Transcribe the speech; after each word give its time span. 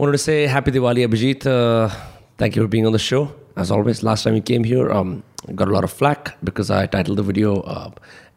Wanted 0.00 0.12
to 0.12 0.18
say 0.18 0.46
happy 0.46 0.70
Diwali, 0.70 1.06
Abhijit. 1.06 1.44
Uh, 1.44 1.94
thank 2.38 2.56
you 2.56 2.62
for 2.62 2.68
being 2.68 2.86
on 2.86 2.92
the 2.92 2.98
show. 2.98 3.34
As 3.54 3.70
always, 3.70 4.02
last 4.02 4.24
time 4.24 4.34
you 4.34 4.40
came 4.40 4.64
here, 4.64 4.90
um, 4.90 5.22
got 5.54 5.68
a 5.68 5.72
lot 5.72 5.84
of 5.84 5.92
flack 5.92 6.38
because 6.42 6.70
I 6.70 6.86
titled 6.86 7.18
the 7.18 7.22
video 7.22 7.60
uh, 7.60 7.90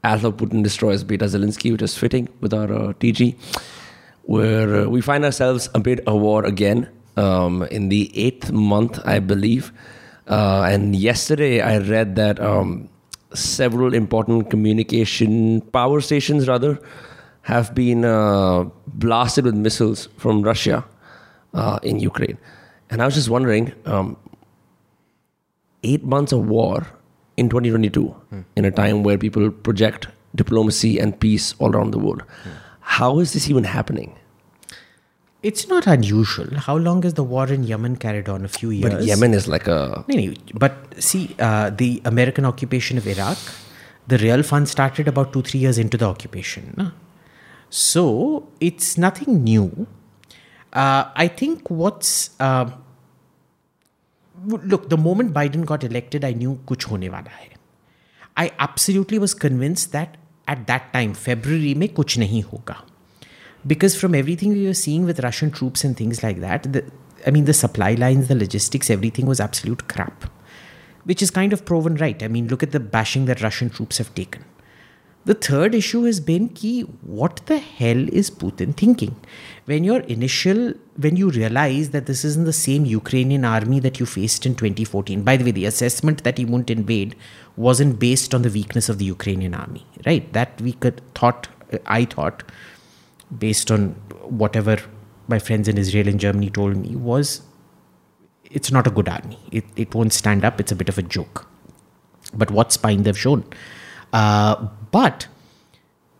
Putin 0.03 0.61
Destroys 0.61 1.05
Beta 1.05 1.23
Zelensky, 1.23 1.71
which 1.71 1.81
is 1.81 1.97
fitting 1.97 2.27
with 2.41 2.53
our 2.53 2.65
uh, 2.65 2.91
TG, 2.99 3.37
where 4.23 4.81
uh, 4.81 4.89
we 4.89 4.99
find 4.99 5.23
ourselves 5.23 5.69
amid 5.73 6.01
a 6.05 6.13
war 6.13 6.43
again 6.43 6.89
um, 7.15 7.63
in 7.71 7.87
the 7.87 8.11
eighth 8.13 8.51
month, 8.51 8.99
I 9.05 9.19
believe. 9.19 9.71
Uh, 10.27 10.67
and 10.69 10.93
yesterday 10.93 11.61
I 11.61 11.77
read 11.77 12.17
that 12.17 12.41
um, 12.41 12.89
several 13.33 13.93
important 13.93 14.49
communication 14.49 15.61
power 15.61 16.01
stations, 16.01 16.45
rather, 16.45 16.81
have 17.43 17.73
been 17.73 18.03
uh, 18.03 18.65
blasted 18.85 19.45
with 19.45 19.55
missiles 19.55 20.09
from 20.17 20.41
Russia 20.41 20.83
uh, 21.53 21.79
in 21.83 21.99
Ukraine. 21.99 22.37
And 22.89 23.01
I 23.01 23.05
was 23.05 23.15
just 23.15 23.29
wondering, 23.29 23.73
um, 23.85 24.17
eight 25.83 26.03
months 26.03 26.31
of 26.31 26.47
war 26.47 26.87
in 27.37 27.49
2022, 27.49 28.15
in 28.55 28.65
a 28.65 28.71
time 28.71 29.03
where 29.03 29.17
people 29.17 29.49
project 29.51 30.07
diplomacy 30.35 30.99
and 30.99 31.19
peace 31.19 31.55
all 31.59 31.75
around 31.75 31.91
the 31.91 31.99
world, 31.99 32.23
how 32.81 33.19
is 33.19 33.33
this 33.33 33.49
even 33.49 33.63
happening? 33.63 34.15
It's 35.41 35.67
not 35.67 35.87
unusual. 35.87 36.55
How 36.55 36.77
long 36.77 37.03
has 37.03 37.15
the 37.15 37.23
war 37.23 37.47
in 37.47 37.63
Yemen 37.63 37.97
carried 37.97 38.29
on? 38.29 38.45
A 38.45 38.47
few 38.47 38.69
years. 38.69 38.93
But 38.93 39.03
Yemen 39.03 39.33
is 39.33 39.47
like 39.47 39.67
a 39.67 40.05
but 40.53 40.73
see, 40.99 41.35
uh, 41.37 41.69
the 41.69 42.01
American 42.05 42.45
occupation 42.45 42.97
of 42.97 43.05
Iraq, 43.07 43.37
the 44.07 44.17
real 44.19 44.41
fun 44.41 44.65
started 44.65 45.07
about 45.07 45.33
two, 45.33 45.41
three 45.41 45.59
years 45.59 45.77
into 45.77 45.97
the 45.97 46.05
occupation. 46.05 46.93
So 47.69 48.47
it's 48.61 48.97
nothing 48.97 49.43
new. 49.43 49.87
Uh, 50.73 51.05
I 51.15 51.27
think 51.27 51.69
what's. 51.69 52.31
Uh, 52.39 52.71
look, 54.45 54.89
the 54.89 54.97
moment 54.97 55.33
Biden 55.33 55.65
got 55.65 55.83
elected, 55.83 56.25
I 56.25 56.33
knew 56.33 56.59
kuch 56.65 56.85
hone 56.85 57.09
wala 57.11 57.29
hai. 57.29 57.49
I 58.35 58.51
absolutely 58.59 59.19
was 59.19 59.33
convinced 59.33 59.91
that 59.91 60.17
at 60.47 60.65
that 60.67 60.91
time, 60.91 61.13
February 61.13 61.75
mein 61.75 61.89
kuch 61.89 62.17
nahi 62.17 62.43
hoga. 62.43 62.77
Because 63.65 63.95
from 63.95 64.15
everything 64.15 64.53
we 64.53 64.65
were 64.65 64.73
seeing 64.73 65.05
with 65.05 65.19
Russian 65.21 65.51
troops 65.51 65.83
and 65.83 65.95
things 65.95 66.23
like 66.23 66.41
that, 66.41 66.73
the, 66.73 66.83
I 67.25 67.31
mean, 67.31 67.45
the 67.45 67.53
supply 67.53 67.93
lines, 67.93 68.27
the 68.27 68.35
logistics, 68.35 68.89
everything 68.89 69.25
was 69.25 69.39
absolute 69.39 69.87
crap. 69.87 70.25
Which 71.05 71.21
is 71.21 71.31
kind 71.31 71.53
of 71.53 71.65
proven 71.65 71.95
right. 71.95 72.21
I 72.23 72.27
mean, 72.27 72.47
look 72.47 72.63
at 72.63 72.71
the 72.71 72.79
bashing 72.79 73.25
that 73.25 73.41
Russian 73.41 73.69
troops 73.69 73.99
have 73.99 74.13
taken. 74.15 74.43
The 75.25 75.33
third 75.33 75.73
issue 75.73 76.03
has 76.03 76.19
been 76.19 76.49
key 76.49 76.81
what 76.81 77.37
the 77.45 77.57
hell 77.57 78.09
is 78.09 78.29
Putin 78.29 78.75
thinking? 78.75 79.15
When 79.65 79.85
your 79.85 79.99
initial 80.01 80.73
when 80.97 81.15
you 81.15 81.29
realize 81.29 81.91
that 81.91 82.05
this 82.05 82.25
isn't 82.25 82.45
the 82.45 82.53
same 82.53 82.85
Ukrainian 82.85 83.45
army 83.45 83.79
that 83.79 83.99
you 83.99 84.05
faced 84.05 84.45
in 84.45 84.55
2014. 84.55 85.23
By 85.23 85.37
the 85.37 85.45
way, 85.45 85.51
the 85.51 85.65
assessment 85.65 86.23
that 86.25 86.37
he 86.37 86.43
won't 86.43 86.69
invade 86.69 87.15
wasn't 87.55 87.97
based 87.97 88.35
on 88.35 88.41
the 88.41 88.49
weakness 88.49 88.89
of 88.89 88.97
the 88.97 89.05
Ukrainian 89.05 89.53
army, 89.53 89.85
right? 90.05 90.31
That 90.33 90.59
we 90.61 90.73
could 90.73 91.01
thought 91.15 91.47
I 91.85 92.03
thought 92.05 92.43
based 93.39 93.71
on 93.71 93.89
whatever 94.43 94.77
my 95.27 95.39
friends 95.39 95.67
in 95.67 95.77
Israel 95.77 96.07
and 96.07 96.19
Germany 96.19 96.49
told 96.49 96.75
me 96.75 96.95
was 96.95 97.41
it's 98.51 98.71
not 98.71 98.85
a 98.85 98.91
good 98.91 99.09
army. 99.09 99.39
It, 99.51 99.65
it 99.75 99.95
won't 99.95 100.13
stand 100.13 100.45
up. 100.45 100.59
It's 100.59 100.71
a 100.71 100.75
bit 100.75 100.89
of 100.89 100.97
a 100.97 101.01
joke. 101.01 101.47
But 102.33 102.51
what 102.51 102.71
spine 102.71 103.03
they've 103.03 103.17
shown. 103.17 103.43
Uh, 104.11 104.67
but 104.91 105.27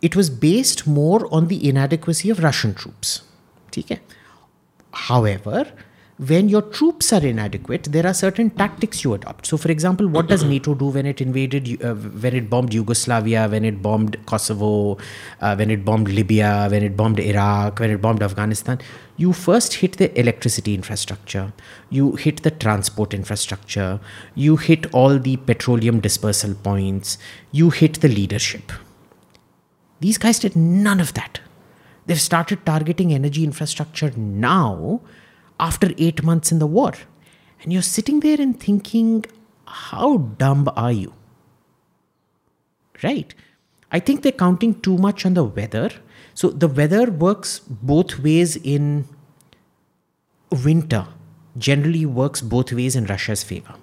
it 0.02 0.16
was 0.16 0.30
based 0.30 0.88
more 0.88 1.32
on 1.34 1.48
the 1.48 1.68
inadequacy 1.68 2.30
of 2.30 2.44
Russian 2.44 2.74
troops. 2.74 3.22
However, 4.92 5.66
when 6.18 6.48
your 6.48 6.62
troops 6.62 7.12
are 7.12 7.26
inadequate, 7.26 7.86
there 7.86 8.06
are 8.06 8.14
certain 8.14 8.52
tactics 8.52 9.04
you 9.04 9.16
adopt. 9.16 9.48
So, 9.48 9.58
for 9.58 9.72
example, 9.72 10.08
what 10.08 10.28
does 10.28 10.44
NATO 10.44 10.76
do 10.76 10.86
when 10.86 11.08
it 11.08 11.22
invaded, 11.22 11.84
uh, 11.84 11.96
when 11.96 12.36
it 12.36 12.50
bombed 12.52 12.72
Yugoslavia, 12.74 13.48
when 13.50 13.66
it 13.66 13.82
bombed 13.82 14.24
Kosovo, 14.28 15.00
uh, 15.42 15.56
when 15.56 15.72
it 15.72 15.84
bombed 15.84 16.10
Libya, 16.10 16.68
when 16.70 16.84
it 16.84 16.96
bombed 16.96 17.20
Iraq, 17.20 17.80
when 17.80 17.90
it 17.90 18.00
bombed 18.00 18.22
Afghanistan? 18.22 18.80
You 19.18 19.34
first 19.34 19.76
hit 19.76 19.98
the 19.98 20.18
electricity 20.20 20.76
infrastructure, 20.76 21.52
you 21.90 22.16
hit 22.16 22.44
the 22.44 22.52
transport 22.52 23.14
infrastructure, 23.14 24.00
you 24.36 24.58
hit 24.58 24.94
all 24.94 25.18
the 25.18 25.38
petroleum 25.38 26.00
dispersal 26.00 26.54
points, 26.54 27.18
you 27.52 27.72
hit 27.72 28.02
the 28.02 28.08
leadership. 28.08 28.72
These 30.00 30.20
guys 30.20 30.40
did 30.40 30.56
none 30.56 31.00
of 31.00 31.14
that. 31.16 31.40
They've 32.06 32.20
started 32.20 32.66
targeting 32.66 33.14
energy 33.14 33.44
infrastructure 33.44 34.12
now 34.16 35.02
after 35.60 35.92
eight 35.98 36.24
months 36.24 36.52
in 36.52 36.60
the 36.60 36.68
war. 36.68 36.94
And 37.62 37.72
you're 37.72 37.82
sitting 37.82 38.20
there 38.20 38.40
and 38.40 38.60
thinking, 38.60 39.26
how 39.66 40.18
dumb 40.18 40.70
are 40.76 40.92
you? 40.92 41.14
Right? 43.02 43.34
I 43.92 44.00
think 44.00 44.24
they're 44.24 44.32
counting 44.32 44.82
too 44.82 44.98
much 44.98 45.26
on 45.26 45.34
the 45.36 45.44
weather. 45.44 45.92
So 46.34 46.50
the 46.50 46.68
weather 46.68 47.10
works 47.10 47.60
both 47.60 48.20
ways 48.20 48.56
in 48.58 49.06
winter, 50.52 51.08
generally 51.58 52.06
works 52.06 52.42
both 52.42 52.74
ways 52.74 52.96
in 52.96 53.06
Russia's 53.06 53.44
favor. 53.44 53.76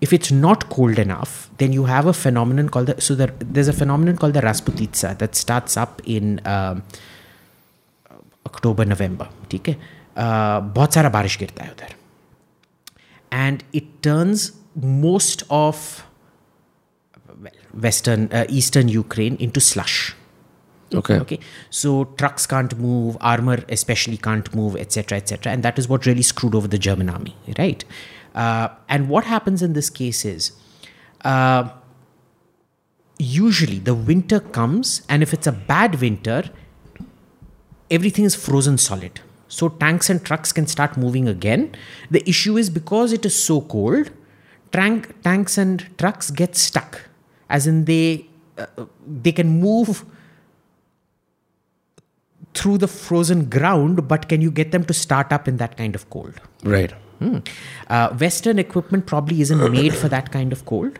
If 0.00 0.12
it's 0.12 0.32
not 0.32 0.68
cold 0.68 0.98
enough, 0.98 1.50
then 1.58 1.72
you 1.72 1.84
have 1.84 2.06
a 2.06 2.12
phenomenon 2.12 2.68
called 2.68 2.86
the 2.88 3.00
so 3.00 3.14
there, 3.14 3.32
there's 3.38 3.68
a 3.68 3.72
phenomenon 3.72 4.16
called 4.16 4.34
the 4.34 4.40
Rasputitsa 4.40 5.18
that 5.18 5.36
starts 5.36 5.76
up 5.76 6.02
in 6.04 6.40
um, 6.44 6.82
अक्टूबर 8.51 8.85
नवंबर 8.85 9.29
ठीक 9.51 9.69
है 9.69 9.77
बहुत 10.17 10.93
सारा 10.93 11.09
बारिश 11.09 11.37
गिरता 11.39 11.63
है 11.63 11.71
उधर 11.71 11.95
and 13.33 13.63
it 13.75 13.89
turns 14.03 14.51
most 14.77 15.45
of 15.51 16.05
western 17.85 18.29
uh, 18.31 18.45
eastern 18.49 18.87
ukraine 18.87 19.35
into 19.37 19.59
slush 19.59 20.15
okay. 20.93 21.19
okay 21.19 21.39
so 21.69 22.05
trucks 22.21 22.45
can't 22.45 22.77
move 22.77 23.17
armor 23.21 23.57
especially 23.69 24.17
can't 24.17 24.53
move 24.55 24.75
etc 24.75 25.17
etc 25.17 25.51
and 25.51 25.63
that 25.63 25.77
is 25.77 25.87
what 25.87 26.05
really 26.05 26.21
screwed 26.21 26.55
over 26.55 26.67
the 26.67 26.77
german 26.77 27.09
army 27.09 27.35
right 27.57 27.85
uh, 28.35 28.69
and 28.89 29.09
what 29.09 29.25
happens 29.25 29.61
in 29.61 29.73
this 29.73 29.89
case 29.89 30.23
is 30.25 30.51
uh, 31.25 31.69
usually 33.17 33.79
the 33.79 33.95
winter 33.95 34.39
comes 34.39 35.01
and 35.09 35.23
if 35.23 35.33
it's 35.33 35.47
a 35.47 35.51
bad 35.51 35.99
winter 36.01 36.43
everything 37.92 38.24
is 38.24 38.34
frozen 38.34 38.78
solid. 38.78 39.20
So 39.48 39.68
tanks 39.68 40.08
and 40.08 40.24
trucks 40.24 40.52
can 40.52 40.66
start 40.66 40.96
moving 40.96 41.28
again. 41.28 41.76
The 42.10 42.26
issue 42.28 42.56
is 42.56 42.70
because 42.70 43.12
it 43.12 43.26
is 43.26 43.40
so 43.40 43.60
cold 43.60 44.10
tank, 44.72 45.22
tanks 45.22 45.58
and 45.58 45.86
trucks 45.98 46.30
get 46.30 46.56
stuck. 46.56 47.02
As 47.50 47.66
in 47.66 47.84
they 47.84 48.26
uh, 48.58 48.66
they 49.06 49.32
can 49.32 49.60
move 49.60 50.04
through 52.54 52.78
the 52.78 52.88
frozen 52.88 53.48
ground 53.48 54.06
but 54.08 54.28
can 54.28 54.42
you 54.42 54.50
get 54.50 54.72
them 54.72 54.84
to 54.84 54.92
start 54.92 55.32
up 55.32 55.48
in 55.48 55.56
that 55.58 55.76
kind 55.76 55.94
of 55.94 56.08
cold? 56.10 56.40
Right. 56.64 56.92
uh, 57.88 58.14
western 58.14 58.58
equipment 58.58 59.06
probably 59.06 59.40
isn't 59.40 59.72
made 59.78 59.94
for 59.94 60.08
that 60.08 60.32
kind 60.32 60.52
of 60.52 60.64
cold 60.66 60.98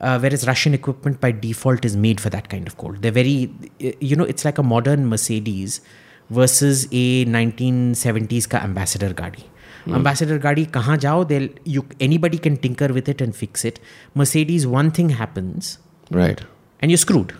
uh, 0.00 0.18
whereas 0.18 0.46
russian 0.46 0.74
equipment 0.74 1.20
by 1.20 1.32
default 1.32 1.84
is 1.84 1.96
made 1.96 2.20
for 2.20 2.30
that 2.30 2.48
kind 2.48 2.66
of 2.66 2.76
cold. 2.76 3.02
They're 3.02 3.12
very 3.12 3.52
you 3.78 4.16
know 4.16 4.24
it's 4.24 4.44
like 4.44 4.58
a 4.58 4.62
modern 4.62 5.08
mercedes 5.08 5.80
versus 6.38 6.84
a 7.04 7.24
1970s 7.36 8.48
ka 8.54 8.58
ambassador 8.68 9.12
gadi 9.22 9.44
ambassador 9.98 10.38
gadi 10.48 10.64
kahan 10.78 11.00
jao 11.04 11.14
they'll 11.30 11.48
you 11.76 11.84
anybody 12.08 12.38
can 12.48 12.56
tinker 12.66 12.88
with 12.98 13.08
it 13.12 13.20
and 13.24 13.34
fix 13.44 13.64
it. 13.70 13.80
Mercedes 14.14 14.66
one 14.66 14.90
thing 14.98 15.08
happens. 15.22 15.78
Right. 16.10 16.42
and 16.82 16.90
you're 16.90 16.98
screwed. 16.98 17.32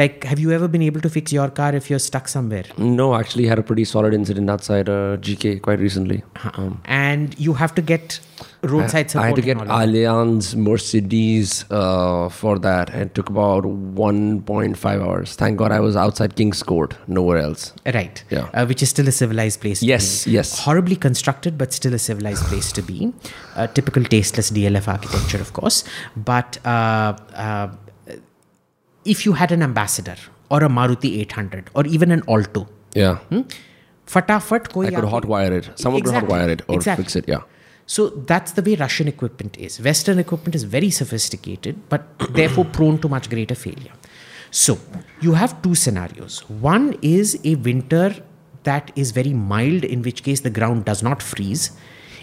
Like 0.00 0.24
have 0.24 0.38
you 0.42 0.52
ever 0.52 0.68
been 0.68 0.82
able 0.82 1.02
to 1.06 1.10
fix 1.14 1.32
your 1.32 1.48
car 1.58 1.74
if 1.78 1.88
you're 1.90 1.98
stuck 2.04 2.28
somewhere? 2.28 2.64
No, 2.78 3.14
actually 3.14 3.46
had 3.46 3.58
a 3.58 3.62
pretty 3.70 3.84
solid 3.84 4.14
incident 4.18 4.50
outside 4.54 4.88
uh, 4.88 5.16
GK 5.28 5.60
quite 5.66 5.78
recently. 5.78 6.22
Um, 6.54 6.80
and 6.84 7.38
you 7.38 7.54
have 7.54 7.74
to 7.80 7.82
get 7.82 8.18
roadside 8.63 9.09
support 9.11 9.23
I 9.23 9.27
had 9.27 9.35
to 9.37 9.41
get 9.41 9.57
and 9.61 9.71
all 9.71 9.79
of 9.81 9.87
that. 9.87 9.93
Allianz 9.93 10.55
Mercedes 10.55 11.65
uh, 11.71 12.29
for 12.29 12.57
that. 12.59 12.89
It 13.03 13.13
took 13.15 13.29
about 13.29 13.63
1.5 13.63 14.85
hours. 15.07 15.35
Thank 15.35 15.57
God 15.57 15.71
I 15.71 15.79
was 15.79 15.95
outside 15.95 16.35
King's 16.35 16.61
Court, 16.63 16.95
nowhere 17.07 17.37
else. 17.37 17.73
right 17.97 18.23
Yeah. 18.29 18.49
uh, 18.53 18.65
which 18.65 18.83
is 18.87 18.89
still 18.89 19.07
a 19.07 19.11
civilized 19.11 19.61
place 19.61 19.79
to 19.81 19.85
Yes, 19.85 20.25
be. 20.25 20.31
yes. 20.31 20.59
horribly 20.59 20.95
constructed 21.07 21.57
but 21.57 21.73
still 21.73 21.93
a 21.93 21.99
civilized 21.99 22.45
place 22.53 22.71
to 22.79 22.81
be 22.81 23.11
uh, 23.55 23.67
typical 23.67 24.03
tasteless 24.15 24.51
dlf 24.51 24.87
architecture 24.95 25.41
of 25.47 25.53
course 25.53 25.83
but 26.31 26.59
uh, 26.65 27.13
uh, 27.47 27.67
if 29.05 29.25
you 29.25 29.33
had 29.33 29.51
an 29.51 29.63
ambassador 29.63 30.15
or 30.49 30.63
a 30.63 30.69
maruti 30.69 31.11
800 31.21 31.69
or 31.73 31.85
even 31.87 32.11
an 32.11 32.23
alto 32.37 32.67
Yeah. 32.95 33.17
फटाफट 34.13 34.67
कोई 34.73 34.87
I 34.87 34.89
could 34.91 35.03
आके- 35.05 35.11
hotwire 35.13 35.51
it. 35.55 35.65
Someone 35.83 36.01
Exactly, 36.01 36.27
could 36.27 36.29
hotwire 36.29 36.49
it 36.53 36.61
or 36.67 36.75
exactly. 36.75 37.03
fix 37.03 37.15
it. 37.21 37.25
Yeah. 37.31 37.41
So 37.92 38.08
that's 38.08 38.52
the 38.52 38.62
way 38.62 38.74
Russian 38.74 39.06
equipment 39.06 39.58
is. 39.58 39.78
Western 39.78 40.18
equipment 40.18 40.54
is 40.54 40.62
very 40.64 40.88
sophisticated, 40.88 41.88
but 41.90 42.06
therefore 42.30 42.64
prone 42.64 42.98
to 43.00 43.08
much 43.14 43.28
greater 43.28 43.54
failure. 43.54 43.92
So 44.50 44.78
you 45.20 45.34
have 45.34 45.60
two 45.60 45.74
scenarios. 45.74 46.38
One 46.48 46.96
is 47.02 47.38
a 47.44 47.56
winter 47.56 48.14
that 48.62 48.92
is 48.96 49.10
very 49.10 49.34
mild, 49.34 49.84
in 49.84 50.00
which 50.00 50.22
case 50.22 50.40
the 50.40 50.48
ground 50.48 50.86
does 50.86 51.02
not 51.02 51.20
freeze, 51.20 51.72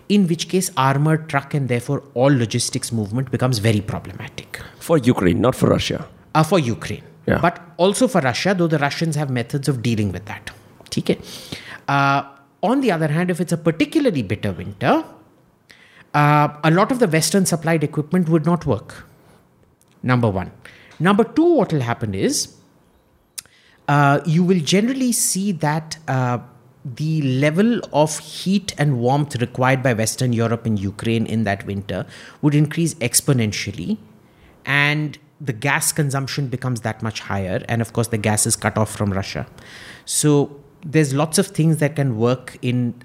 in 0.08 0.26
which 0.28 0.48
case 0.50 0.72
armored 0.76 1.30
truck 1.30 1.54
and 1.54 1.70
therefore 1.70 2.02
all 2.16 2.36
logistics 2.46 2.92
movement 2.92 3.30
becomes 3.30 3.60
very 3.60 3.82
problematic. 3.82 4.60
For 4.80 4.98
Ukraine, 4.98 5.40
not 5.40 5.54
for 5.54 5.70
Russia. 5.70 6.08
Uh, 6.34 6.42
for 6.42 6.58
Ukraine. 6.58 7.04
Yeah. 7.28 7.40
But 7.42 7.62
also 7.78 8.08
for 8.08 8.22
Russia, 8.22 8.56
though 8.58 8.72
the 8.76 8.80
Russians 8.80 9.16
have 9.16 9.30
methods 9.30 9.68
of 9.68 9.84
dealing 9.84 10.12
with 10.12 10.26
that. 10.26 10.50
Okay. 10.98 11.20
Uh, 11.88 12.24
on 12.64 12.82
the 12.82 12.92
other 12.92 13.08
hand, 13.08 13.30
if 13.30 13.40
it's 13.40 13.52
a 13.52 13.58
particularly 13.58 14.24
bitter 14.24 14.52
winter, 14.52 15.04
uh, 16.14 16.50
a 16.64 16.72
lot 16.72 16.92
of 16.92 17.00
the 17.00 17.08
Western 17.08 17.46
supplied 17.46 17.84
equipment 17.84 18.30
would 18.30 18.46
not 18.46 18.66
work. 18.66 19.06
Number 20.02 20.30
one. 20.30 20.52
Number 21.00 21.24
two, 21.24 21.56
what 21.56 21.72
will 21.72 21.82
happen 21.82 22.14
is 22.14 22.56
uh, 23.88 24.22
you 24.26 24.44
will 24.44 24.60
generally 24.60 25.12
see 25.12 25.52
that 25.52 25.98
uh, 26.08 26.40
the 26.86 27.22
level 27.22 27.82
of 27.92 28.20
heat 28.20 28.74
and 28.78 29.00
warmth 29.00 29.36
required 29.42 29.84
by 29.84 29.94
Western 29.94 30.34
Europe 30.34 30.66
and 30.66 30.80
Ukraine 30.80 31.26
in 31.26 31.44
that 31.44 31.66
winter 31.66 32.06
would 32.42 32.56
increase 32.56 32.94
exponentially, 32.96 33.98
and 34.66 35.18
the 35.42 35.54
gas 35.54 35.92
consumption 35.92 36.48
becomes 36.48 36.82
that 36.82 37.02
much 37.02 37.22
higher. 37.22 37.64
And 37.68 37.82
of 37.82 37.94
course, 37.94 38.08
the 38.08 38.18
gas 38.18 38.46
is 38.46 38.56
cut 38.56 38.78
off 38.78 38.92
from 38.92 39.12
Russia. 39.12 39.48
So 40.06 40.60
there's 40.86 41.14
lots 41.14 41.38
of 41.38 41.48
things 41.48 41.78
that 41.78 41.96
can 41.96 42.18
work 42.18 42.58
in. 42.62 42.96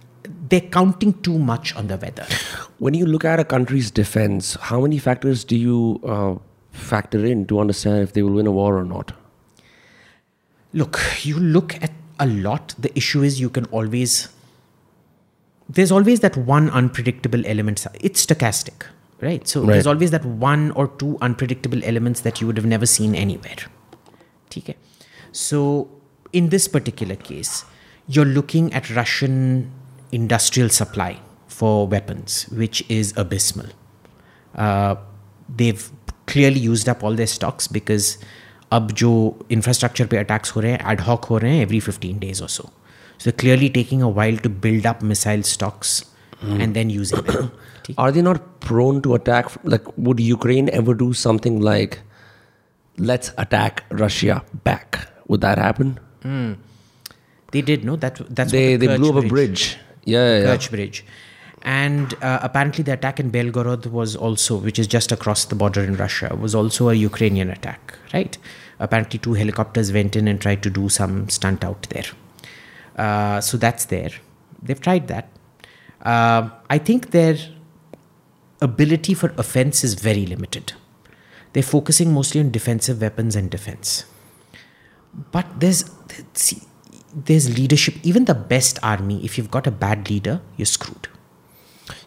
They're 0.49 0.61
counting 0.61 1.13
too 1.23 1.39
much 1.39 1.75
on 1.77 1.87
the 1.89 1.97
weather. 1.97 2.27
When 2.79 2.95
you 2.95 3.07
look 3.07 3.25
at 3.25 3.39
a 3.41 3.45
country's 3.45 3.91
defense, 3.91 4.55
how 4.61 4.81
many 4.81 4.99
factors 4.99 5.45
do 5.45 5.57
you 5.57 6.01
uh, 6.05 6.37
factor 6.73 7.25
in 7.25 7.47
to 7.47 7.61
understand 7.61 8.03
if 8.03 8.13
they 8.15 8.23
will 8.23 8.33
win 8.33 8.47
a 8.47 8.53
war 8.53 8.77
or 8.79 8.85
not? 8.85 9.13
Look, 10.73 11.01
you 11.23 11.39
look 11.39 11.81
at 11.83 11.93
a 12.19 12.27
lot. 12.27 12.75
The 12.79 12.97
issue 12.97 13.23
is 13.23 13.41
you 13.41 13.51
can 13.51 13.67
always. 13.67 14.29
There's 15.69 15.93
always 15.93 16.21
that 16.21 16.37
one 16.37 16.69
unpredictable 16.71 17.45
element. 17.47 17.87
It's 18.01 18.25
stochastic, 18.27 18.85
right? 19.21 19.47
So 19.49 19.63
there's 19.65 19.87
Right. 19.87 19.93
always 19.95 20.11
that 20.11 20.25
one 20.25 20.71
or 20.73 20.89
two 20.89 21.17
unpredictable 21.23 21.83
elements 21.85 22.21
that 22.21 22.41
you 22.41 22.47
would 22.47 22.57
have 22.57 22.67
never 22.67 22.87
seen 22.87 23.15
anywhere. 23.15 23.57
Okay. 24.57 24.77
So 25.33 25.89
in 26.33 26.49
this 26.51 26.69
particular 26.69 27.17
case, 27.17 27.65
you're 28.07 28.27
looking 28.27 28.73
at 28.75 28.91
Russian 28.91 29.71
industrial 30.14 30.70
supply 30.70 31.20
for 31.48 31.88
weapons, 31.88 32.44
which 32.50 32.84
is 32.90 33.14
abysmal. 33.18 33.68
Uh, 34.56 34.96
they've 35.56 35.90
clearly 36.26 36.60
used 36.60 36.88
up 36.90 37.04
all 37.04 37.14
their 37.14 37.28
stocks 37.28 37.68
because 37.68 38.18
अब 38.72 38.92
जो 38.92 39.12
infrastructure 39.52 40.08
पे 40.08 40.18
attacks 40.24 40.56
हो 40.56 40.62
रहे 40.62 40.72
हैं 40.72 40.80
ad 40.92 41.02
hoc 41.08 41.30
हो 41.30 41.38
रहे 41.38 41.56
हैं 41.58 41.66
every 41.66 41.80
15 41.80 42.20
days 42.20 42.42
or 42.42 42.50
so. 42.50 42.70
So 43.18 43.24
they're 43.24 43.40
clearly 43.44 43.70
taking 43.70 44.02
a 44.02 44.10
while 44.10 44.38
to 44.38 44.50
build 44.50 44.86
up 44.86 45.02
missile 45.02 45.44
stocks 45.44 46.06
and 46.42 46.74
then 46.74 46.90
using 46.90 47.22
them. 47.22 47.50
ठीक? 47.86 47.96
Are 47.98 48.12
they 48.12 48.22
not 48.22 48.46
prone 48.60 49.02
to 49.02 49.16
attack? 49.16 49.50
Like, 49.64 49.84
would 49.98 50.20
Ukraine 50.20 50.70
ever 50.70 50.94
do 50.94 51.14
something 51.14 51.60
like, 51.62 52.00
let's 52.98 53.34
attack 53.38 53.84
Russia 53.90 54.44
back? 54.64 55.00
Would 55.28 55.42
that 55.42 55.58
happen? 55.58 55.98
They 57.52 57.62
did 57.62 57.84
no 57.84 57.96
that 57.96 58.22
that's 58.30 58.52
They 58.52 58.74
what 58.74 58.80
the 58.82 58.88
they 58.88 58.98
blew 58.98 59.12
Kerch 59.12 59.18
up 59.18 59.26
a 59.26 59.28
bridge. 59.28 59.62
Yeah, 59.68 59.93
yeah, 60.05 60.39
yeah. 60.39 60.45
Kerch 60.47 60.71
Bridge. 60.71 61.05
And 61.63 62.13
uh, 62.23 62.41
apparently, 62.43 62.85
the 62.85 62.93
attack 62.93 63.19
in 63.19 63.31
Belgorod 63.31 63.87
was 63.87 64.15
also, 64.15 64.57
which 64.57 64.79
is 64.79 64.87
just 64.87 65.11
across 65.13 65.47
the 65.47 65.55
border 65.55 65.83
in 65.83 65.97
Russia, 65.97 66.37
was 66.39 66.55
also 66.55 66.91
a 66.91 66.95
Ukrainian 66.95 67.51
attack, 67.51 67.99
right? 68.13 68.37
Apparently, 68.79 69.19
two 69.19 69.33
helicopters 69.33 69.91
went 69.91 70.15
in 70.15 70.29
and 70.29 70.41
tried 70.41 70.63
to 70.63 70.71
do 70.71 70.91
some 70.91 71.29
stunt 71.31 71.65
out 71.65 71.83
there. 71.89 72.05
Uh, 72.97 73.41
so 73.41 73.57
that's 73.57 73.87
there. 73.87 74.11
They've 74.63 74.81
tried 74.81 75.09
that. 75.09 75.29
Uh, 76.03 76.51
I 76.69 76.77
think 76.79 77.13
their 77.13 77.37
ability 78.61 79.15
for 79.15 79.33
offense 79.39 79.85
is 79.85 79.95
very 79.95 80.27
limited. 80.27 80.75
They're 81.55 81.63
focusing 81.63 82.13
mostly 82.13 82.41
on 82.41 82.51
defensive 82.51 83.01
weapons 83.01 83.37
and 83.37 83.51
defense. 83.51 84.05
But 85.33 85.61
there's 85.61 85.91
see, 86.35 86.63
there's 87.15 87.57
leadership. 87.57 87.95
Even 88.03 88.25
the 88.25 88.35
best 88.35 88.79
army, 88.83 89.25
if 89.25 89.39
you've 89.39 89.51
got 89.51 89.67
a 89.67 89.71
bad 89.71 90.11
leader, 90.11 90.41
you're 90.57 90.67
screwed. 90.67 91.09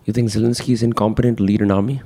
You 0.05 0.13
think 0.13 0.29
Zelensky 0.29 0.73
is 0.73 0.83
incompetent 0.83 1.37
to 1.37 1.43
lead 1.43 1.61
an 1.61 1.71
army? 1.71 2.01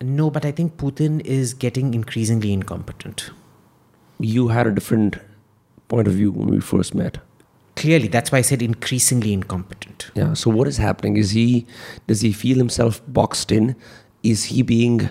No, 0.00 0.30
but 0.30 0.44
I 0.44 0.50
think 0.50 0.76
Putin 0.76 1.24
is 1.24 1.54
getting 1.54 1.94
increasingly 1.94 2.52
incompetent. 2.52 3.30
You 4.18 4.48
had 4.48 4.66
a 4.66 4.70
different 4.70 5.18
point 5.88 6.06
of 6.06 6.14
view 6.14 6.32
when 6.32 6.48
we 6.48 6.60
first 6.60 6.94
met. 6.94 7.18
Clearly, 7.76 8.08
that's 8.08 8.30
why 8.30 8.38
I 8.38 8.42
said 8.42 8.62
increasingly 8.62 9.32
incompetent. 9.32 10.10
Yeah. 10.14 10.34
So 10.34 10.50
what 10.50 10.68
is 10.68 10.76
happening? 10.76 11.16
Is 11.16 11.30
he 11.32 11.66
does 12.06 12.20
he 12.20 12.32
feel 12.32 12.56
himself 12.56 13.00
boxed 13.08 13.50
in? 13.50 13.74
Is 14.22 14.44
he 14.44 14.62
being 14.62 15.10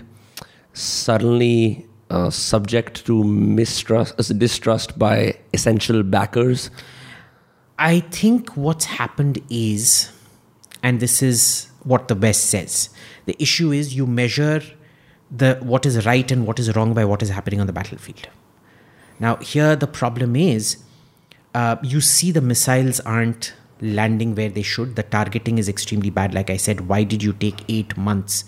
suddenly 0.72 1.86
uh, 2.10 2.30
subject 2.30 3.04
to 3.06 3.24
mistrust, 3.24 4.14
uh, 4.18 4.34
distrust 4.34 4.98
by 4.98 5.38
essential 5.52 6.02
backers? 6.02 6.70
I 7.78 8.00
think 8.00 8.56
what's 8.56 8.84
happened 8.84 9.40
is, 9.50 10.12
and 10.82 11.00
this 11.00 11.22
is 11.22 11.68
what 11.82 12.08
the 12.08 12.14
West 12.14 12.46
says, 12.46 12.90
the 13.26 13.36
issue 13.42 13.72
is 13.72 13.94
you 13.94 14.06
measure 14.06 14.62
the 15.30 15.58
what 15.62 15.86
is 15.86 16.06
right 16.06 16.30
and 16.30 16.46
what 16.46 16.58
is 16.58 16.74
wrong 16.76 16.94
by 16.94 17.04
what 17.04 17.22
is 17.22 17.30
happening 17.30 17.60
on 17.60 17.66
the 17.66 17.72
battlefield. 17.72 18.28
Now, 19.18 19.36
here 19.36 19.74
the 19.76 19.86
problem 19.86 20.36
is 20.36 20.82
uh, 21.54 21.76
you 21.82 22.00
see 22.00 22.30
the 22.30 22.40
missiles 22.40 23.00
aren't 23.00 23.54
landing 23.80 24.34
where 24.34 24.48
they 24.48 24.62
should. 24.62 24.96
The 24.96 25.02
targeting 25.02 25.58
is 25.58 25.68
extremely 25.68 26.10
bad. 26.10 26.34
Like 26.34 26.50
I 26.50 26.56
said, 26.56 26.88
why 26.88 27.04
did 27.04 27.22
you 27.22 27.32
take 27.32 27.64
eight 27.68 27.96
months 27.96 28.44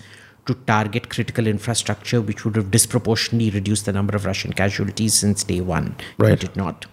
to 0.47 0.55
target 0.55 1.09
critical 1.09 1.47
infrastructure, 1.47 2.21
which 2.21 2.45
would 2.45 2.57
have 2.57 2.71
disproportionately 2.71 3.51
reduced 3.51 3.87
the 3.87 3.93
number 3.93 4.17
of 4.17 4.25
Russian 4.25 4.53
casualties 4.53 5.15
since 5.15 5.45
day 5.45 5.61
one? 5.61 5.97
Right. 6.19 6.39
did 6.39 6.57
not. 6.57 6.87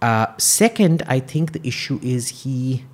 Uh, 0.00 0.26
second, 0.38 1.02
I 1.06 1.20
think 1.20 1.52
the 1.52 1.66
issue 1.66 1.98
is 2.02 2.42
he 2.42 2.84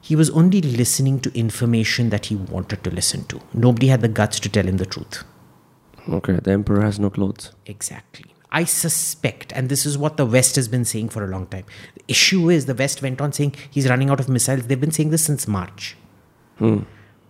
he 0.00 0.16
was 0.16 0.30
only 0.30 0.60
listening 0.60 1.20
to 1.20 1.38
information 1.38 2.10
that 2.10 2.26
he 2.26 2.34
wanted 2.34 2.82
to 2.82 2.90
listen 2.90 3.24
to. 3.26 3.40
Nobody 3.54 3.86
had 3.86 4.00
the 4.00 4.08
guts 4.08 4.40
to 4.40 4.48
tell 4.48 4.66
him 4.66 4.78
the 4.78 4.86
truth. 4.86 5.22
Okay, 6.08 6.40
the 6.42 6.50
emperor 6.50 6.82
has 6.82 6.98
no 6.98 7.08
clothes. 7.08 7.52
Exactly. 7.66 8.34
I 8.50 8.64
suspect, 8.64 9.52
and 9.52 9.68
this 9.68 9.86
is 9.86 9.96
what 9.96 10.16
the 10.16 10.26
West 10.26 10.56
has 10.56 10.66
been 10.68 10.84
saying 10.84 11.10
for 11.10 11.24
a 11.24 11.28
long 11.28 11.46
time. 11.46 11.64
The 11.94 12.02
issue 12.08 12.50
is 12.50 12.66
the 12.66 12.74
West 12.74 13.00
went 13.00 13.20
on 13.20 13.32
saying 13.32 13.54
he's 13.70 13.88
running 13.88 14.10
out 14.10 14.18
of 14.18 14.28
missiles. 14.28 14.66
They've 14.66 14.80
been 14.80 14.90
saying 14.90 15.10
this 15.10 15.24
since 15.24 15.46
March. 15.46 15.96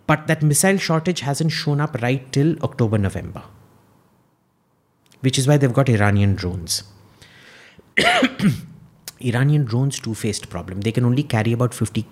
But 0.06 0.26
that 0.26 0.42
missile 0.42 0.78
shortage 0.78 1.20
hasn't 1.20 1.52
shown 1.52 1.80
up 1.80 2.00
right 2.02 2.30
till 2.32 2.56
October, 2.62 2.98
November. 2.98 3.42
Which 5.20 5.38
is 5.38 5.46
why 5.46 5.56
they've 5.56 5.72
got 5.72 5.88
Iranian 5.88 6.34
drones. 6.34 6.82
Iranian 9.20 9.64
drones 9.64 10.00
two 10.00 10.14
faced 10.14 10.50
problem. 10.50 10.80
They 10.80 10.92
can 10.92 11.04
only 11.04 11.22
carry 11.22 11.52
about 11.52 11.72
50, 11.72 12.04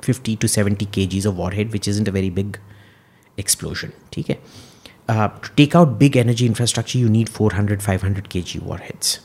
50 0.00 0.36
to 0.36 0.48
70 0.48 0.86
kgs 0.86 1.26
of 1.26 1.36
warhead, 1.36 1.72
which 1.72 1.86
isn't 1.86 2.08
a 2.08 2.10
very 2.10 2.30
big 2.30 2.58
explosion. 3.36 3.92
Okay? 4.16 4.38
Uh, 5.06 5.28
to 5.28 5.50
take 5.50 5.74
out 5.74 5.98
big 5.98 6.16
energy 6.16 6.46
infrastructure, 6.46 6.96
you 6.96 7.10
need 7.10 7.28
400, 7.28 7.82
500 7.82 8.30
kg 8.30 8.62
warheads. 8.62 9.20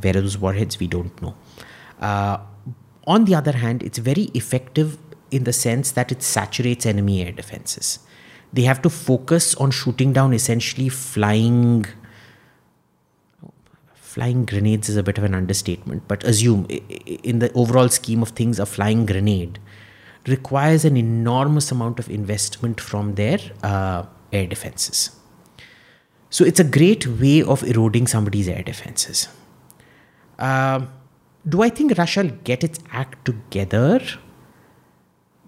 Where 0.00 0.16
are 0.16 0.20
those 0.20 0.38
warheads? 0.38 0.80
We 0.80 0.86
don't 0.86 1.20
know. 1.20 1.34
Uh, 2.00 2.38
on 3.06 3.24
the 3.26 3.34
other 3.34 3.52
hand, 3.52 3.82
it's 3.82 3.98
very 3.98 4.30
effective 4.34 4.98
in 5.30 5.44
the 5.44 5.52
sense 5.52 5.90
that 5.92 6.12
it 6.12 6.22
saturates 6.22 6.86
enemy 6.86 7.22
air 7.22 7.32
defenses. 7.32 7.98
They 8.52 8.62
have 8.62 8.80
to 8.82 8.90
focus 8.90 9.54
on 9.56 9.70
shooting 9.70 10.12
down 10.12 10.32
essentially 10.32 10.88
flying 10.88 11.86
flying 14.16 14.46
grenades 14.46 14.88
is 14.88 14.96
a 14.96 15.02
bit 15.02 15.18
of 15.18 15.24
an 15.24 15.34
understatement, 15.34 16.08
but 16.08 16.24
assume 16.24 16.64
in 17.22 17.38
the 17.38 17.52
overall 17.52 17.90
scheme 17.90 18.22
of 18.22 18.30
things, 18.30 18.58
a 18.58 18.64
flying 18.64 19.04
grenade 19.04 19.58
requires 20.26 20.86
an 20.86 20.96
enormous 20.96 21.70
amount 21.70 21.98
of 21.98 22.08
investment 22.08 22.80
from 22.80 23.14
their 23.16 23.38
uh, 23.62 24.04
air 24.32 24.46
defenses. 24.46 25.10
So 26.30 26.46
it's 26.46 26.58
a 26.58 26.64
great 26.64 27.06
way 27.06 27.42
of 27.42 27.62
eroding 27.62 28.06
somebody's 28.06 28.48
air 28.48 28.62
defenses. 28.62 29.28
Um, 30.38 30.90
do 31.46 31.62
I 31.62 31.68
think 31.68 31.96
Russia 31.98 32.22
will 32.22 32.38
get 32.42 32.64
its 32.64 32.80
act 32.92 33.24
together? 33.26 34.00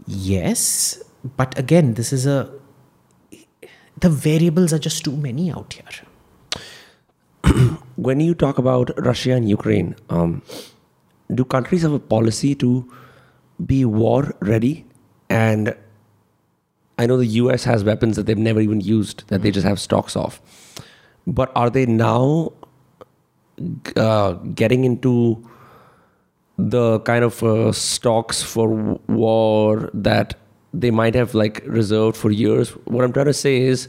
Yes, 0.09 1.03
but 1.37 1.59
again, 1.59 1.95
this 1.95 2.13
is 2.15 2.27
a. 2.27 2.51
The 4.01 4.09
variables 4.09 4.73
are 4.73 4.79
just 4.79 5.05
too 5.05 5.15
many 5.15 5.51
out 5.53 5.75
here. 5.75 5.85
When 7.97 8.21
you 8.21 8.35
talk 8.35 8.59
about 8.59 8.91
Russia 8.97 9.33
and 9.33 9.47
Ukraine, 9.49 9.97
um, 10.09 10.41
do 11.35 11.45
countries 11.45 11.83
have 11.83 11.93
a 11.93 11.99
policy 11.99 12.55
to 12.55 12.91
be 13.67 13.85
war 13.85 14.35
ready? 14.41 14.87
And 15.29 15.77
I 16.97 17.07
know 17.07 17.19
the 17.19 17.27
US 17.43 17.65
has 17.65 17.85
weapons 17.85 18.17
that 18.17 18.25
they've 18.25 18.39
never 18.39 18.61
even 18.61 18.81
used, 18.81 19.29
that 19.29 19.43
they 19.43 19.51
just 19.51 19.67
have 19.67 19.79
stocks 19.79 20.17
of. 20.17 20.41
But 21.27 21.53
are 21.55 21.69
they 21.69 21.85
now 21.85 22.53
uh, 23.97 24.33
getting 24.63 24.85
into 24.85 25.45
the 26.59 27.01
kind 27.01 27.25
of 27.25 27.43
uh, 27.43 27.73
stocks 27.73 28.43
for 28.43 28.69
war 29.07 29.91
that 29.95 30.35
they 30.75 30.91
might 30.91 31.15
have 31.15 31.35
like 31.35 31.63
reserved 31.67 32.17
for 32.17 32.31
years. 32.31 32.71
What 32.87 33.05
I'm 33.05 33.13
trying 33.13 33.27
to 33.27 33.33
say 33.33 33.61
is, 33.63 33.89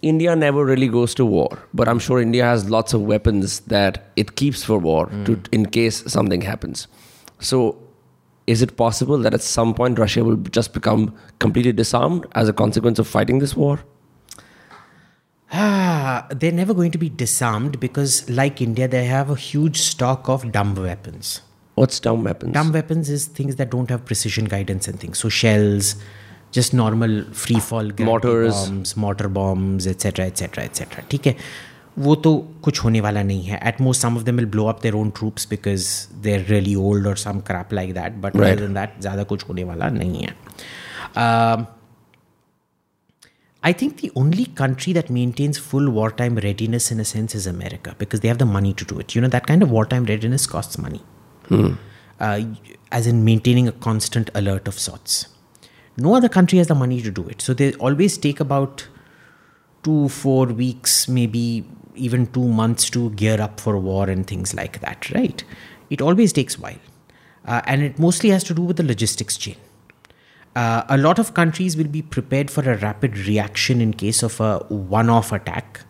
India 0.00 0.34
never 0.34 0.64
really 0.64 0.88
goes 0.88 1.14
to 1.14 1.24
war, 1.24 1.58
but 1.74 1.88
I'm 1.88 1.98
sure 1.98 2.20
India 2.20 2.44
has 2.44 2.68
lots 2.68 2.92
of 2.92 3.02
weapons 3.02 3.60
that 3.60 4.10
it 4.16 4.34
keeps 4.34 4.64
for 4.64 4.78
war 4.78 5.06
to, 5.24 5.40
in 5.52 5.66
case 5.66 6.02
something 6.10 6.40
happens. 6.40 6.88
So, 7.38 7.78
is 8.48 8.62
it 8.62 8.76
possible 8.76 9.18
that 9.18 9.32
at 9.32 9.42
some 9.42 9.74
point 9.74 10.00
Russia 10.00 10.24
will 10.24 10.36
just 10.36 10.72
become 10.72 11.14
completely 11.38 11.72
disarmed 11.72 12.26
as 12.32 12.48
a 12.48 12.52
consequence 12.52 12.98
of 12.98 13.06
fighting 13.06 13.38
this 13.38 13.54
war? 13.54 13.78
Ah, 15.52 16.26
they're 16.30 16.50
never 16.50 16.74
going 16.74 16.90
to 16.90 16.98
be 16.98 17.08
disarmed 17.08 17.78
because, 17.78 18.28
like 18.28 18.60
India, 18.60 18.88
they 18.88 19.04
have 19.04 19.30
a 19.30 19.36
huge 19.36 19.80
stock 19.80 20.28
of 20.28 20.50
dumb 20.50 20.74
weapons. 20.74 21.42
What's 21.75 21.99
dumb 21.99 22.23
weapons? 22.23 22.53
Dumb 22.53 22.71
weapons 22.71 23.09
is 23.09 23.25
things 23.39 23.55
that 23.57 23.69
don't 23.69 23.89
have 23.89 24.03
precision 24.05 24.45
guidance 24.45 24.87
and 24.87 24.99
things. 24.99 25.19
So 25.19 25.29
shells, 25.29 25.95
just 26.51 26.73
normal 26.73 27.23
free 27.33 27.59
fall 27.59 27.91
Mortars. 27.99 28.53
bombs, 28.53 28.95
mortar 28.97 29.29
bombs, 29.29 29.85
etc., 29.93 30.25
etc., 30.25 30.63
etc. 30.63 31.03
ठीक 31.11 31.27
है 31.27 31.35
वो 32.05 32.15
तो 32.25 32.31
कुछ 32.63 32.79
होने 32.83 32.99
वाला 33.01 33.21
नहीं 33.23 33.43
है 33.43 33.59
at 33.71 33.79
most 33.87 34.03
some 34.05 34.17
of 34.19 34.25
them 34.25 34.39
will 34.41 34.49
blow 34.55 34.65
up 34.71 34.81
their 34.81 34.95
own 34.97 35.11
troops 35.19 35.45
because 35.53 35.85
they're 36.25 36.43
really 36.49 36.75
old 36.89 37.07
or 37.11 37.15
some 37.21 37.39
crap 37.47 37.71
like 37.79 37.93
that 37.99 38.19
but 38.25 38.35
Right. 38.41 38.51
other 38.51 38.65
than 38.65 38.75
that 38.79 38.99
ज़्यादा 39.01 39.23
कुछ 39.31 39.43
होने 39.49 39.63
वाला 39.69 39.89
नहीं 39.95 40.25
है 40.25 40.35
um, 41.23 41.65
I 43.63 43.73
think 43.81 43.97
the 44.01 44.11
only 44.23 44.45
country 44.61 44.93
that 44.97 45.09
maintains 45.19 45.57
full 45.69 45.89
wartime 45.99 46.35
readiness 46.47 46.89
in 46.95 46.99
a 46.99 47.05
sense 47.13 47.35
is 47.39 47.47
America 47.53 47.95
because 48.03 48.21
they 48.25 48.29
have 48.33 48.37
the 48.37 48.49
money 48.57 48.73
to 48.81 48.85
do 48.91 48.99
it. 48.99 49.15
You 49.15 49.21
know, 49.21 49.27
that 49.35 49.47
kind 49.47 49.63
of 49.63 49.71
wartime 49.71 50.05
readiness 50.05 50.45
costs 50.51 50.77
money, 50.77 51.01
uh, 52.20 52.40
as 52.90 53.06
in 53.06 53.24
maintaining 53.24 53.68
a 53.68 53.72
constant 53.72 54.30
alert 54.34 54.68
of 54.68 54.78
sorts. 54.78 55.26
No 55.96 56.14
other 56.14 56.28
country 56.28 56.58
has 56.58 56.68
the 56.68 56.74
money 56.74 57.02
to 57.02 57.10
do 57.10 57.28
it. 57.28 57.42
So 57.42 57.52
they 57.52 57.74
always 57.74 58.16
take 58.16 58.40
about 58.40 58.88
two, 59.82 60.08
four 60.08 60.46
weeks, 60.46 61.08
maybe 61.08 61.64
even 61.94 62.26
two 62.28 62.48
months 62.48 62.88
to 62.90 63.10
gear 63.10 63.40
up 63.40 63.60
for 63.60 63.78
war 63.78 64.08
and 64.08 64.26
things 64.26 64.54
like 64.54 64.80
that, 64.80 65.10
right? 65.10 65.44
It 65.90 66.00
always 66.00 66.32
takes 66.32 66.56
a 66.56 66.60
while. 66.60 66.78
Uh, 67.44 67.60
and 67.66 67.82
it 67.82 67.98
mostly 67.98 68.30
has 68.30 68.44
to 68.44 68.54
do 68.54 68.62
with 68.62 68.76
the 68.76 68.82
logistics 68.84 69.36
chain. 69.36 69.56
Uh, 70.54 70.84
a 70.88 70.96
lot 70.96 71.18
of 71.18 71.34
countries 71.34 71.76
will 71.76 71.88
be 71.88 72.02
prepared 72.02 72.50
for 72.50 72.62
a 72.70 72.76
rapid 72.78 73.18
reaction 73.18 73.80
in 73.80 73.92
case 73.92 74.22
of 74.22 74.40
a 74.40 74.58
one 74.68 75.10
off 75.10 75.32
attack. 75.32 75.80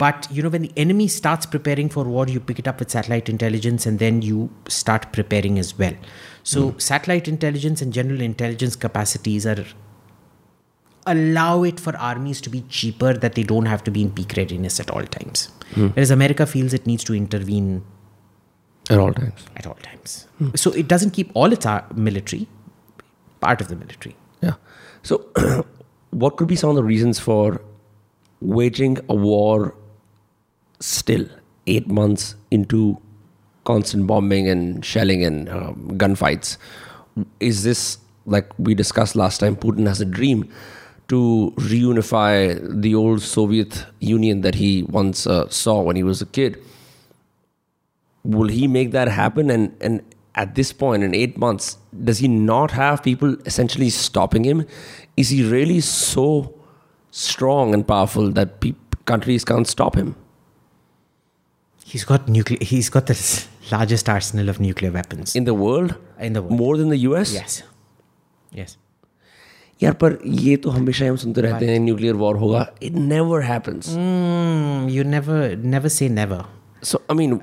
But 0.00 0.26
you 0.30 0.42
know, 0.42 0.48
when 0.48 0.62
the 0.62 0.72
enemy 0.78 1.08
starts 1.08 1.44
preparing 1.44 1.90
for 1.90 2.04
war, 2.04 2.26
you 2.26 2.40
pick 2.40 2.58
it 2.58 2.66
up 2.66 2.78
with 2.80 2.90
satellite 2.90 3.28
intelligence 3.28 3.84
and 3.84 3.98
then 3.98 4.22
you 4.22 4.48
start 4.66 5.12
preparing 5.12 5.58
as 5.58 5.78
well. 5.78 5.92
So, 6.42 6.70
hmm. 6.70 6.78
satellite 6.78 7.28
intelligence 7.28 7.82
and 7.82 7.92
general 7.92 8.22
intelligence 8.22 8.76
capacities 8.76 9.46
are 9.46 9.64
allow 11.06 11.64
it 11.64 11.78
for 11.78 11.94
armies 11.96 12.40
to 12.42 12.50
be 12.50 12.62
cheaper 12.62 13.12
that 13.12 13.34
they 13.34 13.42
don't 13.42 13.66
have 13.66 13.84
to 13.84 13.90
be 13.90 14.02
in 14.02 14.10
peak 14.10 14.32
readiness 14.38 14.80
at 14.80 14.90
all 14.90 15.04
times. 15.16 15.48
Hmm. 15.74 15.88
Whereas 15.88 16.10
America 16.10 16.46
feels 16.46 16.72
it 16.72 16.86
needs 16.86 17.04
to 17.04 17.14
intervene 17.14 17.82
At 18.88 18.98
all 18.98 19.12
times. 19.12 19.44
at 19.56 19.66
all 19.66 19.78
times. 19.82 20.26
Hmm. 20.38 20.54
So 20.54 20.72
it 20.72 20.88
doesn't 20.88 21.10
keep 21.10 21.30
all 21.34 21.52
its 21.52 21.66
uh, 21.66 21.82
military, 21.94 22.48
part 23.40 23.60
of 23.60 23.68
the 23.68 23.76
military. 23.76 24.16
Yeah. 24.40 24.54
So, 25.02 25.26
what 26.10 26.38
could 26.38 26.48
be 26.48 26.56
some 26.56 26.70
of 26.70 26.76
the 26.76 26.84
reasons 26.84 27.18
for 27.18 27.60
waging 28.40 28.96
a 29.10 29.14
war 29.14 29.74
still 30.80 31.26
eight 31.66 31.88
months 31.88 32.34
into 32.50 33.00
constant 33.64 34.06
bombing 34.06 34.48
and 34.48 34.84
shelling 34.84 35.24
and 35.24 35.48
um, 35.48 35.92
gunfights? 35.96 36.56
Is 37.38 37.62
this, 37.62 37.98
like 38.26 38.46
we 38.58 38.74
discussed 38.74 39.14
last 39.14 39.38
time, 39.38 39.56
Putin 39.56 39.86
has 39.86 40.00
a 40.00 40.04
dream 40.04 40.48
to 41.08 41.52
reunify 41.56 42.58
the 42.82 42.94
old 42.94 43.20
Soviet 43.20 43.86
Union 44.00 44.42
that 44.42 44.54
he 44.54 44.84
once 44.84 45.26
uh, 45.26 45.48
saw 45.48 45.80
when 45.82 45.96
he 45.96 46.02
was 46.02 46.22
a 46.22 46.26
kid? 46.26 46.58
will 48.24 48.48
he 48.48 48.66
make 48.66 48.90
that 48.92 49.08
happen 49.08 49.50
and 49.50 49.74
and 49.80 50.02
at 50.34 50.54
this 50.54 50.72
point 50.72 51.02
in 51.02 51.14
8 51.14 51.36
months 51.38 51.78
does 52.04 52.18
he 52.18 52.28
not 52.28 52.70
have 52.70 53.02
people 53.02 53.36
essentially 53.46 53.90
stopping 53.90 54.44
him 54.44 54.66
is 55.16 55.30
he 55.30 55.42
really 55.42 55.80
so 55.80 56.54
strong 57.10 57.74
and 57.74 57.86
powerful 57.86 58.30
that 58.30 58.60
peop 58.60 58.96
countries 59.06 59.44
can't 59.44 59.66
stop 59.66 59.96
him 59.96 60.14
He's 61.93 62.03
got 62.11 62.27
nuclear. 62.35 62.57
He's 62.71 62.89
got 62.93 63.05
the 63.11 63.15
s- 63.19 63.47
largest 63.71 64.09
arsenal 64.13 64.49
of 64.53 64.59
nuclear 64.63 64.91
weapons 64.95 65.35
in 65.41 65.45
the 65.49 65.53
world 65.65 65.93
in 66.29 66.33
the 66.37 66.41
world. 66.45 66.57
more 66.61 66.73
than 66.81 66.89
the 66.95 66.99
US 67.09 67.33
Yes. 67.35 67.61
Yes. 68.61 68.75
यार 69.83 69.93
पर 70.01 70.17
ये 70.47 70.55
तो 70.65 70.69
हमेशा 70.71 71.05
हम 71.09 71.15
सुनते 71.23 71.41
रहते 71.41 71.65
हैं 71.69 71.79
nuclear 71.85 72.13
war 72.21 72.35
होगा 72.43 72.59
it 72.89 72.93
never 73.13 73.41
happens 73.43 73.89
Mm, 73.95 74.85
you 74.97 75.03
never, 75.15 75.39
never 75.73 75.91
say 75.95 76.07
never. 76.19 76.37
so 76.91 76.99
i 77.13 77.15
mean 77.21 77.33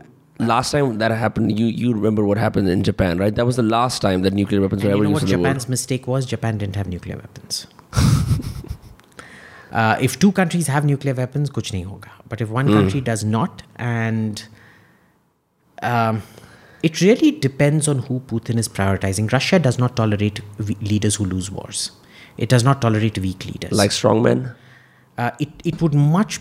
last 0.52 0.74
time 0.76 0.94
that 1.02 1.14
happened 1.22 1.58
you 1.62 1.66
you 1.82 1.90
remember 1.98 2.24
what 2.30 2.40
happened 2.44 2.72
in 2.76 2.84
japan 2.90 3.20
right 3.24 3.36
that 3.40 3.48
was 3.50 3.58
the 3.60 3.66
last 3.74 4.02
time 4.06 4.24
that 4.28 4.38
nuclear 4.38 4.62
weapons 4.66 4.86
were 4.86 4.92
And 4.92 4.98
you 4.98 5.02
ever 5.02 5.08
know 5.08 5.12
used 5.16 5.26
what 5.28 5.34
in 5.34 5.34
the 5.34 5.42
world 5.42 5.60
Japan's 5.60 5.68
mistake 5.76 6.08
was? 6.14 6.30
Japan 6.34 6.62
didn't 6.62 6.80
have 6.82 6.90
nuclear 6.94 7.18
weapons. 7.24 7.60
uh, 9.71 9.97
if 9.99 10.17
two 10.19 10.31
countries 10.31 10.67
have 10.67 10.85
nuclear 10.85 11.13
weapons, 11.13 11.49
kuch 11.49 11.71
nahi 11.71 11.85
hoga. 11.85 12.09
But 12.29 12.41
if 12.41 12.49
one 12.49 12.67
country 12.67 13.01
does 13.01 13.23
not, 13.23 13.63
and 13.75 14.43
um, 15.81 16.21
it 16.83 17.01
really 17.01 17.31
depends 17.31 17.87
on 17.87 17.99
who 17.99 18.19
Putin 18.21 18.57
is 18.57 18.67
prioritizing. 18.69 19.31
Russia 19.31 19.59
does 19.59 19.77
not 19.77 19.95
tolerate 19.95 20.41
we- 20.57 20.75
leaders 20.81 21.15
who 21.15 21.25
lose 21.25 21.49
wars. 21.51 21.91
It 22.37 22.49
does 22.49 22.63
not 22.63 22.81
tolerate 22.81 23.17
weak 23.17 23.45
leaders. 23.45 23.71
like 23.71 23.91
strongmen 23.91 24.53
uh, 25.17 25.31
it, 25.39 25.49
it 25.65 25.81
would 25.81 25.93
much 25.95 26.39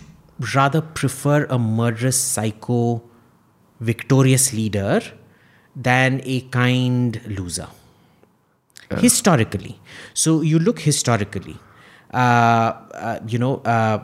rather 0.54 0.80
prefer 0.82 1.44
a 1.46 1.58
murderous 1.58 2.18
psycho 2.20 3.02
victorious 3.80 4.52
leader 4.52 5.00
than 5.74 6.20
a 6.24 6.40
kind 6.56 7.20
loser 7.38 7.68
historically 8.98 9.78
so 10.14 10.40
you 10.42 10.58
look 10.58 10.80
historically 10.80 11.56
you 13.26 13.38
know 13.38 13.56
uh, 13.64 13.98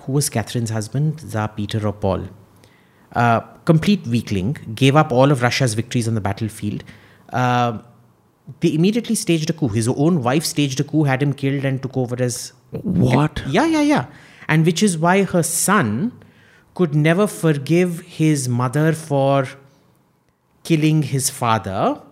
who 0.00 0.12
was 0.12 0.28
catherine's 0.28 0.70
husband? 0.70 1.20
Tsar 1.20 1.48
peter 1.48 1.86
or 1.86 1.92
paul? 1.92 2.28
Uh, 3.12 3.40
complete 3.64 4.06
weakling 4.06 4.56
gave 4.74 4.96
up 4.96 5.12
all 5.12 5.30
of 5.30 5.42
russia's 5.42 5.74
victories 5.74 6.08
on 6.08 6.14
the 6.14 6.20
battlefield. 6.20 6.82
Uh, 7.32 7.78
they 8.60 8.74
immediately 8.74 9.14
staged 9.14 9.48
a 9.48 9.52
coup. 9.52 9.68
His 9.68 9.88
own 9.88 10.22
wife 10.22 10.44
staged 10.44 10.80
a 10.80 10.84
coup 10.84 11.04
had 11.04 11.22
him 11.22 11.32
killed 11.32 11.64
and 11.64 11.80
took 11.80 11.96
over 11.96 12.22
as 12.22 12.52
what? 12.82 13.42
Yeah, 13.46 13.66
yeah, 13.66 13.80
yeah. 13.80 14.06
And 14.48 14.66
which 14.66 14.82
is 14.82 14.98
why 14.98 15.22
her 15.22 15.42
son 15.42 16.12
could 16.74 16.94
never 16.94 17.26
forgive 17.26 18.00
his 18.00 18.48
mother 18.48 18.92
for 18.92 19.48
killing 20.64 21.02
his 21.02 21.30
father. 21.30 22.02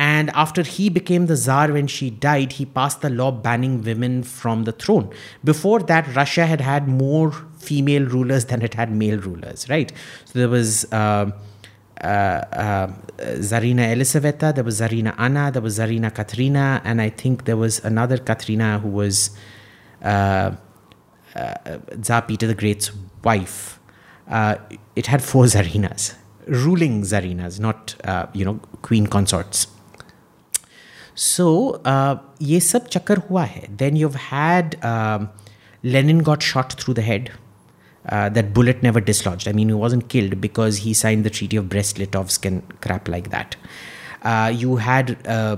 And 0.00 0.30
after 0.30 0.62
he 0.62 0.88
became 0.88 1.26
the 1.26 1.36
czar 1.36 1.70
when 1.72 1.86
she 1.86 2.08
died, 2.08 2.52
he 2.52 2.64
passed 2.64 3.02
the 3.02 3.10
law 3.10 3.30
banning 3.30 3.82
women 3.82 4.22
from 4.22 4.64
the 4.64 4.72
throne. 4.72 5.10
Before 5.44 5.80
that, 5.80 6.14
Russia 6.16 6.46
had 6.46 6.62
had 6.62 6.88
more 6.88 7.32
female 7.58 8.06
rulers 8.06 8.46
than 8.46 8.62
it 8.62 8.72
had 8.72 8.90
male 8.90 9.18
rulers, 9.18 9.68
right? 9.68 9.92
So 10.24 10.38
there 10.38 10.48
was. 10.48 10.90
Uh, 10.90 11.32
uh, 12.02 12.06
uh, 12.06 12.86
Zarina 13.48 13.94
Elisaveta, 13.94 14.54
there 14.54 14.64
was 14.64 14.80
Zarina 14.80 15.14
Anna, 15.18 15.50
there 15.52 15.60
was 15.60 15.78
Zarina 15.78 16.14
Katrina, 16.14 16.80
and 16.82 17.02
I 17.02 17.10
think 17.10 17.44
there 17.44 17.58
was 17.58 17.84
another 17.84 18.16
Katrina 18.16 18.78
who 18.78 18.88
was 18.88 19.36
uh, 20.02 20.52
uh, 21.34 21.54
Tsar 22.00 22.22
Peter 22.22 22.46
the 22.46 22.54
Great's 22.54 22.90
wife. 23.22 23.78
Uh, 24.30 24.54
it 24.96 25.08
had 25.08 25.22
four 25.22 25.44
Zarinas, 25.44 26.14
ruling 26.46 27.02
Zarinas, 27.02 27.60
not 27.60 27.96
uh, 28.04 28.28
you 28.32 28.46
know 28.46 28.54
queen 28.80 29.06
consorts. 29.06 29.66
So 31.15 31.47
uh, 31.93 32.15
ये 32.41 32.59
सब 32.59 32.87
चक्कर 32.87 33.17
हुआ 33.29 33.43
है. 33.43 33.77
Then 33.77 33.95
you've 34.01 34.19
had 34.29 34.77
um, 34.83 35.29
Lenin 35.83 36.23
got 36.29 36.43
shot 36.43 36.73
through 36.73 36.95
the 36.95 37.05
head. 37.09 37.31
Uh, 38.15 38.29
that 38.29 38.53
bullet 38.53 38.83
never 38.83 39.01
dislodged. 39.01 39.47
I 39.47 39.51
mean, 39.51 39.69
he 39.69 39.73
wasn't 39.73 40.09
killed 40.09 40.39
because 40.41 40.77
he 40.77 40.93
signed 40.93 41.23
the 41.23 41.31
Treaty 41.31 41.57
of 41.57 41.69
Brest-Litovsk 41.69 42.45
and 42.45 42.81
crap 42.81 43.07
like 43.07 43.31
that. 43.31 43.55
Uh, 44.21 44.51
you 44.55 44.75
had 44.75 45.15
uh, 45.27 45.55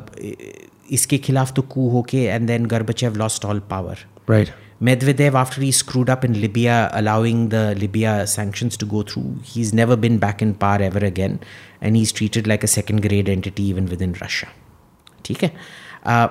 इसके 0.91 1.17
खिलाफ 1.17 1.51
तो 1.55 1.61
coup 1.73 1.89
होके 1.91 2.23
and 2.35 2.49
then 2.49 2.67
Gorbachev 2.67 3.17
lost 3.17 3.45
all 3.45 3.59
power. 3.59 3.97
right 4.27 4.53
Medvedev, 4.79 5.33
after 5.33 5.59
he 5.59 5.71
screwed 5.71 6.07
up 6.07 6.23
in 6.23 6.39
Libya, 6.39 6.91
allowing 6.93 7.49
the 7.49 7.73
Libya 7.75 8.27
sanctions 8.27 8.77
to 8.77 8.85
go 8.85 9.01
through, 9.01 9.37
he's 9.43 9.73
never 9.73 9.95
been 9.95 10.19
back 10.19 10.39
in 10.39 10.53
power 10.53 10.79
ever 10.79 10.99
again, 10.99 11.39
and 11.81 11.95
he's 11.95 12.11
treated 12.11 12.45
like 12.45 12.63
a 12.63 12.67
second-grade 12.67 13.27
entity 13.27 13.63
even 13.63 13.87
within 13.87 14.13
Russia. 14.21 14.47
ठीक 15.25 15.43
है? 15.43 15.53
Uh, 16.07 16.27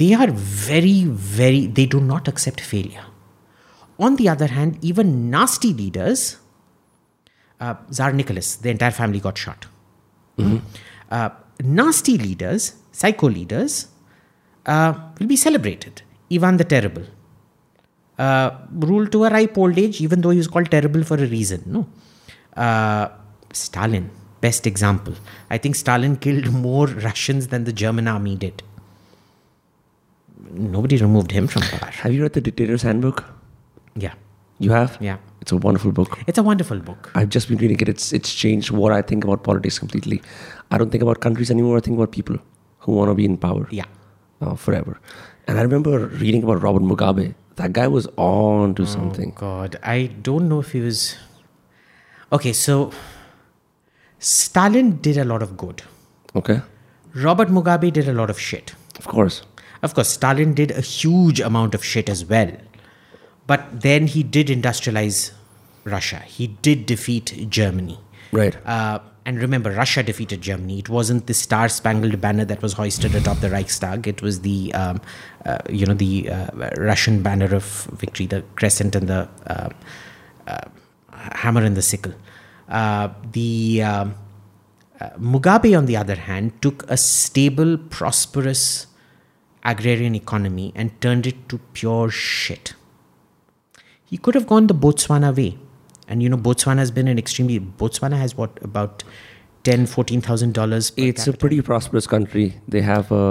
they 0.00 0.10
are 0.14 0.30
very, 0.66 1.04
very. 1.36 1.66
They 1.78 1.86
do 1.94 2.00
not 2.00 2.28
accept 2.32 2.60
failure. 2.72 3.06
On 3.98 4.16
the 4.16 4.28
other 4.28 4.46
hand, 4.46 4.78
even 4.90 5.30
nasty 5.30 5.72
leaders, 5.74 6.36
uh, 7.60 7.74
Tsar 7.90 8.12
Nicholas, 8.12 8.56
the 8.56 8.70
entire 8.70 8.90
family 8.90 9.20
got 9.20 9.38
shot. 9.38 9.66
Uh, 11.10 11.28
nasty 11.62 12.16
leaders, 12.16 12.74
psycho 12.92 13.28
leaders, 13.28 13.88
uh, 14.66 14.94
will 15.18 15.26
be 15.26 15.36
celebrated. 15.36 16.02
Ivan 16.32 16.56
the 16.56 16.64
Terrible. 16.64 17.04
Uh, 18.18 18.50
ruled 18.70 19.10
to 19.12 19.24
a 19.24 19.30
ripe 19.30 19.58
old 19.58 19.78
age, 19.78 20.00
even 20.00 20.20
though 20.20 20.30
he 20.30 20.38
was 20.38 20.46
called 20.46 20.70
terrible 20.70 21.02
for 21.02 21.16
a 21.16 21.26
reason. 21.26 21.62
No. 21.66 21.86
Uh, 22.56 23.08
Stalin, 23.52 24.10
best 24.45 24.67
example. 24.71 25.15
I 25.49 25.57
think 25.57 25.75
Stalin 25.75 26.15
killed 26.27 26.51
more 26.67 26.87
Russians 27.09 27.47
than 27.53 27.63
the 27.69 27.73
German 27.83 28.07
army 28.15 28.35
did. 28.45 28.63
Nobody 30.51 30.97
removed 30.97 31.31
him 31.31 31.47
from 31.47 31.63
power. 31.63 31.89
Have 31.91 32.13
you 32.13 32.21
read 32.23 32.33
The 32.33 32.41
Dictator's 32.41 32.81
Handbook? 32.81 33.23
Yeah. 33.95 34.13
You 34.59 34.71
have? 34.71 34.97
Yeah. 35.01 35.17
It's 35.41 35.51
a 35.51 35.57
wonderful 35.57 35.91
book. 35.91 36.17
It's 36.27 36.37
a 36.37 36.43
wonderful 36.43 36.79
book. 36.79 37.11
I've 37.15 37.29
just 37.29 37.47
been 37.49 37.57
reading 37.63 37.79
it. 37.85 37.89
It's 37.93 38.11
it's 38.19 38.33
changed 38.43 38.71
what 38.81 38.91
I 38.97 39.01
think 39.01 39.23
about 39.29 39.43
politics 39.47 39.79
completely. 39.79 40.21
I 40.71 40.77
don't 40.77 40.91
think 40.95 41.03
about 41.07 41.19
countries 41.25 41.51
anymore. 41.55 41.77
I 41.77 41.81
think 41.87 41.97
about 42.01 42.11
people 42.19 42.37
who 42.85 42.93
want 42.99 43.11
to 43.11 43.15
be 43.19 43.25
in 43.31 43.37
power 43.47 43.67
Yeah. 43.79 43.89
uh, 44.41 44.55
forever. 44.67 44.95
And 45.47 45.59
I 45.59 45.61
remember 45.67 45.97
reading 46.23 46.43
about 46.47 46.61
Robert 46.67 46.83
Mugabe. 46.91 47.25
That 47.61 47.73
guy 47.79 47.87
was 47.97 48.07
on 48.29 48.75
to 48.79 48.85
something. 48.93 49.33
God, 49.43 49.77
I 49.83 49.97
don't 50.29 50.49
know 50.53 50.59
if 50.65 50.71
he 50.77 50.81
was. 50.87 51.15
Okay, 52.39 52.53
so 52.53 52.91
Stalin 54.19 54.97
did 54.97 55.17
a 55.17 55.25
lot 55.25 55.41
of 55.41 55.57
good. 55.57 55.83
Okay, 56.35 56.61
Robert 57.13 57.49
Mugabe 57.49 57.91
did 57.91 58.07
a 58.07 58.13
lot 58.13 58.29
of 58.29 58.39
shit. 58.39 58.75
of 58.97 59.07
course. 59.07 59.41
Of 59.81 59.93
course, 59.93 60.09
Stalin 60.09 60.53
did 60.53 60.71
a 60.71 60.81
huge 60.81 61.39
amount 61.39 61.75
of 61.75 61.83
shit 61.83 62.09
as 62.09 62.25
well. 62.25 62.51
But 63.45 63.81
then 63.81 64.07
he 64.07 64.23
did 64.23 64.47
industrialize 64.47 65.31
Russia. 65.83 66.19
He 66.19 66.47
did 66.47 66.85
defeat 66.87 67.47
Germany. 67.49 67.99
Right. 68.31 68.55
Uh, 68.65 68.99
and 69.25 69.39
remember, 69.39 69.71
Russia 69.71 70.03
defeated 70.03 70.41
Germany. 70.41 70.79
It 70.79 70.89
wasn't 70.89 71.27
the 71.27 71.33
Star 71.33 71.69
Spangled 71.69 72.19
Banner 72.21 72.45
that 72.45 72.61
was 72.61 72.73
hoisted 72.73 73.15
atop 73.15 73.39
the 73.39 73.49
Reichstag. 73.49 74.07
It 74.07 74.21
was 74.21 74.41
the, 74.41 74.73
um, 74.73 75.01
uh, 75.45 75.59
you 75.69 75.85
know, 75.85 75.93
the 75.93 76.29
uh, 76.29 76.69
Russian 76.77 77.21
banner 77.21 77.53
of 77.53 77.63
victory, 77.93 78.25
the 78.27 78.41
crescent 78.55 78.95
and 78.95 79.07
the 79.07 79.29
uh, 79.47 79.69
uh, 80.47 80.69
hammer 81.11 81.63
and 81.63 81.75
the 81.75 81.81
sickle. 81.81 82.13
Uh, 82.67 83.09
the 83.31 83.83
um, 83.83 84.15
uh, 84.99 85.09
Mugabe, 85.19 85.77
on 85.77 85.85
the 85.85 85.97
other 85.97 86.15
hand, 86.15 86.53
took 86.61 86.89
a 86.89 86.97
stable, 86.97 87.77
prosperous 87.77 88.87
agrarian 89.63 90.15
economy 90.15 90.71
and 90.75 90.99
turned 91.01 91.27
it 91.27 91.49
to 91.49 91.57
pure 91.73 92.09
shit. 92.09 92.73
He 94.05 94.17
could 94.17 94.35
have 94.35 94.47
gone 94.47 94.67
the 94.67 94.75
Botswana 94.75 95.35
way. 95.35 95.57
And 96.07 96.21
you 96.21 96.29
know, 96.29 96.37
Botswana 96.37 96.77
has 96.77 96.91
been 96.91 97.07
an 97.07 97.17
extremely. 97.17 97.59
Botswana 97.59 98.17
has 98.17 98.37
what 98.37 98.61
about 98.61 99.03
ten, 99.65 99.85
fourteen 99.85 100.21
thousand 100.21 100.53
dollars. 100.53 100.91
It's 100.95 101.27
a 101.27 101.33
pretty 101.33 101.61
prosperous 101.61 102.07
country. 102.07 102.55
They 102.67 102.81
have 102.81 103.11
a, 103.11 103.23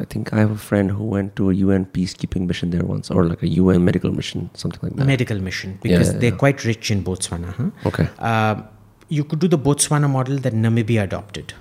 I 0.00 0.04
think 0.04 0.32
I 0.32 0.38
have 0.38 0.50
a 0.50 0.62
friend 0.70 0.90
who 0.90 1.04
went 1.04 1.36
to 1.36 1.50
a 1.50 1.54
UN 1.54 1.86
peacekeeping 1.86 2.46
mission 2.46 2.70
there 2.70 2.84
once, 2.84 3.10
or 3.10 3.24
like 3.26 3.42
a 3.42 3.48
UN 3.48 3.84
medical 3.84 4.12
mission, 4.12 4.50
something 4.54 4.80
like 4.82 4.96
that. 4.96 5.06
medical 5.06 5.38
mission 5.38 5.78
because 5.82 6.12
yeah, 6.12 6.18
they're 6.18 6.30
yeah. 6.30 6.44
quite 6.44 6.64
rich 6.64 6.90
in 6.90 7.04
Botswana. 7.04 7.52
Huh? 7.52 7.70
Okay. 7.86 8.08
Uh, 8.18 8.62
you 9.08 9.24
could 9.24 9.40
do 9.40 9.48
the 9.48 9.58
Botswana 9.58 10.08
model 10.08 10.38
that 10.38 10.54
Namibia 10.54 11.02
adopted. 11.02 11.52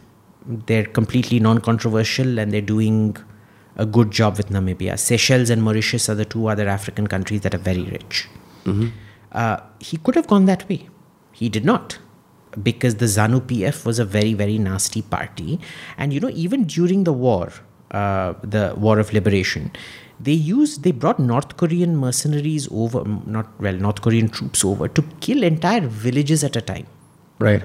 They're 0.68 0.86
completely 0.86 1.40
non-controversial 1.40 2.40
and 2.40 2.54
they're 2.54 2.62
doing 2.62 3.18
a 3.76 3.86
good 3.86 4.12
job 4.12 4.38
with 4.38 4.50
Namibia. 4.50 5.00
Seychelles 5.00 5.50
and 5.50 5.64
Mauritius 5.64 6.10
are 6.10 6.16
the 6.16 6.26
two 6.26 6.48
other 6.48 6.68
African 6.68 7.08
countries 7.08 7.42
that 7.42 7.56
are 7.56 7.64
very 7.70 7.84
rich. 7.84 8.28
Uh, 9.32 9.58
he 9.80 9.98
could 9.98 10.16
have 10.16 10.28
gone 10.28 10.46
that 10.46 10.68
way. 10.70 10.88
He 11.32 11.50
did 11.50 11.66
not. 11.66 11.98
Because 12.64 12.96
the 12.96 13.06
ZANU 13.06 13.42
PF 13.42 13.86
was 13.86 14.00
a 14.00 14.06
very, 14.06 14.34
very 14.34 14.58
nasty 14.58 15.02
party. 15.02 15.60
And 15.98 16.14
you 16.14 16.20
know, 16.20 16.30
even 16.30 16.66
during 16.66 17.04
the 17.04 17.14
war, 17.14 17.52
uh, 17.92 18.34
the 18.44 18.74
War 18.78 19.00
of 19.00 19.14
Liberation, 19.14 19.72
they 20.20 20.34
used, 20.34 20.84
they 20.84 20.92
brought 20.92 21.20
North 21.20 21.58
Korean 21.58 21.96
mercenaries 21.96 22.68
over, 22.72 23.02
mm, 23.02 23.26
not, 23.28 23.48
well, 23.62 23.74
North 23.74 24.02
Korean 24.02 24.30
troops 24.30 24.66
over 24.66 24.88
to 24.88 25.02
kill 25.22 25.44
entire 25.44 25.82
villages 25.82 26.44
at 26.44 26.56
a 26.56 26.62
time. 26.62 26.88
Right. 27.40 27.64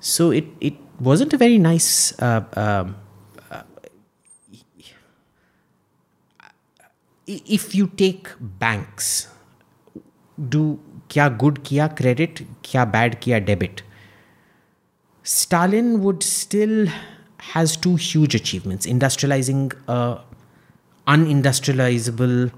So 0.00 0.30
it, 0.30 0.44
it 0.60 0.74
wasn't 1.00 1.32
a 1.32 1.36
very 1.36 1.58
nice. 1.58 2.16
Uh, 2.20 2.44
um, 2.54 2.96
uh, 3.50 3.62
if 7.26 7.74
you 7.74 7.86
take 7.88 8.28
banks, 8.38 9.28
do 10.48 10.78
क्या 11.13 11.27
good 11.37 11.59
किया 11.65 11.87
credit, 11.95 12.41
क्या 12.65 12.91
bad 12.91 13.15
किया 13.23 13.39
debit. 13.45 13.81
Stalin 15.23 16.01
would 16.03 16.23
still 16.23 16.87
has 17.53 17.75
two 17.77 17.95
huge 17.95 18.35
achievements: 18.35 18.85
industrializing 18.85 19.73
a 19.87 20.21
unindustrializable 21.07 22.51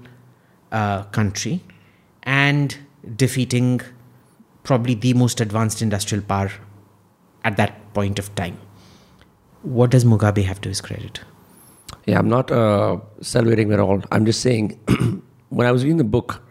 uh, 0.72 1.02
country 1.04 1.60
and 2.22 2.78
defeating 3.16 3.80
probably 4.62 4.94
the 4.94 5.14
most 5.14 5.40
advanced 5.40 5.82
industrial 5.82 6.22
power 6.22 6.50
at 7.44 7.56
that 7.56 7.94
point 7.94 8.18
of 8.18 8.34
time. 8.34 8.56
What 9.62 9.90
does 9.90 10.04
Mugabe 10.04 10.44
have 10.44 10.60
to 10.62 10.68
his 10.68 10.80
credit? 10.80 11.20
Yeah, 12.06 12.18
I'm 12.18 12.28
not 12.28 12.50
uh, 12.50 12.98
celebrating 13.20 13.72
at 13.72 13.80
all. 13.80 14.02
I'm 14.10 14.26
just 14.26 14.40
saying, 14.40 14.78
when 15.50 15.66
I 15.66 15.72
was 15.72 15.84
reading 15.84 15.98
the 15.98 16.04
book, 16.04 16.42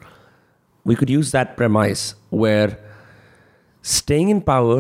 we 0.89 0.95
could 0.99 1.11
use 1.19 1.29
that 1.37 1.57
premise 1.61 2.03
where 2.43 2.71
staying 3.97 4.29
in 4.35 4.41
power 4.49 4.79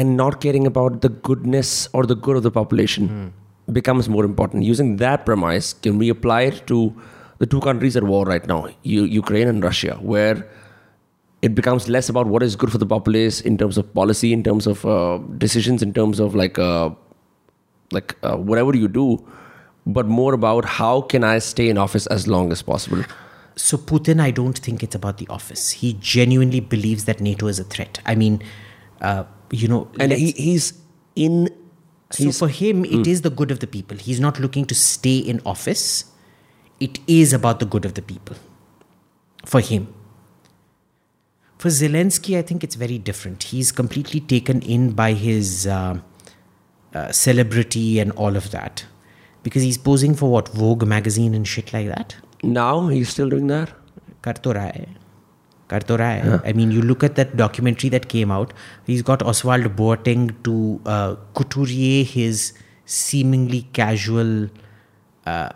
and 0.00 0.16
not 0.22 0.40
caring 0.44 0.66
about 0.70 1.00
the 1.04 1.10
goodness 1.28 1.70
or 1.92 2.02
the 2.12 2.16
good 2.26 2.36
of 2.40 2.44
the 2.48 2.50
population 2.60 3.06
becomes 3.78 4.08
more 4.14 4.24
important. 4.24 4.62
Using 4.72 4.96
that 5.02 5.24
premise, 5.26 5.72
can 5.86 5.98
we 6.02 6.08
apply 6.16 6.40
it 6.50 6.66
to 6.72 6.78
the 7.38 7.46
two 7.46 7.60
countries 7.66 7.96
at 8.00 8.04
war 8.12 8.24
right 8.32 8.46
now, 8.52 8.60
U- 8.82 9.08
Ukraine 9.22 9.48
and 9.52 9.62
Russia, 9.68 9.94
where 10.12 10.36
it 11.42 11.54
becomes 11.60 11.88
less 11.94 12.08
about 12.14 12.26
what 12.26 12.42
is 12.48 12.56
good 12.62 12.70
for 12.70 12.78
the 12.78 12.86
populace 12.94 13.40
in 13.40 13.56
terms 13.62 13.78
of 13.82 13.92
policy, 14.00 14.32
in 14.38 14.42
terms 14.48 14.66
of 14.72 14.84
uh, 14.94 15.18
decisions, 15.44 15.82
in 15.88 15.92
terms 16.00 16.20
of 16.20 16.34
like 16.42 16.58
uh, 16.58 16.90
like 17.98 18.14
uh, 18.22 18.36
whatever 18.50 18.76
you 18.76 18.88
do, 18.88 19.06
but 19.86 20.06
more 20.20 20.34
about 20.34 20.64
how 20.80 21.00
can 21.00 21.24
I 21.24 21.38
stay 21.38 21.68
in 21.74 21.78
office 21.78 22.06
as 22.18 22.28
long 22.28 22.52
as 22.52 22.62
possible. 22.62 23.02
So 23.60 23.76
Putin, 23.76 24.20
I 24.20 24.30
don't 24.30 24.58
think 24.58 24.82
it's 24.82 24.94
about 24.94 25.18
the 25.18 25.28
office. 25.28 25.70
He 25.70 25.92
genuinely 25.92 26.60
believes 26.60 27.04
that 27.04 27.20
NATO 27.20 27.46
is 27.46 27.58
a 27.58 27.64
threat. 27.64 28.00
I 28.06 28.14
mean, 28.14 28.42
uh, 29.02 29.24
you 29.50 29.68
know, 29.68 29.88
And 30.00 30.12
he, 30.12 30.32
he's 30.32 30.72
in. 31.14 31.50
so 32.10 32.24
He's, 32.24 32.38
for 32.38 32.48
him, 32.48 32.84
it 32.86 33.06
is 33.06 33.20
the 33.20 33.30
good 33.30 33.50
of 33.50 33.60
the 33.60 33.66
people. 33.66 33.98
He's 33.98 34.18
not 34.18 34.40
looking 34.40 34.64
to 34.64 34.74
stay 34.74 35.18
in 35.18 35.42
office. 35.44 36.06
It 36.80 37.00
is 37.06 37.34
about 37.34 37.60
the 37.60 37.66
good 37.66 37.84
of 37.84 37.94
the 37.94 38.02
people. 38.02 38.36
For 39.44 39.60
him. 39.60 39.92
For 41.58 41.68
Zelensky, 41.68 42.38
I 42.38 42.42
think 42.42 42.64
it's 42.64 42.76
very 42.76 42.96
different. 42.96 43.42
He's 43.42 43.70
completely 43.70 44.20
taken 44.20 44.62
in 44.62 44.92
by 44.92 45.12
his 45.12 45.66
uh, 45.66 46.00
uh, 46.94 47.12
celebrity 47.12 47.98
and 48.00 48.12
all 48.12 48.36
of 48.36 48.50
that. 48.52 48.86
Because 49.42 49.62
he's 49.62 49.76
posing 49.76 50.14
for 50.14 50.30
what? 50.30 50.48
Vogue 50.48 50.86
magazine 50.86 51.34
and 51.34 51.46
shit 51.46 51.74
like 51.74 51.88
that? 51.88 52.16
now 52.42 52.88
he's 52.88 53.08
still 53.08 53.28
doing 53.28 53.46
that? 53.48 53.72
Karto 54.22 54.52
raha 54.54 56.40
i 56.44 56.52
mean 56.52 56.70
you 56.76 56.82
look 56.82 57.04
at 57.08 57.14
that 57.14 57.36
documentary 57.36 57.90
that 57.90 58.08
came 58.08 58.30
out 58.36 58.52
he's 58.86 59.02
got 59.02 59.20
Ozwald 59.20 59.68
Boateng 59.80 60.30
to 60.42 60.80
uh, 60.84 61.14
couturier 61.34 62.04
his 62.04 62.52
seemingly 62.86 63.62
casual 63.72 64.48
uh, 65.26 65.50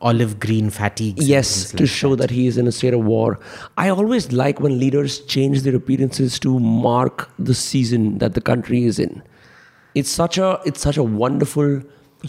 olive 0.00 0.38
green 0.38 0.70
fatigues 0.70 1.28
yes 1.28 1.72
like 1.72 1.78
to 1.78 1.86
show 1.86 2.14
that. 2.14 2.28
that. 2.28 2.30
he 2.30 2.46
is 2.46 2.58
in 2.58 2.66
a 2.66 2.72
state 2.72 2.94
of 2.94 3.04
war. 3.04 3.40
I 3.76 3.88
always 3.88 4.30
like 4.30 4.60
when 4.60 4.78
leaders 4.78 5.20
change 5.20 5.62
their 5.62 5.74
appearances 5.74 6.38
to 6.40 6.60
mark 6.60 7.28
the 7.38 7.54
season 7.54 8.18
that 8.18 8.34
the 8.34 8.42
country 8.42 8.84
is 8.84 8.98
in. 8.98 9.22
It's 9.94 10.10
such 10.10 10.38
a 10.38 10.60
it's 10.66 10.82
such 10.82 10.98
a 10.98 11.02
wonderful 11.02 11.82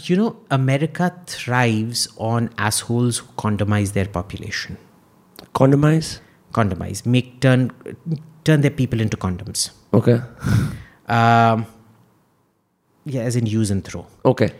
you 0.06 0.16
know 0.16 0.36
America 0.50 1.06
thrives 1.26 2.06
on 2.18 2.50
assholes 2.58 3.18
who 3.18 3.26
condomize 3.44 3.92
their 3.92 4.06
population 4.06 4.76
condomize. 5.54 6.20
condomize 6.52 7.04
make 7.06 7.40
turn 7.40 7.70
turn 8.44 8.60
their 8.60 8.70
people 8.82 9.00
into 9.00 9.16
condoms 9.16 9.70
Okay, 9.94 10.20
um, 11.08 11.64
yeah 13.04 13.22
as 13.22 13.36
in 13.36 13.46
use 13.46 13.70
and 13.70 13.82
throw 13.84 14.06
okay, 14.24 14.50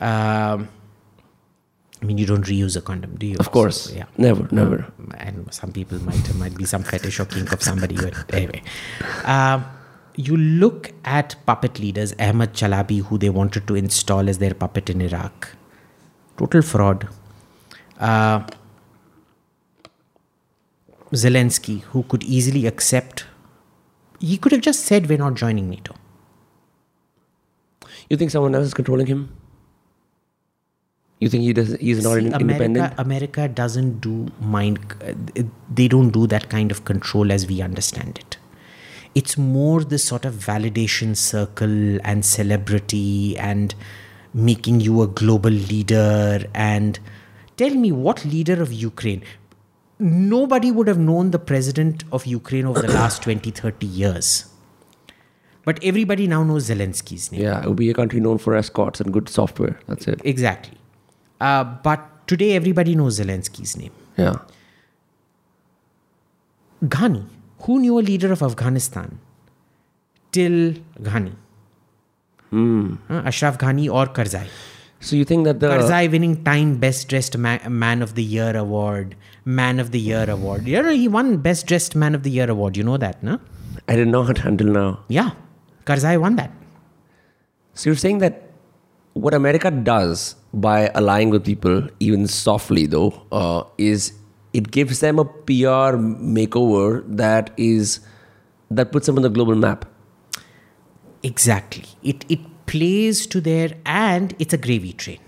um, 0.00 0.68
I 2.02 2.06
mean, 2.06 2.18
you 2.18 2.26
don't 2.26 2.44
reuse 2.44 2.76
a 2.76 2.82
condom, 2.82 3.16
do 3.16 3.26
you? 3.26 3.36
of 3.38 3.50
course. 3.50 3.78
So, 3.88 3.94
yeah. 3.96 4.04
never, 4.18 4.46
never. 4.52 4.92
And 5.16 5.48
some 5.54 5.72
people 5.72 5.98
might 6.04 6.34
might 6.34 6.54
be 6.54 6.66
some 6.66 6.82
fetish 6.82 7.18
or 7.18 7.24
kink 7.24 7.50
of 7.52 7.62
somebody. 7.62 7.96
But 7.96 8.34
anyway, 8.34 8.62
um, 9.24 9.64
you 10.16 10.36
look 10.36 10.92
at 11.04 11.34
puppet 11.46 11.78
leaders, 11.78 12.14
Ahmad 12.18 12.52
Chalabi, 12.54 13.02
who 13.02 13.18
they 13.18 13.30
wanted 13.30 13.66
to 13.68 13.74
install 13.74 14.28
as 14.28 14.38
their 14.38 14.54
puppet 14.54 14.88
in 14.90 15.00
Iraq. 15.00 15.48
Total 16.36 16.62
fraud. 16.62 17.08
Uh, 17.98 18.44
Zelensky, 21.12 21.82
who 21.82 22.02
could 22.04 22.22
easily 22.24 22.66
accept, 22.66 23.26
he 24.20 24.36
could 24.36 24.52
have 24.52 24.60
just 24.60 24.84
said, 24.84 25.08
"We're 25.08 25.18
not 25.18 25.34
joining 25.34 25.68
NATO." 25.70 25.94
You 28.10 28.16
think 28.16 28.30
someone 28.30 28.54
else 28.54 28.66
is 28.66 28.74
controlling 28.74 29.06
him? 29.06 29.28
You 31.20 31.28
think 31.28 31.44
he 31.44 31.52
does? 31.52 31.74
He's 31.76 32.02
not 32.02 32.14
See, 32.18 32.26
independent. 32.26 32.76
America, 32.76 32.94
America 32.98 33.48
doesn't 33.48 34.00
do 34.00 34.26
mind. 34.40 34.78
uh, 35.02 35.42
They 35.72 35.88
don't 35.88 36.10
do 36.10 36.26
that 36.26 36.48
kind 36.50 36.70
of 36.70 36.84
control 36.84 37.30
as 37.32 37.46
we 37.46 37.60
understand 37.62 38.18
it. 38.18 38.36
It's 39.14 39.38
more 39.38 39.84
this 39.84 40.04
sort 40.04 40.24
of 40.24 40.34
validation 40.34 41.16
circle 41.16 41.98
and 42.04 42.24
celebrity 42.24 43.38
and 43.38 43.74
making 44.32 44.80
you 44.80 45.02
a 45.02 45.06
global 45.06 45.50
leader. 45.50 46.44
And 46.54 46.98
tell 47.56 47.70
me, 47.70 47.92
what 47.92 48.24
leader 48.24 48.60
of 48.60 48.72
Ukraine? 48.72 49.22
Nobody 50.00 50.72
would 50.72 50.88
have 50.88 50.98
known 50.98 51.30
the 51.30 51.38
president 51.38 52.02
of 52.10 52.26
Ukraine 52.26 52.66
over 52.66 52.82
the 52.82 52.92
last 53.00 53.22
20, 53.22 53.50
30 53.52 53.86
years. 53.86 54.46
But 55.64 55.82
everybody 55.82 56.26
now 56.26 56.42
knows 56.42 56.68
Zelensky's 56.68 57.32
name. 57.32 57.40
Yeah, 57.40 57.62
it 57.62 57.68
would 57.68 57.76
be 57.76 57.88
a 57.90 57.94
country 57.94 58.20
known 58.20 58.38
for 58.38 58.54
escorts 58.54 59.00
and 59.00 59.12
good 59.12 59.28
software. 59.28 59.80
That's 59.86 60.06
it. 60.06 60.20
Exactly. 60.24 60.76
Uh, 61.40 61.64
but 61.64 62.26
today 62.26 62.54
everybody 62.54 62.94
knows 62.94 63.18
Zelensky's 63.18 63.76
name. 63.76 63.92
Yeah. 64.18 64.36
Ghani. 66.84 67.24
Who 67.64 67.80
knew 67.80 67.98
a 67.98 68.04
leader 68.10 68.32
of 68.32 68.42
Afghanistan 68.42 69.18
till 70.32 70.74
Ghani? 71.00 71.34
Uh, 72.52 73.22
Ashraf 73.30 73.58
Ghani 73.58 73.90
or 73.92 74.06
Karzai. 74.06 74.46
So 75.00 75.16
you 75.16 75.24
think 75.24 75.44
that 75.44 75.60
the 75.60 75.68
Karzai 75.68 76.10
winning 76.10 76.44
Time 76.44 76.76
Best 76.78 77.08
Dressed 77.08 77.36
Ma- 77.36 77.68
Man 77.68 78.00
of 78.00 78.14
the 78.14 78.22
Year 78.22 78.56
award, 78.56 79.16
Man 79.44 79.80
of 79.80 79.90
the 79.90 80.00
Year 80.00 80.28
award. 80.30 80.66
You 80.66 80.82
know, 80.82 80.90
he 80.90 81.08
won 81.08 81.38
Best 81.38 81.66
Dressed 81.66 81.96
Man 81.96 82.14
of 82.14 82.22
the 82.22 82.30
Year 82.30 82.48
award. 82.50 82.76
You 82.76 82.84
know 82.84 82.96
that, 82.96 83.22
no? 83.22 83.40
I 83.88 83.96
did 83.96 84.08
not 84.08 84.24
know 84.26 84.30
it 84.30 84.44
until 84.44 84.68
now. 84.68 85.00
Yeah. 85.08 85.30
Karzai 85.84 86.18
won 86.20 86.36
that. 86.36 86.50
So 87.74 87.90
you're 87.90 87.96
saying 87.96 88.18
that 88.18 88.50
what 89.14 89.34
America 89.34 89.70
does 89.70 90.36
by 90.52 90.88
allying 90.94 91.30
with 91.30 91.44
people, 91.44 91.88
even 92.00 92.26
softly 92.26 92.86
though, 92.86 93.22
uh, 93.32 93.64
is 93.76 94.12
it 94.54 94.70
gives 94.70 95.00
them 95.00 95.18
a 95.18 95.24
PR 95.24 95.98
makeover 96.38 97.04
that 97.22 97.50
is 97.56 98.00
that 98.70 98.92
puts 98.92 99.06
them 99.06 99.16
on 99.16 99.22
the 99.22 99.28
global 99.28 99.56
map. 99.56 99.84
Exactly. 101.22 101.84
It 102.02 102.24
it 102.28 102.40
plays 102.66 103.26
to 103.26 103.40
their 103.40 103.72
and 103.84 104.34
it's 104.38 104.54
a 104.54 104.56
gravy 104.56 104.92
train. 104.92 105.18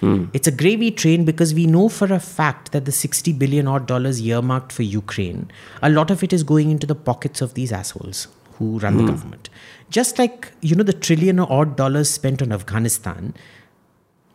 Hmm. 0.00 0.24
It's 0.34 0.46
a 0.46 0.52
gravy 0.52 0.90
train 0.90 1.24
because 1.24 1.54
we 1.54 1.66
know 1.66 1.88
for 1.88 2.12
a 2.12 2.20
fact 2.20 2.72
that 2.72 2.84
the 2.84 2.92
60 2.92 3.32
billion 3.32 3.66
odd 3.66 3.86
dollars 3.86 4.20
earmarked 4.20 4.72
for 4.72 4.82
Ukraine, 4.82 5.50
a 5.82 5.88
lot 5.88 6.10
of 6.10 6.22
it 6.22 6.34
is 6.34 6.42
going 6.42 6.70
into 6.70 6.86
the 6.86 6.94
pockets 6.94 7.40
of 7.40 7.54
these 7.54 7.72
assholes 7.72 8.28
who 8.58 8.78
run 8.78 8.96
the 8.96 9.02
hmm. 9.04 9.10
government. 9.10 9.48
Just 9.88 10.18
like, 10.18 10.52
you 10.60 10.74
know, 10.74 10.82
the 10.82 10.92
trillion 10.92 11.40
odd 11.40 11.76
dollars 11.76 12.10
spent 12.10 12.42
on 12.42 12.52
Afghanistan. 12.52 13.34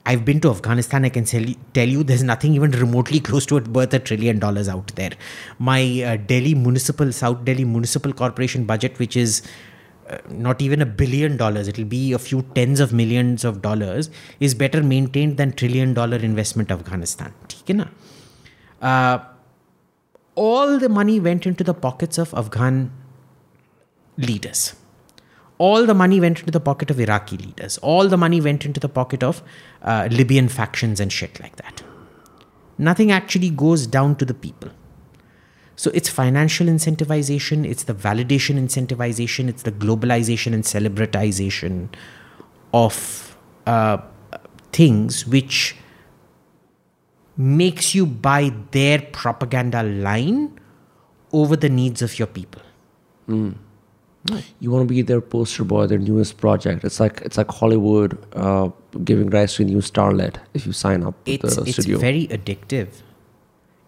I've 0.06 0.26
been 0.26 0.40
to 0.42 0.50
Afghanistan. 0.50 1.06
I 1.06 1.10
can 1.10 1.26
tell 1.26 1.88
you 1.88 2.04
there's 2.04 2.24
nothing 2.24 2.54
even 2.56 2.72
remotely 2.72 3.20
close 3.20 3.46
to 3.48 3.58
it 3.58 3.68
worth 3.68 3.94
a 3.94 4.00
trillion 4.00 4.40
dollars 4.40 4.68
out 4.68 4.88
there. 4.96 5.12
My 5.60 5.82
uh, 6.04 6.18
Delhi 6.18 6.56
municipal, 6.56 7.12
South 7.12 7.46
Delhi 7.46 7.66
municipal 7.66 8.12
corporation 8.12 8.66
budget, 8.66 8.98
which 8.98 9.16
is 9.16 9.44
uh, 10.10 10.18
not 10.30 10.62
even 10.62 10.82
a 10.82 10.86
billion 10.86 11.38
dollars, 11.38 11.68
it'll 11.68 11.86
be 11.86 12.14
a 12.14 12.20
few 12.20 12.42
tens 12.56 12.80
of 12.80 12.92
millions 12.92 13.46
of 13.46 13.62
dollars, 13.62 14.10
is 14.40 14.56
better 14.56 14.82
maintained 14.82 15.38
than 15.38 15.52
trillion 15.52 15.94
dollar 15.94 16.18
investment 16.18 16.72
Afghanistan. 16.72 17.34
Uh, 18.82 19.20
all 20.36 20.80
the 20.80 20.90
money 20.90 21.20
went 21.20 21.46
into 21.46 21.64
the 21.64 21.74
pockets 21.74 22.18
of 22.18 22.34
Afghan 22.34 22.92
leaders. 24.18 24.74
All 25.67 25.86
the 25.86 25.93
money 25.93 26.19
went 26.19 26.39
into 26.39 26.52
the 26.52 26.60
pocket 26.60 26.89
of 26.89 27.00
Iraqi 27.00 27.38
leaders. 27.38 27.78
All 27.80 28.08
the 28.08 28.17
money 28.17 28.41
went 28.41 28.65
into 28.65 28.80
the 28.80 28.89
pocket 28.89 29.24
of 29.24 29.41
uh, 29.84 30.08
Libyan 30.10 30.47
factions 30.50 31.00
and 31.00 31.12
shit 31.12 31.39
like 31.39 31.58
that. 31.58 31.84
Nothing 32.78 33.12
actually 33.12 33.52
goes 33.52 33.86
down 33.86 34.15
to 34.21 34.26
the 34.26 34.34
people. 34.34 34.71
So 35.76 35.91
it's 35.93 36.10
financial 36.10 36.67
incentivization, 36.67 37.67
it's 37.67 37.84
the 37.84 37.93
validation 37.93 38.58
incentivization, 38.63 39.50
it's 39.50 39.63
the 39.63 39.71
globalization 39.71 40.54
and 40.54 40.65
celebratization 40.65 41.89
of 42.74 43.38
uh, 43.67 43.97
things 44.71 45.26
which 45.28 45.76
makes 47.38 47.93
you 47.95 48.06
buy 48.06 48.52
their 48.71 49.02
propaganda 49.21 49.84
line 49.84 50.60
over 51.32 51.56
the 51.56 51.69
needs 51.69 52.02
of 52.02 52.17
your 52.19 52.28
people. 52.28 52.62
You 54.60 54.69
want 54.69 54.88
to 54.88 54.93
be 54.93 55.01
their 55.01 55.19
poster 55.19 55.63
boy, 55.63 55.88
their 55.88 55.97
newest 55.97 56.38
project. 56.38 56.84
It's 56.84 56.99
like 56.99 57.21
it's 57.21 57.38
like 57.38 57.49
Hollywood 57.49 58.17
uh, 58.36 58.69
giving 59.03 59.29
rise 59.31 59.55
to 59.55 59.63
a 59.63 59.65
new 59.65 59.79
starlet 59.79 60.36
if 60.53 60.65
you 60.67 60.73
sign 60.73 61.03
up 61.03 61.15
It's, 61.25 61.55
the 61.55 61.63
it's 61.63 61.71
studio. 61.73 61.97
very 61.97 62.27
addictive. 62.27 62.89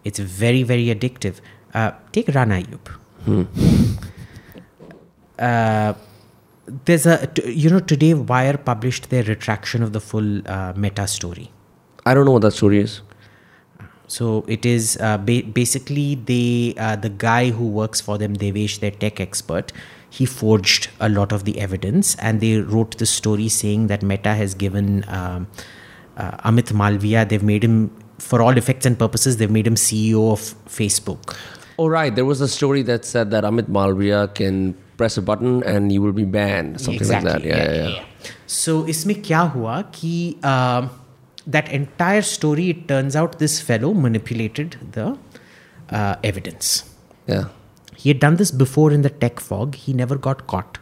It's 0.02 0.18
very, 0.18 0.62
very 0.64 0.86
addictive. 0.86 1.36
Uh, 1.72 1.92
take 2.12 2.28
Rana 2.34 2.60
Ayub. 2.62 3.46
Uh, 5.38 5.94
there's 6.84 7.06
a, 7.06 7.28
you 7.46 7.70
know, 7.70 7.80
today 7.80 8.14
Wire 8.14 8.56
published 8.56 9.10
their 9.10 9.22
retraction 9.24 9.82
of 9.82 9.92
the 9.92 10.00
full 10.00 10.46
uh, 10.48 10.72
meta 10.76 11.06
story. 11.06 11.50
I 12.06 12.14
don't 12.14 12.24
know 12.24 12.32
what 12.32 12.42
that 12.42 12.52
story 12.52 12.80
is. 12.80 13.00
So 14.06 14.44
it 14.48 14.66
is 14.66 14.98
uh, 15.00 15.16
ba- 15.18 15.42
basically 15.42 16.14
they 16.16 16.74
uh, 16.78 16.96
the 16.96 17.08
guy 17.08 17.50
who 17.50 17.66
works 17.68 18.00
for 18.00 18.18
them, 18.18 18.36
Devesh, 18.36 18.80
their 18.80 18.90
tech 18.90 19.20
expert 19.20 19.72
He 20.13 20.25
forged 20.25 20.89
a 20.99 21.07
lot 21.07 21.31
of 21.31 21.45
the 21.45 21.59
evidence, 21.59 22.15
and 22.15 22.41
they 22.41 22.57
wrote 22.57 22.97
the 22.97 23.05
story 23.05 23.47
saying 23.47 23.87
that 23.87 24.01
Meta 24.01 24.33
has 24.33 24.53
given 24.53 25.05
um, 25.07 25.47
uh, 26.17 26.31
Amit 26.49 26.71
Malviya. 26.73 27.27
They've 27.29 27.43
made 27.43 27.63
him, 27.63 27.91
for 28.17 28.41
all 28.41 28.57
effects 28.57 28.85
and 28.85 28.97
purposes, 28.97 29.37
they've 29.37 29.51
made 29.51 29.67
him 29.67 29.75
CEO 29.75 30.31
of 30.31 30.41
Facebook. 30.67 31.37
Oh 31.77 31.87
right, 31.87 32.13
there 32.13 32.25
was 32.25 32.41
a 32.41 32.47
story 32.47 32.81
that 32.83 33.05
said 33.05 33.31
that 33.31 33.43
Amit 33.43 33.67
Malviya 33.67 34.33
can 34.35 34.75
press 34.97 35.15
a 35.17 35.21
button 35.21 35.63
and 35.63 35.93
you 35.93 36.01
will 36.01 36.11
be 36.11 36.25
banned, 36.25 36.81
something 36.81 37.07
like 37.07 37.23
that. 37.23 37.43
Yeah, 37.43 37.71
yeah, 37.71 37.87
yeah. 37.87 38.31
So 38.47 38.83
इसमें 38.93 39.21
क्या 39.23 39.39
हुआ 39.55 39.81
कि 39.95 40.13
uh, 40.43 40.89
that 41.47 41.69
entire 41.71 42.21
story 42.21 42.69
it 42.71 42.87
turns 42.87 43.15
out 43.15 43.39
this 43.39 43.61
fellow 43.61 43.93
manipulated 43.93 44.75
the 44.97 45.17
uh, 45.89 46.15
evidence. 46.23 46.83
Yeah. 47.27 47.45
He 47.96 48.08
had 48.10 48.20
done 48.20 48.36
this 48.36 48.50
before 48.50 48.90
in 48.92 49.02
the 49.02 49.10
Tek 49.10 49.40
Fog. 49.40 49.74
He 49.74 49.92
never 49.92 50.16
got 50.16 50.46
caught. 50.46 50.78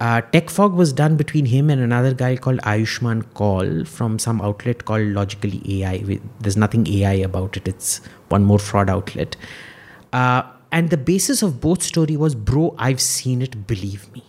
Uh, 0.00 0.22
Tek 0.32 0.48
Fog 0.48 0.72
was 0.72 0.94
done 0.94 1.16
between 1.16 1.44
him 1.44 1.68
and 1.68 1.80
another 1.80 2.14
guy 2.14 2.34
called 2.34 2.58
Ayushman 2.60 3.22
Kaul 3.34 3.84
from 3.84 4.18
some 4.18 4.40
outlet 4.40 4.86
called 4.86 5.08
Logically 5.08 5.60
AI. 5.82 6.18
There's 6.40 6.56
nothing 6.56 6.86
AI 6.88 7.12
about 7.12 7.58
it. 7.58 7.68
It's 7.68 8.00
one 8.28 8.44
more 8.44 8.58
fraud 8.58 8.88
outlet. 8.88 9.36
Uh, 10.12 10.42
and 10.72 10.88
the 10.88 10.96
basis 10.96 11.42
of 11.42 11.60
both 11.60 11.82
story 11.82 12.16
was, 12.16 12.34
bro, 12.34 12.74
I've 12.78 13.00
seen 13.00 13.42
it. 13.42 13.66
Believe 13.66 14.10
me. 14.14 14.24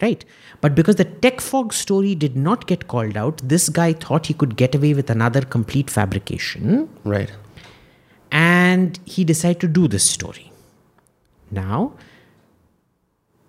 Right. 0.00 0.24
But 0.60 0.76
because 0.76 0.94
the 0.94 1.04
Tek 1.04 1.40
Fog 1.40 1.72
story 1.72 2.14
did 2.14 2.36
not 2.36 2.68
get 2.68 2.86
called 2.86 3.16
out, 3.16 3.40
this 3.42 3.68
guy 3.68 3.92
thought 3.92 4.26
he 4.26 4.34
could 4.34 4.56
get 4.56 4.76
away 4.76 4.94
with 4.94 5.10
another 5.10 5.42
complete 5.42 5.90
fabrication 5.90 6.88
Right 7.02 7.32
and 8.30 8.98
he 9.04 9.24
decided 9.24 9.60
to 9.60 9.68
do 9.68 9.88
this 9.88 10.08
story. 10.10 10.52
Now, 11.50 11.94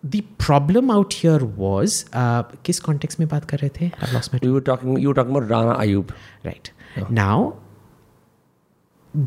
the 0.03 0.21
problem 0.37 0.89
out 0.89 1.13
here 1.13 1.39
was 1.43 2.05
uh, 2.13 2.43
किस 2.65 2.79
context 2.79 3.19
में 3.19 3.27
बात 3.29 4.13
lost 4.13 4.33
my 4.33 4.39
we 4.41 4.51
were 4.51 4.61
talking 4.61 4.97
you 4.97 5.09
were 5.09 5.13
talking 5.13 5.35
about 5.35 5.49
Rana 5.49 5.77
Ayub 5.77 6.11
right 6.45 6.71
oh. 6.97 7.07
now 7.09 7.55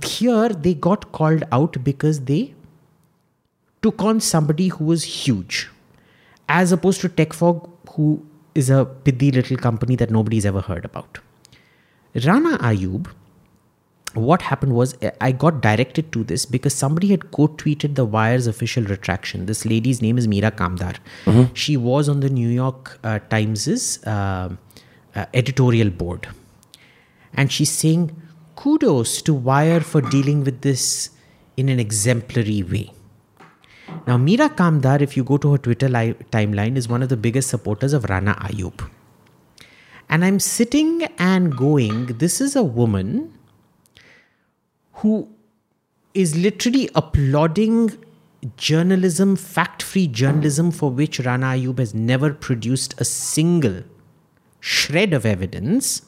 here 0.03 0.49
they 0.49 0.73
got 0.73 1.13
called 1.13 1.45
out 1.53 1.77
because 1.85 2.21
they 2.21 2.55
took 3.83 4.03
on 4.03 4.21
somebody 4.21 4.69
who 4.69 4.85
was 4.85 5.05
huge 5.05 5.69
as 6.49 6.73
opposed 6.73 7.01
to 7.03 7.09
Tek 7.09 7.35
Fog 7.35 7.69
who 7.91 8.25
is 8.55 8.71
a 8.71 8.85
pithy 8.87 9.31
little 9.31 9.57
company 9.59 9.97
that 9.97 10.11
nobody's 10.11 10.47
ever 10.47 10.63
heard 10.63 10.87
about 10.87 11.19
Rana 12.15 12.57
Ayub 12.59 13.09
what 14.15 14.43
happened 14.43 14.75
was 14.75 14.95
uh, 15.03 15.11
I 15.21 15.33
got 15.33 15.61
directed 15.61 16.13
to 16.13 16.25
this 16.25 16.45
because 16.45 16.75
somebody 16.75 17.09
had 17.09 17.31
quote 17.31 17.59
tweeted 17.59 17.95
the 17.95 18.05
Wire's 18.05 18.47
official 18.47 18.85
retraction. 18.85 19.47
This 19.47 19.65
lady's 19.65 20.03
name 20.03 20.19
is 20.19 20.29
Mira 20.29 20.51
Kamdar. 20.51 20.97
She 21.55 21.77
was 21.77 22.09
on 22.09 22.21
the 22.21 22.29
New 22.31 22.49
York 22.49 22.99
uh, 23.05 23.19
Times's 23.31 24.03
uh, 24.05 24.51
uh, 25.15 25.27
editorial 25.35 25.91
board. 25.91 26.29
And 27.35 27.51
she's 27.51 27.71
saying, 27.71 28.15
kudos 28.57 29.23
to 29.23 29.33
Wire 29.33 29.81
for 29.81 30.03
dealing 30.03 30.45
with 30.45 30.61
this 30.61 31.11
in 31.57 31.69
an 31.69 31.81
exemplary 31.81 32.63
way. 32.63 32.93
Now, 34.07 34.17
Mira 34.17 34.49
Kamdar, 34.49 35.01
if 35.01 35.17
you 35.17 35.25
go 35.25 35.37
to 35.39 35.53
her 35.53 35.59
Twitter 35.59 35.89
li- 35.89 36.15
timeline, 36.31 36.77
is 36.77 36.89
one 36.89 37.03
of 37.03 37.09
the 37.09 37.17
biggest 37.17 37.49
supporters 37.49 37.93
of 37.93 38.05
Rana 38.05 38.35
Ayub. 38.41 38.89
And 40.09 40.25
I'm 40.25 40.41
sitting 40.41 41.05
and 41.19 41.57
going, 41.57 42.07
this 42.07 42.41
is 42.41 42.55
a 42.57 42.63
woman 42.63 43.33
who 45.03 45.29
is 46.15 46.37
literally 46.37 46.89
applauding 46.95 47.99
journalism, 48.57 49.35
fact 49.37 49.83
free 49.83 50.07
journalism, 50.07 50.71
for 50.71 50.91
which 50.91 51.21
Rana 51.21 51.47
Ayub 51.47 51.79
has 51.79 51.95
never 51.95 52.33
produced 52.33 52.95
a 53.01 53.05
single 53.05 53.83
shred 54.61 55.13
of 55.13 55.27
evidence, 55.27 56.03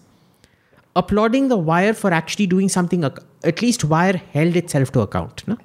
applauding 0.96 1.48
The 1.48 1.56
Wire 1.56 1.94
for 1.94 2.12
actually 2.12 2.46
doing 2.46 2.68
something, 2.68 3.04
at 3.04 3.62
least 3.62 3.84
Wire 3.84 4.16
held 4.32 4.56
itself 4.56 4.92
to 4.92 5.00
account. 5.00 5.46
No? 5.48 5.58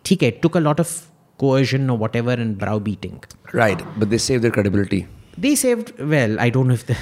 Okay, 0.00 0.28
it 0.28 0.42
took 0.42 0.54
a 0.54 0.60
lot 0.60 0.80
of 0.80 1.08
coercion 1.38 1.90
or 1.90 1.96
whatever 1.98 2.32
and 2.32 2.56
browbeating. 2.58 3.22
Right, 3.52 3.80
but 3.98 4.10
they 4.10 4.18
saved 4.18 4.44
their 4.44 4.50
credibility. 4.50 5.06
They 5.36 5.54
saved, 5.54 5.98
well, 5.98 6.38
I 6.38 6.50
don't 6.50 6.68
know 6.68 6.74
if 6.74 6.86
the. 6.86 6.96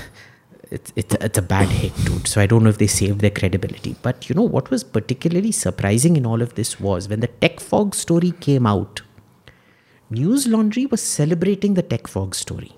It's, 0.71 0.93
it's, 0.97 1.15
it's 1.15 1.39
a 1.39 1.43
bad 1.43 1.69
hit, 1.69 1.95
dude. 2.05 2.29
So 2.29 2.41
I 2.41 2.47
don't 2.47 2.63
know 2.63 2.69
if 2.71 2.79
they 2.79 2.87
saved 2.87 3.21
their 3.21 3.31
credibility. 3.31 3.97
But 4.03 4.29
you 4.29 4.35
know 4.35 4.43
what 4.43 4.71
was 4.71 4.85
particularly 4.85 5.51
surprising 5.51 6.17
in 6.17 6.27
all 6.27 6.43
of 6.43 6.55
this 6.57 6.79
was 6.79 7.09
when 7.09 7.21
the 7.21 7.27
Tek 7.29 7.61
Fog 7.61 7.95
story 7.95 8.33
came 8.33 8.67
out, 8.67 9.01
Newslaundry 10.13 10.91
was 10.91 11.03
celebrating 11.03 11.75
the 11.75 11.83
Tek 11.83 12.07
Fog 12.07 12.35
story. 12.35 12.73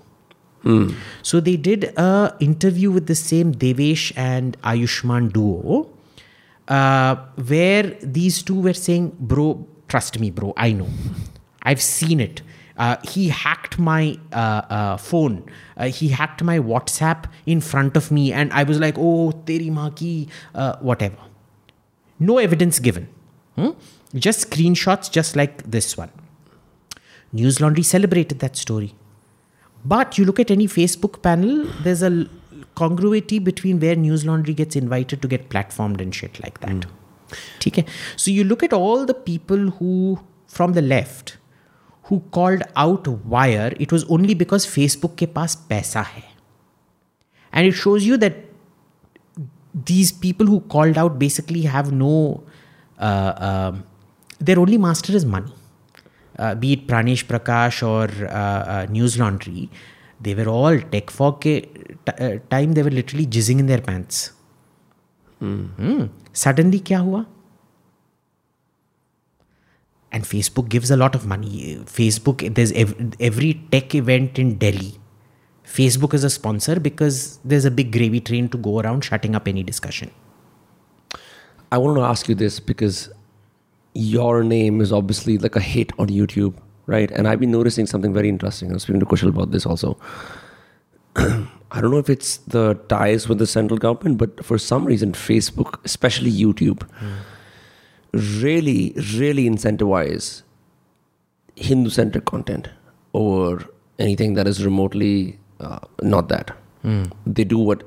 So 1.23 1.39
they 1.39 1.57
did 1.57 1.85
a 1.97 2.35
interview 2.39 2.91
with 2.91 3.07
the 3.07 3.15
same 3.15 3.53
Devesh 3.53 4.11
and 4.15 4.55
Ayushman 4.61 5.33
duo, 5.33 5.89
uh, 6.67 7.15
where 7.47 7.83
these 8.03 8.43
two 8.43 8.59
were 8.61 8.73
saying, 8.73 9.15
"Bro, 9.19 9.67
trust 9.87 10.19
me, 10.19 10.29
bro. 10.29 10.53
I 10.55 10.71
know. 10.73 10.87
I've 11.63 11.81
seen 11.81 12.19
it. 12.19 12.43
Uh, 12.77 12.97
he 13.03 13.29
hacked 13.29 13.77
my 13.77 14.17
uh, 14.31 14.61
uh, 14.69 14.97
phone. 14.97 15.43
Uh, 15.77 15.87
he 15.87 16.09
hacked 16.09 16.43
my 16.43 16.59
WhatsApp 16.59 17.25
in 17.45 17.61
front 17.61 17.97
of 17.97 18.11
me, 18.11 18.31
and 18.31 18.51
I 18.53 18.63
was 18.63 18.79
like, 18.79 18.97
oh, 18.97 19.31
teri 19.45 19.71
maa 19.71 19.89
ki, 19.89 20.29
uh, 20.55 20.77
whatever. 20.77 21.17
No 22.19 22.37
evidence 22.37 22.79
given. 22.79 23.07
Hmm? 23.55 23.71
Just 24.15 24.49
screenshots, 24.49 25.11
just 25.11 25.35
like 25.35 25.69
this 25.69 25.97
one. 25.97 26.11
Newslaundry 27.33 27.83
celebrated 27.83 28.39
that 28.39 28.55
story. 28.57 28.93
But 29.83 30.17
you 30.17 30.25
look 30.25 30.39
at 30.39 30.51
any 30.51 30.67
Facebook 30.67 31.21
panel, 31.21 31.65
there's 31.83 32.03
a 32.03 32.27
congruity 32.75 33.39
between 33.39 33.79
where 33.79 33.95
Newslaundry 33.95 34.55
gets 34.55 34.75
invited 34.75 35.21
to 35.21 35.27
get 35.27 35.49
platformed 35.49 36.01
and 36.01 36.13
shit 36.13 36.41
like 36.43 36.59
that. 36.59 36.85
Okay. 37.65 37.85
So 38.15 38.31
you 38.31 38.43
look 38.43 38.63
at 38.63 38.73
all 38.73 39.05
the 39.05 39.13
people 39.13 39.71
who, 39.71 40.19
from 40.47 40.73
the 40.73 40.81
left, 40.81 41.37
who 42.11 42.19
called 42.37 42.61
out 42.75 43.07
Wire, 43.33 43.73
it 43.79 43.91
was 43.95 44.03
only 44.15 44.33
because 44.39 44.65
Facebook 44.67 45.13
ke 45.19 45.27
paas 45.35 45.53
paisa 45.69 46.03
hai. 46.07 46.23
And 47.53 47.67
it 47.67 47.77
shows 47.81 48.05
you 48.05 48.17
that 48.23 48.41
these 49.91 50.11
people 50.11 50.45
who 50.45 50.59
called 50.75 50.97
out 50.97 51.17
basically 51.17 51.61
have 51.61 51.93
no, 51.93 52.43
uh, 52.99 53.31
uh, 53.49 53.71
their 54.39 54.59
only 54.59 54.77
master 54.77 55.15
is 55.15 55.25
money. 55.25 55.53
Uh, 56.37 56.53
be 56.55 56.73
it 56.73 56.85
Pranesh 56.87 57.23
Prakash 57.31 57.81
or 57.87 58.27
uh, 58.27 58.33
uh, 58.33 58.85
Newslaundry, 58.87 59.69
they 60.19 60.35
were 60.35 60.49
all 60.49 60.79
Tek 60.79 61.09
Fog 61.09 61.39
ke 61.39 61.43
t- 61.43 62.17
uh, 62.19 62.39
time, 62.49 62.73
they 62.73 62.83
were 62.83 62.95
literally 62.99 63.25
jizzing 63.25 63.59
in 63.59 63.67
their 63.67 63.79
pants. 63.79 64.31
Mm-hmm. 65.41 66.07
Suddenly, 66.33 66.81
kya 66.81 67.05
hua? 67.05 67.25
And 70.11 70.23
Facebook 70.23 70.67
gives 70.69 70.91
a 70.91 70.97
lot 70.97 71.15
of 71.15 71.25
money. 71.25 71.77
Facebook, 71.85 72.53
there's 72.55 72.71
ev- 72.73 73.13
every 73.19 73.53
tech 73.71 73.95
event 73.95 74.37
in 74.37 74.57
Delhi. 74.57 74.95
Facebook 75.65 76.13
is 76.13 76.25
a 76.25 76.29
sponsor 76.29 76.79
because 76.79 77.39
there's 77.45 77.63
a 77.63 77.71
big 77.71 77.91
gravy 77.93 78.19
train 78.19 78.49
to 78.49 78.57
go 78.57 78.79
around 78.79 79.05
shutting 79.05 79.35
up 79.35 79.47
any 79.47 79.63
discussion. 79.63 80.11
I 81.71 81.77
want 81.77 81.97
to 81.97 82.03
ask 82.03 82.27
you 82.27 82.35
this 82.35 82.59
because 82.59 83.09
your 83.93 84.43
name 84.43 84.81
is 84.81 84.91
obviously 84.91 85.37
like 85.37 85.55
a 85.55 85.61
hit 85.61 85.91
on 85.97 86.07
YouTube, 86.07 86.55
right? 86.87 87.09
And 87.11 87.27
I've 87.27 87.39
been 87.39 87.51
noticing 87.51 87.87
something 87.87 88.13
very 88.13 88.27
interesting. 88.27 88.69
I 88.69 88.73
was 88.73 88.83
speaking 88.83 88.99
to 88.99 89.05
Kushal 89.05 89.29
about 89.29 89.51
this 89.51 89.65
also. 89.65 89.97
I 91.15 91.79
don't 91.79 91.91
know 91.91 91.99
if 91.99 92.09
it's 92.09 92.37
the 92.37 92.73
ties 92.89 93.29
with 93.29 93.39
the 93.39 93.47
central 93.47 93.77
government, 93.77 94.17
but 94.17 94.43
for 94.43 94.57
some 94.57 94.83
reason, 94.83 95.13
Facebook, 95.13 95.79
especially 95.85 96.31
YouTube, 96.31 96.83
hmm. 96.83 97.13
Really, 98.13 98.93
really 99.15 99.49
incentivize 99.49 100.43
Hindu 101.55 101.89
centric 101.89 102.25
content 102.25 102.69
over 103.13 103.67
anything 103.99 104.33
that 104.35 104.47
is 104.47 104.63
remotely 104.65 105.39
uh, 105.59 105.79
not 106.01 106.29
that. 106.29 106.51
They 107.27 107.43
do 107.43 107.59
what 107.59 107.83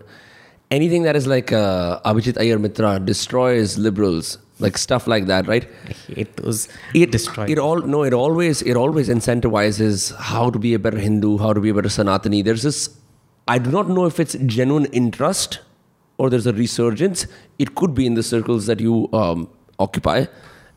anything 0.71 1.03
that 1.03 1.17
is 1.17 1.27
like 1.27 1.53
uh, 1.53 2.01
Abhijit 2.05 2.39
Iyer 2.41 2.59
Mitra 2.59 3.01
destroys 3.01 3.77
liberals, 3.79 4.39
like 4.61 4.79
stuff 4.79 5.07
like 5.07 5.27
that, 5.27 5.47
right? 5.49 5.69
I 5.89 5.93
hate 6.15 6.37
those 6.37 6.69
It 6.95 7.11
destroy. 7.11 7.47
It 7.47 7.59
all 7.59 7.81
no, 7.81 8.05
it 8.05 8.13
always 8.15 8.63
it 8.63 8.77
always 8.77 9.09
incentivizes 9.09 10.15
how 10.17 10.51
to 10.51 10.59
be 10.59 10.75
a 10.75 10.79
better 10.79 10.99
Hindu, 10.99 11.39
how 11.39 11.53
to 11.53 11.61
be 11.61 11.71
a 11.71 11.75
better 11.75 11.89
Sanatani. 11.89 12.45
There's 12.45 12.63
this. 12.63 12.97
I 13.47 13.59
do 13.59 13.71
not 13.71 13.89
know 13.89 14.07
if 14.07 14.21
it's 14.21 14.35
genuine 14.47 14.87
interest 14.87 15.61
or 16.17 16.31
there's 16.31 16.47
a 16.47 16.53
resurgence. 16.53 17.27
It 17.59 17.75
could 17.75 17.95
be 17.95 18.07
in 18.07 18.15
the 18.15 18.23
circles 18.23 18.67
that 18.67 18.81
you 18.81 19.09
um, 19.13 19.49
occupy. 19.80 20.26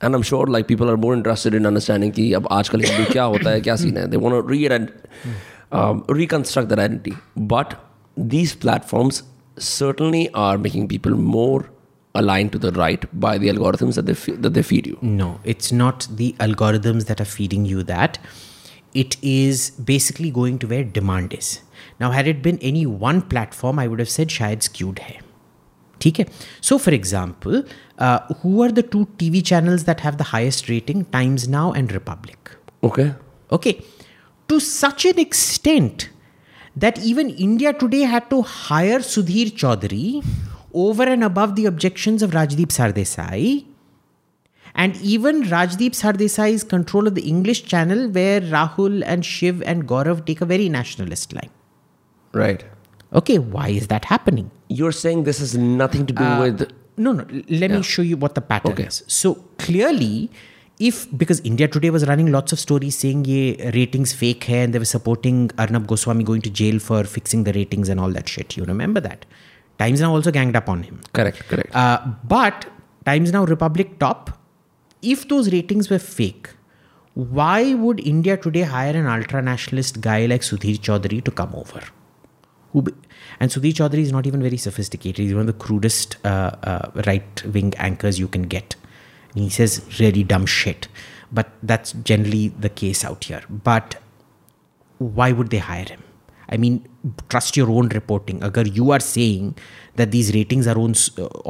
And 0.05 0.17
I'm 0.17 0.23
sure 0.23 0.47
like 0.47 0.67
people 0.69 0.91
are 0.91 0.97
more 0.97 1.15
interested 1.15 1.55
in 1.55 1.67
understanding 1.67 2.13
कि 2.13 2.33
अब 2.33 2.49
आजकल 2.53 2.81
हिंदू 2.85 3.13
क्या 3.13 3.25
होता 3.35 3.51
है 3.51 3.61
क्या 3.61 3.77
scene 3.77 3.97
है. 3.97 4.07
They 4.11 4.23
want 4.25 4.35
to 4.35 4.43
re 4.53 4.89
um, 5.81 6.03
reconstruct 6.21 6.69
that 6.69 6.79
identity. 6.79 7.15
But 7.37 7.77
these 8.17 8.55
platforms 8.65 9.23
certainly 9.59 10.29
are 10.35 10.59
making 10.59 10.89
people 10.89 11.17
more 11.35 11.71
aligned 12.15 12.53
to 12.53 12.59
the 12.59 12.73
right 12.73 13.05
by 13.25 13.39
the 13.39 13.49
algorithms 13.49 13.95
that 13.95 14.07
they 14.07 14.15
fe- 14.15 14.39
that 14.47 14.55
they 14.55 14.63
feed 14.63 14.87
you. 14.87 14.99
No, 15.01 15.41
it's 15.45 15.73
not 15.73 16.09
the 16.23 16.35
algorithms 16.47 17.07
that 17.07 17.21
are 17.21 17.31
feeding 17.37 17.65
you 17.65 17.83
that. 17.85 18.19
It 18.95 19.17
is 19.23 19.71
basically 19.71 20.31
going 20.31 20.59
to 20.59 20.67
where 20.67 20.85
demand 20.85 21.33
is. 21.33 21.61
Now, 22.01 22.11
had 22.11 22.27
it 22.27 22.43
been 22.43 22.59
any 22.71 22.85
one 22.85 23.23
platform, 23.23 23.79
I 23.79 23.87
would 23.89 23.99
have 23.99 24.11
said 24.11 24.29
शायद 24.29 24.63
skewed 24.63 24.99
है. 24.99 25.21
ठीक 26.03 26.19
है 26.21 26.27
So, 26.69 26.79
for 26.85 26.93
example, 26.97 27.63
uh, 28.07 28.19
who 28.43 28.63
are 28.63 28.73
the 28.79 28.85
two 28.95 29.03
TV 29.23 29.43
channels 29.51 29.85
that 29.91 30.01
have 30.07 30.17
the 30.23 30.29
highest 30.31 30.69
rating? 30.69 31.05
Times 31.17 31.49
Now 31.57 31.67
and 31.81 31.93
Republic. 31.99 32.51
Okay. 32.89 33.13
Okay. 33.59 33.75
To 34.49 34.59
such 34.61 35.05
an 35.05 35.19
extent 35.19 36.09
that 36.77 36.99
even 37.13 37.31
India 37.31 37.73
today 37.73 38.01
had 38.01 38.29
to 38.31 38.43
hire 38.43 38.99
Sudhir 38.99 39.53
Chaudhary 39.63 40.25
over 40.75 41.03
and 41.03 41.23
above 41.23 41.55
the 41.55 41.67
objections 41.67 42.23
of 42.23 42.31
Rajdeep 42.31 42.69
Sardesai. 42.79 43.67
And 44.75 44.97
even 44.97 45.43
Rajdeep 45.43 45.95
Sardesai's 45.95 46.65
control 46.65 47.07
of 47.07 47.15
the 47.15 47.23
English 47.23 47.65
channel, 47.65 48.09
where 48.09 48.41
Rahul 48.41 49.03
and 49.05 49.25
Shiv 49.25 49.63
and 49.63 49.87
Gaurav 49.87 50.25
take 50.25 50.41
a 50.41 50.47
very 50.47 50.69
nationalist 50.71 51.35
line. 51.35 51.51
Right. 52.33 52.65
Okay, 53.14 53.38
why 53.38 53.70
is 53.70 53.88
that 53.88 54.06
happening? 54.06 54.52
You're 54.70 54.92
saying 54.92 55.24
this 55.24 55.40
has 55.40 55.56
nothing 55.58 56.06
to 56.08 56.14
do 56.14 56.38
with. 56.40 56.72
No, 56.98 57.12
no. 57.14 57.26
Let 57.50 57.72
me 57.72 57.82
show 57.82 58.02
you 58.02 58.18
what 58.18 58.36
the 58.36 58.42
pattern 58.42 58.72
Okay. 58.74 58.84
is. 58.84 59.04
So 59.08 59.36
clearly, 59.58 60.30
if 60.80 61.08
because 61.18 61.40
India 61.42 61.68
Today 61.68 61.90
was 61.90 62.06
running 62.08 62.32
lots 62.32 62.52
of 62.52 62.60
stories 62.60 62.98
saying 62.98 63.26
ye 63.26 63.56
ratings 63.74 64.14
fake 64.14 64.44
hai 64.46 64.58
and 64.66 64.74
they 64.74 64.80
were 64.80 64.86
supporting 64.86 65.52
Arnab 65.58 65.88
Goswami 65.88 66.24
going 66.24 66.42
to 66.42 66.50
jail 66.50 66.80
for 66.80 67.04
fixing 67.04 67.44
the 67.46 67.54
ratings 67.54 67.90
and 67.90 68.00
all 68.00 68.12
that 68.12 68.28
shit. 68.28 68.58
You 68.58 68.66
remember 68.66 69.00
that? 69.00 69.26
Times 69.80 70.02
Now 70.02 70.14
also 70.14 70.32
ganged 70.32 70.56
up 70.56 70.68
on 70.70 70.84
him. 70.84 71.00
Correct, 71.14 71.48
correct. 71.48 71.76
Uh, 71.76 72.00
but 72.24 72.66
Times 73.06 73.32
Now 73.32 73.46
Republic 73.46 74.00
top, 74.00 74.32
if 75.02 75.28
those 75.28 75.52
ratings 75.52 75.90
were 75.90 76.00
fake, 76.00 76.50
why 77.14 77.74
would 77.74 78.00
India 78.00 78.38
today 78.38 78.62
hire 78.64 78.96
an 78.96 79.06
ultra 79.08 79.42
nationalist 79.42 80.02
guy 80.02 80.26
like 80.26 80.42
Sudhir 80.42 80.78
Chaudhary 80.80 81.24
to 81.24 81.32
come 81.32 81.54
over? 81.56 81.82
who 82.74 82.86
and 83.40 83.52
Sudhir 83.52 83.74
Chaudhary 83.74 84.02
is 84.02 84.12
not 84.12 84.26
even 84.26 84.42
very 84.42 84.58
sophisticated. 84.58 85.24
He's 85.26 85.34
one 85.34 85.42
of 85.42 85.48
the 85.48 85.54
crudest 85.54 86.18
uh, 86.26 86.52
uh, 86.64 86.92
right 87.06 87.46
wing 87.46 87.74
anchors 87.78 88.20
you 88.20 88.28
can 88.28 88.44
get. 88.44 88.76
And 89.34 89.44
he 89.44 89.50
says 89.50 89.82
really 90.00 90.24
dumb 90.24 90.46
shit, 90.46 90.88
but 91.32 91.52
that's 91.64 91.92
generally 91.92 92.50
the 92.50 92.70
case 92.70 93.06
out 93.06 93.26
here. 93.26 93.42
But 93.50 93.96
why 94.98 95.32
would 95.32 95.50
they 95.50 95.60
hire 95.60 95.86
him? 95.86 96.04
I 96.50 96.58
mean, 96.58 96.88
trust 97.30 97.58
your 97.58 97.70
own 97.70 97.90
reporting. 97.90 98.42
Agar 98.44 98.64
you 98.66 98.92
are 98.92 99.00
saying 99.00 99.56
that 99.96 100.12
these 100.12 100.34
ratings 100.34 100.66
are 100.66 100.78
all, 100.78 100.94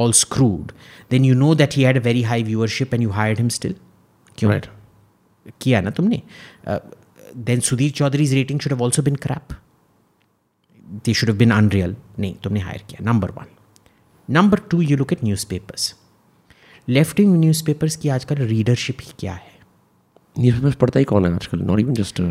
uh, 0.10 0.12
screwed, 0.12 0.74
then 1.10 1.24
you 1.24 1.36
know 1.36 1.54
that 1.54 1.74
he 1.74 1.84
had 1.84 1.96
a 1.96 2.00
very 2.00 2.24
high 2.24 2.42
viewership 2.44 2.94
and 2.94 3.02
you 3.02 3.12
hired 3.12 3.38
him 3.38 3.50
still. 3.50 3.74
Kyun? 4.36 4.50
Right. 4.50 4.68
Kiya 5.60 5.84
na 5.84 5.92
tumne. 5.92 6.24
Uh, 6.66 6.80
then 7.34 7.60
Sudhir 7.60 7.92
Chaudhary's 7.92 8.34
rating 8.34 8.60
should 8.60 8.72
have 8.72 8.82
also 8.82 9.02
been 9.02 9.16
crap. 9.16 9.54
They 11.06 11.14
should 11.14 11.30
have 11.32 11.40
been 11.42 11.54
unreal. 11.58 11.94
नहीं 12.20 12.34
तुमने 12.44 12.60
hire 12.60 12.84
किया 12.90 13.06
number 13.06 13.32
one 13.32 13.46
number 14.30 14.60
two 14.72 14.82
you 14.82 14.98
look 14.98 15.14
at 15.14 15.24
newspapers 15.50 15.94
left 16.90 17.20
wing 17.20 17.36
newspapers 17.66 17.96
की 17.96 18.10
आजकल 18.10 18.36
readership 18.36 18.98
ही 19.02 19.14
क्या 19.20 19.34
है? 19.34 19.52
Newspapers 20.40 20.76
पढ़ता 20.76 21.00
ही 21.00 21.06
कौन 21.06 21.26
है 21.26 21.34
आजकल? 21.36 21.62
Not 21.62 21.80
even 21.80 21.94
just 21.94 22.22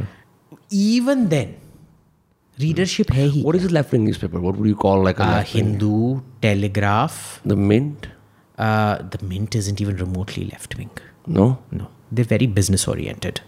even 0.73 1.27
then 1.29 1.55
readership 2.61 3.13
है 3.13 3.27
ही 3.29 3.43
what 3.43 3.57
is 3.57 3.69
left 3.69 3.93
wing 3.93 4.05
newspaper 4.05 4.39
what 4.39 4.57
would 4.57 4.69
you 4.69 4.75
call 4.75 5.05
like 5.05 5.17
Hindu, 5.55 6.21
Telegraph. 6.45 7.25
The 7.47 7.53
Mint 7.53 8.07
Uh, 8.59 8.97
the 9.13 9.19
Mint 9.23 9.55
isn't 9.55 9.81
even 9.85 9.97
remotely 9.97 10.45
left 10.51 10.77
wing. 10.79 10.93
No 11.29 11.57
they 12.15 12.23
very 12.23 12.47
business 12.47 12.85
business 12.85 12.89
oriented. 12.89 13.41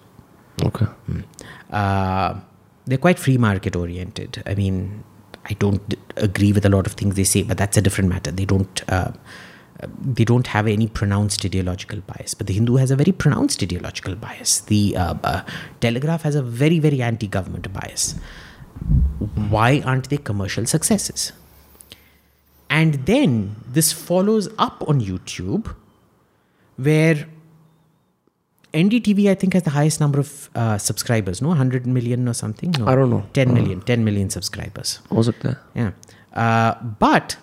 Uh, 2.88 2.90
they're 2.90 2.98
quite 2.98 3.18
free 3.18 3.38
market 3.38 3.76
oriented. 3.76 4.42
I 4.46 4.54
mean, 4.54 5.04
I 5.44 5.54
don't 5.54 5.94
agree 6.16 6.52
with 6.52 6.64
a 6.64 6.68
lot 6.68 6.86
of 6.86 6.92
things 6.92 7.14
they 7.14 7.24
say, 7.24 7.42
but 7.42 7.58
that's 7.58 7.76
a 7.76 7.82
different 7.82 8.10
matter. 8.10 8.30
They 8.30 8.44
don't. 8.44 8.82
Uh, 8.88 9.12
they 10.02 10.24
don't 10.24 10.48
have 10.48 10.66
any 10.66 10.88
pronounced 10.88 11.44
ideological 11.44 12.00
bias, 12.00 12.34
but 12.34 12.48
the 12.48 12.52
Hindu 12.54 12.74
has 12.76 12.90
a 12.90 12.96
very 12.96 13.12
pronounced 13.12 13.62
ideological 13.62 14.16
bias. 14.16 14.60
The 14.60 14.96
uh, 14.96 15.14
uh, 15.22 15.44
Telegraph 15.80 16.22
has 16.22 16.34
a 16.34 16.42
very, 16.42 16.80
very 16.80 17.00
anti-government 17.00 17.72
bias. 17.72 18.16
Why 19.36 19.80
aren't 19.84 20.08
they 20.10 20.16
commercial 20.16 20.66
successes? 20.66 21.32
And 22.68 23.06
then 23.06 23.54
this 23.68 23.92
follows 23.92 24.48
up 24.58 24.82
on 24.88 25.00
YouTube, 25.00 25.76
where 26.76 27.28
NDTV, 28.74 29.30
I 29.30 29.34
think, 29.34 29.54
has 29.54 29.62
the 29.62 29.70
highest 29.70 30.00
number 30.00 30.20
of 30.20 30.50
uh, 30.54 30.78
subscribers, 30.78 31.40
no? 31.40 31.48
100 31.48 31.86
million 31.86 32.28
or 32.28 32.34
something? 32.34 32.70
No, 32.78 32.86
I 32.86 32.94
don't 32.94 33.10
know. 33.10 33.24
10 33.32 33.48
hmm. 33.48 33.54
million, 33.54 33.80
10 33.80 34.04
million 34.04 34.30
subscribers. 34.30 35.00
Was 35.10 35.28
it 35.28 35.40
there? 35.40 35.58
Yeah. 35.74 35.92
Uh, 36.34 36.74
but 36.98 37.36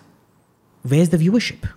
where's 0.82 1.08
the 1.08 1.16
viewership? 1.18 1.68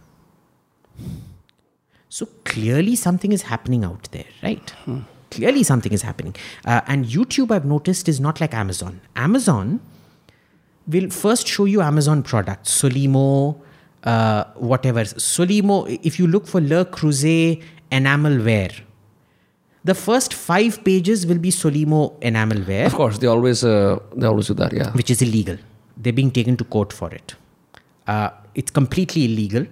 So 2.10 2.28
clearly 2.46 2.96
something 2.96 3.32
is 3.32 3.44
happening 3.44 3.84
out 3.84 4.10
there, 4.12 4.26
right? 4.44 4.70
Hmm. 4.86 5.00
Clearly 5.32 5.64
something 5.64 5.92
is 5.92 6.02
happening. 6.02 6.36
Uh, 6.66 6.82
and 6.88 7.06
YouTube, 7.06 7.52
I've 7.52 7.66
noticed, 7.66 8.08
is 8.10 8.20
not 8.20 8.42
like 8.42 8.54
Amazon. 8.54 9.02
Amazon 9.16 9.80
will 10.88 11.10
first 11.10 11.48
show 11.48 11.66
you 11.66 11.82
Amazon 11.82 12.24
products, 12.24 12.82
Solimo, 12.82 13.60
uh, 14.04 14.46
whatever. 14.56 15.02
Solimo, 15.02 16.00
if 16.04 16.20
you 16.20 16.26
look 16.28 16.48
for 16.48 16.62
Le 16.62 16.86
Creuset 16.86 17.62
enamelware, 17.92 18.82
the 19.84 19.94
first 19.96 20.34
five 20.34 20.84
pages 20.84 21.26
will 21.26 21.38
be 21.38 21.52
Solimo 21.52 22.20
enamelware. 22.22 22.86
Of 22.86 22.96
course, 22.96 23.18
they 23.20 23.28
always 23.28 23.64
uh, 23.64 24.00
they 24.16 24.28
always 24.28 24.48
do 24.48 24.54
that. 24.56 24.74
Yeah. 24.74 24.92
which 24.92 25.10
is 25.10 25.22
illegal. 25.22 25.58
They're 25.98 26.14
being 26.14 26.32
taken 26.32 26.58
to 26.58 26.64
court 26.64 26.94
for 26.94 27.10
it. 27.12 27.36
Uh, 28.08 28.30
it's 28.56 28.72
completely 28.72 29.26
illegal. 29.26 29.66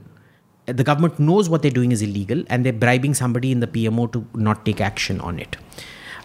The 0.66 0.84
government 0.84 1.18
knows 1.20 1.50
what 1.50 1.62
they're 1.62 1.72
doing 1.72 1.92
is 1.94 2.02
illegal, 2.02 2.44
and 2.48 2.66
they're 2.66 2.74
bribing 2.74 3.14
somebody 3.14 3.52
in 3.52 3.62
the 3.62 3.68
PMO 3.68 4.12
to 4.12 4.26
not 4.34 4.66
take 4.66 4.82
action 4.82 5.22
on 5.22 5.40
it. 5.40 5.56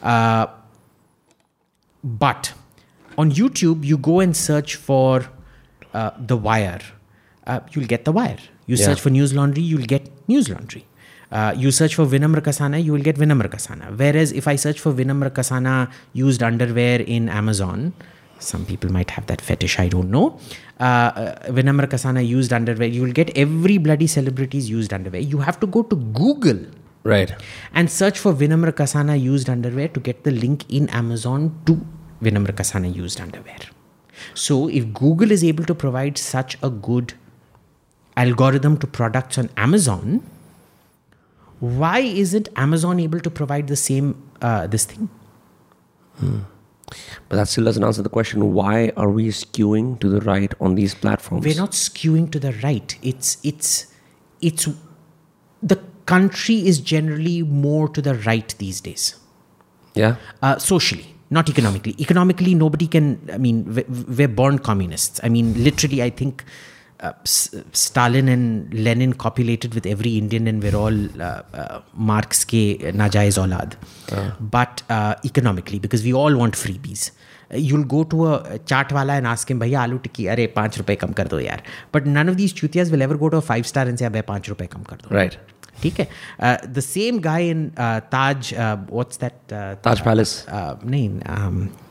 Uh, 0.03 0.47
but 2.03 2.53
on 3.17 3.31
YouTube, 3.31 3.85
you 3.85 3.97
go 3.97 4.21
and 4.21 4.37
search 4.37 4.75
for 4.77 5.27
uh, 5.95 6.11
The 6.19 6.37
Wire. 6.37 6.81
Uh, 7.47 7.61
you'll 7.73 7.87
get 7.87 8.05
The 8.05 8.13
Wire. 8.13 8.39
You 8.67 8.77
Yeah. 8.77 8.87
search 8.87 9.01
for 9.01 9.11
Newslaundry, 9.11 9.63
you'll 9.65 9.87
get 9.87 10.11
Newslaundry. 10.29 10.83
Uh, 11.33 11.55
you 11.57 11.71
search 11.71 11.95
for 11.95 12.05
Vinamra 12.05 12.43
Kasana, 12.43 12.83
you 12.85 12.93
will 12.93 13.01
get 13.03 13.17
Vinamra 13.17 13.49
Kasana. 13.49 13.97
Whereas 13.97 14.33
if 14.33 14.47
I 14.47 14.57
search 14.57 14.79
for 14.79 14.93
Vinamra 14.93 15.31
Kasana 15.31 15.91
used 16.13 16.43
underwear 16.43 17.01
in 17.01 17.31
Amazon, 17.31 17.95
some 18.39 18.67
people 18.67 18.93
might 18.93 19.11
have 19.11 19.27
that 19.27 19.41
fetish, 19.41 19.79
I 19.79 19.89
don't 19.89 20.11
know. 20.11 20.39
Uh, 20.79 20.83
uh, 20.83 21.35
Vinamra 21.51 21.87
Kasana 21.87 22.27
used 22.27 22.53
underwear, 22.53 22.89
you 22.89 23.01
will 23.03 23.13
get 23.13 23.37
every 23.37 23.79
bloody 23.79 24.07
celebrity's 24.07 24.69
used 24.69 24.93
underwear. 24.93 25.23
You 25.23 25.39
have 25.39 25.59
to 25.61 25.67
go 25.67 25.83
to 25.83 25.97
Google 25.97 26.67
Right. 27.05 27.33
and 27.75 27.91
search 27.91 28.19
for 28.19 28.33
Vinamra 28.33 28.73
Kasana 28.73 29.21
used 29.21 29.49
underwear 29.49 29.89
to 29.89 30.01
get 30.01 30.23
the 30.25 30.31
link 30.31 30.71
in 30.71 30.89
Amazon 30.91 31.59
to 31.67 31.81
Vinamra 32.23 32.53
Kasana 32.53 32.95
used 32.95 33.21
underwear. 33.21 33.57
So, 34.35 34.69
if 34.69 34.93
Google 34.93 35.33
is 35.33 35.43
able 35.43 35.65
to 35.65 35.75
provide 35.75 36.17
such 36.19 36.57
a 36.63 36.71
good 36.71 37.15
algorithm 38.17 38.77
to 38.79 38.87
products 38.87 39.37
on 39.39 39.49
Amazon, 39.57 40.23
why 41.63 41.99
isn't 42.01 42.49
Amazon 42.57 42.99
able 43.01 43.21
to 43.21 43.31
provide 43.31 43.69
the 43.69 43.77
same 43.77 44.15
uh, 44.41 44.67
this 44.67 44.85
thing? 44.85 45.09
But 47.29 47.37
that 47.37 47.49
still 47.49 47.65
doesn't 47.65 47.83
answer 47.85 48.03
the 48.03 48.09
question 48.11 48.53
why 48.53 48.93
are 48.97 49.09
we 49.09 49.29
skewing 49.29 49.99
to 50.01 50.09
the 50.09 50.21
right 50.21 50.53
on 50.61 50.75
these 50.75 50.95
platforms? 50.95 51.45
We're 51.47 51.57
not 51.57 51.71
skewing 51.73 52.31
to 52.33 52.39
the 52.39 52.53
right. 52.65 52.97
It's 53.03 53.39
it's 53.43 53.87
it's 54.41 54.69
the 55.63 55.79
country 56.07 56.67
is 56.67 56.81
generally 56.81 57.43
more 57.43 57.89
to 57.89 58.03
the 58.03 58.15
right 58.27 58.55
these 58.59 58.81
days. 58.81 59.15
Yeah. 59.95 60.17
uh, 60.43 60.59
socially, 60.59 61.15
not 61.31 61.49
economically. 61.49 61.95
Economically, 62.01 62.55
nobody 62.55 62.87
can. 62.87 63.07
I 63.33 63.39
mean, 63.39 63.65
we- 63.75 63.85
we're 64.19 64.29
born 64.43 64.59
communists. 64.59 65.21
I 65.23 65.29
mean, 65.29 65.53
literally, 65.65 66.03
I 66.03 66.11
think 66.11 66.45
uh, 67.03 67.13
Stalin 67.25 68.29
and 68.29 68.73
Lenin 68.87 69.13
copulated 69.25 69.75
with 69.75 69.87
every 69.87 70.17
Indian, 70.19 70.47
and 70.47 70.63
we're 70.63 70.77
all 70.77 70.99
uh, 71.21 71.43
uh, 71.63 71.81
Marx 72.13 72.45
ke 72.45 72.63
najaiz 73.03 73.39
aulad. 73.45 73.77
But 74.57 74.83
uh, 74.89 75.15
economically, 75.25 75.79
because 75.79 76.05
we 76.11 76.13
all 76.23 76.37
want 76.45 76.55
freebies. 76.65 77.11
Uh, 77.11 77.57
You'll 77.69 77.85
go 77.95 78.03
to 78.05 78.27
a 78.27 78.59
chaat 78.73 78.93
wala 78.99 79.15
and 79.23 79.27
ask 79.27 79.51
him, 79.51 79.59
भैया 79.61 79.81
आलू 79.83 79.99
टिक्की 80.07 80.27
अरे 80.35 80.47
पाँच 80.59 80.79
रुपए 80.79 80.95
कम 81.05 81.13
कर 81.23 81.29
दो 81.35 81.41
यार 81.41 81.63
But 81.97 82.07
none 82.19 82.29
of 82.35 82.39
these 82.43 82.55
chutias 82.61 82.91
will 82.97 83.03
ever 83.09 83.19
go 83.25 83.29
to 83.37 83.43
a 83.45 83.47
five 83.53 83.67
star 83.73 83.87
and 83.89 83.99
say 83.99 84.07
अबे 84.07 84.23
पाँच 84.31 84.49
रुपए 84.49 84.67
कम 84.77 84.83
कर 84.93 84.97
दो 85.07 85.17
Right. 85.21 85.37
ठीक 85.83 86.01
है 86.01 86.09
the 86.73 86.81
same 86.87 87.19
guy 87.21 87.49
in 87.51 87.69
Taj 88.13 88.53
what's 88.57 89.19
that 89.21 89.55
Taj 89.87 90.03
Palace. 90.09 90.35
नहीं 90.51 91.09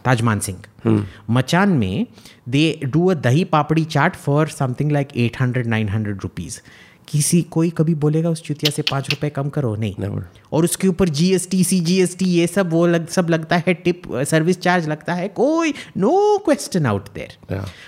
um, 0.01 0.05
ताज 0.05 0.21
मान 0.21 0.39
सिंह। 0.39 1.05
मचान 1.29 1.69
में 1.69 2.05
they 2.49 2.79
do 2.83 3.07
a 3.07 3.13
dahi 3.13 3.43
papdi 3.47 3.85
chaat 3.85 4.15
for 4.15 4.47
something 4.49 4.91
like 4.91 5.17
eight 5.17 5.41
hundred 5.41 5.67
nine 5.67 5.89
hundred 5.89 6.21
rupees 6.23 6.59
किसी 7.07 7.41
कोई 7.51 7.69
कभी 7.69 7.93
बोलेगा 7.95 8.29
उस 8.29 8.41
चुतिया 8.43 8.71
से 8.71 8.81
पाँच 8.81 9.09
रुपए 9.09 9.29
कम 9.29 9.49
करो? 9.49 9.75
नहीं। 9.75 9.95
Never. 9.95 10.21
और 10.53 10.63
उसके 10.63 10.87
ऊपर 10.87 11.09
G 11.09 11.31
S 11.35 11.49
T 11.49 11.63
C 11.63 11.79
G 11.79 11.99
S 12.01 12.15
T 12.17 12.25
ये 12.25 12.45
सब 12.47 12.69
वो 12.69 12.85
लग, 12.87 13.07
सब 13.07 13.29
लगता 13.29 13.57
है 13.57 13.73
टिप 13.73 14.01
सर्विस 14.29 14.59
चार्ज 14.59 14.87
लगता 14.87 15.13
है 15.13 15.27
कोई 15.27 15.73
no 15.97 16.37
question 16.45 16.85
out 16.85 17.09
there 17.13 17.37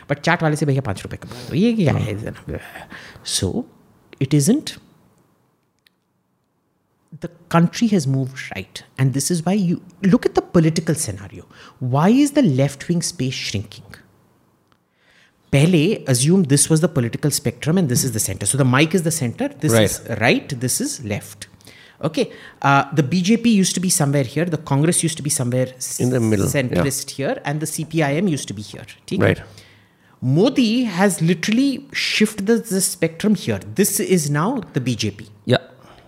but 0.10 0.20
chaat 0.20 0.44
वाले 0.44 0.56
से 0.56 0.66
भैया 0.66 0.82
पाँच 0.82 1.04
रुपए 1.04 1.18
कम 1.18 1.30
कर। 1.30 1.56
ये 1.56 1.74
क्या 1.74 1.94
है? 1.94 2.34
So 3.26 3.66
it 4.22 4.34
isn't 4.34 4.72
the 7.20 7.28
country 7.50 7.88
has 7.88 8.08
moved 8.08 8.52
right. 8.56 8.84
And 8.98 9.14
this 9.14 9.30
is 9.30 9.46
why 9.46 9.54
you 9.54 9.82
look 10.02 10.26
at 10.26 10.36
the 10.36 10.42
political 10.42 10.96
scenario. 10.96 11.46
Why 11.80 12.10
is 12.10 12.32
the 12.32 12.42
left 12.42 12.88
wing 12.88 13.02
space 13.02 13.34
shrinking? 13.34 13.86
Pele 15.52 16.04
assumed 16.08 16.50
this 16.50 16.70
was 16.70 16.82
the 16.82 16.88
political 16.88 17.30
spectrum 17.30 17.78
and 17.78 17.88
this 17.88 18.04
is 18.04 18.14
the 18.14 18.20
center. 18.20 18.46
So 18.48 18.58
the 18.58 18.66
mic 18.66 18.96
is 18.96 19.04
the 19.04 19.12
center, 19.12 19.50
this 19.50 19.72
right. 19.72 19.84
is 19.84 20.02
right, 20.20 20.50
this 20.60 20.82
is 20.82 21.04
left. 21.06 21.48
Okay, 22.04 22.34
uh, 22.64 22.92
the 22.92 23.04
BJP 23.04 23.46
used 23.46 23.76
to 23.76 23.80
be 23.80 23.90
somewhere 23.90 24.24
here, 24.24 24.46
the 24.46 24.58
Congress 24.58 25.04
used 25.04 25.16
to 25.18 25.24
be 25.24 25.30
somewhere 25.30 25.68
in 26.00 26.10
the 26.10 26.20
middle, 26.20 26.48
centrist 26.48 27.18
yeah. 27.18 27.28
here, 27.28 27.42
and 27.46 27.60
the 27.60 27.68
CPIM 27.68 28.30
used 28.30 28.48
to 28.48 28.54
be 28.54 28.64
here. 28.64 28.86
Right. 29.12 29.42
Modi 30.22 30.86
has 30.86 31.22
literally 31.22 31.88
shifted 31.94 32.48
the, 32.48 32.56
the 32.56 32.82
spectrum 32.82 33.36
here. 33.36 33.60
This 33.60 34.00
is 34.00 34.30
now 34.32 34.62
the 34.74 34.82
BJP. 34.82 35.30
Yeah 35.46 35.58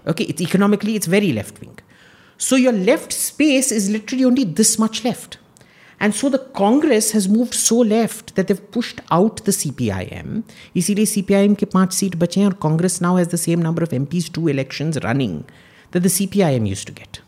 Okay, 0.07 0.25
it's 0.25 0.41
economically 0.41 0.97
it's 0.97 1.07
very 1.07 1.33
left 1.33 1.61
wing. 1.61 1.79
So 2.39 2.57
your 2.57 2.73
left 2.73 3.13
space 3.13 3.71
is 3.71 3.91
literally 3.91 4.25
only 4.25 4.45
this 4.45 4.79
much 4.79 5.05
left. 5.05 5.39
And 6.03 6.15
so 6.15 6.31
the 6.31 6.39
Congress 6.39 7.11
has 7.11 7.29
moved 7.29 7.53
so 7.53 7.77
left 7.77 8.35
that 8.37 8.49
they've 8.49 8.71
pushed 8.73 9.03
out 9.11 9.45
the 9.45 9.53
CPIM. 9.53 10.43
इसीलिए 10.77 11.07
CPIM 11.07 11.57
के 11.59 11.67
पांच 11.67 11.93
seat 11.93 12.17
बचे 12.17 12.41
हैं 12.41 12.47
और 12.49 12.57
Congress 12.63 13.01
now 13.07 13.17
has 13.17 13.29
the 13.35 13.41
same 13.43 13.61
number 13.67 13.83
of 13.83 13.93
MPs 13.99 14.31
two 14.37 14.49
elections 14.49 14.99
running 15.05 15.35
that 15.91 16.07
the 16.07 16.13
CPIM 16.17 16.69
used 16.71 16.87
to 16.87 16.95
get. 17.01 17.21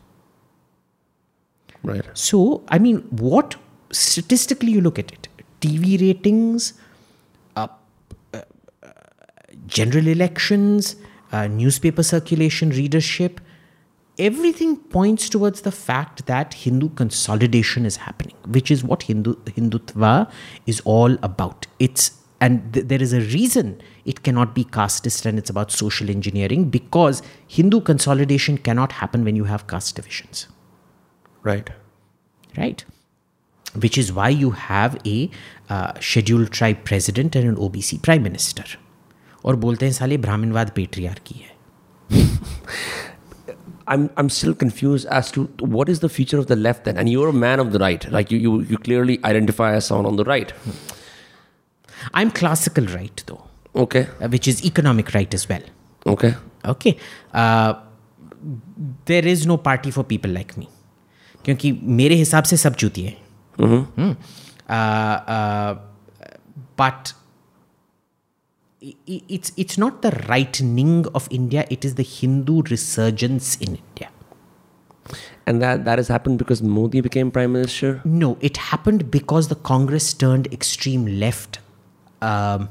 Right. 1.85 2.09
So, 2.15 2.63
I 2.69 2.79
mean, 2.79 3.03
what 3.11 3.57
statistically 3.91 4.73
you 4.73 4.81
look 4.81 4.99
at 4.99 5.13
it, 5.13 5.29
TV 5.61 6.01
ratings, 6.01 6.73
uh, 7.57 7.67
uh, 8.33 8.41
uh, 8.83 8.89
general 9.67 10.07
elections, 10.07 10.97
uh, 11.32 11.48
newspaper 11.48 12.04
circulation, 12.04 12.70
readership, 12.70 13.42
everything 14.18 14.78
points 14.78 15.30
towards 15.30 15.62
the 15.62 15.72
fact 15.72 16.26
that 16.26 16.54
Hindu 16.54 16.90
consolidation 16.90 17.86
is 17.86 17.98
happening, 17.98 18.36
which 18.48 18.72
is 18.72 18.84
what 18.84 19.04
Hindu 19.04 19.36
Hindutva 19.46 20.32
is 20.66 20.82
all 20.82 21.18
about. 21.22 21.68
It's 21.80 22.12
and 22.40 22.74
th- 22.74 22.86
there 22.88 23.02
is 23.02 23.14
a 23.14 23.22
reason 23.22 23.82
it 24.06 24.24
cannot 24.24 24.54
be 24.54 24.64
casteist 24.64 25.26
and 25.26 25.40
it's 25.40 25.50
about 25.50 25.72
social 25.72 26.10
engineering 26.10 26.70
because 26.70 27.24
Hindu 27.48 27.82
consolidation 27.82 28.58
cannot 28.60 28.92
happen 28.92 29.24
when 29.24 29.36
you 29.36 29.46
have 29.46 29.66
caste 29.68 29.96
divisions 29.96 30.48
Right. 31.44 31.70
right? 32.58 32.84
Which 33.76 33.98
is 33.98 34.12
why 34.12 34.30
you 34.30 34.52
have 34.52 35.00
a 35.06 35.30
uh, 35.70 36.00
scheduled 36.00 36.52
tribe 36.52 36.84
president 36.84 37.36
and 37.36 37.48
an 37.48 37.56
OBC 37.56 38.02
prime 38.02 38.22
minister. 38.22 38.66
और 39.48 39.56
बोलते 39.66 39.86
हैं 39.86 39.94
साले 39.94 40.18
ब्राह्मणवाद 40.28 40.72
patriarchy 40.76 41.36
है 41.44 41.56
I'm 43.94 44.06
I'm 44.22 44.30
still 44.36 44.54
confused 44.62 45.08
as 45.18 45.28
to 45.36 45.42
what 45.74 45.90
is 45.92 46.00
the 46.06 46.08
future 46.14 46.38
of 46.40 46.48
the 46.48 46.56
left 46.64 46.88
then. 46.88 46.98
And 47.04 47.10
you're 47.12 47.30
a 47.34 47.36
man 47.44 47.62
of 47.64 47.70
the 47.76 47.80
right. 47.84 48.08
Like 48.16 48.32
you 48.36 48.40
you, 48.46 48.56
you 48.72 48.78
clearly 48.88 49.16
identify 49.30 49.70
as 49.76 49.86
someone 49.92 50.08
on 50.10 50.18
the 50.22 50.26
right. 50.30 50.52
I'm 52.22 52.32
classical 52.40 52.90
right 52.96 53.24
though, 53.30 53.40
Okay. 53.84 54.02
uh, 54.22 54.28
which 54.34 54.50
is 54.54 54.60
economic 54.72 55.14
right 55.14 55.38
as 55.40 55.48
well. 55.52 55.70
Okay. 56.16 56.34
Okay, 56.74 56.94
uh, 57.34 57.76
there 59.12 59.26
is 59.36 59.46
no 59.52 59.58
party 59.70 59.92
for 60.00 60.04
people 60.12 60.36
like 60.40 60.58
me. 60.64 60.68
क्योंकि 61.46 61.72
मेरे 62.02 62.16
हिसाब 62.16 62.44
से 62.52 62.58
सब 62.58 62.76
चूतिए 62.84 63.16
Hmm. 63.62 64.14
But 66.80 67.14
it's 68.82 69.52
it's 69.58 69.78
not 69.78 70.02
the 70.02 70.12
rightening 70.30 71.06
of 71.16 71.28
India; 71.32 71.66
it 71.70 71.84
is 71.86 71.96
the 71.96 72.04
Hindu 72.04 72.62
resurgence 72.64 73.56
in 73.58 73.78
India. 73.78 74.10
And 75.46 75.62
that 75.62 75.86
that 75.86 75.98
has 75.98 76.10
happened 76.10 76.38
because 76.38 76.62
Modi 76.62 77.02
became 77.02 77.32
prime 77.32 77.54
minister. 77.54 78.02
No, 78.04 78.38
it 78.42 78.58
happened 78.58 79.10
because 79.10 79.48
the 79.48 79.56
Congress 79.56 80.14
turned 80.14 80.48
extreme 80.54 81.06
left, 81.06 81.60
um, 82.22 82.70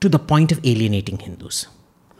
to 0.00 0.08
the 0.08 0.18
point 0.18 0.52
of 0.52 0.60
alienating 0.64 1.18
Hindus. 1.18 1.68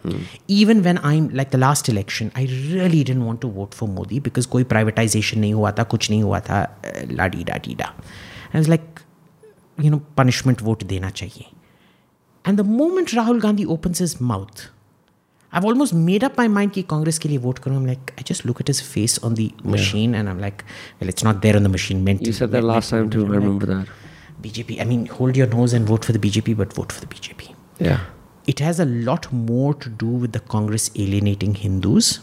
Hmm. 0.02 0.20
Even 0.46 0.82
when 0.84 0.98
I'm 0.98 1.28
like 1.30 1.50
the 1.50 1.58
last 1.58 1.88
election, 1.88 2.30
I 2.36 2.44
really 2.70 3.02
didn't 3.02 3.24
want 3.24 3.40
to 3.40 3.48
vote 3.48 3.74
for 3.74 3.88
Modi 3.88 4.20
because 4.20 4.46
koi 4.46 4.62
privatization 4.62 5.42
nahi 5.42 5.52
hua 5.54 5.72
tha, 5.72 5.84
kuch 5.84 6.08
nahi 6.14 6.22
hua 6.22 6.40
tha, 6.40 6.70
eh, 6.84 7.06
la 7.10 7.28
di 7.28 7.42
da 7.42 7.58
di 7.58 7.74
da. 7.74 7.90
I 8.54 8.58
was 8.58 8.68
like, 8.68 9.02
you 9.78 9.90
know, 9.90 10.00
punishment 10.14 10.60
vote 10.60 10.86
dena 10.86 11.10
chahiye. 11.10 11.55
And 12.45 12.57
the 12.57 12.63
moment 12.63 13.09
Rahul 13.09 13.39
Gandhi 13.39 13.65
opens 13.65 13.99
his 13.99 14.19
mouth, 14.19 14.69
I've 15.53 15.65
almost 15.65 15.93
made 15.93 16.23
up 16.23 16.37
my 16.37 16.47
mind 16.47 16.73
कि 16.73 16.83
कांग्रेस 16.89 17.19
के 17.19 17.29
लिए 17.29 17.39
vote 17.39 17.59
करूँ. 17.59 17.75
I'm 17.77 17.85
like, 17.85 18.13
I 18.17 18.23
just 18.23 18.45
look 18.45 18.61
at 18.61 18.67
his 18.67 18.81
face 18.81 19.17
on 19.19 19.35
the 19.35 19.51
machine 19.63 20.15
and 20.15 20.29
I'm 20.29 20.39
like, 20.39 20.63
well, 20.99 21.09
it's 21.09 21.23
not 21.23 21.41
there 21.41 21.55
on 21.55 21.63
the 21.63 21.69
machine. 21.69 22.03
Meant 22.03 22.25
You 22.25 22.33
said 22.33 22.51
that 22.51 22.63
last 22.63 22.89
time 22.89 23.09
too. 23.09 23.25
I 23.25 23.29
remember 23.29 23.65
that. 23.65 23.87
BJP. 24.41 24.81
I 24.81 24.85
mean, 24.85 25.05
hold 25.05 25.37
your 25.37 25.47
nose 25.47 25.73
and 25.73 25.85
vote 25.85 26.05
for 26.05 26.13
the 26.13 26.19
BJP, 26.19 26.57
but 26.57 26.73
vote 26.73 26.91
for 26.91 27.01
the 27.01 27.07
BJP. 27.07 27.53
Yeah. 27.79 27.99
It 28.47 28.59
has 28.59 28.79
a 28.79 28.85
lot 28.85 29.31
more 29.31 29.73
to 29.75 29.89
do 29.89 30.07
with 30.07 30.31
the 30.31 30.39
Congress 30.39 30.89
alienating 30.95 31.53
Hindus, 31.55 32.21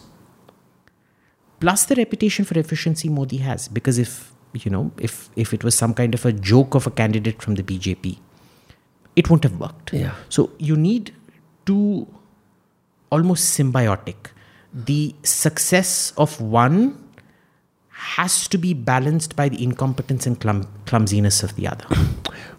plus 1.60 1.84
the 1.84 1.94
reputation 1.94 2.44
for 2.44 2.58
efficiency 2.58 3.08
Modi 3.08 3.36
has. 3.38 3.68
Because 3.68 3.98
if 3.98 4.32
you 4.54 4.70
know, 4.70 4.90
if 4.98 5.30
if 5.36 5.54
it 5.54 5.62
was 5.62 5.76
some 5.76 5.94
kind 5.94 6.14
of 6.14 6.26
a 6.26 6.32
joke 6.32 6.74
of 6.74 6.86
a 6.86 6.90
candidate 6.90 7.40
from 7.40 7.54
the 7.54 7.62
BJP, 7.62 8.18
it 9.15 9.29
won't 9.29 9.43
have 9.43 9.59
worked. 9.59 9.93
Yeah. 9.93 10.15
So 10.29 10.51
you 10.57 10.75
need 10.75 11.13
two 11.65 12.07
almost 13.11 13.57
symbiotic. 13.57 14.15
The 14.73 15.15
success 15.23 16.13
of 16.17 16.41
one 16.41 16.99
has 17.89 18.47
to 18.49 18.57
be 18.57 18.73
balanced 18.73 19.35
by 19.35 19.49
the 19.49 19.63
incompetence 19.63 20.25
and 20.25 20.39
clum- 20.39 20.67
clumsiness 20.85 21.43
of 21.43 21.55
the 21.55 21.67
other. 21.67 21.85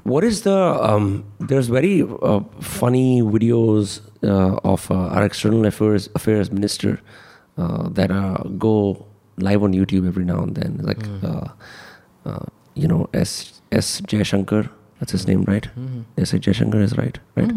What 0.04 0.22
is 0.22 0.42
the 0.42 0.58
um, 0.82 1.24
there's 1.40 1.68
very 1.68 2.02
uh, 2.02 2.40
funny 2.60 3.22
videos 3.22 4.02
uh, 4.22 4.60
of 4.62 4.90
uh, 4.90 4.94
our 4.94 5.24
external 5.24 5.64
affairs 5.64 6.10
affairs 6.14 6.50
minister 6.52 7.00
uh, 7.56 7.88
that 7.88 8.10
uh, 8.10 8.36
go 8.58 9.06
live 9.38 9.62
on 9.62 9.72
YouTube 9.72 10.06
every 10.06 10.26
now 10.26 10.42
and 10.42 10.54
then, 10.54 10.78
like 10.82 11.04
uh, 11.24 11.48
uh, 12.26 12.44
you 12.74 12.86
know 12.86 13.08
S 13.14 13.62
S 13.72 14.02
Jaishankar, 14.02 14.68
that's 15.04 15.12
his 15.12 15.26
name, 15.26 15.42
right? 15.44 15.68
S 16.16 16.32
Jaishankar 16.32 16.80
is 16.82 16.96
right, 16.96 17.18
right? 17.36 17.50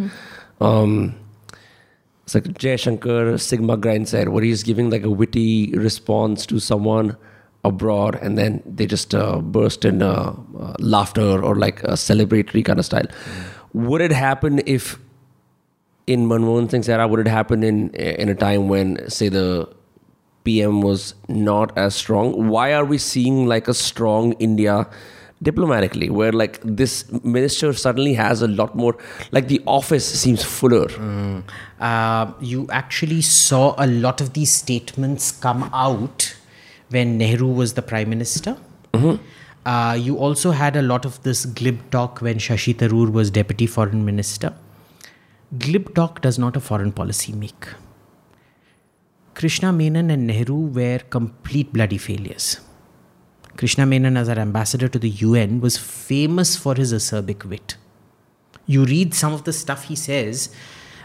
Um, 0.59 1.15
it's 2.23 2.35
like 2.35 2.43
Jaishankar 2.43 3.39
Sigma 3.39 3.77
grind 3.77 4.09
said, 4.09 4.27
where 4.27 4.43
he's 4.43 4.63
giving 4.63 4.89
like 4.89 5.03
a 5.03 5.09
witty 5.09 5.71
response 5.71 6.45
to 6.47 6.59
someone 6.59 7.15
abroad, 7.63 8.15
and 8.21 8.37
then 8.37 8.61
they 8.65 8.85
just 8.85 9.15
uh, 9.15 9.37
burst 9.37 9.85
in 9.85 10.01
uh, 10.01 10.35
uh, 10.59 10.73
laughter 10.79 11.41
or 11.41 11.55
like 11.55 11.81
a 11.85 11.93
celebratory 11.93 12.65
kind 12.65 12.79
of 12.79 12.85
style. 12.85 13.07
Would 13.71 14.01
it 14.01 14.11
happen 14.11 14.61
if 14.65 14.99
in 16.05 16.27
Manmohan 16.27 16.69
Singh's 16.69 16.89
era? 16.89 17.07
Would 17.07 17.21
it 17.21 17.27
happen 17.29 17.63
in 17.63 17.91
in 17.91 18.27
a 18.27 18.35
time 18.35 18.67
when, 18.67 19.09
say, 19.09 19.29
the 19.29 19.69
PM 20.43 20.81
was 20.81 21.13
not 21.29 21.77
as 21.77 21.95
strong? 21.95 22.49
Why 22.49 22.73
are 22.73 22.83
we 22.83 22.97
seeing 22.97 23.45
like 23.45 23.69
a 23.69 23.73
strong 23.73 24.33
India? 24.33 24.85
Diplomatically 25.43 26.09
where 26.09 26.31
like 26.31 26.59
this 26.63 27.11
minister 27.23 27.71
suddenly 27.71 28.13
has 28.15 28.41
a 28.41 28.47
lot 28.47 28.75
more 28.75 28.97
like 29.31 29.47
the 29.47 29.61
office 29.67 30.05
seems 30.21 30.43
fuller 30.43 30.87
uh, 31.79 32.31
you 32.39 32.67
actually 32.71 33.21
saw 33.21 33.75
a 33.77 33.85
lot 33.85 34.19
of 34.19 34.33
these 34.33 34.51
statements 34.51 35.31
come 35.31 35.69
out 35.73 36.35
when 36.89 37.17
Nehru 37.17 37.47
was 37.47 37.73
the 37.73 37.81
prime 37.81 38.09
minister. 38.09 38.57
Uh, 39.65 39.93
you 39.99 40.17
also 40.17 40.51
had 40.51 40.75
a 40.77 40.81
lot 40.81 41.03
of 41.05 41.21
this 41.23 41.45
glib 41.45 41.77
talk 41.91 42.21
when 42.21 42.37
Shashi 42.37 42.73
Tharoor 42.73 43.11
was 43.11 43.29
deputy 43.29 43.67
foreign 43.67 44.05
minister. 44.05 44.53
Glib 45.57 45.93
talk 45.93 46.21
does 46.21 46.39
not 46.39 46.55
a 46.55 46.59
foreign 46.61 46.91
policy 46.93 47.33
make. 47.33 47.67
Krishna 49.35 49.71
Menon 49.73 50.09
and 50.09 50.25
Nehru 50.25 50.55
were 50.55 50.99
complete 51.09 51.73
bloody 51.73 51.97
failures. 51.97 52.61
Krishna 53.57 53.85
Menon, 53.85 54.17
as 54.17 54.29
our 54.29 54.39
ambassador 54.39 54.87
to 54.87 54.99
the 54.99 55.09
UN, 55.09 55.59
was 55.61 55.77
famous 55.77 56.55
for 56.55 56.75
his 56.75 56.93
acerbic 56.93 57.43
wit 57.45 57.77
you 58.67 58.83
read 58.85 59.13
some 59.13 59.33
of 59.33 59.45
the 59.45 59.53
stuff 59.53 59.83
he 59.85 59.95
says, 59.95 60.49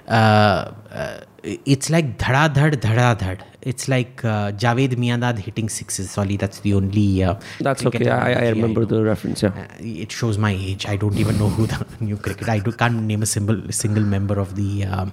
uh, 0.08 0.72
uh, 0.90 1.20
it's 1.64 1.88
like 1.90 2.18
dhada 2.18 2.52
dhad 2.52 2.74
dhada 2.80 3.16
dhad. 3.18 3.40
It's 3.62 3.86
like 3.88 4.24
uh, 4.24 4.50
Javed 4.52 4.94
Miandad 4.96 5.38
hitting 5.38 5.68
sixes. 5.68 6.10
Sorry, 6.10 6.36
that's 6.36 6.60
the 6.60 6.74
only. 6.74 7.22
Uh, 7.22 7.34
that's 7.60 7.86
okay 7.86 8.08
i, 8.10 8.32
I 8.32 8.46
I 8.46 8.48
remember 8.50 8.80
know. 8.80 8.86
the 8.86 9.04
reference 9.04 9.42
yeah 9.44 9.50
Uh, 9.50 9.66
it 9.80 10.10
shows 10.10 10.38
my 10.38 10.50
age. 10.50 10.86
I 10.86 10.96
don't 10.96 11.16
even 11.16 11.38
know 11.38 11.48
who 11.48 11.66
the 11.68 11.86
new 12.00 12.16
cricket. 12.16 12.48
I 12.48 12.58
do, 12.58 12.72
can't 12.72 13.02
name 13.04 13.22
a 13.22 13.26
single 13.26 13.60
single 13.70 14.02
member 14.02 14.40
of 14.40 14.56
the 14.56 14.84
um, 14.84 15.12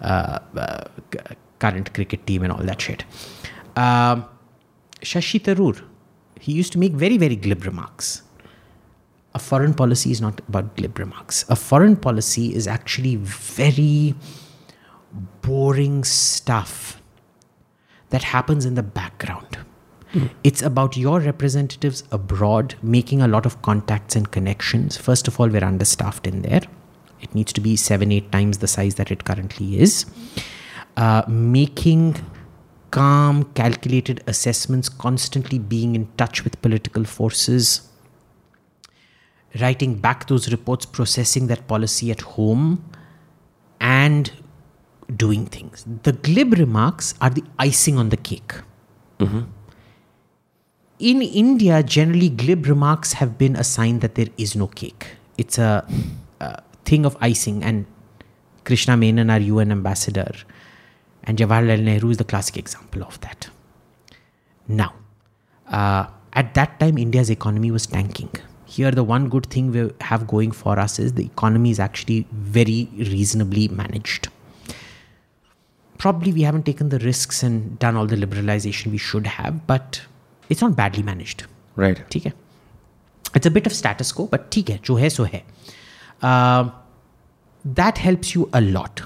uh, 0.00 0.38
uh, 0.56 0.84
current 1.58 1.92
cricket 1.94 2.24
team 2.26 2.44
and 2.44 2.52
all 2.52 2.62
that 2.62 2.80
shit. 2.80 3.04
Um, 3.76 4.24
Shashi 5.02 5.40
Tharoor, 5.42 5.82
he 6.40 6.52
used 6.52 6.72
to 6.72 6.78
make 6.78 6.92
very 6.92 7.16
very 7.16 7.36
glib 7.36 7.64
remarks. 7.64 8.22
A 9.34 9.38
foreign 9.38 9.74
policy 9.74 10.10
is 10.10 10.20
not 10.20 10.40
about 10.48 10.76
glib 10.76 10.98
remarks. 10.98 11.44
A 11.48 11.56
foreign 11.56 11.96
policy 11.96 12.54
is 12.54 12.66
actually 12.66 13.16
very 13.16 14.14
boring 15.42 16.02
stuff 16.04 17.00
that 18.10 18.24
happens 18.24 18.64
in 18.64 18.74
the 18.74 18.82
background. 18.82 19.58
It's 20.42 20.62
about 20.62 20.96
your 20.96 21.20
representatives 21.20 22.02
abroad 22.10 22.74
making 22.82 23.20
a 23.20 23.28
lot 23.28 23.44
of 23.44 23.60
contacts 23.60 24.16
and 24.16 24.30
connections. 24.30 24.96
First 24.96 25.28
of 25.28 25.38
all, 25.38 25.48
we're 25.48 25.64
understaffed 25.64 26.26
in 26.26 26.42
there. 26.42 26.62
It 27.20 27.34
needs 27.34 27.52
to 27.52 27.60
be 27.60 27.76
seven, 27.76 28.10
eight 28.10 28.32
times 28.32 28.58
the 28.58 28.68
size 28.68 28.94
that 28.94 29.10
it 29.10 29.24
currently 29.24 29.78
is. 29.78 30.06
Uh, 30.96 31.22
making 31.28 32.16
calm, 32.90 33.44
calculated 33.54 34.22
assessments, 34.26 34.88
constantly 34.88 35.58
being 35.58 35.94
in 35.94 36.08
touch 36.16 36.44
with 36.44 36.60
political 36.62 37.04
forces, 37.04 37.88
writing 39.60 39.94
back 39.96 40.28
those 40.28 40.50
reports, 40.50 40.86
processing 40.86 41.46
that 41.48 41.66
policy 41.66 42.10
at 42.10 42.20
home, 42.20 42.84
and 43.80 44.32
doing 45.16 45.46
things. 45.46 45.84
The 46.02 46.12
glib 46.12 46.54
remarks 46.58 47.14
are 47.20 47.30
the 47.30 47.44
icing 47.58 47.98
on 47.98 48.10
the 48.10 48.16
cake. 48.16 48.54
Mm-hmm. 49.18 49.42
In 50.98 51.22
India, 51.22 51.82
generally, 51.82 52.28
glib 52.28 52.66
remarks 52.66 53.14
have 53.14 53.38
been 53.38 53.54
a 53.56 53.64
sign 53.64 54.00
that 54.00 54.16
there 54.16 54.28
is 54.36 54.56
no 54.56 54.66
cake. 54.66 55.06
It's 55.36 55.56
a, 55.56 55.86
a 56.40 56.62
thing 56.84 57.06
of 57.06 57.16
icing, 57.20 57.62
and 57.62 57.86
Krishna 58.64 58.96
Menon, 58.96 59.30
our 59.30 59.38
UN 59.38 59.70
ambassador, 59.70 60.32
and 61.27 61.37
Jawaharlal 61.37 61.83
Nehru 61.83 62.09
is 62.09 62.17
the 62.17 62.23
classic 62.23 62.57
example 62.57 63.03
of 63.03 63.19
that. 63.21 63.49
Now, 64.67 64.93
uh, 65.67 66.07
at 66.33 66.53
that 66.55 66.79
time, 66.79 66.97
India's 66.97 67.29
economy 67.29 67.71
was 67.71 67.85
tanking. 67.85 68.29
Here, 68.65 68.91
the 68.91 69.03
one 69.03 69.29
good 69.29 69.45
thing 69.47 69.71
we 69.71 69.91
have 70.01 70.25
going 70.27 70.51
for 70.51 70.79
us 70.79 70.99
is 70.99 71.13
the 71.13 71.25
economy 71.25 71.69
is 71.69 71.79
actually 71.79 72.27
very 72.31 72.89
reasonably 72.97 73.67
managed. 73.67 74.29
Probably 75.97 76.33
we 76.33 76.41
haven't 76.41 76.65
taken 76.65 76.89
the 76.89 76.99
risks 76.99 77.43
and 77.43 77.77
done 77.79 77.95
all 77.95 78.07
the 78.07 78.15
liberalization 78.15 78.91
we 78.91 78.97
should 78.97 79.27
have, 79.27 79.65
but 79.67 80.01
it's 80.49 80.61
not 80.61 80.75
badly 80.75 81.03
managed. 81.03 81.45
right 81.77 81.99
ठीक 82.11 82.25
है 82.25 82.33
it's 83.35 83.47
a 83.47 83.49
bit 83.51 83.67
of 83.67 83.73
status 83.73 84.11
को 84.11 84.25
but 84.33 84.49
ठीक 84.51 84.69
है 84.69 84.79
जो 84.85 84.95
है 84.95 85.09
सो 85.09 85.23
है 85.33 85.43
that 87.79 87.99
helps 87.99 88.35
you 88.35 88.43
a 88.53 88.59
lot 88.59 89.01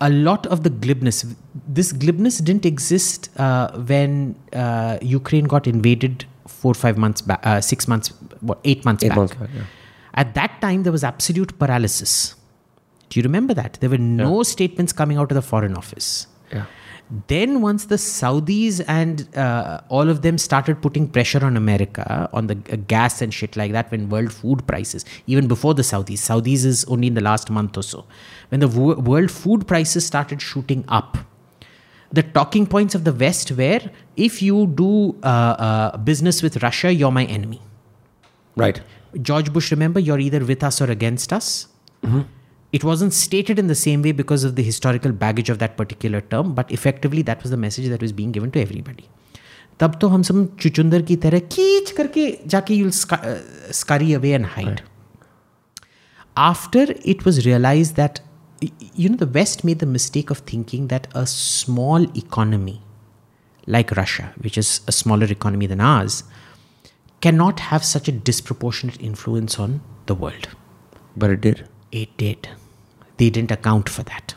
a 0.00 0.10
lot 0.10 0.46
of 0.46 0.62
the 0.62 0.70
glibness. 0.70 1.24
This 1.66 1.92
glibness 1.92 2.38
didn't 2.38 2.64
exist 2.66 3.30
uh, 3.38 3.70
when 3.78 4.36
uh, 4.52 4.98
ukraine 5.02 5.44
got 5.44 5.66
invaded 5.66 6.24
four 6.46 6.74
five 6.74 6.96
months 6.96 7.20
back 7.20 7.40
uh, 7.44 7.60
six 7.60 7.86
months 7.88 8.08
what 8.40 8.58
eight 8.64 8.84
months 8.84 9.04
Eight 9.04 9.08
back. 9.08 9.16
months 9.18 9.34
back, 9.34 9.50
yeah. 9.54 9.62
at 10.14 10.34
that 10.34 10.60
time 10.60 10.82
there 10.84 10.92
was 10.92 11.04
absolute 11.04 11.58
paralysis. 11.58 12.34
Do 13.10 13.18
you 13.18 13.24
remember 13.24 13.54
that? 13.54 13.78
There 13.80 13.90
were 13.90 13.98
no 13.98 14.42
statements 14.42 14.92
coming 14.92 15.16
out 15.18 15.30
of 15.30 15.34
the 15.34 15.42
foreign 15.42 15.74
office. 15.76 16.26
Yeah 16.52 16.64
then 17.26 17.62
once 17.62 17.86
the 17.86 17.96
saudis 17.96 18.84
and 18.86 19.34
uh, 19.36 19.80
all 19.88 20.08
of 20.08 20.22
them 20.22 20.36
started 20.36 20.82
putting 20.82 21.06
pressure 21.08 21.44
on 21.44 21.56
america 21.56 22.28
on 22.32 22.48
the 22.48 22.58
uh, 22.70 22.76
gas 22.86 23.22
and 23.22 23.32
shit 23.32 23.56
like 23.56 23.72
that 23.72 23.90
when 23.90 24.08
world 24.08 24.32
food 24.32 24.66
prices 24.66 25.04
even 25.26 25.48
before 25.48 25.74
the 25.74 25.82
saudis 25.82 26.18
saudis 26.18 26.64
is 26.64 26.84
only 26.86 27.06
in 27.06 27.14
the 27.14 27.20
last 27.20 27.50
month 27.50 27.76
or 27.76 27.82
so 27.82 28.04
when 28.50 28.60
the 28.60 28.68
wo- 28.68 28.94
world 28.94 29.30
food 29.30 29.66
prices 29.66 30.04
started 30.04 30.40
shooting 30.40 30.84
up 30.88 31.18
The 32.16 32.22
talking 32.22 32.66
points 32.66 32.94
of 32.94 33.02
the 33.04 33.12
West 33.12 33.50
were 33.52 33.80
if 34.16 34.40
you 34.42 34.66
do 34.66 35.14
uh, 35.22 35.26
uh, 35.26 35.96
business 35.98 36.42
with 36.42 36.62
Russia, 36.62 36.90
you're 37.00 37.12
my 37.12 37.24
enemy. 37.24 37.60
Right. 38.56 38.80
George 39.20 39.52
Bush, 39.52 39.70
remember, 39.70 40.00
you're 40.00 40.18
either 40.18 40.40
with 40.52 40.64
us 40.68 40.80
or 40.80 40.90
against 40.90 41.32
us 41.32 41.68
It 42.71 42.83
wasn't 42.83 43.13
stated 43.13 43.59
in 43.59 43.67
the 43.67 43.75
same 43.75 44.01
way 44.01 44.11
because 44.11 44.43
of 44.43 44.55
the 44.55 44.63
historical 44.63 45.11
baggage 45.11 45.49
of 45.49 45.59
that 45.59 45.77
particular 45.77 46.21
term, 46.21 46.53
but 46.53 46.71
effectively 46.71 47.21
that 47.21 47.43
was 47.43 47.51
the 47.51 47.57
message 47.57 47.89
that 47.89 48.01
was 48.01 48.11
being 48.11 48.31
given 48.31 48.51
to 48.51 48.61
everybody. 48.61 49.03
तब 49.79 49.99
तो 50.01 50.07
हम 50.07 50.21
सब 50.21 50.57
चुचुंदर 50.61 51.01
की 51.01 51.15
तरह 51.15 51.39
खींच 51.39 51.91
करके 51.91 52.39
जाके 52.47 52.75
you'll 52.77 52.95
sc- 52.95 53.13
uh, 53.13 53.37
scurry 53.71 54.11
away 54.13 54.33
and 54.39 54.45
hide. 54.57 54.81
After 56.37 56.85
it 57.05 57.25
was 57.25 57.45
realized 57.45 57.95
that, 57.95 58.19
y- 58.61 58.71
you 58.95 59.09
know, 59.09 59.17
the 59.17 59.39
West 59.39 59.63
made 59.63 59.79
the 59.79 59.85
mistake 59.85 60.31
of 60.31 60.37
thinking 60.37 60.87
that 60.87 61.07
a 61.13 61.25
small 61.25 62.07
economy 62.17 62.81
like 63.67 63.91
Russia, 63.91 64.33
which 64.41 64.57
is 64.57 64.81
a 64.87 64.91
smaller 64.91 65.25
economy 65.25 65.67
than 65.67 65.79
ours, 65.79 66.23
cannot 67.21 67.59
have 67.59 67.83
such 67.83 68.07
a 68.07 68.11
disproportionate 68.11 69.01
influence 69.01 69.59
on 69.59 69.81
the 70.07 70.15
world. 70.15 70.49
But 71.15 71.45
it 71.92 72.16
did. 72.16 72.48
They 73.16 73.30
didn't 73.30 73.50
account 73.50 73.88
for 73.88 74.02
that. 74.04 74.34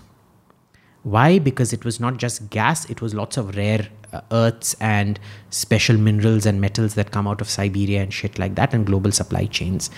Why? 1.04 1.40
Because 1.40 1.74
it 1.74 1.84
was 1.84 2.00
not 2.00 2.18
just 2.18 2.50
gas, 2.50 2.90
it 2.90 3.02
was 3.02 3.14
lots 3.14 3.38
of 3.38 3.56
rare 3.56 3.88
uh, 4.14 4.22
earths 4.32 4.76
and 4.80 5.20
special 5.50 5.98
minerals 5.98 6.46
and 6.46 6.60
metals 6.60 6.96
that 6.96 7.12
come 7.12 7.28
out 7.28 7.42
of 7.42 7.50
Siberia 7.50 8.02
and 8.02 8.14
shit 8.14 8.38
like 8.38 8.56
that, 8.56 8.74
and 8.74 8.86
global 8.86 9.12
supply 9.12 9.46
chains. 9.46 9.90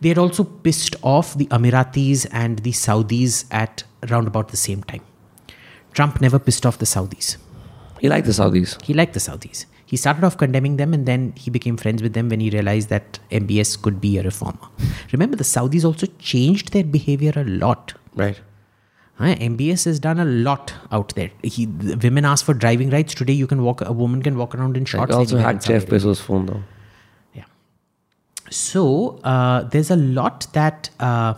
They 0.00 0.08
had 0.08 0.18
also 0.18 0.44
pissed 0.44 0.96
off 1.02 1.34
the 1.34 1.46
Emiratis 1.46 2.26
and 2.32 2.58
the 2.60 2.72
Saudis 2.72 3.44
at 3.50 3.84
around 4.10 4.26
about 4.26 4.48
the 4.48 4.56
same 4.56 4.82
time. 4.82 5.02
Trump 5.92 6.20
never 6.20 6.38
pissed 6.38 6.66
off 6.66 6.78
the 6.78 6.86
Saudis. 6.86 7.36
He 8.00 8.08
liked 8.08 8.26
the 8.26 8.32
Saudis. 8.32 8.80
He 8.82 8.94
liked 8.94 9.14
the 9.14 9.20
Saudis. 9.20 9.66
He 9.90 9.96
started 9.96 10.22
off 10.22 10.36
condemning 10.36 10.76
them 10.76 10.94
and 10.94 11.04
then 11.04 11.32
he 11.36 11.50
became 11.50 11.76
friends 11.76 12.00
with 12.00 12.12
them 12.12 12.28
when 12.28 12.38
he 12.38 12.48
realized 12.48 12.90
that 12.90 13.18
MBS 13.32 13.82
could 13.82 14.00
be 14.00 14.18
a 14.18 14.22
reformer. 14.22 14.68
Remember, 15.10 15.34
the 15.34 15.42
Saudis 15.42 15.84
also 15.84 16.06
changed 16.20 16.72
their 16.72 16.84
behavior 16.84 17.32
a 17.34 17.42
lot. 17.42 17.94
Right. 18.14 18.40
Huh? 19.14 19.34
MBS 19.34 19.86
has 19.86 19.98
done 19.98 20.20
a 20.20 20.24
lot 20.24 20.72
out 20.92 21.12
there. 21.16 21.32
He, 21.42 21.64
the 21.64 21.96
women 21.96 22.24
ask 22.24 22.44
for 22.44 22.54
driving 22.54 22.90
rights. 22.90 23.14
Today, 23.14 23.32
you 23.32 23.48
can 23.48 23.64
walk. 23.64 23.80
A 23.80 23.92
woman 23.92 24.22
can 24.22 24.38
walk 24.38 24.54
around 24.54 24.76
in 24.76 24.84
shorts. 24.84 25.12
He 25.12 25.18
also 25.18 25.38
hacked 25.38 25.66
Jeff 25.66 25.86
Bezos' 25.86 26.20
phone 26.20 26.46
though. 26.46 26.62
Yeah. 27.34 27.46
So 28.48 29.18
uh, 29.24 29.64
there's 29.64 29.90
a 29.90 29.96
lot 29.96 30.46
that 30.52 30.90
uh, 31.00 31.34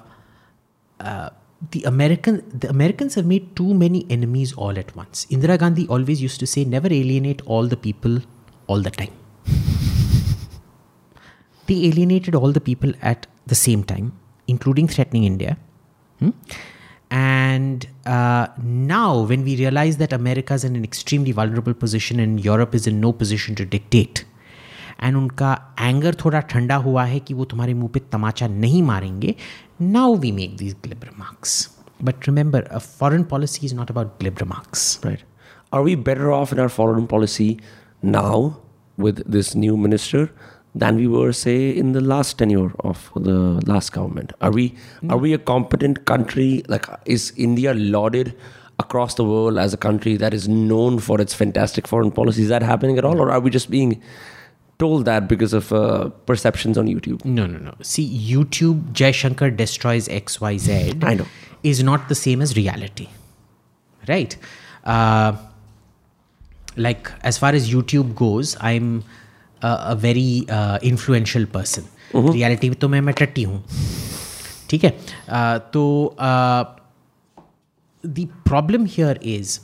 uh, 1.00 1.30
the 1.70 1.84
American 1.84 2.44
the 2.52 2.68
Americans 2.68 3.14
have 3.14 3.24
made 3.24 3.56
too 3.56 3.72
many 3.72 4.06
enemies 4.10 4.52
all 4.52 4.78
at 4.78 4.94
once. 4.94 5.26
Indira 5.30 5.58
Gandhi 5.58 5.88
always 5.88 6.20
used 6.20 6.38
to 6.40 6.46
say, 6.46 6.64
"Never 6.64 6.92
alienate 6.92 7.42
all 7.46 7.66
the 7.66 7.78
people 7.78 8.20
all 8.71 8.81
the 8.81 8.91
time." 8.91 9.15
they 11.67 11.85
alienated 11.87 12.35
all 12.35 12.51
the 12.51 12.61
people 12.61 12.93
at 13.01 13.27
the 13.45 13.55
same 13.55 13.83
time, 13.83 14.13
including 14.47 14.87
threatening 14.87 15.23
India. 15.23 15.57
Hmm? 16.19 16.31
And 17.11 17.87
uh, 18.05 18.47
now, 18.61 19.21
when 19.21 19.43
we 19.43 19.55
realize 19.57 19.97
that 19.97 20.13
America 20.13 20.53
is 20.53 20.63
in 20.63 20.75
an 20.75 20.83
extremely 20.83 21.31
vulnerable 21.31 21.73
position 21.73 22.19
and 22.19 22.43
Europe 22.43 22.75
is 22.75 22.87
in 22.87 22.99
no 22.99 23.13
position 23.13 23.55
to 23.55 23.65
dictate, 23.65 24.25
and 25.03 25.17
उनका 25.17 25.51
anger 25.79 26.15
थोड़ा 26.23 26.39
ठंडा 26.51 26.75
हुआ 26.85 27.03
है 27.05 27.19
कि 27.25 27.33
वो 27.33 27.45
तुम्हारे 27.45 27.73
मुंह 27.73 27.89
पे 27.93 27.99
तमाचा 28.11 28.47
नहीं 28.47 28.81
मारेंगे 28.83 29.35
now 29.81 30.15
we 30.19 30.31
make 30.31 30.55
these 30.57 30.75
glib 30.83 31.03
remarks 31.03 31.51
but 32.03 32.27
remember 32.27 32.63
a 32.63 32.77
foreign 32.77 33.23
policy 33.33 33.65
is 33.65 33.73
not 33.73 33.91
about 33.91 34.17
glib 34.19 34.37
remarks 34.41 34.99
Right. 35.05 35.25
Are 35.77 35.83
we 35.87 35.93
better 36.07 36.31
off 36.33 36.53
in 36.55 36.59
our 36.63 36.73
foreign 36.77 37.07
policy 37.13 37.47
now 38.15 38.35
With 39.02 39.22
this 39.36 39.54
new 39.54 39.76
minister 39.76 40.30
than 40.74 40.96
we 40.96 41.06
were, 41.06 41.32
say, 41.32 41.70
in 41.82 41.92
the 41.92 42.00
last 42.00 42.38
tenure 42.38 42.72
of 42.80 43.10
the 43.14 43.36
last 43.72 43.92
government? 43.92 44.32
Are 44.40 44.50
we 44.50 44.74
are 45.10 45.18
we 45.18 45.32
a 45.34 45.38
competent 45.52 46.04
country? 46.10 46.50
Like, 46.68 46.86
is 47.04 47.32
India 47.36 47.74
lauded 47.74 48.34
across 48.78 49.14
the 49.14 49.24
world 49.24 49.58
as 49.58 49.74
a 49.74 49.76
country 49.76 50.16
that 50.16 50.32
is 50.40 50.48
known 50.48 50.98
for 50.98 51.20
its 51.20 51.34
fantastic 51.34 51.86
foreign 51.94 52.10
policy? 52.20 52.42
Is 52.42 52.48
that 52.48 52.62
happening 52.62 52.98
at 52.98 53.04
all, 53.04 53.20
or 53.20 53.30
are 53.30 53.40
we 53.40 53.50
just 53.50 53.70
being 53.70 54.00
told 54.78 55.04
that 55.04 55.28
because 55.28 55.52
of 55.52 55.72
uh, 55.72 56.08
perceptions 56.32 56.78
on 56.78 56.86
YouTube? 56.86 57.24
No, 57.24 57.46
no, 57.46 57.58
no. 57.58 57.74
See, 57.82 58.06
YouTube 58.32 58.82
Jaishankar 58.92 59.56
destroys 59.56 60.08
XYZ 60.08 61.04
I 61.04 61.14
know. 61.14 61.26
is 61.62 61.82
not 61.82 62.08
the 62.08 62.14
same 62.14 62.40
as 62.42 62.56
reality. 62.56 63.08
Right? 64.08 64.36
Uh, 64.84 65.36
like, 66.75 67.11
as 67.21 67.37
far 67.37 67.53
as 67.53 67.69
YouTube 67.69 68.15
goes, 68.15 68.55
I'm 68.61 69.03
a, 69.61 69.93
a 69.93 69.95
very 69.95 70.45
uh, 70.49 70.79
influential 70.81 71.45
person. 71.45 71.83
Reality 72.15 72.69
में 72.69 72.77
तो 72.79 72.87
मैं 72.89 72.99
मैं 73.01 73.13
टट्टी 73.19 73.43
हूँ 73.43 73.63
ठीक 74.69 74.83
है 74.83 74.91
uh, 75.29 75.59
तो 75.73 76.15
the 78.03 78.27
problem 78.45 78.85
here 78.85 79.17
is 79.21 79.59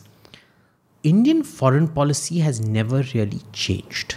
Indian 1.03 1.43
foreign 1.43 1.88
policy 1.88 2.39
has 2.39 2.59
never 2.61 3.03
really 3.14 3.41
changed. 3.51 4.16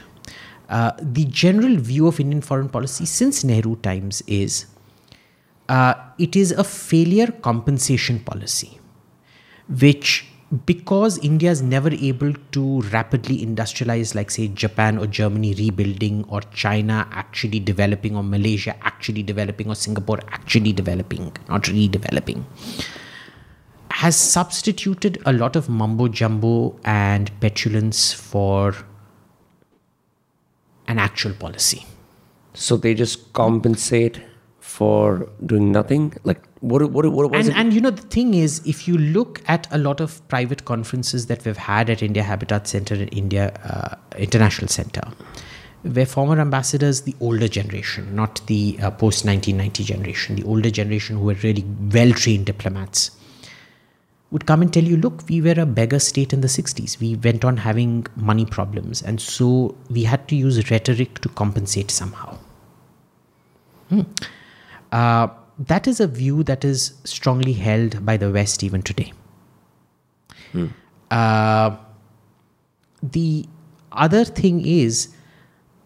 Uh, 0.69 0.93
the 1.01 1.25
general 1.25 1.77
view 1.77 2.07
of 2.09 2.19
Indian 2.21 2.41
foreign 2.41 2.69
policy 2.69 3.07
since 3.07 3.45
Nehru 3.45 3.77
times 3.77 4.23
is 4.27 4.67
uh, 5.69 5.95
it 6.19 6.37
is 6.37 6.53
a 6.53 6.65
failure 6.65 7.31
compensation 7.49 8.21
policy, 8.21 8.79
which 9.69 10.27
because 10.66 11.18
India 11.20 11.50
is 11.50 11.62
never 11.62 11.90
able 11.90 12.34
to 12.52 12.82
rapidly 12.82 13.46
industrialize, 13.46 14.14
like 14.16 14.30
say 14.30 14.50
Japan 14.50 14.98
or 14.98 15.08
Germany 15.08 15.54
rebuilding, 15.54 16.26
or 16.28 16.42
China 16.54 17.08
actually 17.12 17.60
developing, 17.60 18.16
or 18.18 18.24
Malaysia 18.24 18.76
actually 18.86 19.24
developing, 19.24 19.70
or 19.70 19.76
Singapore 19.76 20.20
actually 20.30 20.74
developing, 20.74 21.32
not 21.48 21.64
redeveloping, 21.64 22.44
has 23.92 24.18
substituted 24.18 25.22
a 25.26 25.32
lot 25.32 25.56
of 25.56 25.70
mumbo 25.70 26.08
jumbo 26.08 26.78
and 26.84 27.32
petulance 27.40 28.12
for 28.12 28.76
an 30.88 31.00
actual 31.00 31.34
policy. 31.34 31.86
So 32.54 32.76
they 32.76 32.94
just 32.94 33.32
compensate 33.32 34.22
for 34.60 35.30
doing 35.46 35.72
nothing. 35.72 36.14
Like, 36.26 36.44
what? 36.62 36.92
What? 36.92 37.12
What 37.12 37.32
was 37.32 37.48
And, 37.48 37.58
it? 37.58 37.60
and 37.60 37.74
you 37.74 37.82
know, 37.82 37.90
the 37.90 38.04
thing 38.04 38.34
is, 38.34 38.62
if 38.66 38.88
you 38.88 38.98
look 38.98 39.42
at 39.48 39.68
a 39.72 39.78
lot 39.78 40.00
of 40.00 40.26
private 40.28 40.66
conferences 40.66 41.26
that 41.26 41.44
we've 41.44 41.58
had 41.58 41.90
at 41.90 42.02
India 42.02 42.24
Habitat 42.24 42.68
Center 42.68 42.96
and 42.96 43.14
India 43.14 43.52
uh, 43.64 43.96
International 44.18 44.68
Center, 44.68 45.02
where 45.82 46.06
former 46.06 46.40
ambassadors, 46.40 47.02
the 47.02 47.16
older 47.20 47.48
generation, 47.48 48.16
not 48.16 48.46
the 48.46 48.78
uh, 48.82 48.92
post 48.92 49.26
1990 49.26 49.84
generation, 49.84 50.36
the 50.36 50.44
older 50.44 50.70
generation 50.70 51.18
who 51.18 51.26
were 51.26 51.38
really 51.42 51.66
well 51.92 52.12
trained 52.12 52.46
diplomats, 52.46 53.12
would 54.30 54.46
come 54.46 54.62
and 54.62 54.72
tell 54.72 54.84
you, 54.84 54.96
look, 54.98 55.24
we 55.28 55.42
were 55.42 55.56
a 55.58 55.66
beggar 55.66 56.00
state 56.00 56.32
in 56.32 56.42
the 56.42 56.48
60s. 56.48 57.00
We 57.00 57.16
went 57.16 57.44
on 57.44 57.58
having 57.58 58.06
money 58.16 58.46
problems. 58.46 59.02
And 59.02 59.20
so 59.20 59.76
we 59.90 60.04
had 60.04 60.28
to 60.30 60.36
use 60.36 60.70
rhetoric 60.72 61.20
to 61.20 61.30
compensate 61.30 61.92
somehow. 61.92 62.38
Hmm. 63.90 64.02
Uh, 64.92 65.28
that 65.68 65.88
is 65.88 66.00
a 66.00 66.08
view 66.08 66.44
that 66.44 66.66
is 66.66 66.94
strongly 67.04 67.54
held 67.54 68.06
by 68.06 68.18
the 68.18 68.32
West 68.32 68.64
even 68.64 68.82
today. 68.82 69.14
Uh, 71.12 71.78
the 73.04 73.46
other 73.92 74.24
thing 74.24 74.66
is 74.66 75.10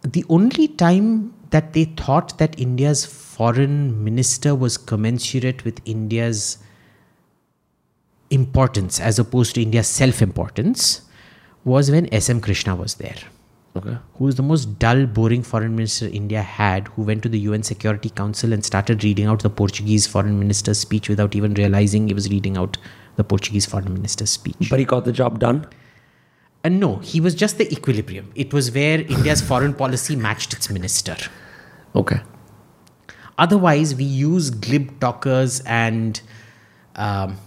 the 0.01 0.23
only 0.29 0.67
time 0.67 1.33
that 1.49 1.73
they 1.73 1.85
thought 1.85 2.37
that 2.37 2.59
India's 2.59 3.05
foreign 3.05 4.03
minister 4.03 4.53
was 4.55 4.77
commensurate 4.77 5.63
with 5.65 5.81
India's 5.85 6.57
importance 8.29 8.99
as 8.99 9.19
opposed 9.19 9.55
to 9.55 9.61
India's 9.61 9.87
self 9.87 10.21
importance 10.21 11.01
was 11.63 11.91
when 11.91 12.11
S.M. 12.13 12.41
Krishna 12.41 12.75
was 12.75 12.95
there 12.95 13.17
okay. 13.75 13.97
who 14.15 14.25
was 14.25 14.35
the 14.35 14.43
most 14.43 14.79
dull, 14.79 15.05
boring 15.05 15.43
foreign 15.43 15.75
minister 15.75 16.07
India 16.07 16.41
had, 16.41 16.87
who 16.89 17.03
went 17.03 17.23
to 17.23 17.29
the 17.29 17.39
UN 17.39 17.63
Security 17.63 18.09
Council 18.09 18.53
and 18.53 18.63
started 18.65 19.03
reading 19.03 19.25
out 19.25 19.41
the 19.41 19.49
Portuguese 19.49 20.07
foreign 20.07 20.39
minister's 20.39 20.79
speech 20.79 21.09
without 21.09 21.35
even 21.35 21.53
realizing 21.53 22.07
he 22.07 22.13
was 22.13 22.29
reading 22.29 22.57
out 22.57 22.77
the 23.15 23.23
Portuguese 23.23 23.65
foreign 23.65 23.93
minister's 23.93 24.29
speech. 24.29 24.69
But 24.69 24.79
he 24.79 24.85
got 24.85 25.05
the 25.05 25.11
job 25.11 25.39
done. 25.39 25.67
And 26.63 26.79
no, 26.79 26.97
he 26.97 27.21
was 27.21 27.35
just 27.35 27.57
the 27.57 27.71
equilibrium. 27.71 28.31
It 28.33 28.51
was 28.51 28.71
where 28.71 28.99
India's 29.01 29.41
foreign 29.41 29.73
policy 29.73 30.15
matched 30.15 30.53
its 30.53 30.69
minister. 30.69 31.15
Okay. 31.95 32.21
Otherwise, 33.37 33.93
we 33.93 34.03
use 34.03 34.49
glib 34.49 34.99
talkers 34.99 35.59
and 35.61 36.19
um, 36.95 37.37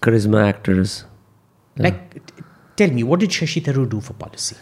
Charisma 0.00 0.46
actors. 0.46 1.04
like, 1.76 2.22
tell 2.80 2.90
me, 2.98 3.02
what 3.12 3.20
did 3.20 3.30
Shashi 3.38 3.62
Tharoor 3.68 3.88
do 3.94 4.00
for 4.00 4.14
policy? 4.24 4.56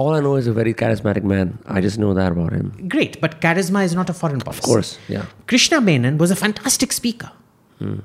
All 0.00 0.14
I 0.14 0.20
know 0.20 0.34
is 0.36 0.46
a 0.46 0.52
very 0.52 0.74
charismatic 0.80 1.24
man. 1.24 1.58
I 1.66 1.80
just 1.80 1.98
know 1.98 2.12
that 2.14 2.32
about 2.32 2.52
him. 2.52 2.66
Great, 2.96 3.20
but 3.20 3.40
charisma 3.44 3.84
is 3.84 3.94
not 3.94 4.10
a 4.10 4.14
foreign 4.24 4.40
policy. 4.40 4.58
Of 4.58 4.64
course, 4.64 4.98
yeah. 5.08 5.24
Krishna 5.46 5.80
Menon 5.80 6.18
was 6.18 6.30
a 6.30 6.36
fantastic 6.36 6.92
speaker. 6.92 7.30
Hmm. 7.78 8.00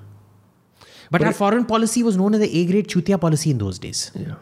But, 1.12 1.24
our 1.28 1.34
foreign 1.34 1.66
policy 1.66 2.04
was 2.04 2.16
known 2.16 2.36
as 2.36 2.40
the 2.40 2.50
A 2.60 2.66
grade 2.68 2.88
Chutia 2.88 3.20
policy 3.20 3.52
in 3.52 3.58
those 3.58 3.78
days. 3.78 4.12
Yeah. 4.16 4.36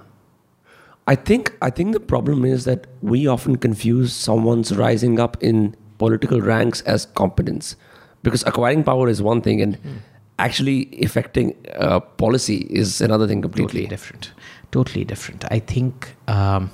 I 1.07 1.15
think 1.15 1.51
I 1.67 1.71
think 1.71 1.93
the 1.93 1.99
problem 1.99 2.45
is 2.45 2.65
that 2.65 2.85
we 3.01 3.25
often 3.35 3.55
confuse 3.55 4.13
someone's 4.13 4.75
rising 4.81 5.19
up 5.19 5.41
in 5.41 5.75
political 5.97 6.41
ranks 6.49 6.81
as 6.81 7.07
competence, 7.21 7.75
because 8.21 8.43
acquiring 8.51 8.83
power 8.83 9.09
is 9.09 9.23
one 9.29 9.41
thing, 9.41 9.63
and 9.63 9.77
hmm. 9.77 9.97
Actually 10.39 10.89
affecting 11.03 11.55
uh, 11.75 11.99
policy 11.99 12.67
is 12.69 13.01
another 13.01 13.27
thing 13.27 13.41
completely. 13.41 13.81
Totally 13.81 13.87
different. 13.87 14.31
Totally 14.71 15.05
different. 15.05 15.45
I 15.51 15.59
think 15.59 16.15
um, 16.27 16.71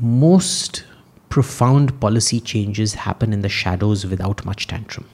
most 0.00 0.84
profound 1.28 1.98
policy 2.00 2.40
changes 2.40 2.94
happen 2.94 3.32
in 3.32 3.40
the 3.42 3.48
shadows 3.48 4.06
without 4.06 4.44
much 4.44 4.66
tantrum. 4.66 5.08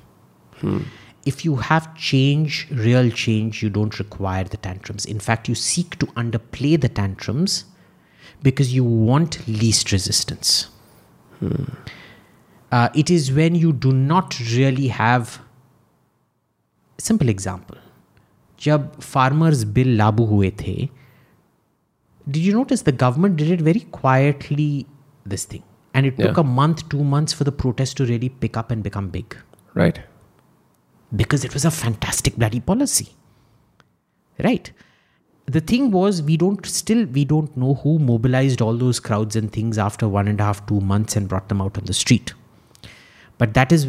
If 1.25 1.45
you 1.45 1.57
have 1.57 1.95
change, 1.95 2.67
real 2.71 3.11
change, 3.11 3.63
you 3.63 3.71
don't 3.71 3.99
require 3.99 4.45
the 4.45 4.57
tantrums. 4.57 5.05
In 5.05 5.21
fact, 5.21 5.49
you 5.49 5.55
seek 5.55 5.99
to 5.99 6.07
underplay 6.07 6.81
the 6.81 6.89
tantrums 6.89 7.65
because 8.43 8.75
you 8.75 8.83
want 8.83 9.47
least 9.47 9.93
resistance. 9.93 10.69
Uh, 12.73 12.89
it 12.95 13.11
is 13.11 13.31
when 13.33 13.55
you 13.55 13.73
do 13.73 13.93
not 13.93 14.39
really 14.41 14.89
have 14.89 15.41
simple 17.10 17.30
example 17.36 17.78
जब 18.64 18.92
farmers 19.02 19.64
bill 19.78 19.96
लागू 19.98 20.26
हुए 20.26 20.50
थे 20.60 20.76
did 22.34 22.44
you 22.48 22.54
notice 22.58 22.84
the 22.90 22.92
government 23.04 23.36
did 23.40 23.50
it 23.56 23.62
very 23.68 23.82
quietly 23.96 24.68
this 25.34 25.44
thing 25.54 25.64
and 25.94 26.10
it 26.10 26.16
took 26.20 26.38
Yeah. 26.38 26.44
a 26.44 26.54
month 26.60 26.84
two 26.94 27.04
months 27.14 27.38
for 27.40 27.48
the 27.50 27.54
protest 27.64 27.98
to 28.02 28.06
really 28.12 28.30
pick 28.44 28.60
up 28.62 28.72
and 28.76 28.86
become 28.90 29.10
big 29.16 29.36
Right. 29.82 30.00
because 31.22 31.44
it 31.50 31.54
was 31.58 31.66
a 31.70 31.72
fantastic 31.80 32.38
bloody 32.44 32.60
policy 32.70 33.08
right 34.48 34.72
the 35.58 35.62
thing 35.74 35.92
was 35.98 36.22
we 36.30 36.38
don't 36.46 36.66
still 36.76 37.04
we 37.18 37.26
don't 37.34 37.58
know 37.64 37.74
who 37.84 37.98
mobilized 38.12 38.62
all 38.68 38.78
those 38.86 39.00
crowds 39.10 39.36
and 39.42 39.52
things 39.58 39.78
after 39.88 40.08
one 40.16 40.28
and 40.34 40.40
a 40.40 40.48
half 40.52 40.66
two 40.72 40.80
months 40.94 41.20
and 41.22 41.28
brought 41.34 41.50
them 41.50 41.62
out 41.68 41.78
on 41.82 41.92
the 41.92 41.98
street 42.00 42.34
but 43.44 43.54
that 43.60 43.72
is 43.78 43.86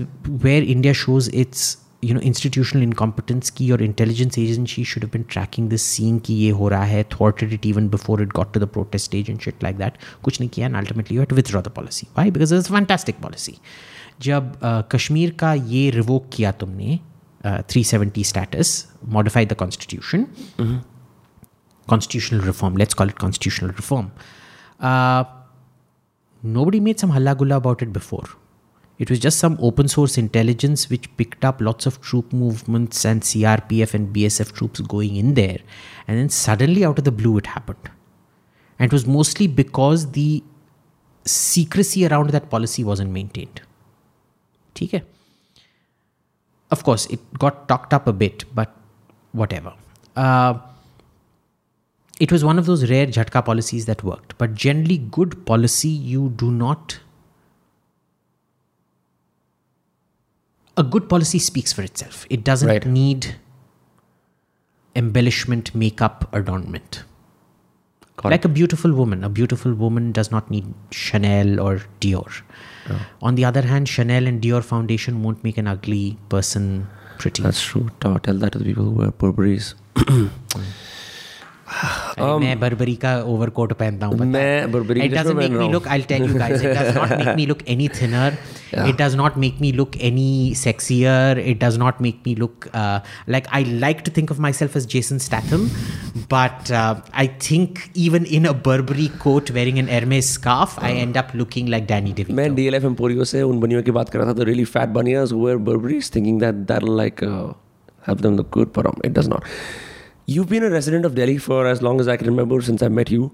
where 0.48 0.62
india 0.76 0.92
shows 1.04 1.28
its 1.44 1.64
you 2.02 2.14
know 2.16 2.22
institutional 2.30 2.86
incompetence 2.86 3.50
ki 3.58 3.68
your 3.70 3.80
intelligence 3.86 4.36
agency 4.44 4.84
should 4.90 5.06
have 5.06 5.12
been 5.16 5.26
tracking 5.34 5.68
this 5.74 5.86
seeing 5.94 6.20
ki 6.28 6.36
ye 6.42 6.50
ho 6.60 6.70
raha 6.74 6.90
hai 6.92 7.02
thwarted 7.16 7.56
it 7.58 7.66
even 7.72 7.88
before 7.96 8.20
it 8.26 8.36
got 8.38 8.52
to 8.56 8.62
the 8.64 8.70
protest 8.76 9.10
stage 9.10 9.32
and 9.34 9.48
shit 9.48 9.66
like 9.68 9.80
that 9.82 9.98
kuch 10.28 10.40
nahi 10.44 10.50
kiya 10.58 10.70
and 10.70 10.80
ultimately 10.82 11.18
you 11.18 11.24
had 11.24 11.34
to 11.34 11.40
withdraw 11.40 11.64
the 11.68 11.74
policy 11.80 12.08
why 12.18 12.28
because 12.38 12.56
it's 12.58 12.72
a 12.74 12.78
fantastic 12.78 13.20
policy 13.26 13.58
जब 14.22 14.52
uh, 14.62 14.82
Kashmir 14.92 15.30
का 15.38 15.52
ये 15.70 15.88
revoke 15.90 16.28
किया 16.32 16.50
तुमने 16.60 16.98
three 17.70 17.82
seventy 17.84 18.24
status 18.24 18.70
modified 19.16 19.48
the 19.48 19.54
constitution 19.62 20.26
constitutional 21.86 22.40
reform. 22.40 22.76
Let's 22.76 22.94
call 22.94 23.08
it 23.08 23.18
constitutional 23.18 23.72
reform. 23.72 24.12
Uh, 24.80 25.24
nobody 26.42 26.80
made 26.80 27.00
some 27.00 27.10
halla 27.10 27.34
gulla 27.34 27.56
about 27.56 27.82
it 27.82 27.92
before. 27.92 28.24
it 28.99 29.09
was 29.09 29.19
just 29.19 29.39
some 29.39 29.57
open 29.61 29.87
source 29.87 30.17
intelligence 30.17 30.89
which 30.89 31.15
picked 31.15 31.45
up 31.45 31.61
lots 31.61 31.85
of 31.85 32.01
troop 32.01 32.33
movements 32.33 33.05
and 33.05 33.21
CRPF 33.21 33.93
and 33.93 34.13
BSF 34.13 34.51
troops 34.51 34.81
going 34.81 35.15
in 35.15 35.35
there. 35.35 35.59
And 36.05 36.19
then 36.19 36.27
suddenly, 36.27 36.83
out 36.83 36.99
of 36.99 37.05
the 37.05 37.11
blue, 37.11 37.37
it 37.37 37.45
happened. 37.45 37.89
And 38.77 38.91
it 38.91 38.93
was 38.93 39.07
mostly 39.07 39.47
because 39.47 40.11
the 40.11 40.43
secrecy 41.25 42.05
around 42.05 42.31
that 42.31 42.49
policy 42.49 42.83
wasn't 42.83 43.11
maintained. 43.11 43.61
Okay. 44.81 45.03
Of 46.71 46.83
course, 46.83 47.05
it 47.07 47.19
got 47.37 47.67
tucked 47.69 47.93
up 47.93 48.05
a 48.07 48.13
bit, 48.13 48.43
but 48.53 48.75
whatever. 49.31 49.73
Uh, 50.15 50.59
it 52.19 52.31
was 52.31 52.43
one 52.43 52.59
of 52.59 52.65
those 52.65 52.89
rare 52.89 53.07
jhatka 53.07 53.43
policies 53.45 53.85
that 53.85 54.03
worked. 54.03 54.37
But 54.37 54.55
generally, 54.55 54.97
good 54.97 55.45
policy, 55.45 55.89
you 55.89 56.33
do 56.35 56.51
not 56.51 56.99
a 60.79 60.83
good 60.95 61.07
policy 61.13 61.39
speaks 61.45 61.73
for 61.77 61.83
itself. 61.89 62.25
It 62.35 62.43
doesn't 62.49 62.67
Right. 62.73 62.85
need 62.97 63.35
embellishment 64.95 65.73
makeup 65.75 66.27
adornment. 66.33 67.03
Got 68.17 68.31
like 68.35 68.45
a 68.45 68.49
beautiful 68.49 68.93
woman. 68.93 69.23
A 69.23 69.29
beautiful 69.29 69.73
woman 69.73 70.11
does 70.11 70.29
not 70.31 70.49
need 70.51 70.73
chanel 70.91 71.59
or 71.65 71.73
dior. 72.01 72.41
Oh. 72.89 72.99
On 73.21 73.35
the 73.35 73.45
other 73.45 73.61
hand 73.61 73.87
chanel 73.87 74.27
and 74.27 74.41
dior 74.41 74.63
foundation 74.63 75.21
won't 75.23 75.43
make 75.43 75.57
an 75.57 75.67
ugly 75.67 76.17
person 76.29 76.87
pretty. 77.17 77.43
That's 77.43 77.61
true. 77.61 77.89
Tell 78.01 78.15
that 78.15 78.51
to 78.53 78.59
the 78.59 78.65
people 78.65 78.83
who 78.85 78.91
wear 78.91 79.11
Burberry's. 79.11 79.75
Mm 79.95 80.29
अरे 81.68 82.38
मैं 82.38 82.58
बर्बरी 82.60 82.94
का 83.02 83.16
overcoat 83.32 83.72
पहनता 83.72 84.06
हूँ 84.06 84.26
मैं 84.32 84.72
Burberry 84.72 85.02
it 85.04 85.12
की 85.12 85.16
doesn't 85.16 85.26
dress 85.26 85.36
make 85.36 85.50
में 85.50 85.58
मी 85.58 85.58
पहन 85.58 85.72
look 85.72 85.88
I 85.88 86.02
tell 86.10 86.22
you 86.22 86.34
guys 86.38 86.62
it 86.62 86.70
does 86.78 86.96
not 86.96 87.12
make 87.18 87.36
me 87.36 87.46
look 87.46 87.58
any 87.68 87.88
thinner 88.00 88.36
it 88.74 88.96
does 89.00 89.14
not 89.18 89.36
make 89.42 89.58
me 89.62 89.68
look 89.80 89.96
any 90.06 90.30
sexier 90.60 91.36
it 91.50 91.58
does 91.58 91.76
not 91.82 92.00
make 92.06 92.24
me 92.28 92.32
look 92.38 92.66
uh, 92.80 92.96
like 93.34 93.46
i 93.58 93.60
like 93.84 94.00
to 94.08 94.14
think 94.16 94.32
of 94.34 94.40
myself 94.46 94.78
as 94.80 94.88
jason 94.94 95.22
statham 95.26 95.68
but 96.32 96.72
uh, 96.80 96.94
i 97.22 97.26
think 97.46 97.84
even 98.06 98.26
in 98.38 98.50
a 98.52 98.54
burberry 98.68 99.08
coat 99.26 99.54
wearing 99.58 99.80
an 99.84 99.92
hermes 99.94 100.32
scarf 100.38 100.76
i 100.90 100.92
end 101.04 101.20
up 101.22 101.32
looking 101.42 101.72
like 101.76 101.88
danny 101.92 102.16
devito 102.20 102.38
मैं 102.40 102.48
DLF 102.58 102.90
Emporio 102.90 103.30
से 103.34 103.42
उन 103.52 103.60
बनियों 103.60 103.82
की 103.82 103.96
बात 104.00 104.08
कर 104.08 104.18
रहा 104.18 104.32
था 104.32 104.36
the 104.42 104.50
really 104.52 104.68
fat 104.74 104.94
banias 104.98 105.36
who 105.36 105.42
wear 105.46 105.64
Burberry's 105.70 106.12
thinking 106.18 106.44
that 106.44 106.62
that'll 106.72 106.96
like 107.04 107.26
uh, 107.32 107.48
help 108.10 108.28
them 108.28 108.40
look 108.42 108.54
good 108.58 108.78
but 108.78 108.92
um, 108.92 109.04
it 109.10 109.18
does 109.20 109.34
not. 109.34 109.52
You've 110.31 110.49
been 110.49 110.63
a 110.63 110.69
resident 110.69 111.05
of 111.09 111.15
Delhi 111.19 111.37
for 111.43 111.65
as 111.67 111.81
long 111.81 111.99
as 112.01 112.07
I 112.13 112.15
can 112.21 112.27
remember 112.27 112.61
since 112.69 112.83
I 112.87 112.87
met 112.87 113.09
you. 113.09 113.31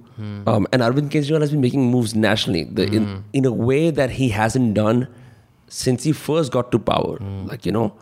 Um, 0.51 0.67
and 0.71 0.81
Arvind 0.87 1.09
Kejriwal 1.15 1.41
has 1.41 1.51
been 1.51 1.61
making 1.61 1.85
moves 1.91 2.15
nationally 2.15 2.63
the, 2.63 2.83
in, 2.97 3.23
in 3.33 3.45
a 3.45 3.51
way 3.51 3.91
that 3.91 4.11
he 4.11 4.29
hasn't 4.29 4.75
done 4.75 5.07
since 5.67 6.03
he 6.03 6.13
first 6.13 6.51
got 6.53 6.71
to 6.71 6.79
power. 6.79 7.17
Like, 7.51 7.65
you 7.65 7.73
know, 7.77 7.93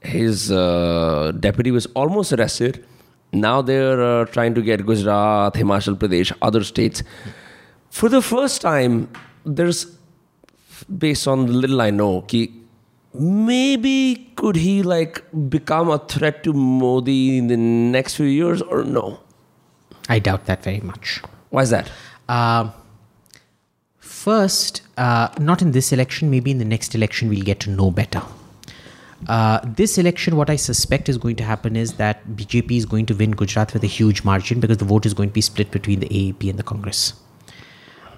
his 0.00 0.50
uh, 0.50 1.32
deputy 1.40 1.70
was 1.70 1.86
almost 2.02 2.32
arrested. 2.32 2.84
Now 3.32 3.60
they're 3.60 4.02
uh, 4.02 4.24
trying 4.26 4.54
to 4.54 4.62
get 4.62 4.86
Gujarat, 4.86 5.54
Himachal 5.54 5.96
Pradesh, 5.96 6.32
other 6.40 6.64
states. 6.64 7.02
For 7.90 8.08
the 8.08 8.22
first 8.22 8.62
time, 8.62 9.10
there's, 9.44 9.84
based 11.06 11.28
on 11.28 11.46
the 11.46 11.52
little 11.52 11.82
I 11.82 11.90
know, 11.90 12.22
ki 12.22 12.52
maybe 13.15 14.31
could 14.35 14.55
he 14.55 14.81
like 14.83 15.23
become 15.49 15.89
a 15.89 15.97
threat 15.97 16.43
to 16.43 16.53
Modi 16.53 17.37
in 17.37 17.47
the 17.47 17.57
next 17.57 18.15
few 18.15 18.25
years 18.25 18.61
or 18.61 18.83
no? 18.83 19.19
i 20.09 20.17
doubt 20.19 20.45
that 20.45 20.63
very 20.63 20.79
much 20.79 21.21
Why 21.51 21.63
is 21.63 21.69
that? 21.69 21.91
Uh, 22.29 22.71
first, 23.97 24.81
uh, 24.97 25.27
not 25.37 25.61
in 25.61 25.73
this 25.73 25.91
election, 25.91 26.31
maybe 26.31 26.49
in 26.49 26.59
the 26.59 26.65
next 26.65 26.95
election, 26.95 27.27
we'll 27.27 27.43
get 27.43 27.59
to 27.61 27.69
know 27.69 27.91
better. 27.91 28.21
Uh, 29.27 29.59
this 29.63 29.97
election, 29.97 30.37
what 30.37 30.49
I 30.49 30.55
suspect 30.55 31.09
is 31.09 31.17
going 31.17 31.35
to 31.35 31.43
happen 31.43 31.75
is 31.75 31.93
that 31.95 32.25
BJP 32.29 32.77
is 32.77 32.85
going 32.85 33.05
to 33.07 33.13
win 33.13 33.31
Gujarat 33.31 33.73
with 33.73 33.83
a 33.83 33.87
huge 33.87 34.23
margin 34.23 34.61
because 34.61 34.77
the 34.77 34.85
vote 34.85 35.05
is 35.05 35.13
going 35.13 35.29
to 35.29 35.33
be 35.33 35.41
split 35.41 35.71
between 35.71 35.99
the 35.99 36.07
AAP 36.07 36.49
and 36.49 36.57
the 36.57 36.63
Congress. 36.63 37.13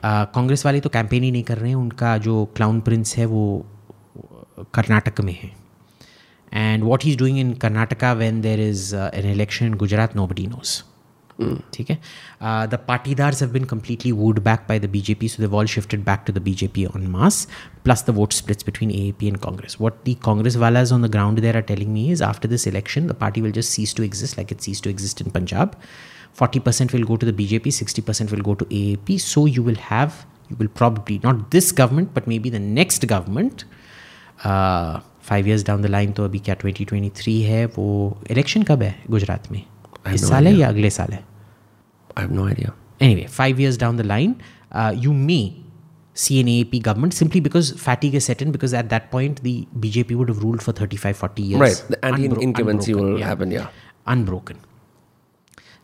Uh, 0.03 0.25
Congress 0.35 0.65
वाले 0.65 0.79
तो 0.81 0.89
campaign 0.89 1.23
ही 1.23 1.31
नहीं 1.31 1.43
कर 1.43 1.57
रहे 1.57 1.69
हैं 1.69 1.75
उनका 1.75 2.17
जो 2.23 2.33
clown 2.55 2.79
Prince 2.87 3.15
है 3.17 3.25
वो 3.25 3.43
कर्नाटक 4.73 5.21
में 5.21 5.33
है 5.33 5.51
and 6.53 6.83
what 6.83 7.03
he 7.03 7.11
is 7.11 7.17
doing 7.17 7.39
in 7.39 7.53
Karnataka 7.61 8.13
when 8.13 8.41
there 8.41 8.59
is 8.69 8.93
an 8.93 9.31
election 9.31 9.65
in 9.65 9.73
Gujarat 9.83 10.15
no 10.15 10.27
buddy 10.27 10.47
knows 10.47 10.81
ठीक 11.73 11.89
है 11.89 11.95
the 12.71 12.79
Patidars 12.87 13.41
have 13.41 13.51
bin 13.51 13.65
completely 13.65 14.11
wooed 14.17 14.41
back 14.47 14.65
by 14.67 14.77
the 14.83 14.89
BJP, 14.95 15.29
so 15.33 15.41
they've 15.41 15.55
all 15.59 15.69
shifted 15.73 16.03
back 16.09 16.25
to 16.27 16.35
the 16.35 16.43
BJP 16.47 16.83
en 16.99 17.07
masse, 17.11 17.47
plus 17.87 18.03
the 18.09 18.15
vote 18.19 18.35
splits 18.39 18.67
between 18.69 18.91
AAP 18.97 19.27
and 19.31 19.41
Congress. 19.45 19.77
What 19.85 19.97
the 20.09 20.15
Congress 20.27 20.57
walas 20.63 20.93
on 20.97 21.07
the 21.07 21.09
ground 21.15 21.41
there 21.45 21.55
are 21.61 21.65
telling 21.71 21.93
me 21.93 22.03
is 22.15 22.23
after 22.29 22.51
this 22.53 22.67
election, 22.73 23.07
the 23.13 23.17
party 23.23 23.45
will 23.45 23.55
just 23.59 23.77
cease 23.77 23.95
to 23.99 24.05
exist 24.09 24.37
like 24.41 24.53
it 24.57 24.67
ceased 24.67 24.83
to 24.87 24.93
exist 24.95 25.25
in 25.25 25.31
Punjab. 25.37 25.77
40% 26.41 26.93
will 26.93 27.07
go 27.11 27.17
to 27.17 27.31
the 27.31 27.33
BJP, 27.33 27.73
60% 27.79 28.31
will 28.31 28.45
go 28.49 28.55
to 28.55 28.65
AAP. 28.65 29.19
So 29.21 29.45
you 29.45 29.63
will 29.63 29.81
have, 29.87 30.25
you 30.49 30.55
will 30.55 30.73
probably, 30.81 31.19
not 31.23 31.49
this 31.51 31.71
government, 31.71 32.13
but 32.13 32.27
maybe 32.27 32.49
the 32.49 32.59
next 32.59 33.07
government, 33.07 33.65
uh, 33.65 33.76
five 34.45 35.47
years 35.47 35.65
down 35.65 35.81
the 35.81 35.85
line 35.85 36.11
तो 36.11 36.25
अभी 36.25 36.39
क्या 36.39 36.55
2023 36.57 37.41
है 37.41 37.65
वो 37.65 37.87
election 38.31 38.63
कब 38.63 38.81
है 38.83 38.95
गुजरात 39.09 39.51
में 39.51 39.63
इस 40.13 40.23
no 40.23 40.29
साल 40.29 40.47
है 40.47 40.53
या 40.55 40.67
अगले 40.67 40.89
साल 40.89 41.13
है 41.13 41.23
I 42.15 42.21
have 42.21 42.31
no 42.31 42.45
idea. 42.45 42.73
Anyway, 43.01 43.27
five 43.27 43.59
years 43.59 43.77
down 43.77 43.95
the 43.95 44.03
line, 44.03 44.41
uh, 44.71 44.93
you 44.95 45.13
may 45.13 45.55
see 46.13 46.39
an 46.39 46.47
AAP 46.47 46.81
government 46.83 47.13
simply 47.13 47.39
because 47.39 47.71
fatigue 47.71 48.13
is 48.15 48.25
set 48.25 48.41
in 48.41 48.51
because 48.51 48.73
at 48.73 48.89
that 48.89 49.09
point 49.11 49.41
the 49.41 49.67
BJP 49.79 50.15
would 50.15 50.29
have 50.29 50.43
ruled 50.43 50.61
for 50.61 50.71
35, 50.71 51.17
40 51.17 51.41
years. 51.41 51.59
Right. 51.59 51.85
The 51.89 52.05
anti 52.05 52.27
unbro- 52.27 52.41
incumbency 52.41 52.91
unbroken, 52.91 53.13
will 53.13 53.19
yeah. 53.19 53.25
happen, 53.25 53.51
yeah. 53.51 53.67
Unbroken. 54.05 54.59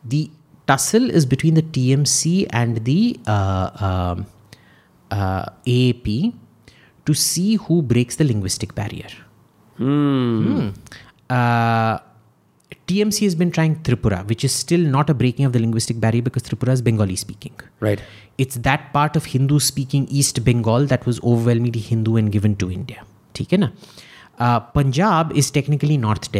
The 0.03 0.30
tussle 0.67 1.09
is 1.09 1.26
between 1.26 1.55
the 1.55 1.63
TMC 1.63 2.47
and 2.51 2.86
the 2.86 3.20
uh, 3.26 3.70
um, 3.80 4.28
uh, 5.11 5.45
AAP 5.65 6.34
to 7.05 7.13
see 7.13 7.55
who 7.55 7.82
breaks 7.82 8.15
the 8.15 8.24
linguistic 8.24 8.76
barrier. 8.76 9.09
Hmm. 9.78 10.70
Uh, 11.30 11.99
TMC 12.88 13.24
has 13.24 13.36
been 13.36 13.51
trying 13.51 13.76
Tripura, 13.78 14.28
which 14.28 14.43
is 14.43 14.53
still 14.53 14.80
not 14.80 15.09
a 15.09 15.13
breaking 15.13 15.45
of 15.45 15.53
the 15.53 15.59
linguistic 15.59 15.99
barrier 15.99 16.22
because 16.22 16.43
Tripura 16.43 16.70
is 16.70 16.82
Bengali 16.82 17.15
speaking. 17.15 17.53
Right. 17.80 18.01
It's 18.38 18.55
that 18.57 18.91
part 18.93 19.15
of 19.15 19.26
Hindu 19.26 19.59
speaking 19.59 20.07
East 20.09 20.43
Bengal 20.43 20.86
that 20.88 21.05
was 21.05 21.20
overwhelmingly 21.24 21.80
Hindu 21.80 22.15
and 22.15 22.32
given 22.32 22.55
to 22.55 22.72
India. 22.72 23.05
ठीक 23.36 23.51
है 23.53 23.57
ना? 23.57 23.72
Uh, 24.41 24.59
Punjab 24.76 25.36
is 25.36 25.51
technically 25.51 25.97
North 25.97 26.32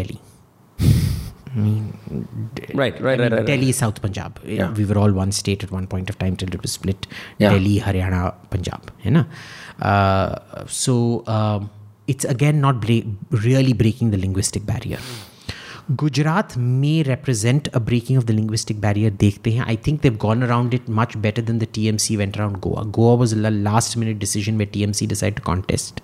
Delhi. 1.55 2.75
Right, 2.75 3.01
right, 3.01 3.01
right, 3.01 3.19
right. 3.21 3.33
right. 3.33 3.47
Delhi 3.47 3.69
is 3.71 3.77
South 3.77 4.03
Punjab. 4.03 4.41
Yeah. 4.45 4.73
We 4.73 4.85
were 4.85 4.99
all 4.99 5.13
one 5.13 5.33
state 5.33 5.63
at 5.63 5.71
one 5.71 5.87
point 5.87 6.11
of 6.11 6.19
time 6.19 6.37
till 6.37 6.49
it 6.49 6.63
was 6.63 6.73
split. 6.73 7.07
Yeah. 7.39 7.51
Delhi, 7.51 7.81
Haryana, 7.81 8.35
Punjab. 8.51 8.91
You 9.03 9.11
know? 9.11 9.25
Uh, 9.81 10.65
so 10.67 11.25
um, 11.27 11.71
it's 12.07 12.25
again 12.25 12.61
not 12.61 12.81
bre- 12.81 13.07
really 13.31 13.73
breaking 13.73 14.11
the 14.11 14.19
linguistic 14.19 14.67
barrier. 14.67 14.99
Gujarat 15.97 16.57
may 16.57 17.03
represent 17.03 17.69
a 17.75 17.79
breaking 17.79 18.17
of 18.17 18.27
the 18.27 18.33
linguistic 18.33 18.81
barrier. 18.81 19.11
देखते 19.11 19.51
हैं. 19.53 19.65
I 19.65 19.77
think 19.77 20.01
they've 20.01 20.19
gone 20.19 20.43
around 20.43 20.75
it 20.75 20.89
much 20.89 21.17
better 21.17 21.43
than 21.43 21.59
the 21.59 21.67
TMC 21.67 22.17
went 22.17 22.39
around 22.39 22.61
Goa. 22.61 22.85
Goa 22.87 23.17
was 23.17 23.33
a 23.33 23.51
last 23.51 23.97
minute 23.97 24.19
decision 24.19 24.57
where 24.57 24.67
TMC 24.67 25.09
decided 25.09 25.37
to 25.37 25.43
contest. 25.43 26.01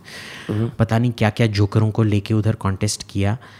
पता 0.78 0.98
नहीं 0.98 1.12
क्या 1.12 1.30
क्या 1.30 1.46
जोकरों 1.46 1.90
को 1.90 2.02
लेके 2.02 2.34
उधर 2.34 2.56
contest 2.66 3.02
किया. 3.02 3.38
Uh, 3.38 3.59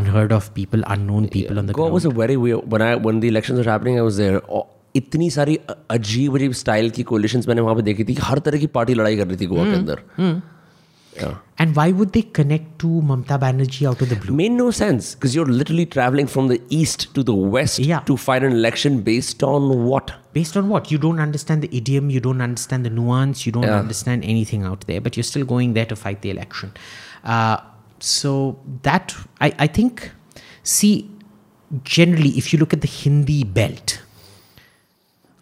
unheard 0.00 0.32
of 0.38 0.48
people, 0.54 0.82
unknown 0.94 1.28
people 1.36 1.58
on 1.58 1.66
the 1.66 1.76
Goa 1.80 1.90
ground. 1.90 1.94
was 1.98 2.04
a 2.04 2.14
very 2.22 2.36
weird. 2.46 2.72
When 2.76 2.82
I 2.88 2.94
when 3.08 3.20
the 3.20 3.28
elections 3.34 3.62
were 3.64 3.70
happening, 3.74 3.98
I 3.98 4.08
was 4.10 4.18
there. 4.24 4.42
Oh, 4.58 4.64
इतनी 4.96 5.28
सारी 5.30 5.54
अ- 5.70 5.74
अजीब 5.90 6.34
अजीब 6.36 6.52
स्टाइल 6.58 6.90
की 6.98 7.02
कोलिशंस 7.08 7.48
मैंने 7.48 7.60
वहां 7.60 7.74
पे 7.76 7.82
देखी 7.88 8.04
थी 8.04 8.14
कि 8.14 8.22
हर 8.26 8.38
तरह 8.44 8.58
की 8.58 8.66
पार्टी 8.76 8.94
लड़ाई 8.94 9.16
कर 9.16 9.26
रही 9.26 9.36
थी 9.40 9.46
गोवा 9.46 9.64
के 9.64 9.74
अंदर 9.78 10.02
Yeah. 11.18 11.36
And 11.64 11.74
why 11.76 11.84
would 11.98 12.10
they 12.14 12.20
connect 12.38 12.72
to 12.80 12.88
Mamta 13.10 13.36
Banerjee 13.42 13.86
out 13.90 14.02
of 14.06 14.10
the 14.10 14.16
blue? 14.22 14.34
Made 14.40 14.52
no 14.56 14.64
sense 14.78 15.06
because 15.14 15.34
you're 15.36 15.52
literally 15.60 15.86
traveling 15.94 16.26
from 16.32 16.48
the 16.50 16.58
east 16.78 17.06
to 17.18 17.22
the 17.28 17.36
west 17.54 17.78
Yeah. 17.90 18.02
to 18.10 18.16
fight 18.24 18.44
an 18.48 18.56
election 18.56 18.98
based 19.06 19.44
on 19.50 19.70
what? 19.92 20.12
Based 20.34 20.58
on 20.62 20.68
what? 20.74 20.90
You 20.94 20.98
don't 21.04 21.22
understand 21.26 21.64
the 21.66 21.70
idiom, 21.78 22.10
you 22.16 22.20
don't 22.26 22.44
understand 22.48 22.88
the 22.88 22.92
nuance, 22.98 23.46
you 23.46 23.52
don't 23.58 23.70
Yeah. 23.70 23.78
understand 23.86 24.28
anything 24.34 24.66
out 24.72 24.84
there, 24.90 25.00
but 25.06 25.16
you're 25.16 25.28
still 25.30 25.46
going 25.54 25.72
there 25.78 25.88
to 25.94 25.98
fight 26.02 26.20
the 26.26 26.34
election. 26.36 26.74
Uh, 27.24 27.56
so 28.03 28.59
that, 28.83 29.15
I, 29.39 29.53
I 29.59 29.67
think, 29.67 30.11
see, 30.63 31.09
generally, 31.83 32.29
if 32.29 32.51
you 32.53 32.59
look 32.59 32.73
at 32.73 32.81
the 32.81 32.87
Hindi 32.87 33.43
belt, 33.43 34.01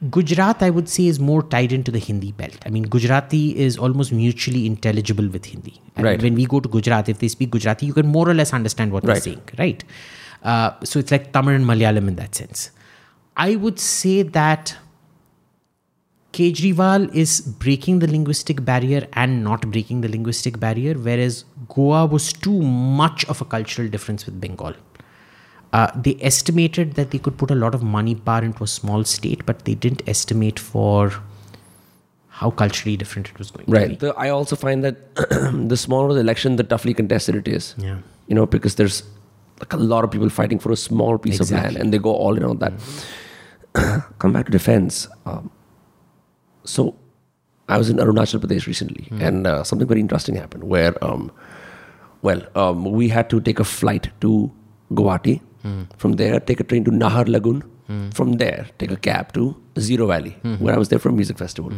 Gujarat, 0.10 0.64
I 0.64 0.70
would 0.70 0.88
say, 0.88 1.08
is 1.08 1.20
more 1.20 1.44
tied 1.44 1.74
into 1.74 1.92
the 1.92 2.00
Hindi 2.00 2.32
belt. 2.32 2.58
I 2.66 2.70
mean, 2.70 2.84
Gujarati 2.84 3.58
is 3.58 3.78
almost 3.78 4.14
mutually 4.14 4.66
intelligible 4.66 5.28
with 5.28 5.46
Hindi. 5.46 5.82
And 5.98 6.06
Right. 6.06 6.22
when 6.22 6.36
we 6.36 6.46
go 6.46 6.62
to 6.62 6.70
Gujarat, 6.70 7.10
if 7.10 7.20
they 7.20 7.28
speak 7.28 7.50
Gujarati, 7.52 7.86
you 7.86 7.94
can 7.94 8.08
more 8.08 8.30
or 8.30 8.34
less 8.34 8.54
understand 8.54 8.94
what 8.94 9.04
they're 9.04 9.20
saying, 9.20 9.42
right? 9.58 9.84
Uh, 10.42 10.72
so 10.86 11.00
it's 11.00 11.12
like 11.12 11.34
Tamil 11.34 11.54
and 11.56 11.66
Malayalam 11.66 12.08
in 12.08 12.16
that 12.16 12.34
sense. 12.34 12.72
I 13.36 13.58
would 13.58 13.78
say 13.80 14.22
that 14.24 14.76
Kejriwal 16.34 17.14
is 17.14 17.42
breaking 17.42 18.00
the 18.00 18.08
linguistic 18.08 18.64
barrier 18.64 19.08
and 19.14 19.44
not 19.44 19.70
breaking 19.72 20.02
the 20.02 20.08
linguistic 20.08 20.60
barrier, 20.60 20.94
whereas 20.94 21.44
Goa 21.68 22.06
was 22.06 22.34
too 22.34 22.62
much 22.62 23.26
of 23.26 23.42
a 23.42 23.46
cultural 23.46 23.88
difference 23.88 24.26
with 24.26 24.40
Bengal. 24.40 24.74
Uh, 25.74 25.92
they 25.96 26.18
estimated 26.22 26.94
that 26.94 27.12
they 27.12 27.20
could 27.20 27.38
put 27.38 27.52
a 27.52 27.56
lot 27.56 27.76
of 27.76 27.84
money 27.84 28.16
power 28.16 28.44
into 28.44 28.64
a 28.64 28.68
small 28.68 29.04
state, 29.04 29.46
but 29.46 29.66
they 29.66 29.76
didn't 29.76 30.08
estimate 30.08 30.60
for 30.60 31.14
how 32.28 32.52
culturally 32.52 32.96
different 32.96 33.30
it 33.30 33.38
was 33.38 33.52
going 33.52 33.66
to 33.66 33.72
be. 33.72 34.08
Right. 34.08 34.16
I 34.18 34.30
also 34.30 34.56
find 34.56 34.84
that 34.84 35.16
the 35.68 35.78
smaller 35.78 36.14
the 36.14 36.22
election, 36.22 36.56
the 36.56 36.64
toughly 36.64 36.94
contested 36.94 37.36
it 37.36 37.48
is. 37.48 37.76
Yeah. 37.78 37.98
You 38.28 38.36
know, 38.36 38.46
because 38.46 38.76
there's 38.76 39.04
like 39.60 39.74
a 39.74 39.78
lot 39.78 40.04
of 40.04 40.12
people 40.12 40.30
fighting 40.30 40.58
for 40.60 40.72
a 40.72 40.78
small 40.78 41.18
piece 41.18 41.40
of 41.40 41.52
land 41.52 41.76
and 41.76 41.94
they 41.94 41.98
go 41.98 42.14
all 42.14 42.38
in 42.38 42.44
on 42.44 42.58
that. 42.60 42.74
Come 44.20 44.34
back 44.34 44.46
to 44.46 44.52
defense. 44.52 45.08
Um, 45.26 45.52
so 46.70 46.96
I 47.68 47.78
was 47.78 47.90
in 47.90 47.98
Arunachal 47.98 48.40
Pradesh 48.44 48.68
recently 48.68 49.06
hmm. 49.06 49.22
and 49.22 49.48
uh, 49.48 49.64
something 49.64 49.88
very 49.88 50.00
interesting 50.00 50.36
happened 50.36 50.64
where, 50.64 50.94
um, 51.04 51.32
well, 52.22 52.42
um, 52.56 52.86
we 52.92 53.10
had 53.10 53.30
to 53.30 53.42
take 53.42 53.60
a 53.60 53.64
flight 53.64 54.10
to 54.22 54.52
Guwahati. 54.92 55.42
Hmm. 55.62 55.84
From 55.98 56.14
there, 56.14 56.40
take 56.40 56.60
a 56.60 56.64
train 56.64 56.86
to 56.86 56.92
Naharlagun. 56.92 57.64
Hmm. 57.88 58.10
From 58.12 58.34
there, 58.34 58.68
take 58.78 58.92
a 58.92 58.96
cab 58.96 59.34
to 59.34 59.56
Ziro 59.76 60.08
Valley, 60.08 60.38
where 60.60 60.76
I 60.76 60.78
was 60.78 60.90
there 60.90 61.00
for 61.00 61.10
a 61.10 61.12
music 61.12 61.38
festival. 61.38 61.74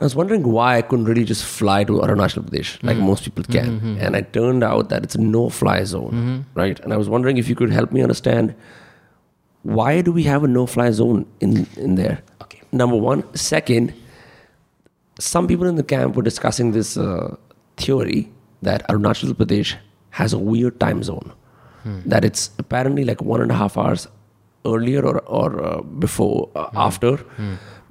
I 0.00 0.04
was 0.04 0.16
wondering 0.16 0.42
why 0.42 0.78
I 0.78 0.82
couldn't 0.82 1.04
really 1.04 1.24
just 1.24 1.44
fly 1.44 1.84
to 1.84 1.92
Arunachal 1.92 2.44
Pradesh 2.44 2.82
like 2.82 2.96
most 2.96 3.22
people 3.22 3.44
can. 3.44 3.98
And 4.00 4.16
it 4.16 4.32
turned 4.32 4.64
out 4.64 4.88
that 4.88 5.04
it's 5.04 5.14
a 5.14 5.20
no 5.20 5.48
fly 5.48 5.84
zone, 5.84 6.46
right? 6.54 6.80
And 6.80 6.92
I 6.92 6.96
was 6.96 7.08
wondering 7.08 7.36
if 7.38 7.48
you 7.48 7.54
could 7.54 7.70
help 7.70 7.92
me 7.92 8.02
understand 8.02 8.54
why 9.62 10.00
do 10.00 10.12
we 10.12 10.24
have 10.24 10.42
a 10.44 10.48
no 10.48 10.66
fly 10.66 10.90
zone 10.90 11.26
in, 11.40 11.66
in 11.76 11.94
there? 11.94 12.22
Okay. 12.71 12.71
Number 12.71 12.97
one. 12.97 13.23
Second, 13.35 13.93
some 15.19 15.47
people 15.47 15.65
in 15.67 15.75
the 15.75 15.83
camp 15.83 16.15
were 16.15 16.23
discussing 16.23 16.71
this 16.71 16.97
uh, 16.97 17.35
theory 17.77 18.31
that 18.61 18.87
Arunachal 18.89 19.33
Pradesh 19.33 19.75
has 20.21 20.33
a 20.33 20.39
weird 20.39 20.79
time 20.79 21.03
zone. 21.03 21.33
That 22.05 22.25
it's 22.25 22.49
apparently 22.59 23.03
like 23.05 23.21
one 23.21 23.41
and 23.41 23.49
a 23.49 23.55
half 23.55 23.77
hours 23.77 24.07
earlier 24.65 25.01
or, 25.05 25.19
or 25.21 25.63
uh, 25.65 25.81
before, 26.05 26.49
uh, 26.53 26.65
after, 26.75 27.11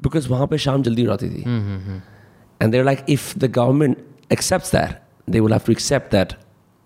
because 0.03 0.27
वहाँ 0.29 0.47
पे 0.51 0.59
शाम 0.65 0.83
जल्दी 0.89 1.05
हो 1.05 1.17
जाती 1.17 1.29
थी. 1.37 2.03
And 2.61 2.75
they're 2.75 2.85
like, 2.85 3.03
if 3.07 3.33
the 3.45 3.49
government 3.49 3.99
accepts 4.31 4.71
that, 4.73 5.03
they 5.27 5.41
will 5.41 5.53
have 5.53 5.65
to 5.65 5.73
accept 5.73 6.11
that, 6.11 6.35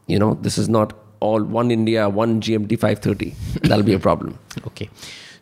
you 0.07 0.21
know, 0.21 0.35
this 0.35 0.57
is 0.57 0.69
not 0.69 0.93
all 1.19 1.43
one 1.43 1.73
India, 1.73 2.09
one 2.09 2.41
GMT 2.41 2.79
530. 2.79 3.35
That'll 3.63 3.83
be 3.83 3.93
a 3.95 3.99
problem. 3.99 4.39
Okay. 4.69 4.89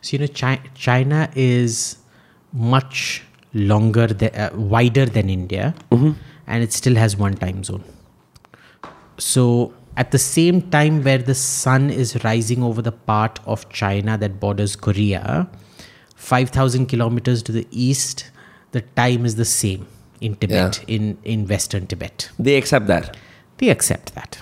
So, 0.01 0.15
you 0.17 0.19
know, 0.25 0.27
Chi- 0.41 0.61
China 0.73 1.29
is 1.35 1.97
much 2.54 3.22
longer, 3.52 4.06
th- 4.06 4.32
uh, 4.34 4.50
wider 4.54 5.04
than 5.06 5.28
India, 5.28 5.74
and 6.46 6.62
it 6.62 6.72
still 6.72 6.94
has 6.94 7.16
one 7.16 7.34
time 7.34 7.62
zone. 7.64 7.84
So, 9.18 9.74
at 9.96 10.10
the 10.10 10.18
same 10.18 10.62
time 10.70 11.02
where 11.04 11.18
the 11.18 11.34
sun 11.34 11.90
is 11.90 12.24
rising 12.24 12.62
over 12.62 12.82
the 12.82 12.92
part 12.92 13.38
of 13.46 13.68
China 13.68 14.16
that 14.18 14.40
borders 14.40 14.74
Korea, 14.76 15.48
5,000 16.16 16.86
kilometers 16.86 17.42
to 17.44 17.52
the 17.52 17.66
east, 17.70 18.30
the 18.72 18.80
time 18.80 19.24
is 19.24 19.36
the 19.36 19.44
same 19.44 19.86
in 20.20 20.34
Tibet, 20.36 20.82
in, 20.88 21.18
in 21.24 21.46
Western 21.46 21.86
Tibet. 21.86 22.30
They 22.38 22.56
accept 22.56 22.86
that. 22.88 23.16
They 23.58 23.68
accept 23.68 24.14
that. 24.14 24.40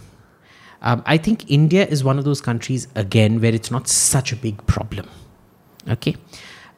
Um, 0.80 1.02
I 1.06 1.16
think 1.18 1.50
India 1.50 1.86
is 1.86 2.02
one 2.02 2.18
of 2.18 2.24
those 2.24 2.40
countries, 2.40 2.88
again, 2.94 3.40
where 3.40 3.54
it's 3.54 3.70
not 3.70 3.88
such 3.88 4.32
a 4.32 4.36
big 4.36 4.64
problem. 4.66 5.08
Okay. 5.88 6.16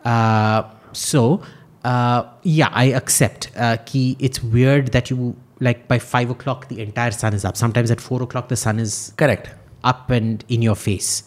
Uh, 0.04 0.64
so 0.94 1.42
uh, 1.84 2.24
yeah, 2.42 2.70
I 2.72 2.86
accept. 2.86 3.50
Uh, 3.56 3.76
ki 3.84 4.16
it's 4.18 4.42
weird 4.42 4.88
that 4.92 5.10
you 5.10 5.36
like 5.60 5.86
by 5.86 5.98
five 5.98 6.30
o'clock 6.30 6.68
the 6.68 6.80
entire 6.80 7.10
sun 7.10 7.34
is 7.34 7.44
up. 7.44 7.56
Sometimes 7.56 7.90
at 7.90 8.00
four 8.00 8.22
o'clock 8.22 8.48
the 8.48 8.56
sun 8.56 8.78
is 8.78 9.12
correct 9.16 9.50
up 9.84 10.10
and 10.10 10.44
in 10.48 10.62
your 10.62 10.74
face. 10.74 11.22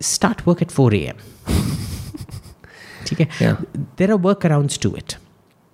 Start 0.00 0.46
work 0.46 0.62
at 0.62 0.72
four 0.72 0.92
a.m. 0.94 1.18
okay. 3.12 3.28
Yeah. 3.38 3.60
There 3.96 4.10
are 4.10 4.18
workarounds 4.18 4.78
to 4.80 4.94
it. 4.94 5.18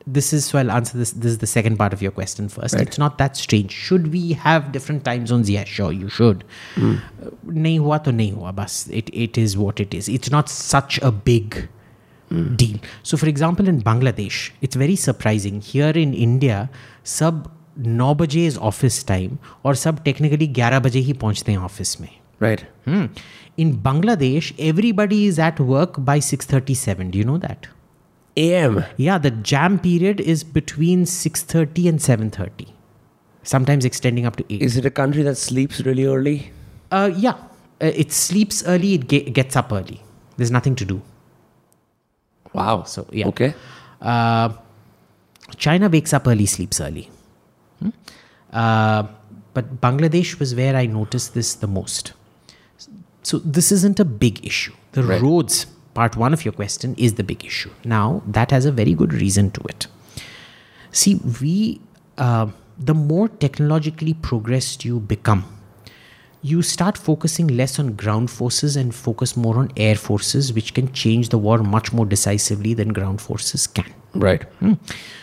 This 0.06 0.32
is 0.32 0.46
so 0.46 0.58
I'll 0.58 0.72
answer 0.72 0.98
this. 0.98 1.12
This 1.12 1.32
is 1.32 1.38
the 1.38 1.46
second 1.46 1.76
part 1.76 1.92
of 1.92 2.02
your 2.02 2.10
question 2.10 2.48
first. 2.48 2.74
Right. 2.74 2.86
It's 2.86 2.98
not 2.98 3.18
that 3.18 3.36
strange. 3.36 3.70
Should 3.70 4.12
we 4.12 4.32
have 4.32 4.72
different 4.72 5.04
time 5.04 5.26
zones? 5.26 5.48
Yeah, 5.48 5.64
sure, 5.64 5.92
you 5.92 6.08
should. 6.08 6.42
Mm. 6.74 7.00
Uh, 7.24 7.30
It, 8.88 9.10
it 9.12 9.38
is 9.38 9.56
what 9.56 9.78
it 9.78 9.94
is. 9.94 10.08
It's 10.08 10.30
not 10.30 10.48
such 10.48 10.98
a 11.02 11.12
big 11.12 11.68
deal. 12.31 12.79
So, 13.03 13.17
for 13.17 13.27
example, 13.27 13.67
in 13.67 13.81
Bangladesh, 13.81 14.51
it's 14.61 14.75
very 14.75 14.95
surprising. 14.95 15.61
Here 15.61 15.93
in 15.97 16.13
India, 16.13 16.69
सब 17.05 17.51
9 17.79 18.15
बजे 18.15 18.49
is 18.49 18.57
office 18.57 19.03
time 19.11 19.37
और 19.65 19.75
सब 19.75 20.03
technically 20.03 20.47
11 20.53 20.79
बजे 20.79 20.99
ही 20.99 21.13
पहुंचते 21.13 21.51
हैं 21.51 21.59
office 21.59 22.01
में. 22.01 22.09
Right. 22.41 22.63
Hmm. 22.87 23.05
In 23.57 23.73
Bangladesh, 23.83 24.51
everybody 24.59 25.19
is 25.25 25.39
at 25.39 25.59
work 25.59 25.99
by 26.09 26.19
6:37. 26.19 27.11
Do 27.11 27.19
you 27.19 27.27
know 27.31 27.37
that? 27.47 27.67
AM. 28.37 28.83
Yeah, 28.97 29.17
the 29.17 29.31
jam 29.51 29.79
period 29.79 30.19
is 30.33 30.43
between 30.43 31.05
6:30 31.05 31.87
and 31.91 32.01
7:30. 32.01 32.67
Sometimes 33.43 33.85
extending 33.85 34.25
up 34.25 34.35
to 34.35 34.45
8. 34.49 34.61
Is 34.61 34.75
it 34.77 34.85
a 34.85 34.95
country 35.01 35.23
that 35.23 35.37
sleeps 35.37 35.79
really 35.85 36.05
early? 36.05 36.51
Uh, 36.91 37.11
yeah, 37.15 37.35
uh, 37.81 37.91
it 38.03 38.11
sleeps 38.11 38.63
early, 38.65 38.93
it 38.95 39.07
ge- 39.07 39.33
gets 39.33 39.55
up 39.55 39.71
early. 39.71 40.01
There's 40.37 40.51
nothing 40.51 40.75
to 40.75 40.85
do. 40.85 41.01
Wow. 42.52 42.84
So, 42.84 43.06
yeah. 43.12 43.28
Okay. 43.28 43.54
Uh, 44.00 44.50
China 45.56 45.88
wakes 45.88 46.12
up 46.12 46.26
early, 46.26 46.46
sleeps 46.46 46.80
early. 46.80 47.10
Hmm? 47.80 47.90
Uh, 48.52 49.04
but 49.54 49.80
Bangladesh 49.80 50.38
was 50.38 50.54
where 50.54 50.76
I 50.76 50.86
noticed 50.86 51.34
this 51.34 51.54
the 51.54 51.66
most. 51.66 52.12
So 53.22 53.38
this 53.38 53.70
isn't 53.72 54.00
a 54.00 54.04
big 54.04 54.44
issue. 54.46 54.72
The 54.92 55.02
Right. 55.02 55.20
roads, 55.20 55.66
part 55.94 56.16
one 56.16 56.32
of 56.32 56.44
your 56.44 56.52
question, 56.52 56.94
is 56.96 57.14
the 57.14 57.24
big 57.24 57.44
issue. 57.44 57.70
Now 57.84 58.22
that 58.26 58.50
has 58.50 58.64
a 58.64 58.72
very 58.72 58.94
good 58.94 59.12
reason 59.12 59.50
to 59.52 59.60
it. 59.68 59.86
See, 60.92 61.16
we, 61.40 61.80
uh, 62.18 62.46
the 62.78 62.94
more 62.94 63.28
technologically 63.28 64.14
progressed 64.14 64.84
you 64.84 65.00
become, 65.00 65.44
you 66.41 66.61
start 66.61 66.97
focusing 66.97 67.47
less 67.47 67.79
on 67.79 67.93
ground 67.93 68.29
forces 68.29 68.75
and 68.75 68.93
focus 68.93 69.35
more 69.35 69.57
on 69.57 69.71
air 69.75 69.95
forces, 69.95 70.53
which 70.53 70.73
can 70.73 70.91
change 70.93 71.29
the 71.29 71.37
war 71.37 71.57
much 71.59 71.91
more 71.91 72.05
decisively 72.05 72.73
than 72.73 72.93
ground 72.93 73.21
forces 73.21 73.65
can. 73.65 73.91
Right. 74.13 74.45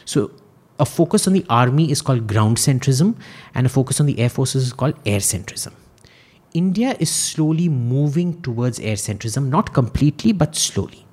So, 0.05 0.33
a 0.81 0.85
focus 0.85 1.29
on 1.29 1.33
the 1.33 1.45
army 1.49 1.91
is 1.93 2.03
called 2.03 2.27
ground 2.27 2.57
centrism, 2.57 3.14
and 3.55 3.66
a 3.66 3.68
focus 3.68 4.01
on 4.01 4.07
the 4.07 4.18
air 4.18 4.29
forces 4.29 4.64
is 4.64 4.73
called 4.73 4.95
air 5.07 5.20
centrism. 5.20 5.73
India 6.55 6.97
is 6.99 7.11
slowly 7.11 7.68
moving 7.68 8.43
towards 8.43 8.81
air 8.81 8.97
centrism, 8.97 9.49
not 9.49 9.73
completely, 9.73 10.33
but 10.33 10.57
slowly. 10.57 11.05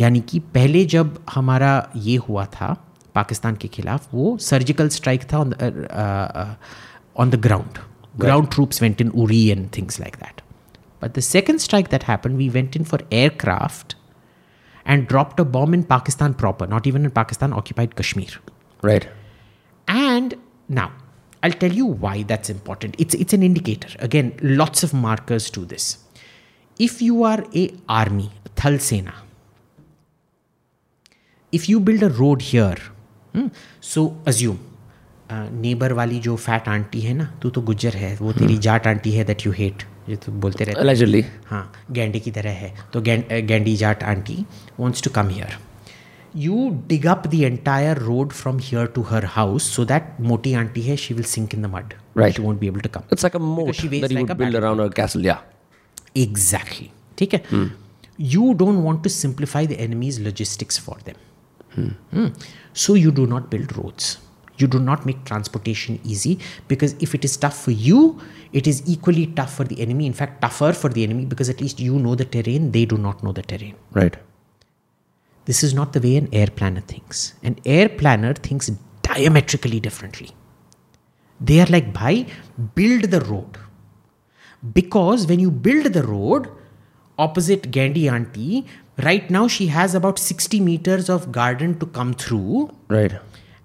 यानी 0.00 0.20
कि 0.20 0.38
पहले 0.54 0.84
जब 0.84 1.18
हमारा 1.34 1.90
ये 1.96 2.16
हुआ 2.28 2.44
था 2.54 2.66
पाकिस्तान 3.14 3.56
के 3.56 3.68
खिलाफ 3.68 4.08
वो 4.14 4.36
सर्जिकल 4.38 4.88
स्ट्राइक 4.96 5.22
था 5.32 5.38
on 7.16 7.30
the 7.30 7.34
ground 7.46 7.78
ground 8.17 8.51
troops 8.51 8.79
went 8.81 9.01
in 9.01 9.11
uri 9.15 9.51
and 9.51 9.71
things 9.71 9.99
like 9.99 10.19
that 10.19 10.41
but 10.99 11.13
the 11.13 11.21
second 11.21 11.59
strike 11.59 11.89
that 11.89 12.03
happened 12.03 12.37
we 12.37 12.49
went 12.49 12.75
in 12.75 12.83
for 12.83 12.99
aircraft 13.11 13.95
and 14.85 15.07
dropped 15.07 15.39
a 15.39 15.45
bomb 15.45 15.73
in 15.73 15.83
pakistan 15.83 16.33
proper 16.33 16.67
not 16.67 16.85
even 16.87 17.05
in 17.05 17.11
pakistan 17.11 17.53
occupied 17.53 17.95
kashmir 17.95 18.33
Right. 18.81 19.07
and 19.87 20.35
now, 20.69 20.91
I'll 21.41 21.51
tell 21.51 21.71
you 21.71 21.85
why 21.85 22.23
that's 22.23 22.49
important. 22.49 22.95
It's 22.97 23.13
it's 23.13 23.33
an 23.33 23.43
indicator. 23.43 23.89
Again, 23.99 24.33
lots 24.41 24.81
of 24.83 24.93
markers 24.93 25.49
to 25.51 25.65
this. 25.65 25.97
If 26.79 27.01
you 27.01 27.23
are 27.23 27.43
a 27.53 27.63
army, 27.89 28.29
Thal 28.55 28.79
Sena, 28.79 29.13
if 31.51 31.67
you 31.69 31.79
build 31.79 32.03
a 32.03 32.09
road 32.09 32.41
here, 32.41 32.77
hmm, 33.33 33.47
so 33.81 34.17
assume 34.25 34.59
neighbour 35.31 35.93
वाली 35.93 36.19
जो 36.19 36.35
fat 36.35 36.67
aunty 36.67 37.01
है 37.01 37.13
ना 37.13 37.25
तू 37.41 37.49
तो 37.49 37.61
गुज्जर 37.61 37.95
है 37.95 38.15
वो 38.21 38.33
तेरी 38.33 38.57
Jat 38.57 38.87
aunty 38.87 39.11
है 39.11 39.23
दैट 39.25 39.45
यू 39.45 39.51
हेट 39.57 39.83
ये 40.09 40.15
तो 40.15 40.31
बोलते 40.31 40.63
रहते 40.63 40.79
हैं। 40.79 41.41
हाँ 41.47 41.85
गेंडी 41.91 42.19
की 42.19 42.31
तरह 42.31 42.51
है। 42.51 42.73
तो 42.93 43.01
गेंडी 43.01 43.75
Jat 43.75 44.03
aunty 44.03 44.45
wants 44.79 45.03
to 45.03 45.09
come 45.09 45.29
here 45.29 45.57
you 46.35 46.69
dig 46.87 47.05
up 47.07 47.27
the 47.27 47.33
entire 47.33 47.97
road 47.97 48.31
from 48.31 48.59
here 48.63 48.85
to 48.85 49.01
her 49.01 49.25
house 49.25 49.71
so 49.75 49.85
that 49.85 50.15
मोटी 50.21 50.53
आंटी 50.53 50.81
है 50.81 50.95
she 50.97 51.13
will 51.13 51.23
sink 51.23 51.55
in 51.55 51.61
the 51.61 51.65
mud 51.65 51.93
right 52.17 52.39
won't 52.39 52.59
be 52.59 52.67
able 52.67 52.79
to 52.79 52.89
come 52.93 53.01
it's 53.13 53.23
like 53.23 53.35
a 53.35 53.39
moat 53.39 53.81
that 53.81 54.11
you 54.11 54.19
would 54.19 54.31
build 54.31 54.55
around 54.55 54.81
her 54.81 54.89
castle 54.95 55.25
या 55.25 55.41
exactly 56.17 56.89
ठीक 57.17 57.33
है? 57.33 57.43
You 58.21 58.53
don't 58.53 58.83
want 58.85 59.03
to 59.03 59.09
simplify 59.09 59.67
the 59.67 59.71
enemy's 59.71 60.19
logistics 60.21 60.79
for 60.79 61.01
them 61.05 62.29
so 62.75 62.95
you 62.95 63.11
do 63.11 63.25
not 63.25 63.49
build 63.51 63.71
roads 63.71 64.17
you 64.57 64.67
do 64.67 64.79
not 64.79 65.05
make 65.05 65.23
transportation 65.25 65.99
easy 66.03 66.39
because 66.67 66.95
if 66.99 67.15
it 67.15 67.25
is 67.25 67.37
tough 67.37 67.63
for 67.63 67.71
you 67.71 68.19
it 68.51 68.67
is 68.67 68.83
equally 68.85 69.27
tough 69.27 69.53
for 69.53 69.63
the 69.63 69.79
enemy 69.81 70.05
in 70.05 70.13
fact 70.13 70.41
tougher 70.41 70.73
for 70.73 70.89
the 70.89 71.03
enemy 71.03 71.25
because 71.25 71.49
at 71.49 71.59
least 71.61 71.79
you 71.79 71.97
know 71.97 72.15
the 72.15 72.25
terrain 72.25 72.71
they 72.71 72.85
do 72.85 72.97
not 72.97 73.23
know 73.23 73.31
the 73.31 73.41
terrain 73.41 73.75
Right. 73.91 74.15
This 75.45 75.61
is 75.63 75.73
not 75.73 75.91
the 75.93 75.99
way 75.99 76.15
an 76.15 76.29
air 76.31 76.47
planner 76.47 76.81
thinks. 76.81 77.33
An 77.43 77.57
air 77.65 77.89
planner 77.89 78.33
thinks 78.33 78.71
diametrically 79.01 79.79
differently. 79.79 80.29
They 81.39 81.59
are 81.59 81.65
like, 81.65 81.93
bhai, 81.93 82.27
build 82.75 83.11
the 83.11 83.19
road. 83.21 83.57
Because 84.73 85.27
when 85.27 85.39
you 85.39 85.51
build 85.51 85.91
the 85.91 86.03
road, 86.03 86.49
opposite 87.17 87.71
Gandhi 87.71 88.07
auntie, 88.07 88.65
right 89.03 89.29
now 89.29 89.49
she 89.49 89.67
has 89.67 89.93
about 89.93 90.17
60 90.17 90.61
meters 90.61 91.09
of 91.09 91.31
garden 91.33 91.77
to 91.79 91.85
come 91.87 92.13
through. 92.13 92.73
Right 92.87 93.13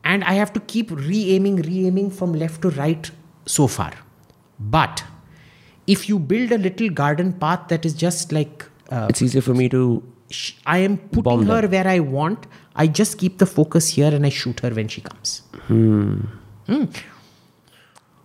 And 0.04 0.24
I 0.24 0.34
have 0.34 0.52
to 0.54 0.60
keep 0.60 0.91
re 0.91 1.20
aiming, 1.34 1.58
re 1.68 1.86
aiming 1.88 2.10
from 2.12 2.34
left 2.34 2.62
to 2.64 2.70
right 2.72 3.10
so 3.46 3.68
far. 3.68 3.91
But 4.60 5.04
if 5.88 6.08
you 6.10 6.18
build 6.20 6.52
a 6.52 6.58
little 6.58 6.89
garden 6.89 7.32
path 7.34 7.68
that 7.70 7.86
is 7.86 7.94
just 7.94 8.32
like 8.32 8.66
uh, 8.89 9.08
It's 9.10 9.22
easier 9.22 9.41
for 9.41 9.54
me 9.54 9.70
to. 9.70 10.04
sh- 10.30 10.54
I 10.66 10.78
am 10.80 10.98
putting 10.98 11.24
Bomb 11.24 11.46
her 11.48 11.62
them. 11.62 11.72
where 11.72 11.88
I 11.88 12.00
want. 12.00 12.46
I 12.76 12.88
just 12.88 13.18
keep 13.18 13.38
the 13.38 13.46
focus 13.46 13.88
here 13.89 14.14
and 14.14 14.26
I 14.26 14.30
shoot 14.30 14.60
her 14.62 14.70
when 14.72 14.88
she 14.88 15.02
comes. 15.02 15.41
Hmm. 15.68 16.22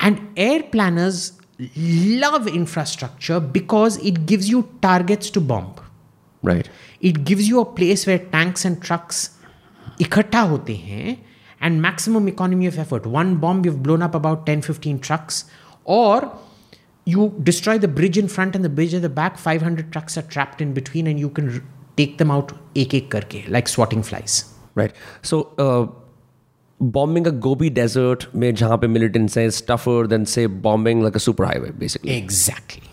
And 0.00 0.20
air 0.36 0.62
planners 0.62 1.32
love 1.76 2.46
infrastructure 2.46 3.40
because 3.40 3.96
it 3.98 4.26
gives 4.26 4.48
you 4.48 4.68
targets 4.80 5.30
to 5.30 5.40
bomb. 5.40 5.74
Right. 6.42 6.68
It 7.00 7.24
gives 7.24 7.48
you 7.48 7.60
a 7.60 7.64
place 7.64 8.06
where 8.06 8.18
tanks 8.18 8.64
and 8.64 8.80
trucks 8.82 9.28
इकट्ठा 10.00 10.40
होते 10.50 10.74
हैं 10.76 11.16
and 11.63 11.81
maximum 11.81 12.27
economy 12.27 12.67
of 12.67 12.77
effort. 12.77 13.05
One 13.07 13.37
bomb, 13.37 13.63
you've 13.65 13.81
blown 13.81 14.01
up 14.03 14.13
about 14.13 14.45
10 14.45 14.61
15 14.61 14.99
trucks. 14.99 15.45
Or 15.85 16.37
you 17.05 17.33
destroy 17.41 17.77
the 17.77 17.87
bridge 17.87 18.17
in 18.17 18.27
front 18.27 18.55
and 18.55 18.63
the 18.63 18.69
bridge 18.69 18.93
at 18.93 19.01
the 19.01 19.09
back, 19.09 19.37
500 19.37 19.91
trucks 19.91 20.17
are 20.17 20.21
trapped 20.23 20.61
in 20.61 20.73
between, 20.73 21.07
and 21.07 21.19
you 21.19 21.29
can 21.29 21.53
r- 21.55 21.63
take 21.97 22.17
them 22.17 22.31
out 22.31 22.53
ek 22.75 22.93
ek 22.93 23.09
karke, 23.09 23.49
like 23.49 23.67
swatting 23.67 24.03
flies. 24.03 24.37
Right. 24.75 24.93
So, 25.21 25.41
uh, 25.57 25.87
bombing 26.79 27.27
a 27.27 27.31
Gobi 27.31 27.69
desert, 27.69 28.27
mein 28.33 28.55
jahan 28.55 28.79
pe 28.79 28.87
militants 28.87 29.35
hai, 29.35 29.45
is 29.51 29.61
tougher 29.61 30.05
than 30.15 30.25
say 30.25 30.45
bombing 30.67 31.01
like 31.01 31.15
a 31.15 31.23
superhighway, 31.27 31.77
basically. 31.85 32.17
Exactly. 32.17 32.83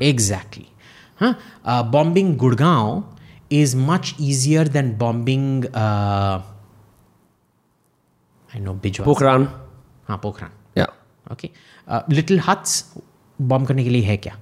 Exactly. 0.00 0.68
Huh? 1.16 1.34
Uh, 1.64 1.82
bombing 1.84 2.36
Gurgaon 2.36 3.04
is 3.48 3.76
much 3.76 4.14
easier 4.18 4.64
than 4.64 4.94
bombing. 4.94 5.66
Uh, 5.72 6.42
I 8.55 8.59
know 8.59 8.73
Bijwa. 8.85 9.05
Pokhran. 9.05 9.47
हाँ 10.07 10.17
Pokhran 10.23 10.49
Yeah. 10.77 10.87
Okay 11.31 11.49
little 12.15 12.39
huts 12.47 12.83
bomb 13.51 13.67
करने 13.67 13.83
के 13.83 13.89
लिए 13.89 14.01
है 14.03 14.15
क्या 14.25 14.35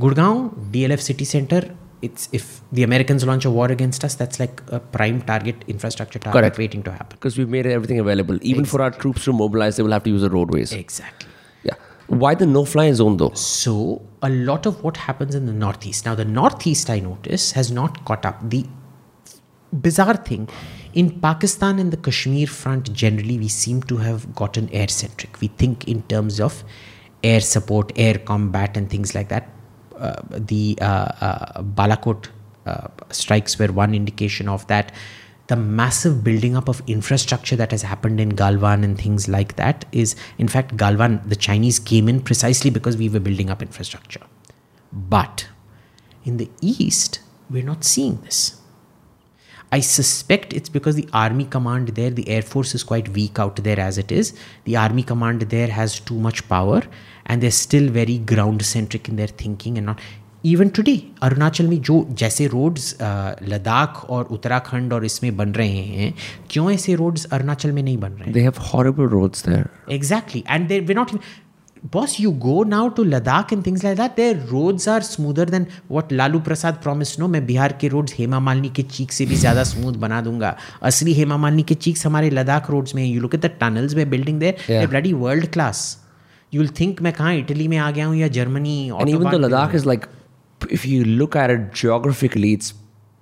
Gurgaon 0.00 0.50
DLF 0.72 1.00
city 1.00 1.24
centre 1.24 1.70
it's 2.04 2.28
if 2.34 2.44
the 2.74 2.84
अमेरिकans 2.84 3.24
launch 3.30 3.46
a 3.48 3.52
war 3.56 3.66
against 3.76 4.06
us 4.08 4.14
that's 4.20 4.40
like 4.42 4.62
a 4.76 4.80
prime 4.96 5.18
target 5.30 5.64
infrastructure 5.74 6.22
target 6.26 6.36
Correct. 6.38 6.58
waiting 6.62 6.84
to 6.88 6.94
happen 6.98 7.18
Because 7.20 7.36
we've 7.40 7.52
made 7.56 7.66
everything 7.72 8.00
available. 8.04 8.38
Even 8.52 8.68
for 8.72 8.80
our 8.86 8.94
troops 9.02 9.26
to 9.28 9.34
mobilize, 9.40 9.76
they 9.80 9.86
will 9.88 9.96
have 9.98 10.06
to 10.08 10.14
use 10.16 10.24
the 10.28 10.32
roadways. 10.36 10.72
exactly 10.78 11.28
Yeah. 11.70 11.76
Why 12.24 12.32
the 12.44 12.46
no-fly 12.54 12.86
zone 13.02 13.18
though? 13.24 13.32
so 13.46 13.74
a 14.28 14.30
lot 14.50 14.66
of 14.72 14.82
what 14.86 15.02
happens 15.08 15.34
in 15.40 15.50
the 15.52 15.56
northeast 15.66 16.08
now 16.10 16.14
the 16.22 16.28
northeast 16.40 16.90
i 16.96 17.00
notice 17.10 17.50
has 17.60 17.70
not 17.80 18.00
caught 18.10 18.24
up 18.32 18.40
the 18.56 18.62
bizarre 19.72 20.16
thing 20.30 20.48
in 20.95 21.09
pakistan 21.27 21.79
and 21.79 21.91
the 21.91 22.01
kashmir 22.07 22.47
front 22.47 22.91
generally 22.93 23.37
we 23.37 23.47
seem 23.47 23.81
to 23.83 23.97
have 23.97 24.33
gotten 24.35 24.69
air 24.81 24.87
centric 24.87 25.39
we 25.41 25.47
think 25.63 25.87
in 25.87 26.01
terms 26.13 26.39
of 26.39 26.63
air 27.23 27.41
support 27.41 27.91
air 27.95 28.17
combat 28.31 28.77
and 28.77 28.89
things 28.89 29.13
like 29.15 29.29
that 29.29 29.49
uh, 29.99 30.21
the 30.29 30.77
uh, 30.81 31.09
uh, 31.27 31.61
balakot 31.61 32.29
uh, 32.65 32.87
strikes 33.09 33.59
were 33.59 33.71
one 33.71 33.93
indication 33.93 34.47
of 34.47 34.65
that 34.67 34.91
the 35.47 35.55
massive 35.55 36.23
building 36.23 36.55
up 36.55 36.67
of 36.67 36.81
infrastructure 36.87 37.55
that 37.55 37.71
has 37.71 37.83
happened 37.83 38.19
in 38.19 38.31
Galwan 38.31 38.83
and 38.83 38.99
things 38.99 39.27
like 39.27 39.55
that 39.57 39.85
is, 39.91 40.15
in 40.39 40.47
fact, 40.47 40.75
Galwan, 40.75 41.27
the 41.29 41.35
Chinese 41.35 41.77
came 41.77 42.09
in 42.09 42.19
precisely 42.19 42.71
because 42.71 42.97
we 42.97 43.09
were 43.09 43.19
building 43.19 43.51
up 43.51 43.61
infrastructure. 43.61 44.21
But 44.91 45.47
in 46.23 46.37
the 46.37 46.49
East, 46.61 47.19
we're 47.49 47.63
not 47.63 47.83
seeing 47.83 48.21
this. 48.21 48.59
I 49.74 49.80
suspect 49.80 50.52
it's 50.52 50.68
because 50.68 50.96
the 50.96 51.08
army 51.12 51.44
command 51.44 51.88
there, 51.88 52.10
the 52.10 52.28
air 52.28 52.42
force 52.42 52.74
is 52.74 52.82
quite 52.82 53.08
weak 53.10 53.38
out 53.38 53.56
there 53.56 53.78
as 53.78 53.98
it 53.98 54.10
is. 54.10 54.32
The 54.64 54.76
army 54.76 55.02
command 55.02 55.42
there 55.42 55.68
has 55.68 56.00
too 56.00 56.18
much 56.18 56.48
power 56.48 56.82
and 57.26 57.40
they're 57.40 57.50
still 57.50 57.88
very 57.88 58.18
ground 58.18 58.64
centric 58.64 59.08
in 59.08 59.16
their 59.16 59.28
thinking 59.28 59.78
and 59.78 59.86
not. 59.86 60.00
Even 60.46 60.68
today 60.76 60.94
Arunachal 61.22 61.66
में 61.68 61.80
जो 61.86 61.94
जैसे 62.18 62.46
roads 62.48 62.94
Ladakh 63.48 64.04
और 64.10 64.24
उत्तराखंड 64.32 64.92
और 64.92 65.04
इसमें 65.04 65.36
बन 65.36 65.50
रहे 65.52 65.82
हैं 65.86 66.14
क्यों 66.50 66.70
ऐसे 66.72 66.94
रोड्स 67.00 67.24
अरुणाचल 67.24 67.72
में 67.72 67.82
नहीं 67.82 67.96
बन 67.98 68.12
रहे 68.12 68.24
हैं 68.24 68.34
They 68.34 68.44
have 68.46 68.60
horrible 68.70 69.10
roads 69.16 69.42
there. 69.48 69.66
Exactly. 69.98 70.42
And 70.54 70.70
they 70.70 70.80
we're 70.80 70.98
not 71.00 71.12
even 71.14 71.22
boss, 71.93 72.19
you 72.19 72.31
go 72.31 72.63
now 72.63 72.89
to 72.89 73.03
Ladakh 73.03 73.51
and 73.51 73.63
things 73.63 73.83
like 73.83 73.97
that, 73.97 74.15
their 74.15 74.35
roads 74.51 74.87
are 74.87 75.01
smoother 75.01 75.45
than 75.45 75.67
what 75.87 76.11
Lalu 76.11 76.39
Prasad 76.47 76.81
promised. 76.85 77.19
No, 77.19 77.27
मैं 77.27 77.45
बिहार 77.45 77.73
के 77.81 77.87
roads 77.95 78.13
Hema 78.19 78.39
Malini 78.39 78.69
के 78.75 78.83
चीक 78.95 79.11
से 79.11 79.25
भी 79.25 79.35
ज़्यादा 79.35 79.63
smooth 79.71 79.93
बना 80.05 80.21
दूँगा 80.21 80.55
असली 80.91 81.13
हेमा 81.13 81.37
मालिनी 81.43 81.63
के 81.63 81.75
चीक्स 81.87 82.05
हमारे 82.05 82.29
लद्दाख 82.29 82.69
रोड्स 82.69 82.95
में 82.95 83.03
you 83.05 83.21
look 83.21 83.35
at 83.35 83.41
the 83.45 83.51
tunnels 83.59 83.93
we're 83.95 84.05
building 84.15 84.39
there. 84.39 84.87
Bloody 84.87 85.13
world 85.25 85.47
class 85.53 85.83
you 86.53 86.61
will 86.61 86.71
think 86.79 87.01
मैं 87.01 87.13
कहाँ 87.13 87.35
इटली 87.35 87.67
में 87.67 87.77
आ 87.77 87.91
गया 87.91 88.05
हूँ 88.05 88.15
या 88.17 88.27
Germany 88.39 88.77
And 89.01 89.09
even 89.17 89.29
though 89.31 89.43
Ladakh 89.47 89.75
is 89.81 89.85
like, 89.91 90.09
if 90.79 90.85
you 90.85 91.03
look 91.21 91.35
at 91.35 91.49
it 91.57 91.71
geographically, 91.83 92.53
it's 92.53 92.73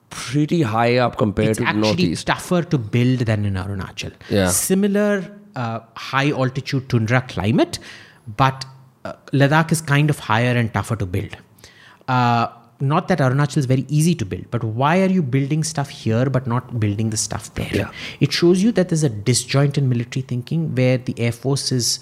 pretty 0.10 0.62
high 0.62 0.98
up 1.04 1.18
compared 1.18 1.50
it's 1.50 1.58
to 1.60 1.64
the 1.64 1.70
actually 1.70 1.88
northeast. 1.88 2.28
tougher 2.28 2.62
to 2.74 2.78
build 2.96 3.20
than 3.30 3.46
in 3.46 3.56
Arunachal. 3.56 4.12
Yeah. 4.30 4.50
Similar 4.50 5.14
uh, 5.56 5.80
high 5.96 6.30
altitude 6.32 6.88
tundra 6.90 7.22
climate, 7.22 7.80
but 8.28 8.66
uh, 9.06 9.14
Ladakh 9.32 9.72
is 9.72 9.82
kind 9.82 10.10
of 10.10 10.20
higher 10.20 10.56
and 10.56 10.74
tougher 10.74 10.96
to 10.96 11.06
build. 11.06 11.38
Uh, 12.08 12.48
not 12.80 13.08
that 13.08 13.20
Arunachal 13.20 13.58
is 13.58 13.66
very 13.66 13.86
easy 13.88 14.14
to 14.16 14.26
build, 14.26 14.50
but 14.52 14.64
why 14.64 15.02
are 15.02 15.08
you 15.10 15.22
building 15.22 15.64
stuff 15.64 15.90
here 15.90 16.30
but 16.30 16.48
not 16.48 16.80
building 16.80 17.12
the 17.12 17.18
stuff 17.18 17.54
there? 17.56 17.70
Yeah. 17.72 17.92
It 18.20 18.34
shows 18.34 18.62
you 18.62 18.72
that 18.74 18.90
there's 18.90 19.04
a 19.04 19.10
disjoint 19.10 19.78
in 19.78 19.88
military 19.88 20.24
thinking 20.24 20.76
where 20.76 20.98
the 20.98 21.18
Air 21.18 21.32
Force 21.32 21.72
is 21.72 22.00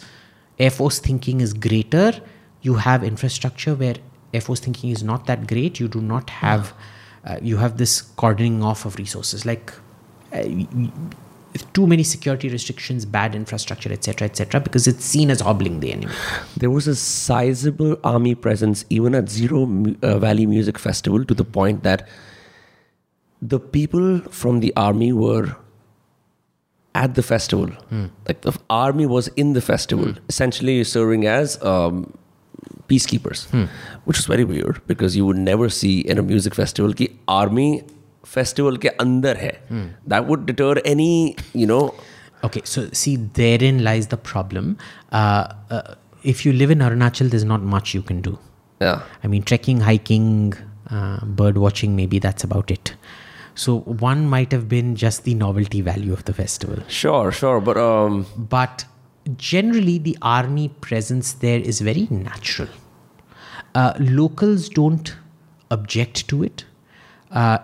Air 0.60 0.72
Force 0.72 1.00
thinking 1.00 1.42
is 1.42 1.54
greater, 1.54 2.14
you 2.62 2.76
have 2.76 3.04
infrastructure 3.04 3.74
where 3.76 3.96
Air 4.34 4.42
Force 4.42 4.60
thinking 4.60 4.92
is 4.92 5.04
not 5.04 5.26
that 5.26 5.48
great. 5.48 5.80
You 5.80 5.88
do 5.88 6.02
not 6.02 6.30
have, 6.30 6.74
uh, 7.26 7.38
you 7.42 7.58
have 7.58 7.78
this 7.78 8.02
cordoning 8.02 8.64
off 8.64 8.86
of 8.86 8.96
resources 8.98 9.46
like 9.46 9.74
y- 11.56 11.62
too 11.74 11.86
many 11.88 12.04
security 12.04 12.50
restrictions, 12.50 13.06
bad 13.06 13.36
infrastructure, 13.36 13.92
etc., 13.92 14.28
etc., 14.28 14.60
because 14.60 14.88
it's 14.88 15.04
seen 15.06 15.30
as 15.32 15.42
hobbling 15.42 15.80
the 15.80 15.92
enemy. 15.94 16.14
There 16.58 16.70
was 16.70 16.88
a 16.88 16.96
sizable 16.96 17.98
army 18.04 18.36
presence 18.36 18.86
even 18.90 19.16
at 19.16 19.26
Ziro 19.26 19.64
uh, 20.04 20.20
Valley 20.20 20.46
Music 20.46 20.78
Festival 20.80 21.26
to 21.26 21.34
the 21.34 21.44
point 21.44 21.84
that 21.84 22.08
the 23.42 23.60
people 23.60 24.20
from 24.30 24.60
the 24.60 24.72
army 24.78 25.12
were 25.14 25.56
at 26.94 27.16
the 27.16 27.24
festival. 27.24 27.70
Like 28.28 28.42
the 28.42 28.54
army 28.70 29.06
was 29.06 29.30
in 29.30 29.54
the 29.54 29.62
festival, 29.62 30.14
essentially 30.30 30.84
serving 30.84 31.26
as 31.26 31.62
um, 31.64 32.14
peacekeepers, 32.90 33.46
which 34.06 34.20
is 34.20 34.26
very 34.26 34.44
weird 34.44 34.82
because 34.88 35.16
you 35.16 35.26
would 35.26 35.38
never 35.38 35.70
see 35.70 36.00
in 36.02 36.18
a 36.18 36.22
music 36.22 36.54
festival 36.54 36.94
कि 36.94 37.10
army 37.28 37.84
festival 38.35 38.79
के 38.79 38.89
अंदर 38.89 39.37
है. 39.37 39.53
That 40.13 40.29
would 40.29 40.47
deter 40.47 40.75
any, 40.95 41.37
you 41.55 41.67
know, 41.67 41.95
Okay, 42.45 42.61
so 42.65 42.83
see, 42.93 43.17
therein 43.17 43.83
lies 43.85 44.09
the 44.09 44.17
problem. 44.17 44.77
Uh, 45.11 45.49
uh, 45.71 45.95
if 46.23 46.45
you 46.47 46.53
live 46.53 46.71
in 46.71 46.79
Arunachal, 46.81 47.31
there's 47.31 47.45
not 47.45 47.63
much 47.63 47.95
you 47.95 48.03
can 48.03 48.21
do. 48.21 48.39
yeah. 48.81 49.01
I 49.25 49.27
mean, 49.27 49.43
trekking, 49.43 49.81
hiking, 49.81 50.53
uh, 50.91 51.25
bird 51.25 51.57
watching, 51.59 51.97
maybe 51.97 52.19
that's 52.19 52.45
about 52.45 52.71
it. 52.71 52.95
So 53.55 53.79
one 54.03 54.29
might 54.29 54.53
have 54.53 54.69
been 54.69 54.95
just 54.97 55.25
the 55.25 55.35
novelty 55.35 55.81
value 55.81 56.13
of 56.13 56.25
the 56.27 56.35
festival. 56.35 56.83
Sure, 56.89 57.33
sure, 57.33 57.61
but 57.61 57.79
um, 57.79 58.27
But 58.37 58.85
generally, 59.39 59.97
the 59.99 60.17
army 60.21 60.69
presence 60.69 61.33
there 61.33 61.59
is 61.61 61.81
very 61.81 62.07
natural. 62.11 62.69
Uh, 63.75 63.95
locals 63.99 64.69
don't 64.69 65.15
object 65.71 66.29
to 66.29 66.43
it. 66.45 66.67
Uh, 67.31 67.59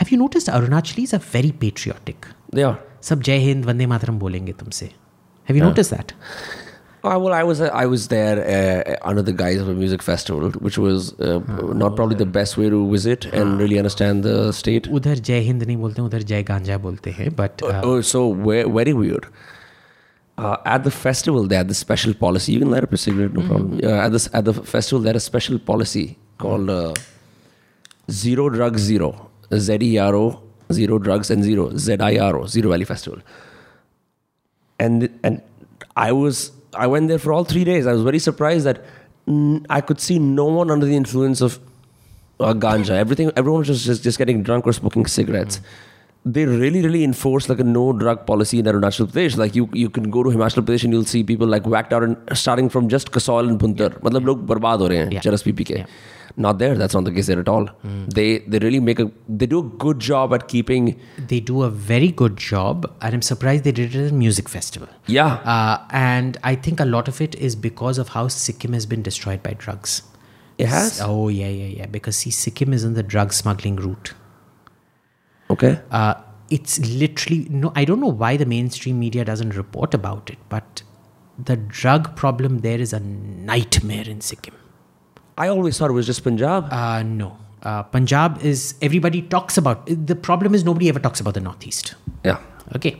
have 0.00 0.10
you 0.10 0.18
noticed 0.18 0.48
Arunachalis 0.48 1.12
are 1.14 1.22
very 1.38 1.52
patriotic? 1.64 2.28
they 2.52 2.62
are. 2.72 2.76
सब 3.08 3.22
जय 3.22 3.38
हिंद 3.38 3.64
वंदे 3.64 3.86
मातरम 3.86 4.18
बोलेंगे 4.18 4.52
तुमसे 4.60 4.90
Have 5.48 5.56
you 5.56 5.62
noticed 5.64 5.90
that? 5.94 6.12
Uh, 7.08 7.18
well, 7.22 7.34
I 7.38 7.42
was 7.48 7.58
I 7.60 7.84
was 7.94 8.04
there 8.12 8.36
uh, 8.52 9.08
under 9.10 9.22
the 9.24 9.32
guise 9.40 9.58
of 9.64 9.66
a 9.68 9.74
music 9.80 10.04
festival, 10.04 10.48
which 10.66 10.78
was 10.84 11.10
uh, 11.20 11.40
not 11.82 11.96
probably 11.98 12.16
the 12.20 12.28
best 12.36 12.56
way 12.60 12.70
to 12.74 12.78
visit 12.92 13.26
and 13.40 13.58
really 13.64 13.78
understand 13.80 14.28
the 14.28 14.36
state. 14.60 14.88
उधर 15.00 15.18
जय 15.30 15.40
हिंद 15.48 15.62
नहीं 15.64 15.76
बोलते 15.82 16.02
हैं 16.02 16.06
उधर 16.08 16.22
जय 16.30 16.42
गांजा 16.52 16.78
बोलते 16.86 17.10
हैं 17.18 17.28
but 17.40 17.62
Oh, 17.90 18.00
so 18.12 18.22
ve- 18.46 18.64
very 18.78 18.94
weird. 19.02 19.26
Uh, 20.38 20.56
at 20.76 20.86
the 20.88 20.94
festival, 21.00 21.46
they 21.50 21.58
had 21.62 21.68
this 21.74 21.82
special 21.86 22.14
policy. 22.22 22.54
You 22.54 22.60
can 22.64 22.70
light 22.76 22.86
up 22.88 22.94
a 23.00 23.02
cigarette, 23.02 23.36
no 23.40 23.44
problem. 23.50 23.74
Uh, 23.90 24.00
at 24.06 24.16
this 24.16 24.28
at 24.40 24.48
the 24.50 24.54
festival, 24.72 25.04
they 25.04 25.12
had 25.14 25.20
a 25.22 25.26
special 25.26 25.60
policy 25.68 26.06
called 26.46 26.72
uh, 26.78 26.94
Zero 28.22 28.48
Drugs 28.56 28.80
Zero, 28.88 29.12
Z 29.55 29.77
E 29.81 29.97
R 29.97 30.15
O, 30.15 30.41
Zero 30.71 30.99
Drugs 30.99 31.29
and 31.31 31.43
Zero, 31.43 31.75
Z 31.75 31.97
I 31.99 32.17
R 32.17 32.37
O, 32.37 32.43
Ziro 32.43 32.69
Valley 32.69 32.85
Festival. 32.85 33.19
And 34.79 35.09
and 35.23 35.41
I 35.95 36.11
was 36.11 36.51
I 36.73 36.87
went 36.87 37.07
there 37.07 37.19
for 37.19 37.33
all 37.33 37.43
three 37.43 37.63
days. 37.63 37.87
I 37.87 37.93
was 37.93 38.03
very 38.03 38.19
surprised 38.19 38.65
that 38.65 38.83
I 39.69 39.81
could 39.81 39.99
see 39.99 40.19
no 40.19 40.45
one 40.45 40.71
under 40.71 40.85
the 40.85 40.95
influence 40.95 41.41
of 41.41 41.59
uh, 42.39 42.53
ganja. 42.53 42.91
Everything, 42.91 43.31
everyone 43.35 43.59
was 43.59 43.67
just, 43.67 43.85
just 43.85 44.03
just 44.03 44.17
getting 44.17 44.43
drunk 44.43 44.65
or 44.65 44.73
smoking 44.73 45.05
cigarettes 45.05 45.59
they 46.25 46.45
really, 46.45 46.81
really 46.81 47.03
enforce 47.03 47.47
like 47.49 47.59
a 47.59 47.63
no 47.63 47.93
drug 47.93 48.25
policy 48.25 48.59
in 48.59 48.65
Arunachal 48.65 49.07
Pradesh. 49.07 49.37
Like 49.37 49.55
you, 49.55 49.69
you 49.73 49.89
can 49.89 50.09
go 50.09 50.23
to 50.23 50.29
Himachal 50.29 50.63
Pradesh 50.63 50.83
and 50.83 50.93
you'll 50.93 51.05
see 51.05 51.23
people 51.23 51.47
like 51.47 51.65
whacked 51.65 51.93
out 51.93 52.03
and 52.03 52.17
starting 52.33 52.69
from 52.69 52.89
just 52.89 53.11
Kasol 53.11 53.47
and 53.47 53.59
Bhuntar. 53.59 53.91
Yeah. 53.91 53.99
Matlab 53.99 54.47
ho 54.47 54.89
rahe 54.89 54.91
hain, 54.91 55.11
yeah. 55.11 55.21
PPK. 55.21 55.77
Yeah. 55.77 55.85
Not 56.35 56.59
there. 56.59 56.75
That's 56.75 56.93
not 56.93 57.03
the 57.05 57.11
case 57.11 57.27
there 57.27 57.39
at 57.39 57.49
all. 57.49 57.65
Mm. 57.85 58.13
They 58.13 58.39
they 58.39 58.59
really 58.59 58.79
make 58.79 58.99
a 58.99 59.11
they 59.27 59.45
do 59.45 59.59
a 59.59 59.63
good 59.63 59.99
job 59.99 60.33
at 60.33 60.47
keeping. 60.47 60.99
They 61.17 61.39
do 61.39 61.63
a 61.63 61.69
very 61.69 62.11
good 62.11 62.37
job, 62.37 62.89
and 63.01 63.13
I'm 63.13 63.21
surprised 63.21 63.63
they 63.63 63.71
did 63.71 63.95
it 63.95 64.05
at 64.05 64.11
a 64.11 64.13
music 64.13 64.47
festival. 64.47 64.87
Yeah, 65.07 65.33
uh, 65.55 65.85
and 65.89 66.37
I 66.43 66.55
think 66.55 66.79
a 66.79 66.85
lot 66.85 67.07
of 67.07 67.19
it 67.19 67.35
is 67.35 67.55
because 67.55 67.97
of 67.97 68.09
how 68.09 68.27
Sikkim 68.27 68.73
has 68.73 68.85
been 68.85 69.01
destroyed 69.01 69.43
by 69.43 69.53
drugs. 69.53 70.03
It 70.57 70.67
has. 70.67 71.01
Oh 71.01 71.27
yeah, 71.27 71.47
yeah, 71.47 71.65
yeah. 71.79 71.85
Because 71.87 72.15
see, 72.17 72.31
Sikkim 72.31 72.73
is 72.73 72.83
in 72.83 72.93
the 72.93 73.03
drug 73.03 73.33
smuggling 73.33 73.75
route. 73.75 74.13
Okay. 75.51 75.79
Uh, 75.91 76.15
it's 76.49 76.79
literally 76.79 77.47
no. 77.49 77.71
I 77.75 77.85
don't 77.85 77.99
know 77.99 78.07
why 78.07 78.37
the 78.37 78.45
mainstream 78.45 78.99
media 78.99 79.25
doesn't 79.25 79.55
report 79.55 79.93
about 79.93 80.29
it, 80.29 80.37
but 80.49 80.83
the 81.43 81.55
drug 81.55 82.15
problem 82.15 82.59
there 82.59 82.79
is 82.79 82.93
a 82.93 82.99
nightmare 82.99 84.07
in 84.07 84.21
Sikkim. 84.21 84.55
I 85.37 85.47
always 85.47 85.77
thought 85.77 85.89
it 85.89 85.93
was 85.93 86.05
just 86.05 86.23
Punjab. 86.23 86.71
Uh, 86.71 87.03
no. 87.03 87.37
Uh, 87.63 87.83
Punjab 87.83 88.41
is 88.41 88.75
everybody 88.81 89.21
talks 89.21 89.57
about. 89.57 89.85
The 89.85 90.15
problem 90.15 90.55
is 90.55 90.63
nobody 90.63 90.89
ever 90.89 90.99
talks 90.99 91.19
about 91.19 91.33
the 91.33 91.39
Northeast. 91.39 91.95
Yeah. 92.23 92.39
Okay. 92.75 92.99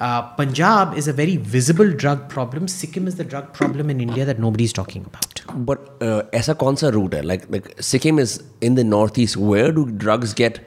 Uh, 0.00 0.22
Punjab 0.34 0.94
is 0.96 1.06
a 1.06 1.12
very 1.12 1.36
visible 1.36 1.90
drug 1.92 2.28
problem. 2.28 2.66
Sikkim 2.66 3.06
is 3.06 3.16
the 3.16 3.24
drug 3.24 3.52
problem 3.52 3.88
in 3.88 4.00
India 4.00 4.24
that 4.24 4.38
nobody's 4.38 4.72
talking 4.72 5.04
about. 5.04 5.42
But 5.54 6.02
uh, 6.02 6.24
as 6.32 6.48
a 6.48 6.54
concert 6.54 6.94
route, 6.94 7.24
like 7.24 7.48
like 7.50 7.80
Sikkim 7.80 8.18
is 8.18 8.42
in 8.60 8.74
the 8.74 8.84
northeast. 8.84 9.36
Where 9.36 9.70
do 9.70 9.86
drugs 9.86 10.34
get 10.34 10.60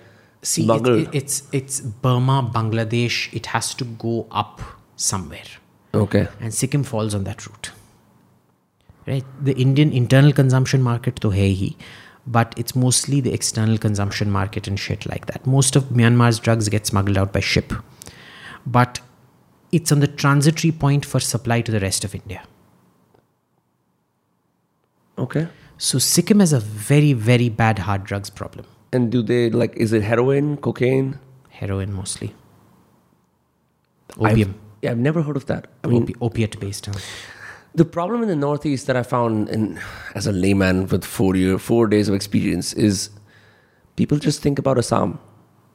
See, 0.49 0.63
it- 0.69 0.87
it- 0.87 1.15
it's 1.19 1.37
it's 1.59 1.79
Burma, 2.05 2.35
Bangladesh. 2.55 3.15
It 3.39 3.47
has 3.53 3.73
to 3.81 3.85
go 4.03 4.13
up 4.31 4.61
somewhere, 4.95 5.49
okay. 5.93 6.27
and 6.39 6.53
Sikkim 6.57 6.83
falls 6.89 7.15
on 7.19 7.23
that 7.29 7.45
route. 7.47 7.71
Right. 9.07 9.25
The 9.47 9.53
Indian 9.63 9.91
internal 10.01 10.33
consumption 10.41 10.83
market 10.89 11.17
to 11.25 11.31
hai 11.31 11.49
hi, 11.61 11.71
but 12.37 12.53
it's 12.63 12.75
mostly 12.83 13.21
the 13.29 13.33
external 13.39 13.77
consumption 13.87 14.31
market 14.35 14.67
and 14.67 14.79
shit 14.85 15.05
like 15.11 15.25
that. 15.31 15.45
Most 15.55 15.75
of 15.81 15.89
Myanmar's 16.01 16.39
drugs 16.47 16.69
get 16.75 16.87
smuggled 16.91 17.17
out 17.23 17.33
by 17.33 17.39
ship, 17.51 17.73
but 18.77 18.99
it's 19.71 19.91
on 19.97 19.99
the 20.05 20.07
transitory 20.25 20.71
point 20.85 21.05
for 21.13 21.19
supply 21.19 21.61
to 21.61 21.71
the 21.71 21.79
rest 21.87 22.03
of 22.09 22.15
India. 22.21 22.43
Okay. 25.17 25.47
So 25.77 25.99
Sikkim 25.99 26.39
has 26.39 26.53
a 26.53 26.59
very, 26.59 27.13
very 27.13 27.49
bad 27.49 27.79
hard 27.79 28.03
drugs 28.05 28.29
problem. 28.29 28.65
And 28.95 29.11
do 29.15 29.21
they 29.31 29.39
like? 29.61 29.75
Is 29.85 29.93
it 29.99 30.03
heroin, 30.09 30.57
cocaine? 30.67 31.13
Heroin 31.61 31.93
mostly. 32.01 32.33
I've- 34.21 34.31
Opium. 34.41 34.55
yeah, 34.81 34.91
I've 34.91 34.97
never 35.07 35.21
heard 35.21 35.35
of 35.37 35.45
that. 35.47 35.67
I 35.83 35.87
mean, 35.87 36.05
Opi- 36.07 36.15
opiate 36.21 36.59
based. 36.59 36.85
Huh? 36.87 36.93
the 37.81 37.83
problem 37.93 38.21
in 38.23 38.29
the 38.29 38.35
Northeast 38.37 38.87
that 38.87 38.95
I 38.95 39.03
found, 39.03 39.49
in, 39.49 39.77
as 40.19 40.27
a 40.27 40.31
layman 40.31 40.87
with 40.87 41.03
four 41.03 41.35
year, 41.35 41.57
four 41.57 41.87
days 41.87 42.07
of 42.07 42.15
experience, 42.15 42.71
is 42.73 43.09
people 43.97 44.17
just 44.17 44.41
think 44.41 44.57
about 44.59 44.77
Assam 44.77 45.19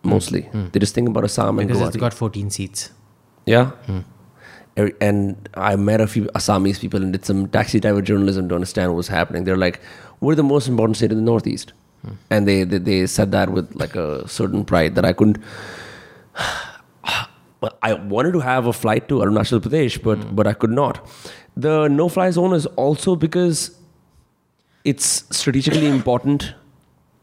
mostly. 0.03 0.43
Hmm. 0.43 0.63
Hmm. 0.63 0.69
They 0.73 0.81
just 0.81 0.95
think 0.95 1.09
about 1.11 1.25
Assam 1.25 1.59
and 1.59 1.69
Because 1.69 1.83
it's 1.89 1.97
got 1.99 2.15
14 2.15 2.49
seats. 2.51 2.91
Yeah. 3.45 3.67
Hmm. 3.91 3.99
Er- 4.79 4.93
And 5.09 5.49
I 5.55 5.77
met 5.77 6.01
a 6.01 6.07
few 6.07 6.25
Assamese 6.41 6.81
people 6.81 7.03
and 7.03 7.13
did 7.13 7.27
some 7.27 7.49
taxi 7.49 7.81
driver 7.81 8.01
journalism 8.01 8.49
to 8.49 8.55
understand 8.55 8.91
what 8.93 8.97
was 8.97 9.09
happening. 9.09 9.45
They're 9.45 9.59
like, 9.67 9.81
we're 10.21 10.35
the 10.37 10.43
most 10.55 10.69
important 10.69 10.97
state 10.97 11.13
in 11.13 11.19
the 11.19 11.25
Northeast. 11.33 11.75
And 12.31 12.49
they, 12.49 12.65
they, 12.65 12.79
they 12.79 13.07
said 13.07 13.33
that 13.33 13.51
with 13.51 13.75
like 13.75 13.95
a 13.95 14.27
certain 14.29 14.65
pride 14.65 14.95
that 14.95 15.05
I 15.05 15.13
couldn't. 15.13 15.39
I 17.83 17.93
wanted 17.93 18.33
to 18.33 18.41
have 18.41 18.67
a 18.67 18.73
flight 18.73 19.07
to 19.11 19.17
Arunachal 19.17 19.61
Pradesh, 19.61 20.03
but, 20.03 20.35
but 20.35 20.47
I 20.47 20.55
could 20.55 20.71
not. 20.71 21.07
The 21.57 21.89
no 21.89 22.09
fly 22.09 22.31
zone 22.31 22.55
is 22.55 22.65
also 22.67 23.17
because 23.17 23.77
it's 24.85 25.25
strategically 25.31 25.87
important 25.87 26.55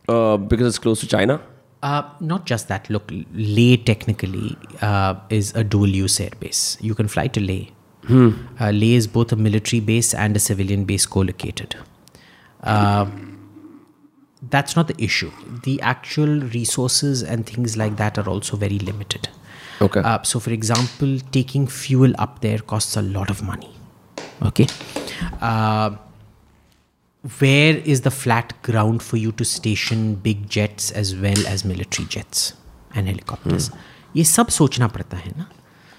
uh, 0.08 0.38
because 0.38 0.68
it's 0.68 0.80
close 0.80 1.00
to 1.00 1.08
China. 1.08 1.42
Uh, 1.82 2.04
not 2.20 2.46
just 2.46 2.68
that. 2.68 2.90
Look, 2.90 3.10
Leh 3.34 3.78
technically 3.78 4.56
uh, 4.82 5.16
is 5.30 5.56
a 5.56 5.64
dual 5.64 5.88
use 5.88 6.20
airbase. 6.20 6.82
You 6.82 6.94
can 6.94 7.08
fly 7.08 7.28
to 7.28 7.40
Leh. 7.40 7.66
Uh, 8.60 8.72
Leh 8.72 8.96
is 8.96 9.08
both 9.08 9.32
a 9.32 9.36
military 9.36 9.80
base 9.80 10.14
and 10.14 10.36
a 10.36 10.40
civilian 10.40 10.86
base 10.86 11.06
co 11.06 11.22
located 11.22 11.76
Uh, 14.47 14.47
that's 14.51 14.75
not 14.77 14.89
the 14.89 14.95
issue. 14.99 15.31
The 15.65 15.81
actual 15.81 16.41
resources 16.41 17.23
and 17.23 17.47
things 17.47 17.77
like 17.77 17.97
that 17.97 18.19
are 18.19 18.29
also 18.29 18.57
very 18.57 18.79
limited. 18.79 19.29
Okay. 19.81 20.01
Uh, 20.01 20.23
so, 20.23 20.41
for 20.41 20.51
example, 20.51 21.19
taking 21.31 21.67
fuel 21.67 22.13
up 22.19 22.41
there 22.41 22.59
costs 22.59 22.97
a 22.97 23.03
lot 23.03 23.31
of 23.31 23.43
money. 23.43 23.71
Okay. 24.43 24.67
Uh, 25.41 25.91
where 27.39 27.77
is 27.77 28.01
the 28.01 28.11
flat 28.11 28.61
ground 28.63 29.03
for 29.03 29.17
you 29.17 29.31
to 29.33 29.45
station 29.45 30.15
big 30.17 30.49
jets 30.49 30.91
as 30.91 31.15
well 31.15 31.47
as 31.47 31.65
military 31.65 32.09
jets 32.09 32.55
and 32.95 33.07
helicopters? 33.07 33.71
ये 34.17 34.25
सब 34.25 34.49
सोचना 34.49 34.89
पड़ता 34.89 35.17
है 35.17 35.33
ना 35.39 35.47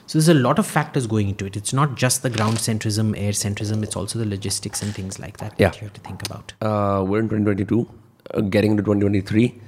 So 0.06 0.20
there's 0.20 0.28
a 0.28 0.34
lot 0.34 0.60
of 0.60 0.68
factors 0.68 1.08
going 1.08 1.30
into 1.30 1.46
it. 1.46 1.56
It's 1.56 1.74
not 1.74 1.96
just 1.96 2.24
the 2.24 2.30
ground 2.30 2.58
centrism, 2.58 3.14
air 3.18 3.32
centrism. 3.32 3.84
It's 3.84 3.96
also 3.96 4.20
the 4.20 4.26
logistics 4.26 4.82
and 4.84 4.94
things 4.94 5.18
like 5.18 5.38
that 5.38 5.54
Yeah. 5.58 5.70
that 5.70 5.78
you 5.82 5.88
have 5.88 5.94
to 5.94 6.02
think 6.02 6.26
about. 6.30 6.52
uh, 6.62 7.04
we're 7.12 7.20
in 7.22 7.30
2022, 7.30 7.80
uh, 7.80 7.86
getting 8.50 8.72
into 8.72 8.84
2023. 8.84 9.60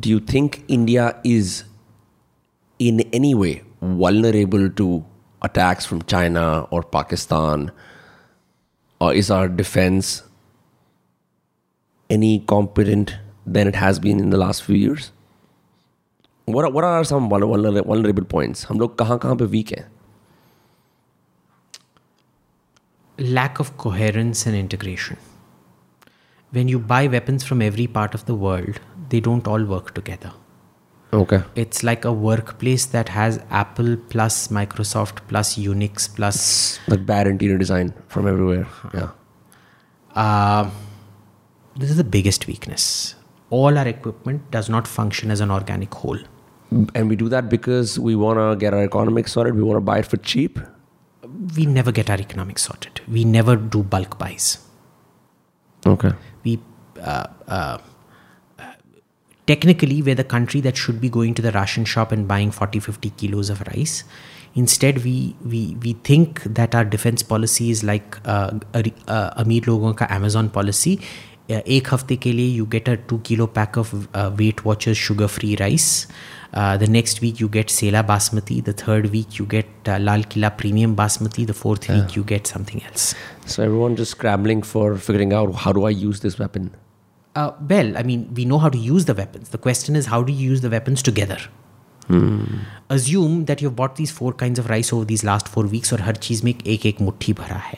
Do 0.00 0.08
you 0.10 0.20
think 0.20 0.64
India 0.68 1.16
is 1.24 1.64
in 2.78 3.00
any 3.12 3.34
way 3.34 3.62
vulnerable 3.80 4.68
to 4.70 5.04
attacks 5.42 5.84
from 5.86 6.02
China 6.02 6.66
or 6.70 6.82
Pakistan 6.82 7.70
or 9.00 9.12
is 9.14 9.30
our 9.30 9.48
defense 9.48 10.22
any 12.10 12.38
competent 12.40 13.14
than 13.46 13.68
it 13.68 13.74
has 13.74 13.98
been 13.98 14.18
in 14.20 14.30
the 14.30 14.36
last 14.38 14.62
few 14.62 14.76
years? 14.76 15.10
What 16.46 16.64
are, 16.64 16.70
what 16.70 16.84
are 16.84 17.04
some 17.04 17.28
vulner- 17.30 17.48
vulner- 17.48 17.84
vulnerable 17.86 18.24
points? 18.24 18.64
हम 18.64 18.80
लोग 18.80 18.96
कहाँ 18.98 19.18
कहाँ 19.18 19.36
पे 19.36 19.46
weak 19.50 19.70
हैं? 19.78 19.84
lack 23.18 23.60
of 23.60 23.76
coherence 23.78 24.44
and 24.46 24.56
integration. 24.56 25.16
When 26.51 26.67
you 26.67 26.79
buy 26.79 27.07
weapons 27.07 27.43
from 27.43 27.61
every 27.61 27.87
part 27.87 28.13
of 28.13 28.25
the 28.25 28.35
world, 28.35 28.79
they 29.09 29.19
don't 29.19 29.47
all 29.47 29.63
work 29.63 29.93
together. 29.93 30.31
Okay. 31.11 31.41
It's 31.55 31.83
like 31.83 32.05
a 32.05 32.13
workplace 32.13 32.85
that 32.87 33.09
has 33.09 33.39
Apple 33.49 33.97
plus 34.09 34.49
Microsoft 34.49 35.27
plus 35.27 35.55
Unix 35.57 36.13
plus. 36.15 36.79
Like 36.87 37.05
bad 37.05 37.27
interior 37.27 37.57
design 37.57 37.93
from 38.07 38.27
everywhere. 38.27 38.67
Yeah. 38.93 39.09
Uh, 40.13 40.69
this 41.75 41.89
is 41.89 41.97
the 41.97 42.03
biggest 42.03 42.45
weakness. 42.47 43.15
All 43.49 43.77
our 43.77 43.87
equipment 43.87 44.51
does 44.51 44.69
not 44.69 44.87
function 44.87 45.31
as 45.31 45.39
an 45.39 45.49
organic 45.49 45.93
whole. 45.93 46.19
And 46.93 47.09
we 47.09 47.15
do 47.15 47.29
that 47.29 47.49
because 47.49 47.97
we 47.97 48.15
want 48.15 48.37
to 48.37 48.55
get 48.55 48.73
our 48.75 48.83
economics 48.83 49.31
sorted. 49.31 49.55
We 49.55 49.63
want 49.63 49.77
to 49.77 49.81
buy 49.81 49.99
it 49.99 50.05
for 50.05 50.17
cheap. 50.17 50.59
We 51.55 51.65
never 51.65 51.91
get 51.91 52.09
our 52.11 52.19
economics 52.19 52.63
sorted. 52.63 53.01
We 53.07 53.23
never 53.23 53.55
do 53.55 53.81
bulk 53.81 54.19
buys. 54.19 54.59
Okay. 55.88 56.12
we 56.44 56.58
uh, 57.00 57.26
uh, 57.48 57.78
technically 59.46 60.00
we're 60.02 60.14
the 60.14 60.24
country 60.24 60.60
that 60.60 60.76
should 60.76 61.00
be 61.00 61.08
going 61.08 61.34
to 61.34 61.42
the 61.42 61.52
ration 61.52 61.84
shop 61.84 62.12
and 62.12 62.26
buying 62.26 62.50
40 62.50 62.80
50 62.80 63.10
kilos 63.10 63.50
of 63.50 63.60
rice 63.68 64.04
instead 64.54 65.04
we 65.04 65.36
we 65.44 65.76
we 65.82 65.92
think 66.08 66.42
that 66.44 66.74
our 66.74 66.84
defense 66.84 67.22
policy 67.22 67.70
is 67.70 67.84
like 67.84 68.18
uh, 68.24 68.50
uh, 68.74 69.30
अमीर 69.44 69.66
लोगों 69.66 69.92
का 69.94 70.08
amazon 70.08 70.48
policy 70.48 70.96
uh, 70.96 71.60
एक 71.66 71.88
हफ्ते 71.94 72.16
के 72.16 72.32
लिए 72.32 72.58
you 72.58 72.66
get 72.76 72.88
a 72.88 72.96
2 73.12 73.20
kilo 73.22 73.46
pack 73.46 73.76
of 73.76 73.92
uh, 73.94 74.30
weight 74.40 74.64
watchers 74.64 74.96
sugar 74.96 75.28
free 75.28 75.56
rice 75.60 75.90
Uh, 76.53 76.77
the 76.77 76.87
next 76.87 77.21
week 77.21 77.39
you 77.39 77.47
get 77.47 77.67
Sela 77.67 78.03
Basmati. 78.05 78.63
The 78.63 78.73
third 78.73 79.11
week 79.11 79.37
you 79.37 79.45
get 79.45 79.67
uh, 79.87 79.99
Lal 79.99 80.23
Kila 80.23 80.51
Premium 80.51 80.95
Basmati. 80.95 81.45
The 81.45 81.53
fourth 81.53 81.87
yeah. 81.87 82.01
week 82.01 82.15
you 82.15 82.23
get 82.23 82.47
something 82.47 82.83
else. 82.83 83.13
So 83.45 83.63
everyone 83.63 83.95
just 83.95 84.11
scrambling 84.11 84.63
for 84.63 84.97
figuring 84.97 85.33
out 85.33 85.53
how 85.55 85.73
do 85.73 85.85
I 85.85 85.91
use 85.91 86.21
this 86.21 86.39
weapon? 86.39 86.71
Uh, 87.35 87.51
well, 87.69 87.97
I 87.97 88.03
mean, 88.03 88.33
we 88.33 88.45
know 88.45 88.57
how 88.57 88.69
to 88.69 88.77
use 88.77 89.05
the 89.05 89.13
weapons. 89.13 89.49
The 89.49 89.57
question 89.57 89.95
is, 89.95 90.07
how 90.07 90.23
do 90.23 90.33
you 90.33 90.49
use 90.49 90.61
the 90.61 90.69
weapons 90.69 91.03
together? 91.03 91.37
Hmm. 92.07 92.43
Assume 92.89 93.45
that 93.45 93.61
you've 93.61 93.75
bought 93.75 93.95
these 93.95 94.09
four 94.09 94.33
kinds 94.33 94.57
of 94.57 94.69
rice 94.69 94.91
over 94.91 95.05
these 95.05 95.23
last 95.23 95.47
four 95.47 95.65
weeks 95.65 95.93
और 95.93 96.01
हर 96.01 96.15
चीज़ 96.15 96.43
में 96.45 96.53
एक 96.53 96.85
एक 96.85 97.01
मुट्ठी 97.01 97.33
भरा 97.33 97.57
है 97.65 97.77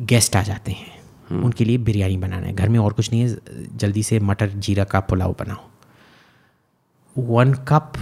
guest 0.00 0.36
आ 0.36 0.42
जाते 0.42 0.72
हैं 0.72 1.40
उनके 1.42 1.64
लिए 1.64 1.78
बिरयानी 1.88 2.16
बनाना 2.16 2.46
है 2.46 2.52
घर 2.52 2.68
में 2.68 2.78
और 2.78 2.92
कुछ 2.92 3.10
नहीं 3.12 3.20
है 3.20 3.76
जल्दी 3.82 4.02
से 4.02 4.18
मटर 4.30 4.48
जीरा 4.66 4.84
का 4.92 5.00
पुलाव 5.10 5.36
बनाओ 5.38 5.71
one 7.14 7.56
cup 7.64 7.98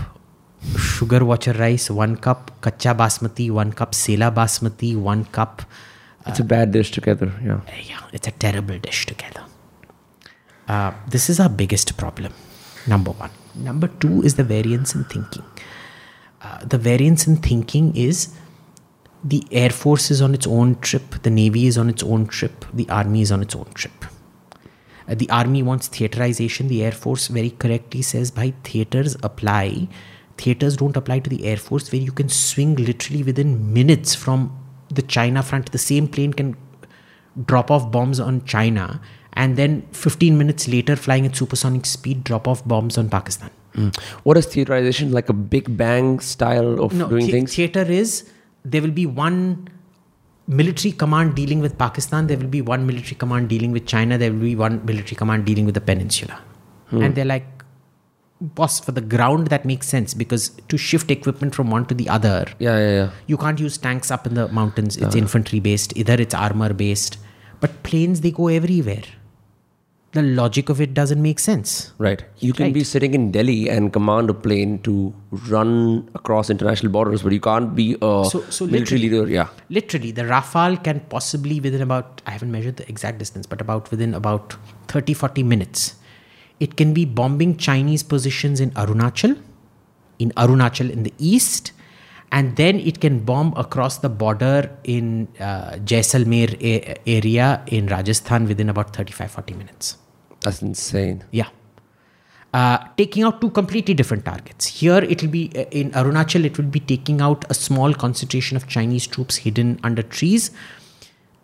sugar 0.78 1.24
water 1.24 1.52
rice, 1.52 1.90
one 1.90 2.16
cup 2.16 2.50
kacha 2.61 2.94
basmati, 2.94 3.50
one 3.50 3.72
cup 3.72 3.92
sela 3.92 4.32
basmati, 4.32 4.96
one 4.96 5.24
cup. 5.26 5.62
Uh, 6.24 6.30
it's 6.30 6.40
a 6.40 6.44
bad 6.44 6.72
dish 6.72 6.90
together, 6.90 7.32
yeah. 7.44 7.54
Uh, 7.54 7.61
yeah, 7.82 8.02
it's 8.12 8.28
a 8.28 8.30
terrible 8.32 8.78
dish 8.78 9.06
together. 9.06 9.44
Uh, 10.68 10.92
this 11.08 11.28
is 11.28 11.40
our 11.40 11.48
biggest 11.48 11.96
problem, 11.96 12.32
number 12.86 13.11
one. 13.11 13.30
Number 13.54 13.88
two 13.88 14.22
is 14.22 14.36
the 14.36 14.44
variance 14.44 14.94
in 14.94 15.04
thinking. 15.04 15.44
Uh, 16.42 16.64
the 16.64 16.78
variance 16.78 17.26
in 17.26 17.36
thinking 17.36 17.94
is 17.96 18.34
the 19.24 19.44
Air 19.50 19.70
Force 19.70 20.11
is 20.11 20.22
on 20.22 20.34
its 20.34 20.46
own 20.46 20.76
trip, 20.76 21.22
the 21.22 21.30
Navy 21.30 21.66
is 21.66 21.76
on 21.76 21.90
its 21.90 22.02
own 22.02 22.26
trip, 22.26 22.64
the 22.72 22.88
Army 22.88 23.22
is 23.22 23.32
on 23.32 23.42
its 23.42 23.54
own 23.54 23.66
trip. 23.74 24.04
Uh, 25.11 25.14
the 25.16 25.28
Army 25.30 25.62
wants 25.62 25.88
theaterization, 25.88 26.68
the 26.68 26.84
Air 26.84 26.92
Force 26.92 27.26
very 27.26 27.50
correctly 27.50 28.02
says, 28.02 28.30
by 28.30 28.54
theaters 28.64 29.16
apply. 29.22 29.88
Theaters 30.38 30.76
don't 30.76 30.96
apply 30.96 31.18
to 31.18 31.30
the 31.30 31.44
Air 31.44 31.56
Force, 31.56 31.90
where 31.92 32.00
you 32.00 32.12
can 32.12 32.28
swing 32.28 32.76
literally 32.76 33.22
within 33.22 33.72
minutes 33.72 34.14
from 34.14 34.56
the 34.88 35.02
China 35.02 35.42
front. 35.42 35.72
The 35.72 35.78
same 35.78 36.06
plane 36.08 36.32
can 36.32 36.56
drop 37.46 37.70
off 37.70 37.90
bombs 37.90 38.20
on 38.20 38.44
China 38.44 39.00
and 39.34 39.56
then 39.56 39.82
15 39.92 40.36
minutes 40.36 40.68
later, 40.68 40.96
flying 40.96 41.24
at 41.26 41.36
supersonic 41.36 41.86
speed, 41.86 42.24
drop 42.24 42.48
off 42.48 42.66
bombs 42.66 42.98
on 42.98 43.08
Pakistan. 43.08 43.50
What 44.24 44.36
is 44.36 44.46
theaterization? 44.46 45.12
Like 45.12 45.28
a 45.28 45.32
Big 45.32 45.76
Bang 45.76 46.18
style 46.20 46.82
of 46.82 46.90
doing 46.90 47.26
the- 47.26 47.32
things? 47.32 47.54
Theater 47.54 47.82
is 47.82 48.28
there 48.64 48.82
will 48.82 48.90
be 48.90 49.06
one 49.06 49.68
military 50.51 50.92
command 50.92 51.34
dealing 51.36 51.61
with 51.61 51.78
Pakistan, 51.78 52.26
there 52.26 52.36
will 52.36 52.55
be 52.59 52.61
one 52.61 52.86
military 52.86 53.14
command 53.14 53.48
dealing 53.48 53.70
with 53.70 53.86
China, 53.86 54.18
there 54.18 54.32
will 54.32 54.40
be 54.40 54.57
one 54.57 54.84
military 54.84 55.16
command 55.16 55.44
dealing 55.44 55.64
with 55.64 55.74
the 55.74 55.80
peninsula. 55.80 56.38
Hmm. 56.88 57.03
And 57.03 57.14
they're 57.14 57.24
like, 57.24 57.46
boss, 58.40 58.80
for 58.80 58.92
the 58.92 59.01
ground, 59.01 59.46
that 59.48 59.64
makes 59.64 59.86
sense 59.86 60.12
because 60.12 60.51
to 60.68 60.76
shift 60.76 61.11
equipment 61.11 61.55
from 61.55 61.70
one 61.70 61.86
to 61.86 61.94
the 61.94 62.09
other, 62.09 62.46
yeah, 62.59 62.78
yeah, 62.78 62.90
yeah. 62.90 63.11
you 63.26 63.36
can't 63.36 63.61
use 63.61 63.78
tanks 63.78 64.11
up 64.11 64.26
in 64.26 64.34
the 64.34 64.48
mountains. 64.48 64.96
It's 64.96 65.14
infantry 65.14 65.61
based, 65.61 65.96
either 65.96 66.14
it's 66.14 66.34
armor 66.34 66.72
based. 66.72 67.18
But 67.61 67.82
planes, 67.82 68.22
they 68.22 68.30
go 68.30 68.48
everywhere. 68.48 69.05
The 70.12 70.22
logic 70.22 70.68
of 70.68 70.80
it 70.80 70.92
doesn't 70.92 71.22
make 71.22 71.38
sense. 71.38 71.92
Right. 71.98 72.24
You 72.40 72.52
can 72.52 72.64
Right. 72.66 72.74
be 72.74 72.82
sitting 72.82 73.14
in 73.14 73.30
Delhi 73.30 73.68
and 73.70 73.92
command 73.92 74.28
a 74.28 74.34
plane 74.34 74.72
to 74.86 75.14
run 75.48 76.08
across 76.16 76.50
international 76.50 76.90
borders, 76.90 77.22
but 77.22 77.32
you 77.32 77.38
can't 77.38 77.76
be 77.76 77.86
a 78.02 78.24
So- 78.32 78.42
so 78.50 78.66
military 78.66 79.00
leader. 79.02 79.22
Yeah. 79.28 79.48
literally 79.68 80.11
the 80.11 80.22
rafale 80.32 80.76
can 80.86 80.98
possibly 81.14 81.56
within 81.66 81.82
about 81.86 82.22
i 82.26 82.32
haven't 82.36 82.50
measured 82.54 82.76
the 82.80 82.86
exact 82.92 83.18
distance 83.22 83.46
but 83.52 83.61
about 83.64 83.90
within 83.92 84.14
about 84.20 84.56
30 84.92 85.14
40 85.20 85.44
minutes 85.52 85.84
it 86.66 86.74
can 86.80 86.92
be 86.98 87.04
bombing 87.20 87.52
chinese 87.66 88.02
positions 88.14 88.62
in 88.64 88.72
arunachal 88.84 89.36
in 90.24 90.32
arunachal 90.44 90.90
in 90.96 91.04
the 91.08 91.12
east 91.34 91.70
and 92.33 92.57
then 92.57 92.78
it 92.78 93.01
can 93.01 93.20
bomb 93.31 93.53
across 93.57 93.99
the 93.99 94.09
border 94.09 94.70
in 94.85 95.28
uh, 95.41 95.72
jaisalmer 95.93 96.49
a- 96.72 96.97
area 97.18 97.62
in 97.66 97.87
rajasthan 97.87 98.47
within 98.47 98.68
about 98.68 98.95
35 98.95 99.31
40 99.31 99.55
minutes 99.55 99.97
That's 100.45 100.62
insane. 100.62 101.24
yeah. 101.33 101.49
Uh, 102.53 102.78
taking 102.97 103.22
out 103.22 103.41
two 103.41 103.49
completely 103.57 103.95
different 103.95 104.24
targets. 104.24 104.66
Here, 104.66 104.99
it 105.14 105.22
will 105.22 105.28
be 105.31 105.43
uh, 105.55 105.66
in 105.81 105.93
Arunachal, 105.93 106.45
it 106.45 106.59
will 106.59 106.70
be 106.76 106.81
taking 106.81 107.20
out 107.20 107.45
a 107.49 107.55
small 107.55 107.93
concentration 107.95 108.57
of 108.57 108.66
Chinese 108.66 109.07
troops 109.07 109.37
hidden 109.37 109.78
under 109.85 110.03
trees. 110.03 110.51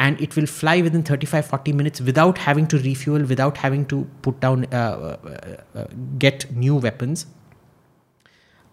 And 0.01 0.20
it 0.20 0.34
will 0.34 0.47
fly 0.47 0.82
within 0.82 1.05
35 1.05 1.47
40 1.47 1.72
minutes 1.72 2.01
without 2.01 2.39
having 2.39 2.66
to 2.73 2.78
refuel, 2.78 3.23
without 3.24 3.56
having 3.59 3.86
to 3.93 4.01
put 4.23 4.40
down, 4.40 4.66
uh, 4.73 4.77
uh, 4.77 5.78
uh, 5.78 5.85
get 6.19 6.51
new 6.56 6.74
weapons. 6.74 7.27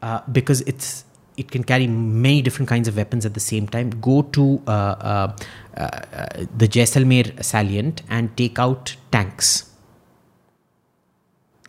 Uh, 0.01 0.21
because 0.31 0.61
it's 0.61 1.05
it 1.36 1.50
can 1.52 1.62
carry 1.62 1.86
many 1.86 2.42
different 2.42 2.68
kinds 2.68 2.88
of 2.88 2.96
weapons 2.96 3.24
at 3.24 3.34
the 3.34 3.40
same 3.40 3.68
time. 3.68 3.90
Go 4.00 4.22
to 4.22 4.60
uh, 4.66 4.70
uh, 4.70 5.36
uh, 5.76 5.80
uh, 5.80 6.26
the 6.56 6.66
Jaisalmer 6.66 7.42
salient 7.42 8.02
and 8.10 8.36
take 8.36 8.58
out 8.58 8.96
tanks. 9.12 9.70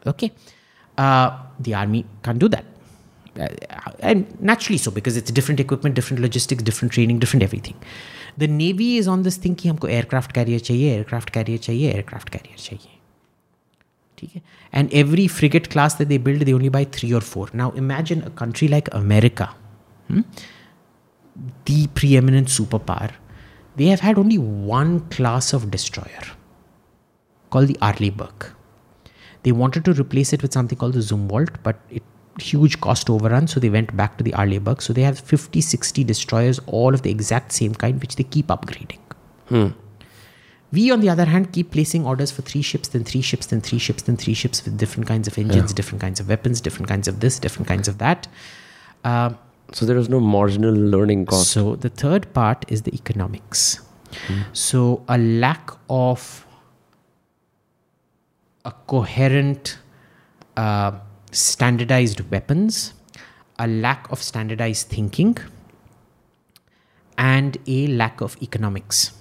Okay. 0.07 0.31
Uh, 0.97 1.37
the 1.59 1.75
army 1.75 2.05
can't 2.23 2.39
do 2.39 2.49
that. 2.49 2.65
Uh, 3.39 3.47
and 3.99 4.41
naturally 4.41 4.77
so, 4.77 4.91
because 4.91 5.15
it's 5.15 5.31
different 5.31 5.59
equipment, 5.59 5.95
different 5.95 6.21
logistics, 6.21 6.63
different 6.63 6.91
training, 6.91 7.19
different 7.19 7.43
everything. 7.43 7.75
The 8.37 8.47
Navy 8.47 8.97
is 8.97 9.07
on 9.07 9.23
this 9.23 9.37
thing 9.37 9.55
कि 9.55 9.69
हमको 9.69 9.87
aircraft 9.87 10.33
carrier 10.33 10.59
चाहिए, 10.59 10.97
aircraft 10.97 11.31
carrier 11.31 11.57
चाहिए, 11.57 11.93
aircraft 11.93 12.31
carrier 12.31 12.57
चाहिए. 12.57 12.92
ठीक 14.23 14.31
है? 14.35 14.41
And 14.79 14.93
every 15.03 15.27
frigate 15.37 15.69
class 15.73 15.97
that 15.97 16.09
they 16.09 16.19
build, 16.27 16.45
they 16.45 16.53
only 16.53 16.71
buy 16.77 16.83
three 16.97 17.13
or 17.13 17.21
four. 17.21 17.47
Now 17.61 17.71
imagine 17.83 18.23
a 18.27 18.33
country 18.41 18.67
like 18.67 18.89
America, 18.93 19.49
hmm, 20.07 20.21
the 21.65 21.87
preeminent 21.87 22.47
superpower, 22.59 23.09
they 23.75 23.85
have 23.85 23.99
had 23.99 24.17
only 24.17 24.37
one 24.71 24.99
class 25.17 25.53
of 25.53 25.71
destroyer 25.71 26.27
called 27.49 27.67
the 27.67 27.77
Arleigh 27.81 28.13
They 29.43 29.51
wanted 29.51 29.85
to 29.85 29.93
replace 29.93 30.33
it 30.33 30.41
with 30.41 30.53
something 30.53 30.77
called 30.77 30.93
the 30.93 30.99
Zumwalt, 30.99 31.55
but 31.63 31.79
it 31.89 32.03
huge 32.39 32.79
cost 32.81 33.09
overrun, 33.09 33.47
so 33.47 33.59
they 33.59 33.69
went 33.69 33.95
back 33.95 34.17
to 34.17 34.23
the 34.23 34.33
Arleigh 34.33 34.75
So 34.79 34.93
they 34.93 35.01
have 35.01 35.19
50, 35.19 35.61
60 35.61 36.03
destroyers, 36.03 36.59
all 36.67 36.93
of 36.93 37.01
the 37.01 37.11
exact 37.11 37.51
same 37.51 37.73
kind, 37.73 37.99
which 38.01 38.15
they 38.15 38.23
keep 38.23 38.47
upgrading. 38.47 38.99
We, 40.74 40.90
on 40.90 41.00
the 41.00 41.08
other 41.14 41.24
hand, 41.32 41.52
keep 41.52 41.70
placing 41.76 42.04
orders 42.12 42.30
for 42.36 42.42
three 42.42 42.62
ships, 42.62 42.88
then 42.88 43.04
three 43.04 43.20
ships, 43.30 43.46
then 43.46 43.60
three 43.68 43.78
ships, 43.86 44.02
then 44.08 44.16
three 44.16 44.34
ships 44.42 44.64
with 44.64 44.76
different 44.82 45.06
kinds 45.12 45.28
of 45.28 45.38
engines, 45.42 45.72
different 45.80 46.00
kinds 46.04 46.20
of 46.20 46.28
weapons, 46.34 46.60
different 46.68 46.88
kinds 46.88 47.06
of 47.12 47.20
this, 47.20 47.38
different 47.38 47.68
kinds 47.68 47.88
of 47.88 47.98
that. 48.04 48.28
Um, 49.12 49.38
So 49.78 49.86
there 49.86 49.96
is 50.00 50.08
no 50.14 50.18
marginal 50.20 50.74
learning 50.94 51.22
cost. 51.26 51.50
so 51.56 51.62
the 51.84 51.88
third 52.02 52.26
part 52.38 52.64
is 52.76 52.82
the 52.88 52.92
economics. 52.94 53.62
So 54.52 54.80
a 55.08 55.16
lack 55.44 55.70
of 55.90 56.26
a 58.64 58.72
coherent, 58.92 59.78
uh, 60.56 60.92
standardized 61.32 62.20
weapons, 62.30 62.92
a 63.58 63.66
lack 63.66 64.10
of 64.12 64.22
standardized 64.22 64.88
thinking, 64.88 65.36
and 67.18 67.58
a 67.66 67.86
lack 67.88 68.20
of 68.20 68.36
economics. 68.42 69.12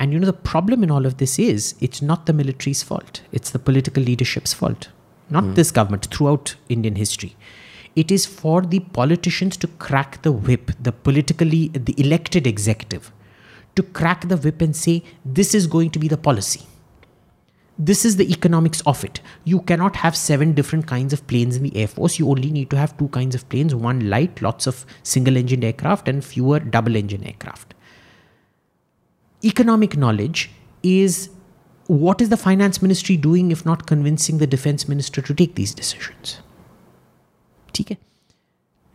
And 0.00 0.14
you 0.14 0.18
know, 0.18 0.26
the 0.26 0.32
problem 0.32 0.82
in 0.82 0.90
all 0.90 1.04
of 1.04 1.18
this 1.18 1.38
is 1.38 1.74
it's 1.78 2.00
not 2.00 2.24
the 2.24 2.32
military's 2.32 2.82
fault, 2.82 3.20
it's 3.32 3.50
the 3.50 3.58
political 3.58 4.02
leadership's 4.02 4.54
fault. 4.54 4.88
Not 5.28 5.44
hmm. 5.44 5.54
this 5.54 5.70
government, 5.70 6.06
throughout 6.06 6.56
Indian 6.70 6.96
history. 6.96 7.36
It 7.94 8.10
is 8.10 8.24
for 8.24 8.62
the 8.62 8.80
politicians 8.80 9.58
to 9.58 9.66
crack 9.66 10.22
the 10.22 10.32
whip, 10.32 10.70
the 10.80 10.90
politically, 10.90 11.68
the 11.68 11.94
elected 11.98 12.46
executive, 12.46 13.12
to 13.76 13.82
crack 13.82 14.26
the 14.28 14.38
whip 14.38 14.62
and 14.62 14.74
say, 14.74 15.02
this 15.24 15.54
is 15.54 15.66
going 15.66 15.90
to 15.90 15.98
be 15.98 16.08
the 16.08 16.16
policy. 16.16 16.62
This 17.78 18.04
is 18.04 18.16
the 18.16 18.30
economics 18.30 18.80
of 18.82 19.04
it. 19.04 19.20
You 19.44 19.60
cannot 19.60 19.96
have 19.96 20.16
seven 20.16 20.54
different 20.54 20.86
kinds 20.86 21.12
of 21.12 21.26
planes 21.26 21.56
in 21.56 21.62
the 21.62 21.76
Air 21.76 21.88
Force. 21.88 22.18
You 22.18 22.30
only 22.30 22.50
need 22.50 22.70
to 22.70 22.76
have 22.76 22.96
two 22.96 23.08
kinds 23.08 23.34
of 23.34 23.48
planes 23.50 23.74
one 23.74 24.08
light, 24.08 24.40
lots 24.40 24.66
of 24.66 24.86
single 25.02 25.36
engine 25.36 25.64
aircraft, 25.64 26.08
and 26.08 26.24
fewer 26.24 26.58
double 26.58 26.96
engine 26.96 27.24
aircraft 27.24 27.74
economic 29.43 29.95
knowledge 30.03 30.43
is 30.91 31.15
what 31.89 32.21
is 32.25 32.29
the 32.33 32.37
finance 32.43 32.81
ministry 32.83 33.15
doing 33.27 33.49
if 33.55 33.63
not 33.69 33.85
convincing 33.91 34.37
the 34.43 34.47
defense 34.55 34.87
minister 34.93 35.23
to 35.29 35.35
take 35.41 35.55
these 35.61 35.73
decisions 35.81 36.33
ठीक 37.75 37.91
है 37.91 37.97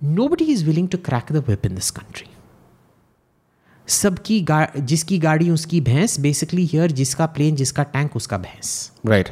nobody 0.00 0.48
is 0.56 0.64
willing 0.68 0.88
to 0.94 1.00
crack 1.08 1.32
the 1.36 1.42
whip 1.48 1.66
in 1.70 1.78
this 1.80 1.90
country 2.00 2.28
सबकी 3.88 4.40
गा 4.50 4.64
जिसकी 4.90 5.18
गाड़ी 5.18 5.50
उसकी 5.50 5.80
भैंस 5.80 6.18
basically 6.20 6.64
here 6.72 6.90
जिसका 7.00 7.26
plane 7.36 7.54
जिसका 7.56 7.82
टैंक 7.94 8.16
उसका 8.16 8.38
भैंस 8.38 8.74
Right. 9.06 9.28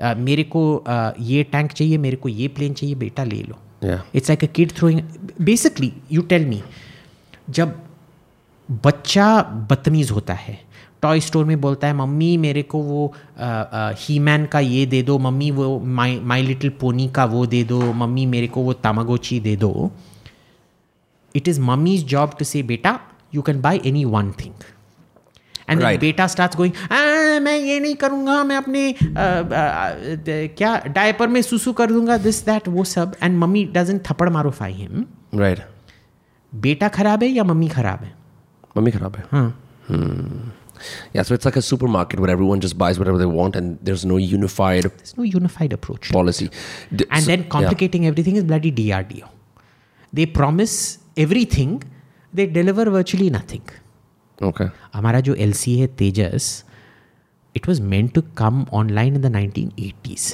अ, 0.00 0.14
मेरे 0.28 0.42
को 0.54 0.62
अ, 0.76 1.12
ये 1.20 1.42
टैंक 1.52 1.72
चाहिए 1.72 1.98
मेरे 2.06 2.16
को 2.16 2.28
ये 2.28 2.48
प्लेन 2.56 2.74
चाहिए 2.74 2.94
बेटा 3.04 3.24
ले 3.24 3.42
लो 3.42 3.58
Yeah. 3.84 4.00
It's 4.14 4.28
like 4.30 4.44
a 4.44 4.46
kid 4.56 4.72
throwing 4.76 5.00
basically 5.40 5.92
you 6.12 6.22
tell 6.32 6.44
me 6.46 6.62
जब 7.50 7.80
बच्चा 8.71 9.41
बदतमीज़ 9.69 10.11
होता 10.11 10.33
है। 10.33 10.59
टॉय 11.01 11.19
स्टोर 11.19 11.45
में 11.45 11.59
बोलता 11.61 11.87
है 11.87 11.93
मम्मी 11.93 12.35
मेरे 12.37 12.61
को 12.63 12.79
वो 12.79 13.13
ही 13.99 14.17
मैन 14.19 14.45
का 14.45 14.59
ये 14.59 14.85
दे 14.85 15.01
दो 15.03 15.17
मम्मी 15.19 15.51
वो 15.51 15.79
माई 15.79 16.19
माई 16.19 16.41
लिटिल 16.41 16.69
पोनी 16.81 17.07
का 17.07 17.25
वो 17.25 17.45
दे 17.45 17.63
दो 17.63 17.81
मम्मी 17.93 18.25
मेरे 18.25 18.47
को 18.47 18.61
वो 18.61 18.73
तामागोची 18.73 19.39
दे 19.39 19.55
दो। 19.55 19.91
It 21.35 21.47
is 21.47 21.61
mummy's 21.61 22.05
job 22.07 22.35
to 22.39 22.45
say 22.45 22.63
बेटा 22.63 22.99
you 23.35 23.41
can 23.41 23.61
buy 23.61 23.81
any 23.85 24.05
one 24.05 24.31
thing 24.39 24.53
and 25.69 25.81
Right. 25.81 25.99
बेटा 25.99 26.27
स्टार्ट 26.27 26.55
गोइंग 26.55 26.73
मैं 27.43 27.57
ये 27.57 27.79
नहीं 27.79 27.95
करूँगा 27.95 28.43
मैं 28.43 28.55
अपने 28.55 28.89
आ, 28.91 29.23
आ, 29.23 29.89
क्या 30.57 30.75
डायपर 30.87 31.27
में 31.27 31.41
सुसु 31.41 31.73
कर 31.73 31.91
दूँगा 31.91 32.17
दिस 32.17 32.45
दैट 32.45 32.67
वो 32.67 32.83
सब. 32.83 33.15
एंड 33.23 33.37
मम्मी 33.37 33.65
डजन 33.65 33.99
थप्पड़ 33.99 34.29
मारो 34.29 34.51
फाई 34.51 34.73
हिम 34.73 35.05
राइट 35.35 35.65
बेटा 36.53 36.87
खराब 36.89 37.23
है 37.23 37.29
या 37.29 37.43
मम्मी 37.43 37.67
खराब 37.69 38.03
है? 38.03 38.16
Mummy 38.76 38.92
kharab 38.98 39.16
hai. 39.22 39.42
Hmm. 39.88 40.50
Yeah, 41.14 41.22
so 41.28 41.34
it's 41.38 41.44
like 41.48 41.56
a 41.56 41.62
supermarket 41.62 42.20
where 42.22 42.30
everyone 42.30 42.60
just 42.60 42.76
buys 42.82 42.98
whatever 43.00 43.18
they 43.18 43.26
want 43.40 43.56
and 43.58 43.78
there's 43.88 44.04
no 44.12 44.16
unified 44.16 44.86
There's 44.88 45.16
no 45.18 45.26
unified 45.34 45.72
approach. 45.76 46.10
policy. 46.16 46.48
D- 47.00 47.06
And 47.10 47.24
so- 47.24 47.30
then 47.32 47.44
complicating 47.56 48.06
everything 48.12 48.38
is 48.40 48.46
bloody 48.52 48.72
DRDO. 48.80 49.28
They 50.12 50.26
promise 50.38 50.74
everything, 51.26 51.76
they 52.32 52.46
deliver 52.58 52.86
virtually 52.96 53.28
nothing. 53.38 53.62
Yeah. 54.40 54.48
Okay. 54.50 54.68
हमारा 54.94 55.20
जो 55.28 55.34
L 55.46 55.52
C 55.62 55.78
है 55.78 55.86
तेजस 55.98 56.46
it 57.56 57.68
was 57.68 57.80
meant 57.94 58.12
to 58.14 58.22
come 58.38 58.64
online 58.80 59.14
in 59.16 59.20
the 59.22 59.32
1980s 59.36 60.24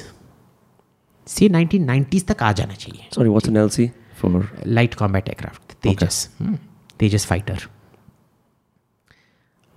से 1.27 1.49
1990s 1.49 2.27
तक 2.29 2.43
आ 2.43 2.53
जाना 2.61 2.75
चाहिए 2.75 3.09
Sorry, 3.17 3.33
what's 3.35 3.49
an 3.53 3.59
LC 3.67 3.89
for? 4.21 4.45
Light 4.67 4.95
combat 5.03 5.29
aircraft 5.29 5.73
Tejas 5.83 6.29
hmm, 6.41 6.57
Tejas 7.01 7.27
fighter 7.27 7.69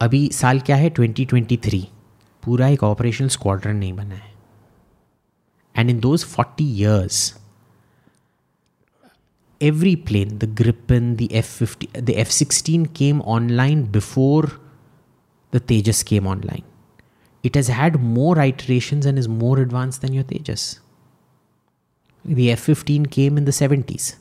अभी 0.01 0.29
साल 0.33 0.61
क्या 0.61 0.77
है? 0.77 0.91
2023 0.91 1.83
पूरा 2.43 2.69
एक 2.69 2.83
ऑपरेशनल 2.85 3.29
स्क्वाड्रन 3.29 3.77
नहीं 3.77 3.93
बना 3.93 4.15
है। 4.15 4.35
And 5.75 5.91
in 5.91 6.01
those 6.01 6.25
40 6.25 6.61
years 6.63 7.35
every 9.61 9.95
plane 10.07 10.37
the 10.39 10.45
Gripen 10.55 11.15
the 11.17 11.29
F 11.33 11.75
the 12.01 12.11
F 12.11 12.31
sixteen 12.31 12.85
came 12.97 13.21
online 13.37 13.85
before 13.93 14.51
the 15.53 15.61
Tejas 15.69 16.03
came 16.03 16.27
online 16.27 16.63
it 17.45 17.57
has 17.57 17.71
had 17.73 17.97
more 17.97 18.39
iteration 18.39 19.03
and 19.07 19.19
is 19.19 19.29
more 19.29 19.61
advance 19.61 20.01
than 20.01 20.15
your 20.15 20.25
Tejas 20.25 20.69
the 22.25 22.39
F 22.39 22.61
fifteen 22.61 23.05
came 23.07 23.39
in 23.39 23.45
the 23.45 23.51
seventies 23.51 24.13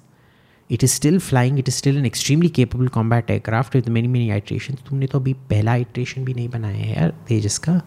it 0.70 0.82
is 0.86 0.93
still 0.93 1.18
flying 1.18 1.59
it 1.59 1.68
is 1.68 1.74
still 1.74 1.97
an 2.01 2.06
extremely 2.06 2.48
capable 2.59 2.89
combat 2.89 3.31
aircraft 3.31 3.74
with 3.74 3.89
many 3.97 4.09
many 4.16 4.31
iterations 4.36 4.78
तुमने 4.89 5.06
तो 5.06 5.18
अभी 5.18 5.32
पहला 5.51 5.74
iteration 5.77 6.24
भी 6.24 6.35
नहीं 6.35 6.48
बनाया 6.48 6.77
है 6.77 6.93
यार 6.93 7.10
तेजस 7.28 7.59
का 7.59 7.82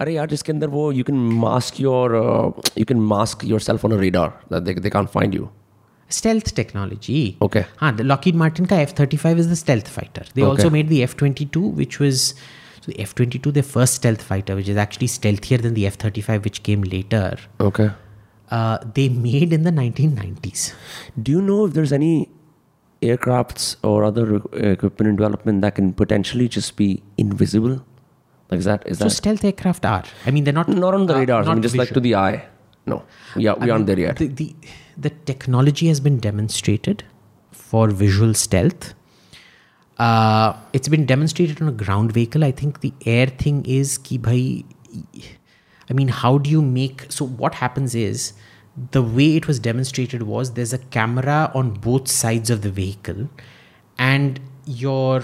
अरे 0.01 0.13
यार 0.13 0.27
जिसके 0.29 0.51
अंदर 0.51 0.67
वो 0.69 0.81
you 0.95 1.03
can 1.05 1.21
mask 1.43 1.79
your 1.83 2.01
uh, 2.17 2.49
you 2.81 2.85
can 2.89 2.99
mask 3.11 3.43
yourself 3.51 3.85
on 3.87 3.95
a 3.95 3.97
radar 4.01 4.27
that 4.51 4.65
they, 4.65 4.73
they 4.85 4.91
can't 4.95 5.09
find 5.15 5.33
you. 5.37 5.47
Stealth 6.12 6.54
technology. 6.54 7.36
Okay. 7.40 7.64
Haan, 7.78 7.96
the 7.96 8.04
Lockheed 8.04 8.34
Martin 8.34 8.66
ka 8.66 8.76
F-35 8.76 9.38
is 9.38 9.48
the 9.48 9.56
stealth 9.56 9.88
fighter. 9.88 10.24
They 10.34 10.42
also 10.42 10.68
made 10.70 10.88
the 10.88 11.02
F-22, 11.02 11.72
which 11.74 11.98
was 11.98 12.34
so 12.82 12.90
the 12.90 13.00
F-22, 13.00 13.52
their 13.54 13.62
first 13.62 13.94
stealth 13.94 14.22
fighter, 14.22 14.56
which 14.56 14.68
is 14.68 14.76
actually 14.76 15.06
stealthier 15.06 15.58
than 15.58 15.74
the 15.74 15.86
F-35, 15.86 16.44
which 16.44 16.62
came 16.64 16.82
later. 16.82 17.36
Okay. 17.60 17.90
Uh, 18.50 18.78
they 18.94 19.08
made 19.08 19.52
in 19.52 19.62
the 19.62 19.70
1990s. 19.70 20.74
Do 21.22 21.32
you 21.32 21.40
know 21.40 21.64
if 21.64 21.74
there's 21.74 21.92
any 21.92 22.28
aircrafts 23.00 23.76
or 23.82 24.04
other 24.04 24.36
equipment 24.52 25.08
in 25.08 25.16
development 25.16 25.62
that 25.62 25.76
can 25.76 25.92
potentially 25.92 26.48
just 26.48 26.76
be 26.76 27.02
invisible? 27.16 27.84
Like 28.50 28.58
is 28.58 28.64
that 28.66 28.86
is 28.86 28.98
So 28.98 29.04
that 29.04 29.10
stealth 29.10 29.44
aircraft 29.44 29.86
are. 29.86 30.04
I 30.26 30.30
mean, 30.30 30.44
they're 30.44 30.52
not 30.52 30.68
not 30.68 30.92
on 30.92 31.06
the 31.06 31.14
uh, 31.14 31.20
radars? 31.20 31.48
I 31.48 31.54
mean, 31.54 31.62
just 31.62 31.76
like 31.76 31.90
to 31.90 32.00
the 32.00 32.16
eye. 32.16 32.44
No. 32.86 33.04
Yeah, 33.36 33.54
we 33.54 33.68
I 33.68 33.70
aren't 33.70 33.86
mean, 33.86 33.96
there 33.96 34.06
yet. 34.06 34.16
The, 34.16 34.28
the, 34.28 34.54
the 34.96 35.10
technology 35.10 35.88
has 35.88 36.00
been 36.00 36.18
demonstrated 36.18 37.04
for 37.52 37.88
visual 37.88 38.34
stealth. 38.34 38.94
Uh, 39.98 40.56
it's 40.72 40.88
been 40.88 41.06
demonstrated 41.06 41.62
on 41.62 41.68
a 41.68 41.72
ground 41.72 42.12
vehicle. 42.12 42.44
I 42.44 42.50
think 42.50 42.80
the 42.80 42.92
air 43.06 43.26
thing 43.26 43.64
is 43.66 43.98
ki 43.98 44.18
bhai, 44.18 44.64
I 45.88 45.92
mean, 45.92 46.08
how 46.08 46.38
do 46.38 46.50
you 46.50 46.62
make 46.62 47.06
so? 47.10 47.24
What 47.24 47.54
happens 47.54 47.94
is 47.94 48.32
the 48.90 49.02
way 49.02 49.36
it 49.36 49.46
was 49.46 49.58
demonstrated 49.58 50.22
was 50.22 50.54
there's 50.54 50.72
a 50.72 50.78
camera 50.78 51.50
on 51.54 51.74
both 51.74 52.08
sides 52.08 52.50
of 52.50 52.62
the 52.62 52.70
vehicle, 52.70 53.28
and 53.98 54.40
your 54.64 55.22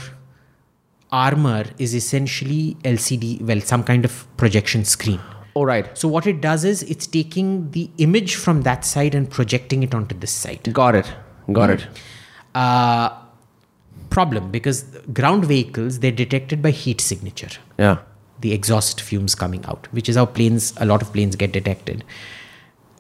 armor 1.11 1.65
is 1.79 1.95
essentially 1.95 2.77
LCD, 2.85 3.41
well, 3.43 3.61
some 3.61 3.83
kind 3.83 4.05
of 4.05 4.27
projection 4.37 4.85
screen. 4.85 5.21
All 5.59 5.67
right. 5.67 5.87
So 5.99 6.07
what 6.15 6.27
it 6.29 6.41
does 6.41 6.65
is 6.65 6.83
it's 6.85 7.07
taking 7.15 7.73
the 7.73 7.91
image 7.99 8.37
from 8.37 8.63
that 8.63 8.85
side 8.85 9.15
and 9.21 9.29
projecting 9.29 9.83
it 9.83 9.93
onto 9.93 10.17
this 10.25 10.31
side. 10.31 10.73
Got 10.73 10.95
it. 10.95 11.13
Got 11.53 11.71
it. 11.71 11.87
Uh, 12.55 13.09
problem 14.11 14.53
because 14.53 14.85
ground 15.13 15.45
vehicles 15.47 15.99
they're 15.99 16.13
detected 16.21 16.63
by 16.63 16.71
heat 16.71 17.01
signature, 17.01 17.51
Yeah. 17.77 17.99
the 18.41 18.53
exhaust 18.53 19.01
fumes 19.01 19.35
coming 19.35 19.65
out, 19.67 19.89
which 19.91 20.09
is 20.09 20.15
how 20.15 20.27
planes 20.27 20.73
a 20.77 20.87
lot 20.87 21.03
of 21.03 21.13
planes 21.13 21.35
get 21.45 21.53
detected. 21.61 22.05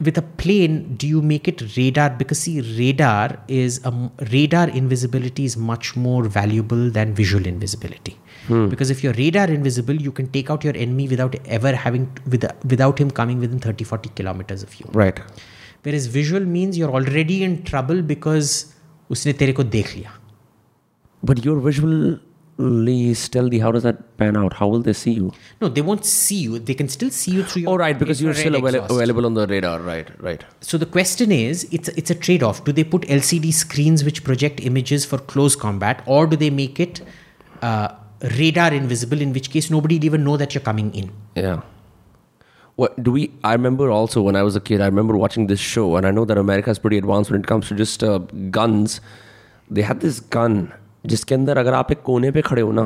with 0.07 0.17
a 0.19 0.23
plane, 0.41 0.75
do 0.99 1.07
you 1.13 1.21
make 1.29 1.49
it 1.53 1.63
radar? 1.77 2.11
Because 2.19 2.41
see, 2.43 2.53
radar 2.81 3.39
is 3.49 3.81
a 3.85 3.93
radar 4.33 4.69
invisibility 4.81 5.45
is 5.45 5.57
much 5.71 5.97
more 5.97 6.21
valuable 6.35 6.85
than 6.99 7.15
visual 7.21 7.49
invisibility. 7.53 8.15
Hmm. 8.49 8.69
Because 8.69 8.91
if 8.91 9.05
your 9.05 9.13
radar 9.15 9.47
invisible, 9.47 9.95
you 9.95 10.11
can 10.11 10.29
take 10.29 10.51
out 10.51 10.65
your 10.65 10.77
enemy 10.77 11.09
without 11.09 11.37
ever 11.47 11.75
having 11.75 12.13
to, 12.15 12.23
with, 12.31 12.47
without 12.65 12.99
him 12.99 13.11
coming 13.11 13.39
within 13.39 13.59
30 13.59 13.85
40 13.85 14.11
kilometers 14.21 14.63
of 14.63 14.75
you. 14.81 14.87
Right. 14.93 15.21
Whereas 15.83 16.07
visual 16.07 16.45
means 16.45 16.77
you're 16.77 16.91
already 16.91 17.43
in 17.45 17.63
trouble 17.63 18.03
because 18.03 18.75
usne 19.11 19.37
tere 19.43 19.53
ko 19.53 19.63
dekh 19.63 19.93
liya. 19.99 20.17
But 21.23 21.45
your 21.45 21.61
visual 21.61 22.19
visually 22.59 23.15
stealthy, 23.15 23.59
how 23.59 23.71
does 23.71 23.83
that 23.85 24.17
pan 24.17 24.37
out? 24.37 24.53
How 24.53 24.67
will 24.67 24.81
they 24.81 24.93
see 24.93 25.13
you? 25.13 25.33
No, 25.61 25.69
they 25.69 25.81
won't 25.81 26.05
see 26.05 26.37
you. 26.37 26.59
They 26.59 26.75
can 26.75 26.89
still 26.89 27.11
see 27.11 27.33
you 27.33 27.45
through 27.45 27.63
your. 27.63 27.71
Oh, 27.73 27.77
right, 27.77 27.99
because 27.99 28.21
you're 28.21 28.35
still 28.35 28.57
avail- 28.57 28.85
available 28.85 29.27
on 29.27 29.35
the 29.35 29.47
radar. 29.47 29.81
Right, 29.81 30.09
right. 30.21 30.45
So 30.61 30.79
the 30.79 30.87
question 30.87 31.33
is, 31.33 31.69
it's 31.71 31.89
it's 31.91 32.11
a 32.11 32.15
trade-off. 32.15 32.65
Do 32.65 32.73
they 32.73 32.85
put 32.85 33.03
LCD 33.03 33.53
screens 33.53 34.05
which 34.05 34.25
project 34.25 34.61
images 34.61 35.05
for 35.05 35.19
close 35.19 35.57
combat, 35.57 36.03
or 36.07 36.27
do 36.27 36.37
they 36.37 36.51
make 36.51 36.81
it 36.81 37.01
uh, 37.63 37.89
radar 38.38 38.74
invisible? 38.74 39.22
In 39.22 39.34
which 39.34 39.50
case, 39.50 39.70
nobody'd 39.70 40.04
even 40.04 40.24
know 40.24 40.38
that 40.38 40.54
you're 40.54 40.64
coming 40.64 40.94
in. 40.94 41.12
Yeah. 41.36 41.62
What 42.76 43.02
do 43.04 43.12
we? 43.12 43.32
I 43.44 43.54
remember 43.54 43.90
also 43.92 44.22
when 44.22 44.36
I 44.36 44.44
was 44.44 44.56
a 44.56 44.62
kid. 44.62 44.82
I 44.82 44.86
remember 44.86 45.16
watching 45.16 45.48
this 45.48 45.60
show, 45.60 45.96
and 45.96 46.08
I 46.08 46.12
know 46.12 46.26
that 46.26 46.38
America 46.38 46.72
is 46.72 46.80
pretty 46.80 46.98
advanced 46.98 47.30
when 47.32 47.40
it 47.42 47.48
comes 47.48 47.68
to 47.68 47.76
just 47.76 48.04
uh, 48.04 48.18
guns. 48.60 49.02
They 49.70 49.84
had 49.84 50.00
this 50.02 50.20
gun 50.20 50.72
जिसके 51.06 51.36
अंदर 51.36 51.58
अगर 51.58 51.74
आप 51.74 51.92
एक 51.92 52.02
कोने 52.06 52.32
पे 52.32 52.42
खड़े 52.42 52.62
हो 52.62 52.72
ना 52.72 52.86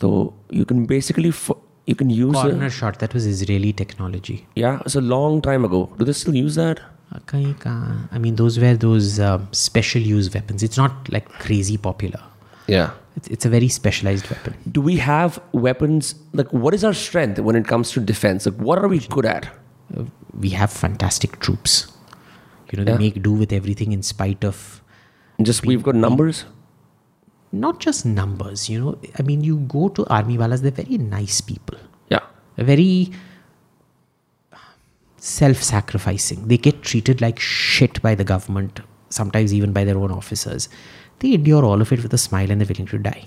तो 0.00 0.10
you 0.50 0.64
can 0.64 0.84
basically 0.92 1.28
f- 1.28 1.56
you 1.86 1.94
can 1.94 2.10
use 2.10 2.36
a, 2.36 2.42
Corner 2.42 2.70
shot. 2.70 2.98
That 2.98 3.14
was 3.14 3.26
Israeli 3.32 3.72
technology. 3.72 4.36
yeah 4.62 4.80
it's 4.84 4.96
a 5.00 5.04
long 5.14 5.40
time 5.48 5.64
ago. 5.64 5.88
Do 5.98 6.04
they 6.04 6.12
still 6.12 6.34
use 6.34 6.56
that? 6.56 6.80
Uh, 7.14 7.20
kahin 7.32 7.52
kahan. 7.64 8.08
I 8.12 8.18
mean, 8.18 8.34
those 8.40 8.58
were 8.58 8.74
those 8.84 9.20
um, 9.20 9.48
special 9.52 10.02
use 10.02 10.32
weapons. 10.34 10.64
It's 10.68 10.76
not 10.76 11.10
like 11.16 11.28
crazy 11.44 11.76
popular. 11.76 12.20
Yeah. 12.71 12.91
It's, 13.17 13.27
it's 13.35 13.45
a 13.45 13.49
very 13.53 13.67
specialized 13.75 14.29
weapon. 14.33 14.53
Do 14.71 14.81
we 14.89 14.95
have 15.05 15.39
weapons? 15.51 16.15
Like, 16.41 16.51
what 16.65 16.73
is 16.77 16.83
our 16.89 16.93
strength 16.99 17.39
when 17.47 17.55
it 17.61 17.67
comes 17.71 17.91
to 17.95 17.99
defense? 18.11 18.45
Like, 18.49 18.55
what 18.67 18.79
are 18.83 18.87
we 18.93 18.99
good 19.15 19.25
at? 19.31 19.47
Uh, 19.97 20.05
we 20.45 20.49
have 20.61 20.71
fantastic 20.83 21.39
troops. 21.47 21.73
You 22.71 22.77
know, 22.79 22.85
they 22.85 22.93
Yeah. 22.93 22.97
make 23.05 23.17
do 23.27 23.33
with 23.41 23.51
everything 23.57 23.91
in 23.97 24.03
spite 24.11 24.45
of 24.51 24.61
Just 25.49 25.65
we've 25.71 25.83
got 25.89 25.95
numbers. 26.05 26.45
not 27.65 27.81
just 27.85 28.05
numbers. 28.05 28.69
You 28.73 28.79
know, 28.83 28.91
I 29.19 29.23
mean, 29.31 29.43
you 29.49 29.57
go 29.75 29.89
to 29.99 30.05
army 30.19 30.37
walas; 30.43 30.61
they're 30.67 30.77
very 30.83 30.97
nice 30.97 31.41
people. 31.51 31.77
Yeah. 32.15 32.23
They're 32.55 32.69
very 32.73 33.11
self-sacrificing. 35.17 36.47
They 36.47 36.57
get 36.57 36.81
treated 36.81 37.21
like 37.21 37.39
shit 37.39 38.01
by 38.01 38.15
the 38.15 38.23
government, 38.23 38.79
sometimes 39.09 39.53
even 39.53 39.73
by 39.73 39.83
their 39.83 39.97
own 39.97 40.11
officers. 40.11 40.69
They 41.21 41.35
endure 41.35 41.63
all 41.63 41.81
of 41.81 41.91
it 41.91 42.01
with 42.01 42.13
a 42.15 42.17
smile 42.17 42.49
and 42.49 42.59
they're 42.59 42.67
willing 42.67 42.87
to 42.87 42.97
die 42.97 43.25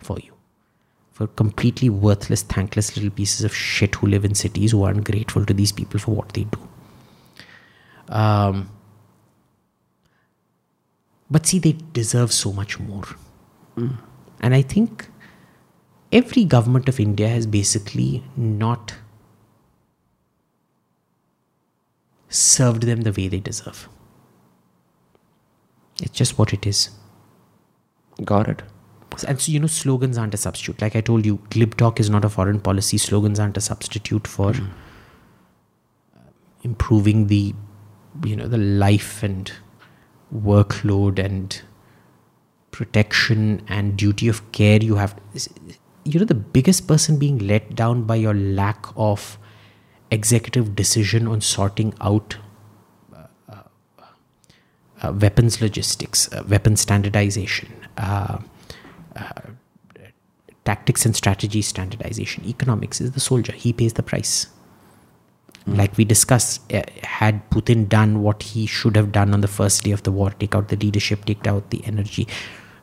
for 0.00 0.18
you. 0.18 0.32
For 1.12 1.28
completely 1.28 1.88
worthless, 1.88 2.42
thankless 2.42 2.96
little 2.96 3.12
pieces 3.12 3.44
of 3.44 3.54
shit 3.54 3.94
who 3.94 4.08
live 4.08 4.24
in 4.24 4.34
cities 4.34 4.72
who 4.72 4.82
aren't 4.82 5.04
grateful 5.04 5.46
to 5.46 5.54
these 5.54 5.70
people 5.70 6.00
for 6.00 6.16
what 6.16 6.32
they 6.32 6.44
do. 6.44 6.58
Um, 8.08 8.70
but 11.30 11.46
see, 11.46 11.60
they 11.60 11.76
deserve 11.92 12.32
so 12.32 12.52
much 12.52 12.80
more. 12.80 13.04
And 13.76 14.54
I 14.54 14.62
think 14.62 15.06
every 16.10 16.44
government 16.44 16.88
of 16.88 16.98
India 16.98 17.28
has 17.28 17.46
basically 17.46 18.24
not 18.36 18.94
served 22.28 22.82
them 22.82 23.02
the 23.02 23.12
way 23.12 23.28
they 23.28 23.38
deserve. 23.38 23.88
It's 26.02 26.10
just 26.10 26.36
what 26.36 26.52
it 26.52 26.66
is. 26.66 26.90
Got 28.24 28.48
it. 28.48 28.62
And 29.28 29.40
so, 29.40 29.52
you 29.52 29.60
know, 29.60 29.66
slogans 29.66 30.16
aren't 30.16 30.34
a 30.34 30.38
substitute. 30.38 30.80
Like 30.80 30.96
I 30.96 31.00
told 31.00 31.26
you, 31.26 31.40
glib 31.50 31.76
talk 31.76 32.00
is 32.00 32.08
not 32.08 32.24
a 32.24 32.30
foreign 32.30 32.60
policy. 32.60 32.96
Slogans 32.96 33.38
aren't 33.38 33.56
a 33.56 33.60
substitute 33.60 34.26
for 34.26 34.50
uh, 34.50 36.20
improving 36.62 37.26
the, 37.26 37.54
you 38.24 38.36
know, 38.36 38.48
the 38.48 38.58
life 38.58 39.22
and 39.22 39.52
workload 40.34 41.18
and 41.18 41.60
protection 42.70 43.62
and 43.68 43.96
duty 43.98 44.28
of 44.28 44.50
care 44.52 44.82
you 44.82 44.94
have. 44.94 45.14
You 46.04 46.20
know, 46.20 46.24
the 46.24 46.34
biggest 46.34 46.88
person 46.88 47.18
being 47.18 47.38
let 47.38 47.74
down 47.74 48.04
by 48.04 48.16
your 48.16 48.34
lack 48.34 48.86
of 48.96 49.38
executive 50.10 50.74
decision 50.74 51.28
on 51.28 51.42
sorting 51.42 51.94
out 52.00 52.38
uh, 55.02 55.12
weapons 55.12 55.60
logistics, 55.60 56.32
uh, 56.32 56.42
weapons 56.48 56.80
standardization, 56.80 57.68
uh, 57.72 57.81
uh, 57.81 57.81
Uh, 57.96 58.38
uh, 59.16 59.40
tactics 60.64 61.04
and 61.04 61.16
strategy 61.16 61.60
standardization, 61.60 62.44
economics 62.46 63.00
is 63.00 63.12
the 63.12 63.20
soldier. 63.20 63.52
He 63.52 63.72
pays 63.72 63.94
the 63.94 64.02
price. 64.02 64.46
Hmm. 65.64 65.74
Like 65.74 65.96
we 65.96 66.04
discussed, 66.04 66.72
uh, 66.72 66.82
had 67.02 67.48
Putin 67.50 67.88
done 67.88 68.22
what 68.22 68.42
he 68.42 68.66
should 68.66 68.96
have 68.96 69.12
done 69.12 69.34
on 69.34 69.40
the 69.40 69.48
first 69.48 69.82
day 69.84 69.90
of 69.90 70.02
the 70.04 70.12
war, 70.12 70.30
take 70.30 70.54
out 70.54 70.68
the 70.68 70.76
leadership, 70.76 71.24
take 71.24 71.46
out 71.46 71.70
the 71.70 71.84
energy. 71.84 72.28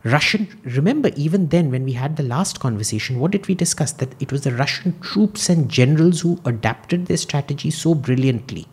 Russian, 0.03 0.47
remember, 0.63 1.11
even 1.17 1.47
then, 1.49 1.71
when 1.71 1.83
we 1.83 1.91
had 1.91 2.15
the 2.15 2.23
last 2.23 2.61
conversation, 2.61 3.19
what 3.19 3.31
did 3.31 3.47
we 3.47 3.55
discuss? 3.55 3.91
That 3.91 4.15
it 4.21 4.31
was 4.31 4.43
the 4.43 4.53
Russian 4.53 4.97
troops 5.01 5.49
and 5.49 5.69
generals 5.69 6.21
who 6.21 6.39
adapted 6.45 7.07
their 7.07 7.17
strategy 7.17 7.69
so 7.69 7.93
brilliantly 7.95 8.65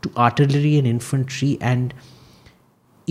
to 0.00 0.10
artillery 0.16 0.78
and 0.78 0.86
infantry 0.86 1.58
and 1.60 1.92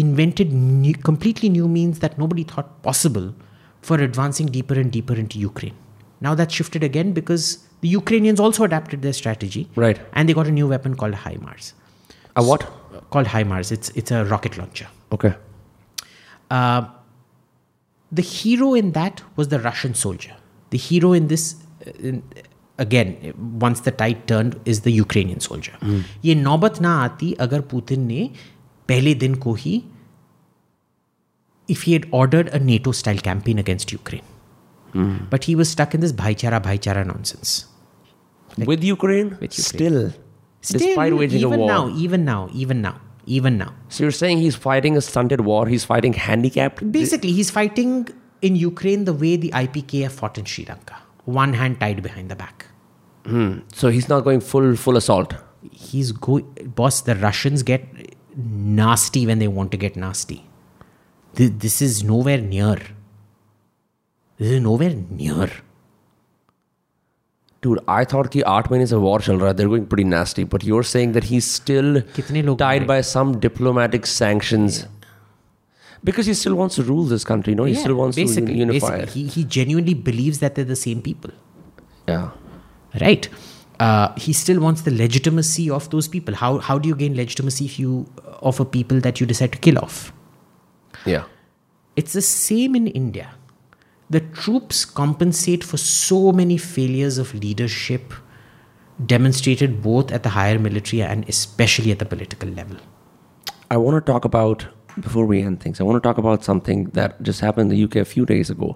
invented 0.00 0.52
new, 0.52 0.94
completely 0.94 1.48
new 1.48 1.68
means 1.68 2.00
that 2.00 2.18
nobody 2.18 2.44
thought 2.44 2.82
possible 2.82 3.34
for 3.80 3.98
advancing 3.98 4.46
deeper 4.46 4.74
and 4.74 4.90
deeper 4.92 5.14
into 5.14 5.38
Ukraine. 5.38 5.74
Now 6.20 6.34
that's 6.34 6.54
shifted 6.54 6.82
again 6.82 7.12
because 7.12 7.66
the 7.80 7.88
Ukrainians 7.88 8.40
also 8.40 8.64
adapted 8.64 9.02
their 9.02 9.12
strategy. 9.12 9.68
Right. 9.76 10.00
And 10.12 10.28
they 10.28 10.34
got 10.34 10.46
a 10.46 10.50
new 10.50 10.68
weapon 10.68 10.96
called 10.96 11.14
HIMARS. 11.14 11.72
A 12.36 12.42
what? 12.42 12.62
Called 13.10 13.26
HIMARS. 13.26 13.72
It's, 13.72 13.90
it's 13.90 14.10
a 14.10 14.24
rocket 14.24 14.58
launcher. 14.58 14.88
Okay. 15.12 15.34
Uh, 16.50 16.86
the 18.12 18.22
hero 18.22 18.74
in 18.74 18.92
that 18.92 19.22
was 19.36 19.48
the 19.48 19.60
Russian 19.60 19.94
soldier. 19.94 20.34
The 20.70 20.78
hero 20.78 21.12
in 21.12 21.28
this, 21.28 21.56
uh, 21.86 21.90
in, 22.00 22.22
again, 22.78 23.34
once 23.60 23.80
the 23.80 23.90
tide 23.90 24.26
turned, 24.26 24.58
is 24.64 24.82
the 24.82 24.92
Ukrainian 24.92 25.40
soldier. 25.40 25.72
ये 26.24 26.34
नौबत 26.34 26.80
ना 26.80 26.94
आती 27.04 27.32
अगर 27.40 27.60
Putin 27.60 28.06
ने 28.06 28.30
पहले 28.88 29.14
दिन 29.14 29.34
को 29.34 29.54
ही 29.54 29.82
if 31.75 31.83
he 31.83 31.93
had 31.97 32.07
ordered 32.11 32.49
a 32.59 32.59
NATO 32.59 32.91
style 33.01 33.21
campaign 33.29 33.59
against 33.65 33.91
Ukraine. 33.91 34.27
Hmm. 34.93 35.17
But 35.29 35.45
he 35.49 35.55
was 35.61 35.69
stuck 35.75 35.93
in 35.93 36.01
this 36.05 36.13
bhaichara 36.23 36.61
bhaichara 36.69 37.05
nonsense. 37.11 37.65
with 38.71 38.83
Ukraine? 38.83 39.29
With 39.43 39.57
Ukraine. 39.57 39.71
Still. 39.73 40.13
Still, 40.69 40.79
despite 40.79 41.13
waging 41.19 41.39
even 41.39 41.53
a 41.53 41.57
war. 41.57 41.67
now, 41.67 41.83
even 42.05 42.25
now, 42.25 42.49
even 42.53 42.81
now, 42.81 42.95
even 43.25 43.57
now. 43.57 43.73
So 43.89 44.03
you're 44.03 44.17
saying 44.17 44.37
he's 44.39 44.55
fighting 44.55 44.97
a 44.97 45.01
stunted 45.01 45.41
war, 45.41 45.61
he's 45.67 45.85
fighting 45.91 46.13
handicapped? 46.13 46.91
Basically, 46.91 47.31
he's 47.31 47.49
fighting 47.49 48.07
in 48.41 48.55
Ukraine 48.55 49.05
the 49.05 49.13
way 49.13 49.31
the 49.37 49.49
IPKF 49.61 50.11
fought 50.11 50.37
in 50.37 50.45
Sri 50.45 50.65
Lanka. 50.65 50.97
One 51.25 51.53
hand 51.53 51.79
tied 51.79 52.03
behind 52.03 52.29
the 52.29 52.35
back. 52.35 52.67
Hmm. 53.25 53.59
So 53.73 53.89
he's 53.89 54.07
not 54.09 54.23
going 54.27 54.39
full 54.51 54.75
full 54.75 54.97
assault. 54.97 55.35
He's 55.71 56.11
go 56.11 56.39
boss. 56.81 57.01
The 57.09 57.15
Russians 57.15 57.63
get 57.63 57.83
nasty 58.35 59.25
when 59.31 59.39
they 59.39 59.47
want 59.59 59.71
to 59.71 59.77
get 59.77 59.95
nasty. 59.95 60.39
This 61.33 61.51
this 61.57 61.81
is 61.81 62.03
nowhere 62.03 62.41
near. 62.41 62.77
This 64.37 64.51
is 64.51 64.61
nowhere 64.61 64.95
near. 65.09 65.49
Dude, 67.61 67.79
I 67.87 68.05
thought 68.05 68.31
that 68.31 68.47
8 68.51 68.71
months 68.71 68.91
of 68.91 69.03
war 69.03 69.19
chal 69.19 69.37
raha. 69.37 69.55
They're 69.55 69.67
going 69.67 69.85
pretty 69.85 70.03
nasty. 70.03 70.43
But 70.43 70.63
you're 70.63 70.83
saying 70.83 71.11
that 71.11 71.25
he's 71.25 71.45
still 71.45 72.01
tied 72.57 72.87
by 72.87 73.01
some 73.01 73.39
diplomatic 73.39 74.07
sanctions. 74.07 74.79
Yeah. 74.79 74.87
Because 76.03 76.25
he 76.25 76.33
still 76.33 76.55
wants 76.55 76.75
to 76.75 76.83
rule 76.83 77.03
this 77.03 77.23
country, 77.23 77.53
no? 77.53 77.65
He 77.65 77.73
yeah, 77.73 77.81
still 77.81 77.95
wants 77.95 78.15
to 78.15 78.51
unify 78.51 79.05
He, 79.05 79.27
he 79.27 79.43
genuinely 79.43 79.93
believes 79.93 80.39
that 80.39 80.55
they're 80.55 80.65
the 80.65 80.75
same 80.75 81.03
people. 81.03 81.29
Yeah. 82.07 82.31
Right. 82.99 83.29
Uh, 83.79 84.11
he 84.17 84.33
still 84.33 84.59
wants 84.59 84.81
the 84.81 84.91
legitimacy 84.91 85.69
of 85.69 85.89
those 85.91 86.07
people. 86.07 86.33
How, 86.33 86.57
how 86.57 86.79
do 86.79 86.89
you 86.89 86.95
gain 86.95 87.15
legitimacy 87.15 87.65
if 87.65 87.77
you, 87.77 88.07
uh, 88.25 88.37
offer 88.41 88.65
people 88.65 88.99
that 89.01 89.19
you 89.19 89.27
decide 89.27 89.51
to 89.51 89.59
kill 89.59 89.77
off? 89.77 90.11
Yeah. 91.05 91.23
it's 91.95 92.13
the 92.13 92.21
same 92.21 92.75
in 92.75 92.87
india 92.87 93.33
the 94.09 94.19
troops 94.19 94.85
compensate 94.85 95.63
for 95.63 95.77
so 95.77 96.31
many 96.31 96.57
failures 96.57 97.17
of 97.17 97.33
leadership 97.33 98.13
demonstrated 99.05 99.81
both 99.81 100.11
at 100.11 100.23
the 100.23 100.29
higher 100.29 100.59
military 100.59 101.01
and 101.01 101.27
especially 101.27 101.91
at 101.91 101.99
the 101.99 102.05
political 102.05 102.49
level 102.49 102.77
I 103.71 103.77
want 103.77 104.05
to 104.05 104.11
talk 104.11 104.25
about, 104.25 104.67
before 104.99 105.25
we 105.25 105.41
end 105.41 105.61
things, 105.61 105.79
I 105.79 105.85
want 105.85 105.95
to 105.95 106.05
talk 106.05 106.17
about 106.17 106.43
something 106.43 106.89
that 106.89 107.23
just 107.23 107.39
happened 107.39 107.71
in 107.71 107.77
the 107.77 107.83
UK 107.85 107.95
a 107.95 108.05
few 108.05 108.25
days 108.25 108.49
ago. 108.49 108.75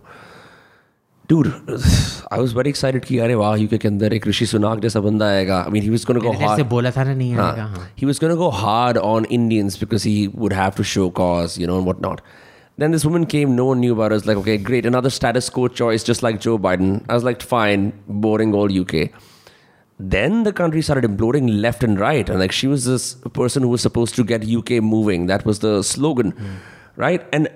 Dude, 1.31 1.49
I 2.31 2.39
was 2.41 2.53
very 2.53 2.71
excited 2.71 3.05
कि 3.07 3.19
अरे 3.25 3.35
वाह 3.41 3.55
UK 3.57 3.79
के 3.79 3.89
अंदर 3.89 4.13
एक 4.13 4.27
ऋषि 4.27 4.47
सुनाक 4.53 4.81
जैसा 4.81 5.01
बंदा 5.01 5.27
आएगा 5.31 5.65
I 5.67 5.71
mean 5.71 5.85
he 5.89 5.91
was 5.91 6.05
going 6.05 6.21
to 6.21 6.27
go 6.27 6.33
जैसे 6.33 6.47
hard 6.47 6.69
बोला 6.71 6.91
था 6.91 7.05
ना 7.05 7.15
नहीं 7.15 7.35
आएगा 7.35 7.65
हाँ 7.75 7.89
he 8.01 8.09
was 8.11 8.19
going 8.19 8.33
to 8.35 8.39
go 8.41 8.51
hard 8.51 8.99
on 8.99 9.29
Indians 9.39 9.77
because 9.83 10.07
he 10.11 10.17
would 10.29 10.53
have 10.53 10.75
to 10.81 10.85
show 10.93 11.09
cause, 11.11 11.57
you 11.57 11.69
know, 11.71 11.77
and 11.79 11.87
whatnot. 11.87 12.23
Then 12.79 12.93
this 12.93 13.05
woman 13.05 13.27
came, 13.27 13.55
no 13.55 13.67
one 13.67 13.81
knew 13.81 13.93
about 13.93 14.11
her. 14.11 14.17
It's 14.17 14.27
like, 14.27 14.39
okay, 14.39 14.57
great, 14.57 14.87
another 14.87 15.11
status 15.11 15.51
quo 15.51 15.69
choice, 15.69 16.03
just 16.03 16.23
like 16.23 16.41
Joe 16.41 16.59
Biden. 16.59 17.05
I 17.09 17.15
was 17.15 17.25
like, 17.25 17.43
fine, 17.43 17.93
boring 18.09 18.55
old 18.55 18.73
UK. 18.73 19.11
Then 19.99 20.45
the 20.45 20.53
country 20.53 20.81
started 20.81 21.09
imploding 21.09 21.61
left 21.61 21.85
and 21.85 22.01
right. 22.01 22.29
And 22.29 22.41
like, 22.41 22.53
she 22.53 22.67
was 22.67 22.87
this 22.87 23.15
person 23.35 23.63
who 23.63 23.69
was 23.69 23.83
supposed 23.83 24.15
to 24.17 24.25
get 24.25 24.47
UK 24.61 24.83
moving. 24.83 25.27
That 25.27 25.45
was 25.45 25.59
the 25.59 25.83
slogan, 25.83 26.33
right? 26.97 27.27
And 27.35 27.51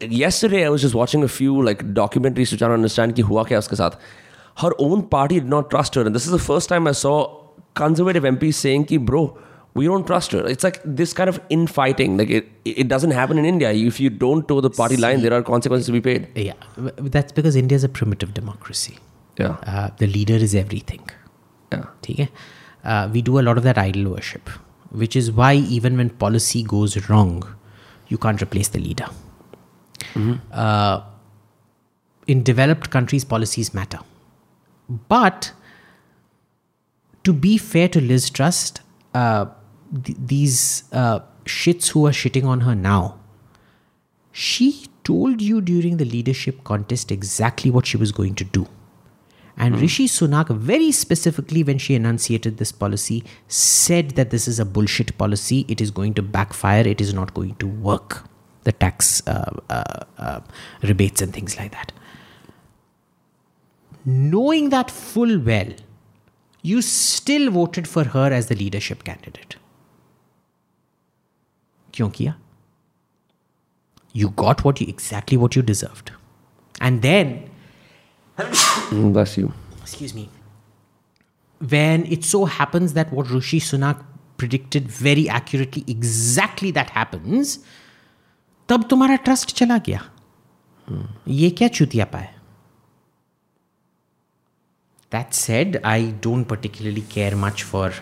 yesterday 0.00 0.64
I 0.64 0.68
was 0.70 0.82
just 0.82 0.94
watching 0.94 1.22
a 1.22 1.28
few 1.28 1.62
like 1.62 1.84
documentaries 1.94 2.50
to 2.50 2.56
try 2.56 2.68
to 2.68 2.74
understand 2.74 3.16
ki 3.16 3.22
hua 3.22 3.44
kya 3.44 3.58
uske. 3.58 3.98
Her 4.56 4.72
own 4.78 5.06
party 5.08 5.36
did 5.36 5.48
not 5.48 5.70
trust 5.70 5.94
her, 5.94 6.02
and 6.02 6.14
this 6.14 6.26
is 6.26 6.32
the 6.32 6.38
first 6.38 6.68
time 6.68 6.86
I 6.86 6.92
saw 6.92 7.40
conservative 7.74 8.24
MPs 8.24 8.54
saying 8.54 8.84
bro. 9.04 9.38
We 9.72 9.84
don't 9.84 10.04
trust 10.04 10.32
her. 10.32 10.44
It's 10.48 10.64
like 10.64 10.80
this 10.84 11.12
kind 11.12 11.28
of 11.30 11.40
infighting. 11.48 12.16
Like 12.16 12.28
it, 12.28 12.48
it 12.64 12.88
doesn't 12.88 13.12
happen 13.12 13.38
in 13.38 13.44
India. 13.44 13.70
If 13.70 14.00
you 14.00 14.10
don't 14.10 14.48
toe 14.48 14.60
the 14.60 14.68
party 14.68 14.96
See, 14.96 15.02
line, 15.02 15.20
there 15.22 15.32
are 15.32 15.42
consequences 15.42 15.86
to 15.86 15.92
be 15.92 16.00
paid. 16.00 16.26
Yeah, 16.34 16.54
that's 16.76 17.30
because 17.30 17.54
India 17.54 17.76
is 17.76 17.84
a 17.84 17.88
primitive 17.88 18.34
democracy. 18.34 18.98
Yeah, 19.38 19.56
uh, 19.62 19.90
the 19.98 20.08
leader 20.08 20.34
is 20.34 20.56
everything. 20.56 21.08
Yeah, 21.72 21.84
okay. 21.98 22.28
Uh, 22.82 23.08
we 23.12 23.22
do 23.22 23.38
a 23.38 23.42
lot 23.42 23.58
of 23.58 23.62
that 23.62 23.78
idol 23.78 24.10
worship, 24.10 24.48
which 24.90 25.14
is 25.14 25.30
why 25.30 25.54
even 25.54 25.96
when 25.96 26.10
policy 26.10 26.64
goes 26.64 27.08
wrong, 27.08 27.44
you 28.08 28.18
can't 28.18 28.42
replace 28.42 28.68
the 28.68 28.80
leader 28.80 29.06
uh, 30.52 31.02
in 32.26 32.42
developed 32.42 32.90
countries 32.90 33.24
policies 33.24 33.72
matter 33.74 34.00
but 35.08 35.52
to 37.24 37.32
be 37.32 37.56
fair 37.58 37.88
to 37.88 38.00
liz 38.00 38.30
truss 38.30 38.72
uh, 39.14 39.46
th- 40.04 40.18
these 40.18 40.84
uh, 40.92 41.20
shits 41.44 41.88
who 41.90 42.06
are 42.06 42.12
shitting 42.12 42.44
on 42.44 42.60
her 42.60 42.74
now 42.74 43.18
she 44.32 44.86
told 45.04 45.40
you 45.40 45.60
during 45.60 45.96
the 45.96 46.04
leadership 46.04 46.62
contest 46.64 47.10
exactly 47.10 47.70
what 47.70 47.86
she 47.86 47.96
was 47.96 48.12
going 48.12 48.34
to 48.34 48.44
do 48.44 48.66
and 49.56 49.78
Rishi 49.78 50.06
Sunak, 50.08 50.48
very 50.56 50.90
specifically, 50.90 51.62
when 51.62 51.76
she 51.76 51.94
enunciated 51.94 52.56
this 52.56 52.72
policy, 52.72 53.22
said 53.46 54.12
that 54.12 54.30
this 54.30 54.48
is 54.48 54.58
a 54.58 54.64
bullshit 54.64 55.18
policy. 55.18 55.66
It 55.68 55.82
is 55.82 55.90
going 55.90 56.14
to 56.14 56.22
backfire. 56.22 56.88
It 56.88 56.98
is 56.98 57.12
not 57.12 57.34
going 57.34 57.56
to 57.56 57.66
work 57.66 58.29
The 58.69 58.71
tax 58.71 59.21
uh, 59.27 59.51
uh, 59.69 60.05
uh, 60.17 60.39
rebates 60.81 61.21
and 61.21 61.33
things 61.33 61.57
like 61.57 61.71
that. 61.71 61.91
Knowing 64.05 64.69
that 64.69 64.89
full 64.91 65.39
well, 65.39 65.71
you 66.61 66.81
still 66.81 67.51
voted 67.51 67.87
for 67.87 68.03
her 68.05 68.31
as 68.31 68.47
the 68.47 68.55
leadership 68.55 69.03
candidate. 69.03 69.55
क्यों 71.93 72.09
किया? 72.11 72.35
You 74.13 74.29
got 74.29 74.63
what 74.63 74.81
you 74.81 74.87
exactly 74.87 75.37
what 75.37 75.55
you 75.55 75.61
deserved. 75.61 76.11
And 76.81 77.01
then 77.01 77.49
Mm, 78.37 79.13
Bless 79.13 79.37
you. 79.37 79.53
excuse 79.81 80.13
me, 80.13 80.29
when 81.69 82.05
it 82.05 82.25
so 82.25 82.45
happens 82.45 82.93
that 82.93 83.11
what 83.13 83.29
Rishi 83.29 83.59
Sunak 83.59 84.03
predicted 84.37 84.89
very 84.89 85.29
accurately, 85.29 85.85
exactly 85.87 86.71
that 86.71 86.89
happens, 86.89 87.59
तब 88.70 88.82
तुम्हारा 88.90 89.16
trust 89.26 89.56
चला 89.56 89.76
गया। 89.86 90.00
ये 91.28 91.50
क्या 91.50 91.68
चुतिया 91.68 92.04
पाए? 92.12 92.28
That 95.12 95.32
said 95.34 95.80
I 95.84 96.10
don't 96.24 96.46
particularly 96.48 97.00
care 97.14 97.34
much 97.36 97.62
for 97.62 97.94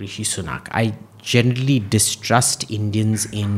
Rishi 0.00 0.24
Sunak 0.24 0.68
I 0.74 0.92
generally 1.32 1.78
distrust 1.90 2.70
Indians 2.70 3.26
in 3.34 3.52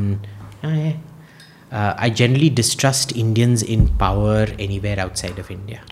I 1.72 2.10
generally 2.10 2.48
distrust 2.60 3.12
Indians 3.16 3.62
in 3.62 3.86
power 3.98 4.56
anywhere 4.78 5.00
outside 5.00 5.40
of 5.40 5.52
India 5.52 5.84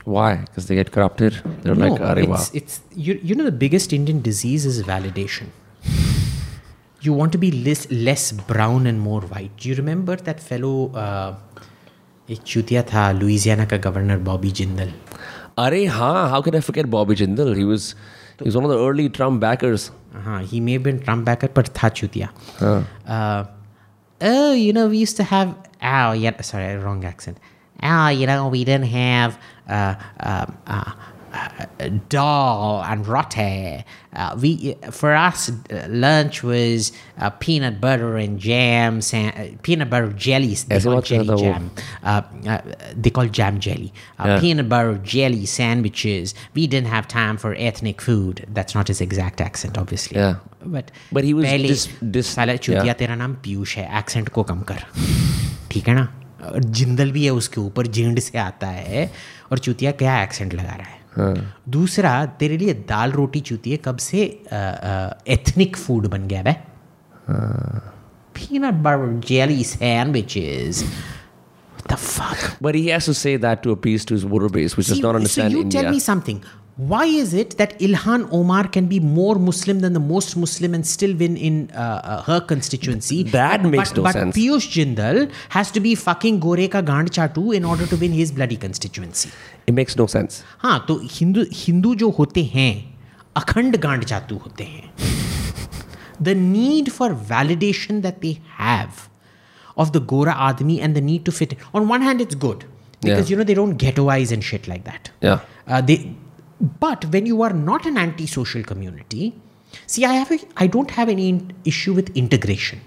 biggest 3.59 3.93
Indian 3.93 4.23
disease 4.23 4.69
is 4.69 4.83
validation 4.83 5.47
You 7.06 7.14
want 7.14 7.32
to 7.32 7.40
be 7.40 7.52
less, 7.52 7.90
less 7.92 8.32
brown 8.32 8.86
and 8.86 9.00
more 9.02 9.22
white. 9.22 9.56
Do 9.58 9.70
you 9.70 9.76
remember 9.76 10.16
that 10.16 10.40
fellow 10.40 10.92
uh, 10.94 11.34
एक 12.30 12.42
चूतिया 12.48 12.82
था 12.92 13.12
Louisiana 13.12 13.66
का 13.66 13.78
governor 13.86 14.18
Bobby 14.30 14.52
Jindal 14.60 14.92
Arey, 15.58 15.88
ha, 15.88 16.30
how 16.30 16.42
can 16.42 16.56
I 16.56 16.62
forget 16.62 16.90
Bobby 16.90 17.16
Jindal? 17.16 17.56
He 17.56 17.64
was 17.64 17.94
he 18.40 18.46
was 18.46 18.56
one 18.56 18.64
of 18.64 18.72
the 18.72 18.80
early 18.80 19.10
Trump 19.10 19.42
backers. 19.42 19.92
हाँ 20.14 20.44
he 20.52 20.60
may 20.60 20.74
have 20.74 20.84
been 20.84 21.00
Trump 21.00 21.26
backer 21.26 21.48
but 21.48 21.74
था 21.76 21.90
चूतिया 21.90 22.30
uh, 23.08 23.46
oh 24.22 24.54
you 24.54 24.74
know 24.74 24.88
we 24.88 24.98
used 24.98 25.18
to 25.18 25.24
have 25.24 25.54
oh 25.82 26.12
yeah 26.12 26.42
sorry 26.42 26.76
wrong 26.78 27.04
accent 27.06 27.38
oh 27.84 28.08
you 28.10 28.28
know 28.28 28.48
we 28.48 28.64
didn't 28.64 28.90
have 28.94 29.38
uh, 29.68 29.96
um, 30.20 30.58
uh, 30.68 30.92
uh, 31.36 31.88
dal 32.10 32.84
and 32.86 33.08
rotte. 33.08 33.38
Uh, 34.14 34.36
we 34.42 34.76
for 34.92 35.12
us 35.16 35.50
uh, 35.50 35.86
lunch 35.90 36.44
was 36.44 36.92
uh, 37.18 37.30
peanut 37.44 37.80
butter 37.80 38.18
and 38.18 38.38
jam, 38.46 39.00
san- 39.02 39.34
uh, 39.44 39.46
peanut 39.64 39.90
butter 39.90 40.12
jellies. 40.26 40.64
They 40.66 40.76
ऐसे 40.76 40.90
call 40.90 40.96
बात 40.96 41.06
jelly 41.12 41.28
करता 41.28 41.36
वो। 41.36 41.54
jam. 41.54 41.70
Uh, 42.04 42.22
uh, 42.56 42.62
they 43.08 43.10
call 43.20 43.28
jam 43.40 43.60
jelly. 43.68 43.92
Uh, 44.20 44.28
Yeah. 44.28 44.40
Peanut 44.46 44.70
butter 44.76 44.98
jelly 45.16 45.46
sandwiches. 45.56 46.34
We 46.54 46.68
didn't 46.68 46.92
have 46.96 47.08
time 47.08 47.38
for 47.46 47.54
ethnic 47.72 48.02
food. 48.10 48.46
That's 48.60 48.76
not 48.80 48.88
his 48.96 49.02
exact 49.10 49.40
accent, 49.50 49.78
obviously. 49.78 50.18
Yeah. 50.18 50.36
But 50.78 50.92
But 51.18 51.24
he 51.24 51.34
was 51.34 51.46
पहले 51.46 51.68
dis- 51.76 51.88
dis- 52.18 52.34
साला 52.36 52.56
चुतिया 52.56 52.84
yeah. 52.86 52.98
तेरा 53.00 53.16
नाम 53.26 53.34
पीयूष 53.44 53.76
है 53.78 53.88
accent 54.00 54.30
को 54.40 54.44
कम 54.52 54.62
कर 54.72 54.84
ठीक 55.72 55.88
है 55.88 55.94
ना 55.96 56.08
और 56.52 56.64
जिंदल 56.80 57.12
भी 57.12 57.24
है 57.26 57.32
उसके 57.40 57.62
ऊपर 57.62 57.88
जिंड 57.98 58.20
से 58.20 58.38
आता 58.40 58.68
है 58.68 59.10
और 59.52 59.60
चुतिया 59.68 59.92
क्या 60.02 60.22
एक्सेंट 60.24 60.54
लगा 60.54 60.76
रहा 60.76 60.90
है 60.90 60.95
दूसरा 61.19 62.15
तेरे 62.41 62.57
लिए 62.59 62.73
दाल 62.89 63.13
रोटी 63.13 63.41
चूती 63.51 63.71
है 63.71 63.77
कब 63.85 63.97
से 64.07 64.23
एथनिक 65.35 65.77
फ़ूड 65.77 66.07
बन 66.15 66.27
गया 66.33 66.43
है 66.47 66.55
peanut 68.39 68.81
butter 68.87 69.07
jelly 69.29 69.63
sandwiches 69.69 70.81
what 71.77 71.87
the 71.93 71.97
fuck 72.03 72.43
But 72.67 72.75
he 72.79 72.83
has 72.89 73.07
to 73.11 73.15
say 73.21 73.33
that 73.45 73.63
to 73.67 73.73
appease 73.77 74.05
to 74.11 74.15
his 74.17 74.25
voter 74.33 74.51
base, 74.57 74.77
which 74.77 74.89
does 74.89 74.99
See, 74.99 75.03
not 75.07 75.17
understand 75.21 75.53
so 75.53 75.57
you 75.57 75.63
India. 75.63 75.83
tell 75.83 75.91
me 75.95 76.01
something. 76.07 76.41
Why 76.78 77.06
is 77.06 77.34
it 77.34 77.58
that 77.58 77.78
Ilhan 77.80 78.30
Omar 78.32 78.68
can 78.68 78.88
be 78.88 79.00
more 79.00 79.36
Muslim 79.36 79.82
than 79.82 79.94
the 79.94 80.00
most 80.00 80.36
Muslim 80.36 80.74
and 80.74 80.88
still 80.88 81.16
win 81.16 81.38
in 81.38 81.70
uh, 81.72 82.02
uh, 82.04 82.22
her 82.24 82.40
constituency? 82.40 83.24
That 83.24 83.62
but, 83.62 83.70
makes 83.70 83.90
but, 83.90 83.98
no 83.98 84.04
but 84.04 84.14
sense. 84.14 84.36
Piyush 84.36 84.68
Jindal 84.72 85.32
has 85.50 85.70
to 85.72 85.80
be 85.80 85.96
fucking 85.96 86.40
Gore 86.40 86.68
ka 86.68 86.82
Gand 86.82 87.12
Chatu 87.12 87.56
in 87.56 87.66
order 87.66 87.86
to 87.86 87.96
win 87.98 88.14
his 88.14 88.32
bloody 88.32 88.58
constituency. 88.58 89.30
It 89.68 89.74
makes 89.74 89.96
no 89.96 90.08
sense. 90.08 90.44
हाँ 90.62 90.86
तो 90.88 91.00
हिंदू 91.12 91.46
हिंदू 91.54 91.96
जो 91.96 92.10
होते 92.10 92.44
हैं 92.44 92.72
अखंड 93.36 93.76
गांड 93.76 94.04
चातु 94.04 94.36
होते 94.36 94.64
हैं 94.64 94.94
the 96.22 96.36
need 96.36 96.92
for 96.92 97.14
validation 97.14 98.02
that 98.04 98.22
they 98.22 98.40
have 98.58 99.10
of 99.76 99.92
the 99.94 100.00
Gora 100.00 100.34
Admi 100.34 100.80
and 100.80 100.96
the 100.96 101.02
need 101.02 101.26
to 101.26 101.32
fit 101.32 101.54
in. 101.54 101.60
On 101.74 101.88
one 101.88 102.02
hand, 102.02 102.22
it's 102.22 102.36
good 102.36 102.66
because 103.02 103.30
Yeah. 103.30 103.32
you 103.32 103.38
know 103.38 103.44
they 103.44 103.56
don't 103.56 103.78
ghettoize 103.78 104.32
and 104.32 104.44
shit 104.44 104.68
like 104.68 104.84
that. 106.61 106.65
Yeah. 106.65 106.97
Uh, 106.97 107.01
they, 107.01 107.05
but 107.05 107.05
when 107.13 107.27
you 107.27 107.43
are 107.43 107.53
not 107.53 107.87
an 107.87 107.99
anti-social 107.99 108.63
community, 108.63 109.35
see, 109.87 110.05
I 110.05 110.13
have 110.13 110.31
a, 110.33 110.39
I 110.57 110.67
don't 110.67 110.91
have 110.91 111.09
any 111.09 111.41
issue 111.65 111.93
with 111.95 112.17
integration. 112.17 112.81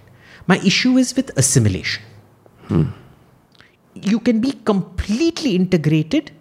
My 0.48 0.58
issue 0.58 0.98
is 0.98 1.16
with 1.16 1.32
assimilation. 1.38 2.04
You 3.96 4.20
can 4.20 4.40
be 4.40 4.52
completely 4.52 5.56
integrated 5.56 6.32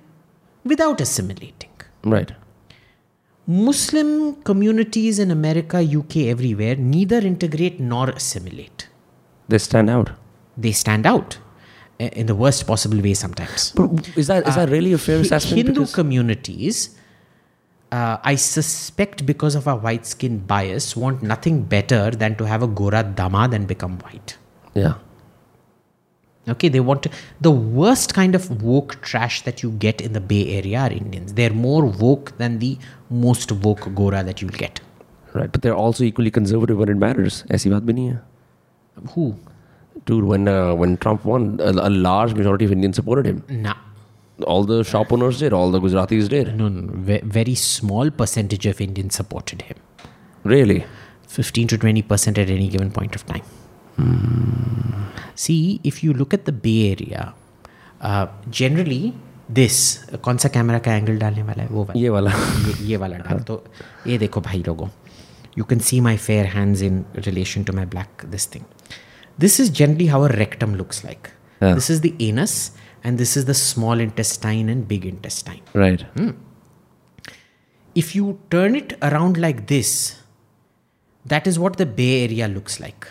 without 0.65 1.01
assimilating. 1.01 1.71
Right. 2.05 2.33
Muslim 3.47 4.35
communities 4.43 5.19
in 5.19 5.31
America, 5.31 5.81
UK, 5.81 6.17
everywhere 6.17 6.77
neither 6.77 7.17
integrate 7.19 7.81
nor 7.81 8.11
assimilate. 8.11 8.89
They 9.49 9.59
stand 9.59 9.89
out. 9.89 10.11
They 10.59 10.73
stand 10.73 11.07
out 11.07 11.39
uh, 12.01 12.05
in 12.05 12.27
the 12.27 12.35
worst 12.35 12.67
possible 12.67 13.01
way 13.01 13.15
sometimes. 13.15 13.73
But 13.73 14.17
is 14.17 14.27
that 14.27 14.47
is 14.47 14.55
that 14.55 14.69
really 14.69 14.93
a 14.93 14.99
fair 14.99 15.21
assessment? 15.21 15.57
Hindu 15.57 15.73
Because- 15.73 15.95
communities, 15.95 16.98
uh, 17.92 18.18
I 18.24 18.36
suspect 18.36 19.26
because 19.26 19.56
of 19.56 19.68
our 19.68 19.78
white 19.78 20.06
skin 20.06 20.40
bias, 20.40 20.96
want 20.96 21.22
nothing 21.22 21.64
better 21.64 22.12
than 22.12 22.36
to 22.38 22.46
have 22.46 22.64
a 22.64 22.68
Gora 22.68 23.04
Damad 23.04 23.54
and 23.54 23.68
become 23.68 23.98
white. 24.00 24.38
yeah. 24.74 24.96
Okay, 26.46 26.68
they 26.68 26.82
want 26.82 27.04
to, 27.04 27.10
the 27.40 27.52
worst 27.52 28.14
kind 28.14 28.36
of 28.36 28.62
woke 28.62 29.02
trash 29.02 29.44
that 29.44 29.64
you 29.64 29.72
get 29.72 30.02
in 30.02 30.12
the 30.12 30.20
Bay 30.20 30.58
Area 30.58 30.80
are 30.80 30.92
Indians. 30.92 31.34
They're 31.36 31.54
more 31.54 31.86
woke 31.86 32.38
than 32.38 32.60
the 32.60 32.78
most 33.10 33.50
woke 33.54 33.88
Gora 33.96 34.24
that 34.24 34.42
you'll 34.42 34.52
get. 34.52 34.82
Right. 35.34 35.50
But 35.50 35.62
they're 35.62 35.76
also 35.76 36.04
equally 36.04 36.32
conservative 36.32 36.78
when 36.78 36.90
it 36.90 36.98
matters. 36.98 37.44
ऐसी 37.52 37.70
बात 37.70 37.84
भी 37.84 37.94
नहीं 37.94 38.08
है. 38.08 38.20
Who? 39.14 39.36
Dude, 40.06 40.26
when 40.26 40.50
uh, 40.50 40.76
when 40.76 40.98
Trump 40.98 41.24
won, 41.24 41.60
a, 41.62 41.72
a 41.88 41.90
large 41.90 42.34
majority 42.34 42.66
of 42.66 42.74
Indians 42.74 42.98
supported 42.98 43.26
him. 43.26 43.42
Nah. 43.48 43.76
all 44.48 44.64
the 44.64 44.84
shop 44.84 45.12
owners 45.12 45.40
did, 45.40 45.54
all 45.54 45.72
the 45.72 45.80
Gujaratis 45.80 46.28
did. 46.30 46.56
No, 46.58 46.68
no, 46.68 46.82
no. 46.82 46.94
Ve- 47.10 47.22
very 47.24 47.56
small 47.56 48.10
percentage 48.12 48.66
of 48.66 48.82
Indians 48.82 49.16
supported 49.16 49.62
him. 49.64 49.78
Really? 50.44 50.86
15 51.28 51.68
to 51.70 51.78
20% 51.78 52.38
at 52.38 52.50
any 52.50 52.68
given 52.68 52.92
point 52.92 53.16
of 53.16 53.26
time. 53.26 53.44
See, 55.36 55.80
if 55.84 56.04
you 56.04 56.14
look 56.14 56.34
at 56.34 56.46
the 56.46 56.52
Bay 56.52 56.92
Area, 56.92 57.34
uh, 58.02 58.28
generally 58.50 59.14
this 59.60 59.78
कौन 60.24 60.38
सा 60.38 60.50
camera 60.50 60.80
का 60.86 60.94
angle 60.96 61.18
डालने 61.20 61.44
वाला 61.44 61.64
है 61.64 61.70
वो 61.70 61.84
वाला 61.86 62.00
ये 62.02 62.10
वाला 62.10 62.32
ये 62.68 62.74
ये 62.90 62.98
वाला 62.98 63.18
डाल 63.28 63.40
तो 63.50 63.64
ये 64.08 64.18
देखो 64.18 64.42
भाई 64.42 64.64
लोगों 64.68 64.88
you 65.60 65.66
can 65.72 65.82
see 65.88 66.00
my 66.06 66.14
fair 66.28 66.46
hands 66.54 66.82
in 66.88 67.04
relation 67.28 67.66
to 67.70 67.76
my 67.80 67.86
black 67.96 68.24
this 68.36 68.46
thing 68.54 68.64
this 69.46 69.60
is 69.64 69.70
generally 69.82 70.08
how 70.14 70.22
a 70.28 70.30
rectum 70.42 70.76
looks 70.82 71.04
like 71.10 71.30
Yeah. 71.62 71.76
this 71.80 71.90
is 71.96 72.02
the 72.06 72.14
anus 72.30 72.56
and 73.04 73.18
this 73.18 73.36
is 73.38 73.46
the 73.46 73.54
small 73.54 74.00
intestine 74.00 74.70
and 74.70 74.88
big 74.88 75.06
intestine 75.06 75.62
Right. 75.74 76.06
if 77.96 78.16
you 78.16 78.40
turn 78.50 78.76
it 78.76 78.94
around 79.02 79.38
like 79.38 79.68
this, 79.68 79.90
that 81.26 81.46
is 81.48 81.60
what 81.60 81.78
the 81.78 81.86
Bay 81.86 82.24
Area 82.24 82.48
looks 82.48 82.80
like. 82.80 83.08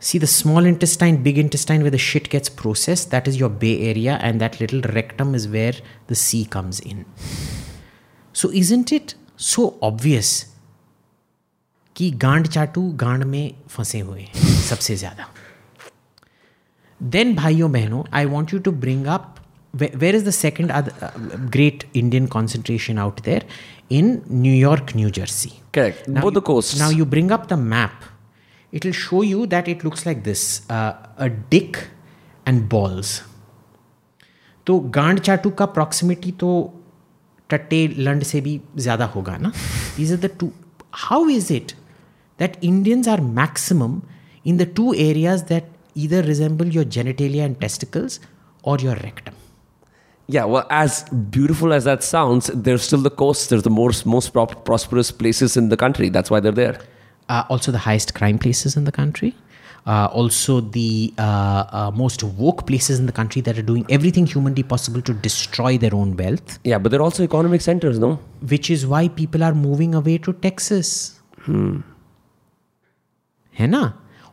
See 0.00 0.18
the 0.18 0.26
small 0.26 0.64
intestine, 0.64 1.22
big 1.22 1.38
intestine 1.38 1.82
where 1.82 1.90
the 1.90 1.98
shit 2.06 2.28
gets 2.30 2.48
processed, 2.48 3.10
that 3.12 3.28
is 3.28 3.38
your 3.38 3.48
Bay 3.48 3.80
Area, 3.90 4.18
and 4.20 4.40
that 4.40 4.58
little 4.60 4.80
rectum 4.96 5.34
is 5.34 5.46
where 5.48 5.72
the 6.08 6.14
sea 6.14 6.44
comes 6.44 6.80
in. 6.80 7.04
So, 8.32 8.50
isn't 8.52 8.92
it 8.92 9.14
so 9.36 9.78
obvious 9.80 10.32
कि 11.96 12.10
गांड 12.26 12.46
चाटू 12.46 12.82
गांड 13.00 13.24
में 13.24 13.54
फंसे 13.70 13.98
हुए 14.00 14.20
हैं 14.20 14.62
सबसे 14.68 14.96
ज़्यादा 14.96 15.26
then 17.00 17.34
भाइयों 17.36 17.70
बहनों 17.72 18.02
i 18.20 18.24
want 18.34 18.52
you 18.54 18.60
to 18.66 18.72
bring 18.84 19.06
up 19.14 19.40
where, 19.74 19.94
where 20.02 20.14
is 20.18 20.24
the 20.24 20.32
second 20.38 20.70
other, 20.70 20.92
uh, 21.02 21.10
great 21.56 21.84
indian 22.02 22.28
concentration 22.34 22.98
out 23.04 23.22
there 23.28 23.42
in 23.98 24.10
new 24.44 24.56
york 24.58 24.94
new 25.00 25.10
jersey 25.18 25.52
Correct. 25.72 26.08
now 26.08 26.22
Both 26.26 26.34
the 26.34 26.40
you- 26.40 26.46
coasts. 26.52 26.78
now 26.84 26.90
you 27.00 27.06
bring 27.16 27.32
up 27.38 27.48
the 27.54 27.56
map 27.74 28.04
it 28.72 28.84
will 28.84 28.98
show 29.00 29.22
you 29.22 29.46
that 29.54 29.68
it 29.74 29.84
looks 29.88 30.06
like 30.06 30.22
this 30.30 30.44
uh, 30.70 30.92
a 31.28 31.30
dick 31.54 31.84
and 32.46 32.68
balls 32.74 33.14
तो 34.66 34.78
गांड 34.96 35.18
चाटू 35.20 35.50
का 35.60 35.64
proximity 35.76 36.30
तो 36.40 36.50
टट्टे 37.50 37.86
लंड 38.06 38.22
से 38.24 38.40
भी 38.40 38.60
ज़्यादा 38.84 39.04
होगा 39.14 39.36
ना 39.38 39.48
these 39.96 40.12
are 40.12 40.18
the 40.18 40.30
two 40.40 40.50
how 41.02 41.28
is 41.28 41.50
it 41.52 41.72
that 42.38 42.56
Indians 42.64 43.08
are 43.08 43.20
maximum 43.40 44.00
in 44.46 44.56
the 44.58 44.68
two 44.76 44.92
areas 45.08 45.40
that 45.48 45.68
either 46.03 46.21
resemble 46.29 46.67
your 46.79 46.85
genitalia 46.97 47.43
and 47.49 47.59
testicles 47.65 48.19
or 48.63 48.77
your 48.85 48.95
rectum. 49.03 49.35
Yeah, 50.37 50.45
well, 50.53 50.65
as 50.69 51.03
beautiful 51.35 51.73
as 51.73 51.83
that 51.89 52.03
sounds, 52.07 52.47
there's 52.53 52.83
still 52.89 53.01
the 53.09 53.15
coast. 53.21 53.49
There's 53.51 53.63
the 53.67 53.75
most 53.81 54.05
most 54.15 54.31
prop- 54.39 54.57
prosperous 54.71 55.11
places 55.21 55.57
in 55.61 55.69
the 55.75 55.77
country. 55.83 56.09
That's 56.17 56.29
why 56.35 56.39
they're 56.47 56.59
there. 56.63 56.75
Uh, 57.29 57.43
also, 57.55 57.71
the 57.77 57.85
highest 57.85 58.13
crime 58.19 58.37
places 58.43 58.75
in 58.81 58.83
the 58.89 58.93
country. 58.99 59.31
Uh, 59.87 60.05
also, 60.21 60.59
the 60.75 61.11
uh, 61.17 61.23
uh, 61.79 61.91
most 62.01 62.23
woke 62.43 62.61
places 62.69 62.99
in 63.03 63.05
the 63.11 63.15
country 63.19 63.41
that 63.47 63.57
are 63.61 63.65
doing 63.69 63.85
everything 63.97 64.25
humanly 64.33 64.63
possible 64.73 65.01
to 65.09 65.13
destroy 65.27 65.71
their 65.83 65.95
own 65.99 66.15
wealth, 66.21 66.57
Yeah, 66.71 66.77
but 66.77 66.91
they're 66.91 67.05
also 67.09 67.23
economic 67.23 67.61
centers, 67.67 67.97
no? 67.97 68.09
which 68.53 68.69
is 68.75 68.85
why 68.93 69.07
people 69.21 69.43
are 69.49 69.53
moving 69.61 69.95
away 70.01 70.17
to 70.27 70.33
Texas. 70.47 70.93
है 73.59 73.67
ना 73.67 73.81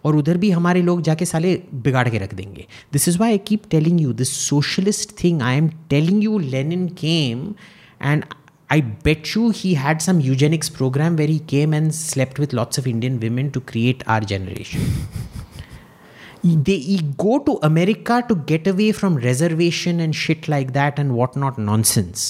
और 0.07 0.17
उधर 0.17 0.37
भी 0.45 0.51
हमारे 0.51 0.83
लोग 0.83 1.03
जाके 1.03 1.25
साले 1.25 1.55
बिगाड़ 1.85 2.09
के 2.09 2.19
रख 2.19 2.35
देंगे 2.35 2.67
this 2.93 3.09
is 3.09 3.19
why 3.19 3.31
I 3.31 3.39
keep 3.49 3.63
telling 3.71 4.01
you 4.01 4.13
this 4.23 4.33
socialist 4.49 5.13
thing 5.23 5.43
I 5.43 5.57
am 5.57 5.69
telling 5.91 6.25
you 6.25 6.39
Lenin 6.39 6.89
came 7.03 7.49
and 8.03 8.25
I 8.71 8.81
bet 8.81 9.29
you 9.33 9.51
he 9.51 9.75
had 9.75 10.01
some 10.03 10.21
eugenics 10.21 10.69
program 10.69 11.17
where 11.17 11.29
he 11.29 11.39
came 11.51 11.73
and 11.73 11.95
slept 11.95 12.39
with 12.41 12.53
lots 12.53 12.79
of 12.79 12.87
Indian 12.93 13.21
women 13.21 13.51
to 13.53 13.61
create 13.61 14.03
our 14.09 14.21
generation. 14.21 14.81
they 16.67 16.75
e- 16.95 17.03
go 17.17 17.39
to 17.39 17.59
America 17.63 18.25
to 18.29 18.35
get 18.35 18.67
away 18.67 18.91
from 18.93 19.17
reservation 19.17 20.01
and 20.01 20.15
shit 20.15 20.49
like 20.49 20.73
that 20.73 20.99
and 20.99 21.15
whatnot 21.21 21.59
nonsense. 21.69 22.27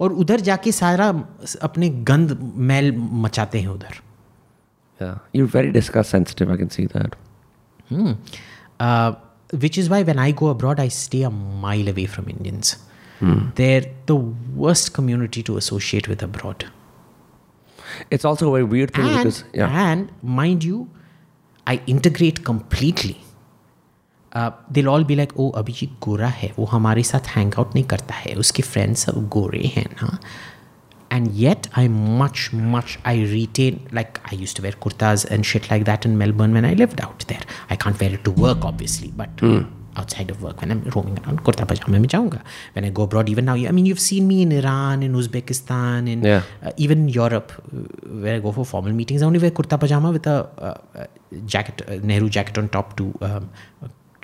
और 0.00 0.12
उधर 0.12 0.40
जाके 0.40 0.72
सारा 0.72 1.08
अपने 1.62 1.88
गंद 2.10 2.38
मैल 2.70 2.92
मचाते 3.24 3.60
हैं 3.60 3.68
उधर 3.68 4.00
Yeah. 4.99 5.15
You're 5.33 5.47
very 5.47 5.71
disgust 5.71 6.09
sensitive. 6.09 6.49
I 6.49 6.57
can 6.57 6.69
see 6.69 6.85
that. 6.87 7.15
uh, 8.79 9.13
which 9.53 9.77
is 9.77 9.89
why 9.89 10.03
when 10.03 10.19
I 10.19 10.31
go 10.31 10.47
abroad, 10.47 10.79
I 10.79 10.87
stay 10.89 11.23
a 11.23 11.29
mile 11.29 11.87
away 11.87 12.05
from 12.05 12.27
Indians. 12.29 12.77
They're 13.55 13.85
the 14.05 14.15
worst 14.15 14.93
community 14.93 15.41
to 15.43 15.57
associate 15.57 16.07
with 16.07 16.21
abroad. 16.21 16.65
It's 18.11 18.25
also 18.25 18.49
a 18.49 18.51
very 18.51 18.63
weird 18.63 18.93
thing 18.93 19.05
And, 19.05 19.17
because 19.17 19.43
yeah. 19.53 19.91
and 19.91 20.11
mind 20.21 20.63
you, 20.63 20.89
I 21.65 21.81
integrate 21.87 22.43
completely. 22.43 23.17
Uh, 24.33 24.51
they'll 24.69 24.89
all 24.89 25.03
be 25.03 25.15
like, 25.15 25.31
oh, 25.37 25.51
Abhijit 25.55 25.97
गोरा 26.03 26.27
है 26.27 26.51
वो 26.57 26.65
हमारे 26.65 27.03
साथ 27.03 27.27
hang 27.35 27.53
out 27.57 27.73
नहीं 27.75 27.85
करता 27.93 28.15
है 28.15 28.33
उसके 28.43 28.63
friends 28.63 29.05
सब 29.05 29.27
गोरे 29.35 29.65
हैं 29.75 29.85
ना 30.01 30.17
And 31.14 31.30
yet 31.42 31.68
I 31.82 31.84
much 32.22 32.42
much 32.74 32.96
I 33.12 33.14
retain 33.34 33.78
like 33.98 34.20
I 34.32 34.34
used 34.42 34.56
to 34.58 34.62
wear 34.66 34.72
kurtas 34.86 35.24
and 35.36 35.48
shit 35.52 35.70
like 35.70 35.84
that 35.90 36.06
in 36.10 36.18
Melbourne 36.24 36.54
when 36.58 36.66
I 36.72 36.74
lived 36.82 37.00
out 37.06 37.24
there. 37.32 37.44
I 37.70 37.76
can't 37.84 38.04
wear 38.04 38.18
it 38.18 38.24
to 38.28 38.34
work 38.44 38.64
obviously, 38.70 39.12
but 39.22 39.36
mm. 39.48 39.66
outside 40.02 40.30
of 40.34 40.42
work 40.46 40.62
when 40.62 40.70
I'm 40.74 40.82
roaming 40.94 41.18
around 41.22 41.42
kurta 41.48 41.66
pajama 41.72 41.98
में 42.04 42.08
जाऊँगा. 42.14 42.40
When 42.76 42.84
I 42.84 42.90
go 43.00 43.08
abroad, 43.08 43.28
even 43.34 43.44
now, 43.44 43.56
I 43.72 43.72
mean 43.78 43.86
you've 43.86 44.04
seen 44.04 44.26
me 44.28 44.40
in 44.42 44.52
Iran, 44.60 45.02
in 45.08 45.18
Uzbekistan, 45.22 46.08
in 46.14 46.22
Yeah. 46.30 46.42
uh, 46.62 46.72
even 46.86 47.08
Europe 47.08 47.52
uh, 47.58 47.82
where 48.22 48.36
I 48.36 48.38
go 48.46 48.52
for 48.52 48.64
formal 48.74 48.92
meetings. 49.00 49.22
I 49.22 49.26
only 49.26 49.44
wear 49.46 49.50
kurta 49.50 49.80
pajama 49.86 50.12
with 50.18 50.26
a 50.26 50.38
uh, 50.70 50.74
uh, 51.02 51.06
jacket, 51.56 51.84
uh, 51.88 51.98
Nehru 52.12 52.30
jacket 52.38 52.62
on 52.64 52.70
top 52.78 52.96
to 53.02 53.10
um, 53.30 53.50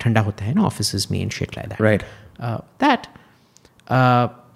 ठंडा 0.01 0.21
होता 0.21 0.45
है 0.45 0.53
ना 0.53 0.63
office 0.63 1.11
में 1.11 1.19
and 1.19 1.31
shit 1.31 1.57
like 1.57 1.69
that 1.69 1.81
Right. 1.81 2.03
That 2.83 3.07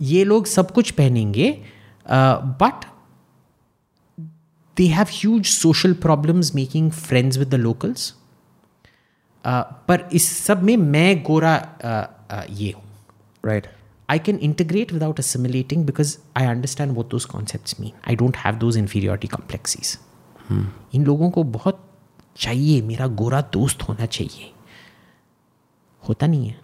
ये 0.02 0.24
लोग 0.24 0.46
सब 0.46 0.72
कुछ 0.72 0.92
पहनेंगे 0.92 1.48
Uh, 2.06 2.38
but 2.62 2.86
they 4.78 4.88
have 4.88 5.10
huge 5.10 5.50
social 5.50 5.94
problems 6.06 6.54
making 6.54 6.90
friends 6.92 7.38
with 7.42 7.50
the 7.52 7.60
locals. 7.66 8.02
Uh, 9.46 9.64
पर 9.88 10.10
इस 10.14 10.28
सब 10.38 10.64
में 10.64 10.76
मैं 10.78 11.24
गोरा 11.24 11.56
uh, 11.78 12.08
uh, 12.36 12.60
ये 12.60 12.72
हूँ। 12.72 12.84
Right 13.46 13.68
I 14.10 14.20
can 14.20 14.38
integrate 14.38 14.94
without 14.94 15.20
assimilating 15.20 15.86
because 15.86 16.18
I 16.38 16.46
understand 16.46 16.92
what 16.92 17.10
those 17.10 17.26
concept 17.26 17.76
mean 17.80 17.92
I 18.10 18.16
don't 18.16 18.38
have 18.38 18.56
those 18.56 18.78
inferiority 18.78 19.28
complexes 19.28 19.98
इन 20.96 21.04
लोगों 21.06 21.30
को 21.32 21.44
बहुत 21.44 21.90
चाहिए 22.38 22.82
मेरा 22.82 23.08
गोरा 23.08 23.42
दोस्त 23.54 23.84
होना 23.84 24.06
चाहिए। 24.06 24.52
होता 26.10 26.28
नहीं 26.28 26.48
है। 26.48 26.63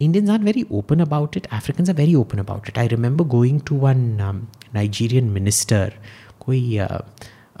Indians 0.00 0.30
aren't 0.30 0.44
very 0.44 0.64
open 0.70 1.00
about 1.00 1.36
it. 1.36 1.46
Africans 1.50 1.90
are 1.90 1.98
very 2.04 2.14
open 2.14 2.38
about 2.38 2.68
it. 2.68 2.78
I 2.78 2.86
remember 2.86 3.22
going 3.22 3.60
to 3.62 3.74
one 3.74 4.20
um, 4.20 4.48
Nigerian 4.74 5.32
minister. 5.32 5.90
कोई 6.40 6.76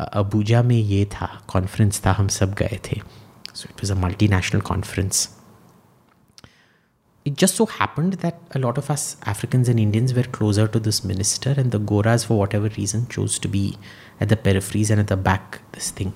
अबूजा 0.00 0.62
में 0.62 0.76
ये 0.76 1.04
था 1.12 1.26
कॉन्फ्रेंस 1.48 2.00
था 2.06 2.12
हम 2.18 2.28
सब 2.36 2.54
गए 2.58 2.78
थे 2.84 3.00
so 3.54 3.68
it 3.70 3.82
was 3.84 3.90
a 3.90 4.00
multi 4.04 4.28
national 4.28 4.60
conference 4.70 5.28
it 7.28 7.36
just 7.36 7.58
so 7.60 7.64
happened 7.66 8.14
that 8.20 8.38
a 8.58 8.58
lot 8.58 8.78
of 8.78 8.86
us 8.92 9.02
Africans 9.32 9.68
and 9.68 9.80
Indians 9.80 10.14
were 10.18 10.24
closer 10.36 10.66
to 10.66 10.80
this 10.80 11.04
minister, 11.04 11.50
and 11.62 11.74
the 11.74 11.80
Goras, 11.90 12.24
for 12.28 12.38
whatever 12.38 12.70
reason, 12.76 13.02
chose 13.14 13.38
to 13.38 13.50
be 13.56 13.76
at 14.20 14.30
the 14.30 14.38
peripheries 14.46 14.90
and 14.94 15.00
at 15.00 15.08
the 15.08 15.18
back. 15.26 15.58
This 15.72 15.90
thing, 15.90 16.14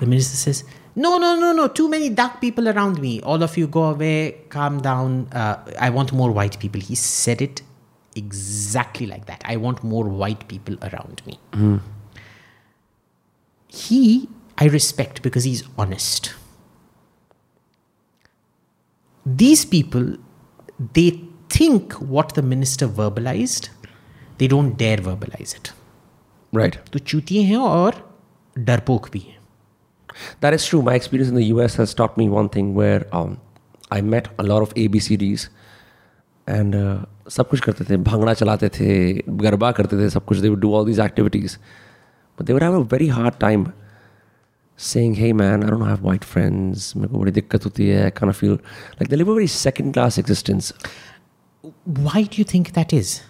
the 0.00 0.06
minister 0.06 0.36
says, 0.36 0.64
"No, 1.04 1.10
no, 1.24 1.30
no, 1.40 1.52
no! 1.60 1.66
Too 1.80 1.88
many 1.94 2.08
dark 2.20 2.40
people 2.44 2.68
around 2.72 3.00
me. 3.06 3.12
All 3.32 3.42
of 3.48 3.56
you 3.62 3.66
go 3.78 3.84
away. 3.94 4.14
Calm 4.56 4.80
down. 4.86 5.16
Uh, 5.42 5.56
I 5.88 5.90
want 5.98 6.12
more 6.22 6.30
white 6.40 6.58
people." 6.64 6.80
He 6.90 6.94
said 7.02 7.42
it 7.48 7.62
exactly 8.22 9.06
like 9.12 9.26
that. 9.26 9.42
I 9.54 9.56
want 9.66 9.84
more 9.84 10.04
white 10.24 10.48
people 10.54 10.78
around 10.90 11.22
me. 11.26 11.38
He, 13.68 14.28
I 14.56 14.68
respect 14.78 15.22
because 15.28 15.44
he's 15.52 15.62
honest. 15.84 16.34
these 19.38 19.62
people 19.70 20.04
they 20.96 21.04
think 21.54 21.94
what 22.16 22.34
the 22.34 22.42
minister 22.50 22.86
verbalized 22.98 23.64
they 24.42 24.48
don't 24.52 24.76
dare 24.82 24.98
verbalize 25.06 25.54
it 25.56 25.70
Right. 26.58 26.76
तो 26.92 26.98
चूतिए 27.12 27.42
हैं 27.48 27.56
और 27.70 27.96
डरपोक 28.68 29.08
भी 29.12 29.20
हैं 29.20 29.38
That 30.40 30.54
is 30.54 30.66
true. 30.66 30.82
My 30.82 30.94
experience 30.94 31.28
in 31.28 31.34
the 31.34 31.44
US 31.54 31.76
has 31.76 31.94
taught 31.94 32.16
me 32.16 32.28
one 32.28 32.48
thing 32.48 32.74
where 32.74 33.06
um, 33.12 33.38
I 33.90 34.00
met 34.00 34.28
a 34.38 34.42
lot 34.42 34.62
of 34.62 34.74
ABCDs 34.74 35.48
and 36.46 36.74
uh, 36.74 36.98
सब 37.30 37.48
कुछ 37.48 37.60
करते 37.60 37.84
थे 37.84 37.96
भांगड़ा 38.06 38.32
चलाते 38.34 38.68
थे 38.78 38.90
गरबा 39.42 39.70
करते 39.78 39.96
थे 39.98 40.08
सब 40.10 40.24
कुछ 40.24 40.40
they 40.40 40.50
would 40.50 40.60
do 40.64 40.72
all 40.74 40.84
these 40.84 41.00
activities 41.04 41.58
but 42.36 42.46
they 42.46 42.54
would 42.54 42.62
have 42.62 42.74
a 42.74 42.84
very 42.92 43.08
hard 43.08 43.38
time 43.40 43.64
saying 44.76 45.16
hey 45.20 45.32
man 45.32 45.64
I 45.64 45.70
don't 45.70 45.84
have 45.88 46.04
white 46.08 46.28
friends 46.32 46.86
मेरे 46.96 47.08
को 47.12 47.18
बड़ी 47.18 47.32
दिक्कत 47.40 47.64
होती 47.64 47.88
है 47.88 48.06
I 48.06 48.12
kind 48.20 48.34
of 48.34 48.38
feel 48.42 48.56
like 49.00 49.10
they 49.10 49.18
live 49.22 49.32
a 49.34 49.38
very 49.40 49.50
second 49.56 49.92
class 49.98 50.18
existence 50.24 50.72
why 51.84 52.22
do 52.22 52.38
you 52.38 52.44
think 52.44 52.72
that 52.72 52.92
is? 52.92 53.22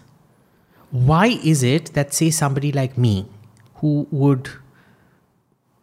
Why 0.91 1.39
is 1.43 1.63
it 1.63 1.93
that, 1.93 2.13
say, 2.13 2.29
somebody 2.31 2.71
like 2.71 2.97
me 2.97 3.27
who 3.75 4.07
would 4.11 4.49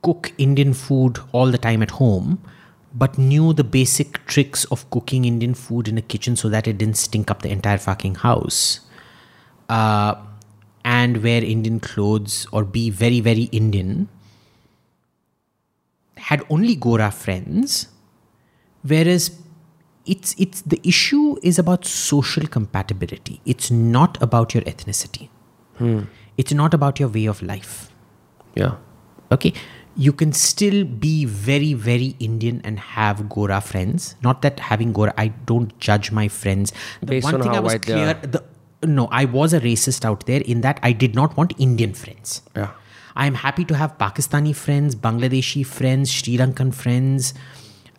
cook 0.02 0.34
Indian 0.38 0.74
food 0.74 1.20
all 1.32 1.52
the 1.52 1.58
time 1.58 1.82
at 1.82 1.92
home, 1.92 2.42
but 2.94 3.18
knew 3.18 3.54
the 3.54 3.64
basic 3.64 4.26
tricks 4.26 4.66
of 4.66 4.90
cooking 4.90 5.26
Indian 5.26 5.54
food 5.54 5.88
in 5.88 5.98
a 5.98 6.02
kitchen 6.02 6.36
so 6.36 6.50
that 6.50 6.68
it 6.68 6.78
didn't 6.78 6.98
stink 6.98 7.30
up 7.30 7.42
the 7.42 7.50
entire 7.50 7.78
fucking 7.78 8.16
house, 8.16 8.80
uh, 9.68 10.16
and 10.86 11.22
wear 11.24 11.44
Indian 11.44 11.80
clothes 11.80 12.48
or 12.52 12.64
be 12.64 12.90
very, 12.90 13.20
very 13.20 13.44
Indian, 13.52 14.08
had 16.18 16.46
only 16.50 16.76
Gora 16.76 17.12
friends, 17.12 17.88
whereas 18.84 19.32
it's 20.06 20.34
it's 20.38 20.62
the 20.62 20.80
issue 20.84 21.38
is 21.44 21.60
about 21.60 21.86
social 21.86 22.48
compatibility. 22.48 23.42
It's 23.46 23.70
not 23.70 24.22
about 24.22 24.54
your 24.54 24.64
ethnicity. 24.64 25.30
It's 26.38 26.54
not 26.54 26.74
about 26.74 27.00
your 27.00 27.10
way 27.10 27.26
of 27.26 27.42
life. 27.42 27.92
Yeah. 28.56 28.76
Okay. 29.32 29.54
You 30.00 30.14
can 30.14 30.32
still 30.32 30.84
be 30.86 31.26
very, 31.26 31.74
very 31.74 32.16
Indian 32.20 32.62
and 32.64 32.80
have 32.80 33.28
Gora 33.28 33.60
friends. 33.62 34.16
Not 34.24 34.42
that 34.44 34.60
having 34.60 34.94
Gora, 34.94 35.14
I 35.18 35.28
don't 35.52 35.78
judge 35.80 36.12
my 36.12 36.28
friends. 36.28 36.72
The 37.02 37.06
Based 37.08 37.26
one 37.26 37.36
on 37.36 37.42
thing 37.42 37.52
how 37.52 37.58
I 37.58 37.60
was 37.60 37.80
clear, 37.80 38.14
the, 38.14 38.44
no, 38.84 39.08
I 39.12 39.26
was 39.26 39.54
a 39.54 39.60
racist 39.60 40.06
out 40.06 40.26
there 40.26 40.42
in 40.42 40.62
that 40.62 40.80
I 40.84 40.94
did 40.94 41.16
not 41.16 41.36
want 41.36 41.54
Indian 41.58 41.94
friends. 41.94 42.42
Yeah. 42.56 42.72
I 43.16 43.28
am 43.28 43.36
happy 43.36 43.66
to 43.66 43.76
have 43.76 43.98
Pakistani 43.98 44.56
friends, 44.56 44.96
Bangladeshi 44.96 45.66
friends, 45.66 46.10
Sri 46.10 46.38
Lankan 46.38 46.74
friends, 46.74 47.34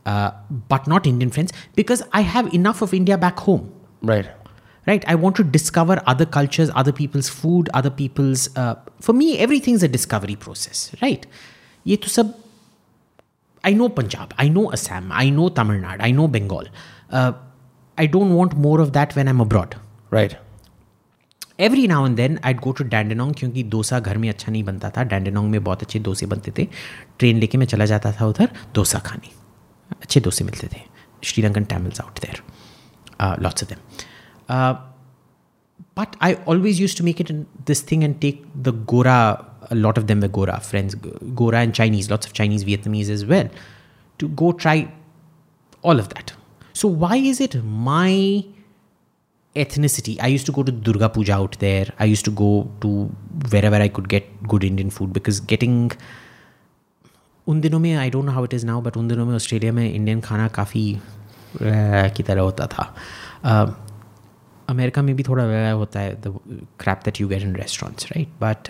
uh, 0.06 0.30
but 0.68 0.86
not 0.86 1.06
Indian 1.06 1.30
friends 1.30 1.52
because 1.74 2.02
I 2.12 2.22
have 2.22 2.52
enough 2.54 2.80
of 2.80 2.94
India 2.94 3.18
back 3.18 3.38
home. 3.38 3.72
Right. 4.02 4.30
Right? 4.86 5.04
I 5.06 5.14
want 5.14 5.36
to 5.36 5.44
discover 5.44 6.02
other 6.06 6.24
cultures, 6.24 6.70
other 6.74 6.92
people's 6.92 7.28
food, 7.28 7.68
other 7.74 7.90
people's. 7.90 8.48
Uh, 8.56 8.76
for 9.00 9.12
me, 9.12 9.38
everything's 9.38 9.82
a 9.82 9.88
discovery 9.88 10.36
process. 10.36 10.90
Right? 11.02 11.26
ये 11.86 11.96
तो 11.96 12.08
सब 12.08 12.34
I 13.66 13.74
know 13.74 13.88
Punjab 13.88 14.28
I 14.40 14.50
know 14.50 14.64
Assam 14.64 15.10
I 15.12 15.30
know 15.30 15.48
Tamil Nadu 15.48 16.02
I 16.02 16.12
know 16.12 16.26
Bengal 16.28 16.68
I 17.98 18.06
don't 18.06 18.30
want 18.32 18.54
more 18.54 18.80
of 18.80 18.88
that 18.88 19.16
when 19.16 19.26
I 19.26 19.34
am 19.34 19.40
abroad 19.40 19.74
right 20.14 20.38
every 21.60 21.86
now 21.86 22.06
and 22.06 22.16
then 22.16 22.38
I'd 22.44 22.60
go 22.60 22.72
to 22.72 22.84
Dandenong 22.84 23.34
क्योंकि 23.34 23.62
डोसा 23.62 24.00
घर 24.00 24.16
में 24.18 24.28
अच्छा 24.28 24.52
नहीं 24.52 24.64
बनता 24.64 24.90
था। 24.90 25.02
डेंडेनोंग 25.04 25.50
में 25.50 25.62
बहुत 25.64 25.82
अच्छे 25.82 25.98
डोसे 25.98 26.26
बनते 26.26 26.52
थे। 26.58 26.66
ट्रेन 27.18 27.36
लेके 27.36 27.58
मैं 27.58 27.66
चला 27.66 27.84
जाता 27.84 28.12
था 28.12 28.26
उधर 28.26 28.48
डोसा 28.74 28.98
खाने। 28.98 29.30
अच्छे 30.02 30.20
डोसे 30.20 30.44
मिलते 30.44 30.66
थे। 30.66 30.80
Sri Lankan 31.24 31.64
Tamils 31.64 32.00
out 32.00 32.20
there 32.20 32.42
lots 33.42 33.62
of 33.62 33.72
them 33.72 33.78
but 35.98 36.16
I 36.22 36.34
always 36.48 36.80
use 36.80 36.96
to 36.98 37.04
make 37.04 37.20
it 37.20 37.32
this 37.66 37.90
thing 37.90 38.04
and 38.04 38.20
take 38.20 38.44
the 38.56 38.68
गोरा 38.90 39.18
A 39.71 39.75
lot 39.75 39.97
of 39.97 40.07
them 40.07 40.19
were 40.21 40.27
Gora 40.27 40.59
friends, 40.59 40.95
Gora 41.33 41.59
and 41.59 41.73
Chinese, 41.73 42.09
lots 42.09 42.27
of 42.27 42.33
Chinese, 42.33 42.63
Vietnamese 42.63 43.09
as 43.09 43.25
well, 43.25 43.49
to 44.19 44.27
go 44.27 44.51
try 44.51 44.91
all 45.81 45.99
of 45.99 46.09
that. 46.09 46.33
So 46.73 46.87
why 46.87 47.15
is 47.17 47.41
it 47.41 47.55
my 47.63 48.43
ethnicity? 49.55 50.17
I 50.21 50.27
used 50.27 50.45
to 50.45 50.51
go 50.51 50.63
to 50.63 50.71
Durga 50.71 51.09
Puja 51.09 51.33
out 51.33 51.57
there. 51.59 51.87
I 51.99 52.05
used 52.05 52.25
to 52.25 52.31
go 52.31 52.69
to 52.81 52.93
wherever 53.49 53.77
I 53.77 53.87
could 53.87 54.09
get 54.09 54.29
good 54.47 54.63
Indian 54.63 54.89
food 54.89 55.13
because 55.13 55.39
getting 55.39 55.91
उन 57.47 57.59
दिनों 57.61 57.79
में 57.79 57.93
I 57.95 58.09
don't 58.09 58.25
know 58.25 58.31
how 58.31 58.45
it 58.45 58.53
is 58.53 58.65
now 58.65 58.81
but 58.81 58.95
उन 58.97 59.07
दिनों 59.07 59.25
में 59.25 59.35
Australia 59.35 59.71
में 59.73 59.93
Indian 59.93 60.21
खाना 60.21 60.47
काफ़ी 60.55 60.85
की 61.61 62.23
तरह 62.23 62.41
होता 62.41 62.67
था 62.67 62.83
अमेरिका 64.69 65.01
में 65.01 65.15
भी 65.15 65.23
थोड़ा 65.23 65.45
वह 65.45 65.69
होता 65.71 65.99
है 65.99 66.15
the 66.21 66.39
crap 66.79 67.01
that 67.05 67.21
you 67.21 67.27
get 67.27 67.41
in 67.41 67.55
restaurants 67.55 68.05
right 68.11 68.29
but 68.41 68.69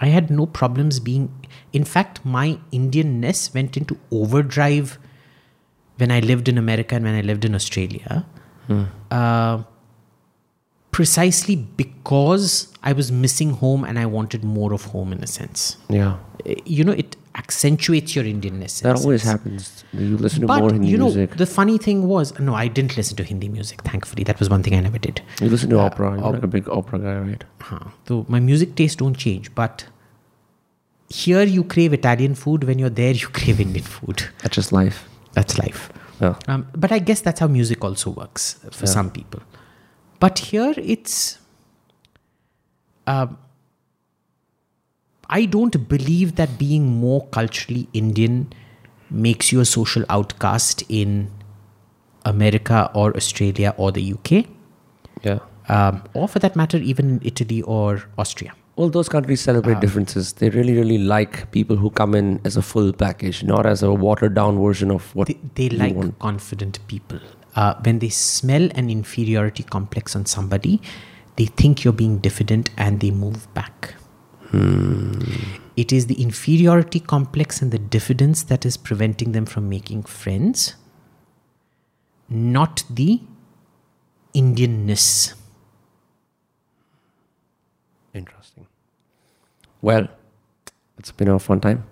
I 0.00 0.06
had 0.06 0.30
no 0.30 0.46
problems 0.46 0.98
being. 1.00 1.30
In 1.72 1.84
fact, 1.84 2.24
my 2.24 2.58
Indianness 2.72 3.54
went 3.54 3.76
into 3.76 3.98
overdrive 4.10 4.98
when 5.98 6.10
I 6.10 6.20
lived 6.20 6.48
in 6.48 6.56
America 6.58 6.94
and 6.94 7.04
when 7.04 7.14
I 7.14 7.20
lived 7.20 7.44
in 7.44 7.54
Australia. 7.54 8.24
Uh, 9.10 9.62
precisely 10.92 11.56
because 11.56 12.72
I 12.82 12.92
was 12.92 13.10
missing 13.12 13.50
home 13.50 13.84
and 13.84 13.98
I 13.98 14.06
wanted 14.06 14.44
more 14.44 14.72
of 14.72 14.84
home 14.86 15.12
in 15.12 15.22
a 15.22 15.26
sense. 15.26 15.76
Yeah. 15.88 16.18
Uh, 16.46 16.54
You 16.64 16.84
know, 16.84 16.92
it 16.92 17.16
accentuates 17.42 18.14
your 18.16 18.24
Indianness. 18.24 18.74
in 18.82 18.88
That 18.88 18.96
always 19.02 19.22
sense. 19.22 19.32
happens. 19.32 19.84
You 19.92 20.16
listen 20.24 20.40
to 20.42 20.46
more 20.46 20.60
But 20.60 20.72
Hindi 20.72 20.88
you 20.88 20.98
know, 21.02 21.06
music. 21.06 21.36
the 21.36 21.46
funny 21.46 21.78
thing 21.86 22.06
was, 22.06 22.32
no, 22.38 22.54
I 22.54 22.66
didn't 22.68 22.96
listen 22.96 23.16
to 23.20 23.24
Hindi 23.30 23.48
music. 23.48 23.82
Thankfully, 23.82 24.24
that 24.24 24.38
was 24.42 24.48
one 24.54 24.62
thing 24.62 24.74
I 24.74 24.80
never 24.88 24.98
did. 24.98 25.22
You 25.40 25.48
listen 25.54 25.70
to 25.70 25.78
opera. 25.78 26.10
You're 26.18 26.32
like 26.32 26.42
a 26.42 26.52
big 26.56 26.68
opera 26.68 26.98
guy, 27.06 27.16
right? 27.28 27.44
Huh. 27.60 27.86
So 28.08 28.24
my 28.28 28.40
music 28.50 28.74
tastes 28.80 28.96
don't 28.96 29.16
change, 29.26 29.54
but 29.54 29.84
here 31.08 31.42
you 31.42 31.64
crave 31.64 31.92
Italian 31.92 32.34
food. 32.34 32.64
When 32.64 32.78
you're 32.78 32.96
there, 33.02 33.12
you 33.12 33.28
crave 33.40 33.60
Indian 33.66 33.84
food. 33.84 34.24
That's 34.42 34.54
just 34.60 34.72
life. 34.72 35.08
That's 35.32 35.58
life. 35.58 35.90
Yeah. 36.20 36.34
Um, 36.48 36.66
but 36.76 36.92
I 36.92 36.98
guess 37.10 37.20
that's 37.22 37.40
how 37.40 37.48
music 37.48 37.82
also 37.84 38.10
works 38.10 38.60
for 38.70 38.86
some 38.86 39.10
people. 39.10 39.40
But 40.18 40.38
here 40.50 40.74
it's. 40.76 41.38
Um, 43.06 43.38
I 45.38 45.44
don't 45.46 45.76
believe 45.88 46.34
that 46.36 46.58
being 46.58 46.86
more 47.00 47.26
culturally 47.38 47.88
Indian 47.92 48.52
makes 49.10 49.50
you 49.52 49.60
a 49.60 49.64
social 49.64 50.04
outcast 50.08 50.82
in 50.88 51.30
America 52.24 52.90
or 52.94 53.16
Australia 53.16 53.74
or 53.76 53.92
the 53.92 54.02
UK, 54.14 54.46
Yeah. 55.24 55.38
um, 55.68 56.02
or 56.14 56.28
for 56.28 56.38
that 56.40 56.56
matter, 56.56 56.78
even 56.78 57.10
in 57.10 57.20
Italy 57.24 57.62
or 57.62 58.02
Austria. 58.18 58.52
Well, 58.76 58.88
those 58.88 59.08
countries 59.08 59.40
celebrate 59.40 59.74
Um, 59.74 59.80
differences. 59.80 60.32
They 60.34 60.48
really, 60.50 60.74
really 60.74 60.98
like 60.98 61.50
people 61.52 61.76
who 61.76 61.90
come 61.90 62.14
in 62.14 62.40
as 62.44 62.56
a 62.56 62.62
full 62.62 62.92
package, 62.92 63.42
not 63.44 63.66
as 63.66 63.82
a 63.82 63.92
watered 63.92 64.34
down 64.34 64.58
version 64.62 64.90
of 64.90 65.14
what 65.14 65.28
They, 65.28 65.38
they 65.54 65.68
like 65.70 65.94
want. 65.94 66.18
confident 66.18 66.78
people. 66.88 67.18
Uh, 67.56 67.74
when 67.84 67.98
they 67.98 68.08
smell 68.08 68.68
an 68.74 68.88
inferiority 68.90 69.62
complex 69.64 70.16
on 70.16 70.24
somebody, 70.26 70.80
they 71.36 71.46
think 71.46 71.84
you're 71.84 71.92
being 72.04 72.18
diffident 72.18 72.70
and 72.76 73.00
they 73.00 73.10
move 73.10 73.52
back. 73.54 73.94
It 74.52 75.92
is 75.92 76.06
the 76.06 76.20
inferiority 76.20 77.00
complex 77.00 77.62
and 77.62 77.70
the 77.70 77.78
diffidence 77.78 78.42
that 78.44 78.66
is 78.66 78.76
preventing 78.76 79.32
them 79.32 79.46
from 79.46 79.68
making 79.68 80.02
friends, 80.04 80.74
not 82.28 82.82
the 82.90 83.20
Indianness. 84.34 85.34
Interesting. 88.14 88.66
Well, 89.82 90.08
it's 90.98 91.10
been 91.12 91.28
a 91.28 91.38
fun 91.38 91.60
time, 91.60 91.84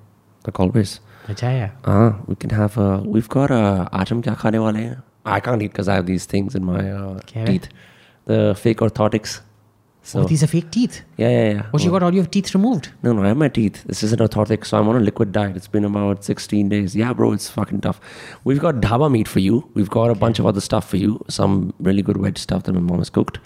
like 0.47 0.60
always. 0.60 1.01
Ajaya. 1.26 1.72
Uh, 1.85 2.12
we 2.26 2.36
can 2.36 2.51
have 2.51 2.76
a. 2.76 2.98
We've 2.98 3.28
got 3.28 3.51
a. 3.51 3.89
Kya 3.93 4.36
khane 4.36 4.62
wale 4.62 4.74
hain? 4.74 5.02
I 5.24 5.40
can't 5.40 5.62
eat 5.62 5.72
because 5.72 5.89
I 5.89 5.94
have 5.94 6.06
these 6.06 6.26
things 6.26 6.55
in 6.55 6.64
my 6.64 6.90
uh, 6.90 7.20
teeth. 7.26 7.68
The 8.26 8.55
fake 8.56 8.78
orthotics. 8.78 9.40
So 10.06 10.19
oh, 10.19 10.23
these 10.26 10.44
are 10.44 10.48
fake 10.48 10.69
teeth. 10.69 11.02
yeah, 11.15 11.30
yeah, 11.30 11.52
yeah. 11.52 11.65
Oh, 11.73 11.80
you 11.80 11.90
got 11.90 12.03
all 12.03 12.14
your 12.14 12.26
teeth 12.26 12.53
removed. 12.53 12.90
No, 13.03 13.14
no, 13.14 13.23
I 13.23 13.30
have 13.30 13.38
my 13.38 13.48
teeth. 13.48 13.85
This 13.85 14.03
is 14.03 14.11
an 14.11 14.19
orthotic, 14.19 14.65
so 14.65 14.77
I'm 14.77 14.90
on 14.90 14.98
a 14.98 14.99
liquid 14.99 15.31
diet. 15.31 15.56
It's 15.56 15.69
been 15.69 15.85
about 15.85 16.26
16 16.26 16.68
days. 16.68 16.94
Yeah, 16.94 17.14
bro, 17.14 17.31
it's 17.31 17.49
fucking 17.49 17.80
tough. 17.81 18.02
We've 18.44 18.60
got 18.60 18.81
dhaba 18.81 19.10
meat 19.10 19.30
for 19.30 19.40
you. 19.40 19.69
We've 19.76 19.90
got 19.90 20.10
a 20.10 20.15
bunch 20.15 20.40
of 20.40 20.45
other 20.45 20.60
stuff 20.60 20.90
for 20.90 20.98
you. 20.98 21.23
Some 21.30 21.73
really 21.80 22.02
good 22.02 22.18
veg 22.18 22.38
stuff 22.38 22.64
that 22.64 22.73
my 22.73 22.81
mom 22.81 22.98
has 22.98 23.10
cooked. 23.10 23.40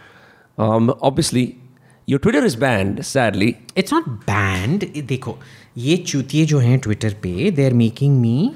Um, 0.58 0.98
obviously, 1.04 1.62
your 2.08 2.18
Twitter 2.18 2.44
is 2.44 2.56
banned, 2.56 3.06
sadly. 3.06 3.54
It's 3.78 3.94
not 3.94 4.08
band 4.30 4.86
देखो 5.08 5.38
ये 5.78 5.98
चूतिए 5.98 6.46
जो 6.46 6.60
हैं 6.60 6.80
Twitter 6.80 7.14
पे 7.24 7.52
they 7.52 7.66
are 7.66 7.74
making 7.74 8.20
me 8.22 8.52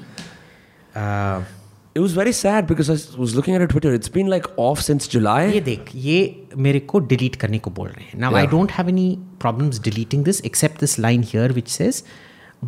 It 1.96 2.00
was 2.02 2.12
very 2.16 2.32
sad 2.36 2.66
because 2.68 2.88
I 2.92 2.94
was 3.22 3.32
looking 3.38 3.54
at 3.56 3.60
her 3.62 3.66
Twitter. 3.70 3.90
It's 3.96 4.12
been 4.12 4.28
like 4.34 4.46
off 4.66 4.82
since 4.84 5.08
July. 5.14 5.40
ये 5.54 5.60
देख 5.64 5.90
ये 6.04 6.20
मेरे 6.66 6.78
को 6.92 6.98
डिलीट 7.12 7.34
करने 7.42 7.58
को 7.66 7.70
बोल 7.78 7.88
रहे 7.88 8.04
हैं 8.12 8.18
now 8.20 8.34
I 8.34 8.42
Yeah. 8.42 8.50
Don't 8.50 8.70
have 8.72 8.88
any 8.88 9.06
problems 9.40 9.80
deleting 9.88 10.24
this 10.24 10.40
except 10.50 10.80
this 10.80 10.98
line 10.98 11.22
here 11.32 11.52
which 11.52 11.68
says 11.78 12.02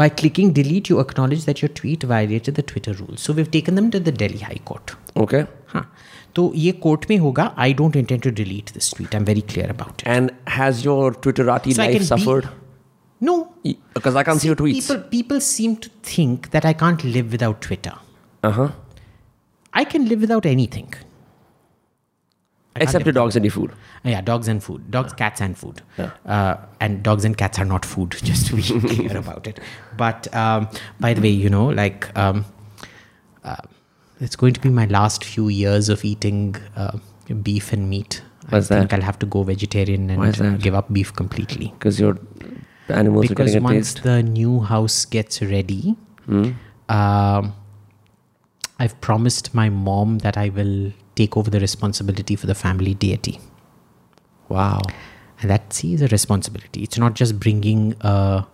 by 0.01 0.07
clicking 0.21 0.49
delete 0.55 0.89
you 0.91 0.97
acknowledge 1.01 1.43
that 1.49 1.61
your 1.63 1.69
tweet 1.81 2.05
violated 2.13 2.57
the 2.59 2.63
twitter 2.71 2.93
rules 3.01 3.25
so 3.27 3.35
we've 3.39 3.51
taken 3.57 3.77
them 3.81 3.91
to 3.97 3.99
the 4.07 4.13
delhi 4.23 4.41
high 4.47 4.59
court 4.71 4.93
Okay. 5.25 5.43
हाँ 5.75 5.83
तो 6.37 6.47
ये 6.63 6.73
court 6.87 7.05
में 7.11 7.17
होगा 7.25 7.45
I 7.67 7.75
don't 7.81 7.97
intend 7.97 8.23
to 8.23 8.31
delete 8.41 8.73
this 8.75 8.91
tweet 8.97 9.15
I 9.15 9.21
am 9.21 9.25
very 9.27 9.41
clear 9.53 9.71
about 9.75 10.03
it 10.03 10.09
And 10.17 10.33
has 10.57 10.81
your 10.87 11.05
Twitterati 11.27 11.77
So 11.77 11.83
I 11.85 11.87
life 11.87 11.95
can 11.99 12.05
be- 12.07 12.09
suffered? 12.13 12.49
No 13.21 13.37
Because 13.99 14.19
I 14.23 14.25
can't 14.31 14.45
see 14.45 14.51
your 14.53 14.59
tweets. 14.63 14.81
people 14.81 15.01
people 15.15 15.43
seem 15.51 15.77
to 15.87 15.93
think 16.11 16.49
that 16.57 16.67
i 16.73 16.75
can't 16.83 17.05
live 17.19 17.31
without 17.39 17.61
twitter 17.69 17.95
Uh 18.49 18.53
huh. 18.59 18.69
i 19.74 19.84
can 19.84 20.08
live 20.10 20.22
without 20.22 20.46
anything 20.46 20.92
I 22.76 22.84
Except 22.84 23.06
your 23.06 23.14
dogs 23.14 23.36
and 23.36 23.44
your 23.44 23.52
food. 23.52 23.72
Yeah, 24.06 24.22
dogs 24.22 24.48
and 24.48 24.64
food. 24.64 24.90
Dogs, 24.92 25.12
cats, 25.12 25.42
and 25.42 25.58
food. 25.58 25.82
Uh, 26.26 26.56
and 26.80 27.02
dogs 27.04 27.26
and 27.26 27.36
cats 27.38 27.60
are 27.60 27.66
not 27.66 27.84
food, 27.84 28.12
just 28.24 28.48
to 28.48 28.56
be 28.56 28.62
clear 28.92 29.18
about 29.18 29.48
it. 29.48 29.60
But 29.98 30.34
um, 30.34 30.70
by 31.00 31.14
the 31.14 31.22
way, 31.22 31.30
you 31.30 31.50
know, 31.50 31.66
like 31.66 32.08
um, 32.18 32.46
uh, 33.44 33.58
It's 34.22 34.36
going 34.38 34.54
to 34.54 34.62
be 34.62 34.70
my 34.70 34.86
last 34.86 35.26
few 35.26 35.50
years 35.50 35.90
of 35.90 36.06
eating 36.06 36.56
uh, 36.78 36.98
beef 37.42 37.74
and 37.74 37.90
meat. 37.90 38.22
Why's 38.50 38.72
I 38.72 38.78
think 38.80 38.92
that? 38.92 38.96
I'll 38.98 39.06
have 39.06 39.20
to 39.20 39.26
go 39.26 39.44
vegetarian 39.44 40.10
and 40.10 40.62
give 40.62 40.74
up 40.76 40.94
beef 40.94 41.14
completely. 41.14 41.74
Because 41.80 42.00
your 42.00 42.18
animals 42.88 43.26
are 43.26 43.30
Because 43.30 43.54
getting 43.56 43.62
a 43.62 43.74
once 43.74 43.94
the 43.96 44.24
new 44.24 44.60
house 44.62 45.04
gets 45.06 45.42
ready, 45.42 45.96
Hmm? 46.28 46.52
um, 46.88 47.54
I've 48.80 49.00
promised 49.02 49.54
my 49.54 49.70
mom 49.70 50.20
that 50.20 50.38
I 50.38 50.50
will 50.50 50.94
take 51.16 51.36
over 51.36 51.50
the 51.50 51.60
responsibility 51.60 52.36
for 52.36 52.48
the 52.48 52.56
family 52.56 52.94
deity. 52.94 53.40
Wow. 54.48 54.82
And 55.42 55.50
that 55.50 55.74
see 55.74 55.94
is 55.94 56.02
a 56.02 56.08
responsibility. 56.08 56.84
It's 56.84 56.98
not 56.98 57.14
just 57.14 57.40
bringing 57.40 57.96
a 58.02 58.46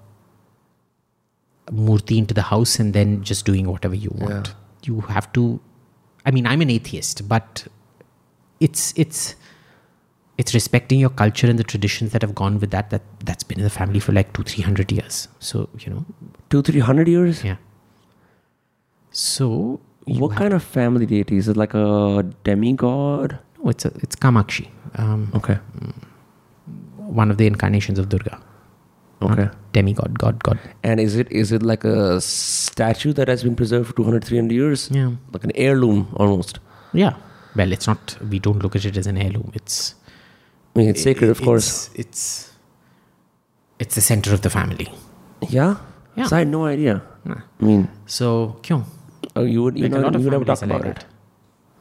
murti 1.71 2.17
into 2.17 2.33
the 2.33 2.41
house 2.43 2.79
and 2.79 2.93
then 2.93 3.23
just 3.23 3.45
doing 3.45 3.67
whatever 3.67 3.95
you 3.95 4.11
want. 4.15 4.53
You 4.83 5.01
have 5.01 5.31
to. 5.33 5.59
I 6.25 6.31
mean, 6.31 6.45
I'm 6.47 6.61
an 6.61 6.69
atheist, 6.69 7.27
but 7.29 7.67
it's 8.59 8.93
it's 8.95 9.35
it's 10.37 10.53
respecting 10.53 10.99
your 10.99 11.09
culture 11.09 11.47
and 11.47 11.57
the 11.57 11.63
traditions 11.63 12.11
that 12.11 12.21
have 12.21 12.35
gone 12.35 12.59
with 12.59 12.71
that. 12.71 12.89
That 12.89 13.01
that's 13.23 13.43
been 13.43 13.59
in 13.59 13.63
the 13.63 13.69
family 13.69 13.99
for 13.99 14.11
like 14.11 14.33
two 14.33 14.43
three 14.43 14.63
hundred 14.63 14.91
years. 14.91 15.27
So 15.39 15.69
you 15.79 15.91
know, 15.93 16.05
Two, 16.49 16.61
three 16.61 16.79
hundred 16.81 17.07
years? 17.07 17.43
yeah. 17.43 17.57
So 19.11 19.79
What 20.05 20.29
have- 20.31 20.37
kind 20.39 20.53
of 20.53 20.63
family 20.63 21.05
deity? 21.05 21.37
Is 21.37 21.47
it 21.47 21.57
like 21.57 21.73
a 21.73 22.23
demigod? 22.43 23.37
No, 23.63 23.69
it's 23.69 23.85
a, 23.85 23.91
it's 24.03 24.15
Kamakshi, 24.15 24.67
um, 24.97 25.31
Okay. 25.35 25.57
one 26.97 27.31
of 27.31 27.37
the 27.37 27.47
incarnations 27.47 27.99
of 27.99 28.09
Durga. 28.09 28.39
Okay. 29.21 29.49
demigod, 29.73 30.19
god, 30.19 30.43
god. 30.43 30.59
And 30.83 30.99
is 30.99 31.15
it 31.15 31.31
is 31.31 31.51
it 31.51 31.63
like 31.63 31.83
a 31.83 32.19
statue 32.21 33.13
that 33.13 33.27
has 33.27 33.43
been 33.43 33.55
preserved 33.55 33.87
for 33.87 33.95
200, 33.95 34.23
300 34.23 34.53
years? 34.53 34.89
Yeah. 34.91 35.11
Like 35.33 35.43
an 35.43 35.51
heirloom 35.55 36.07
almost. 36.17 36.59
Yeah. 36.93 37.15
Well, 37.55 37.71
it's 37.71 37.87
not. 37.87 38.17
We 38.29 38.39
don't 38.39 38.61
look 38.61 38.75
at 38.75 38.85
it 38.85 38.97
as 38.97 39.07
an 39.07 39.17
heirloom. 39.17 39.51
It's 39.55 39.95
I 40.75 40.79
mean, 40.79 40.89
it's 40.89 41.01
sacred, 41.01 41.29
of 41.31 41.41
course. 41.41 41.89
It's, 41.95 41.99
it's 41.99 42.51
it's 43.79 43.95
the 43.95 44.01
center 44.01 44.33
of 44.33 44.41
the 44.41 44.49
family. 44.49 44.91
Yeah? 45.49 45.77
Yeah. 46.15 46.25
So 46.27 46.35
I 46.35 46.39
had 46.39 46.49
no 46.49 46.65
idea. 46.65 47.01
Nah. 47.23 47.41
I 47.61 47.63
mean, 47.65 47.89
So, 48.05 48.57
kyun? 48.61 48.83
Oh, 49.35 49.43
you 49.43 49.63
would, 49.63 49.77
you 49.77 49.89
know, 49.89 49.97
you 49.97 50.03
would 50.29 50.31
never 50.31 50.45
talk 50.45 50.61
about 50.61 50.81
like 50.81 50.97
it. 50.97 51.05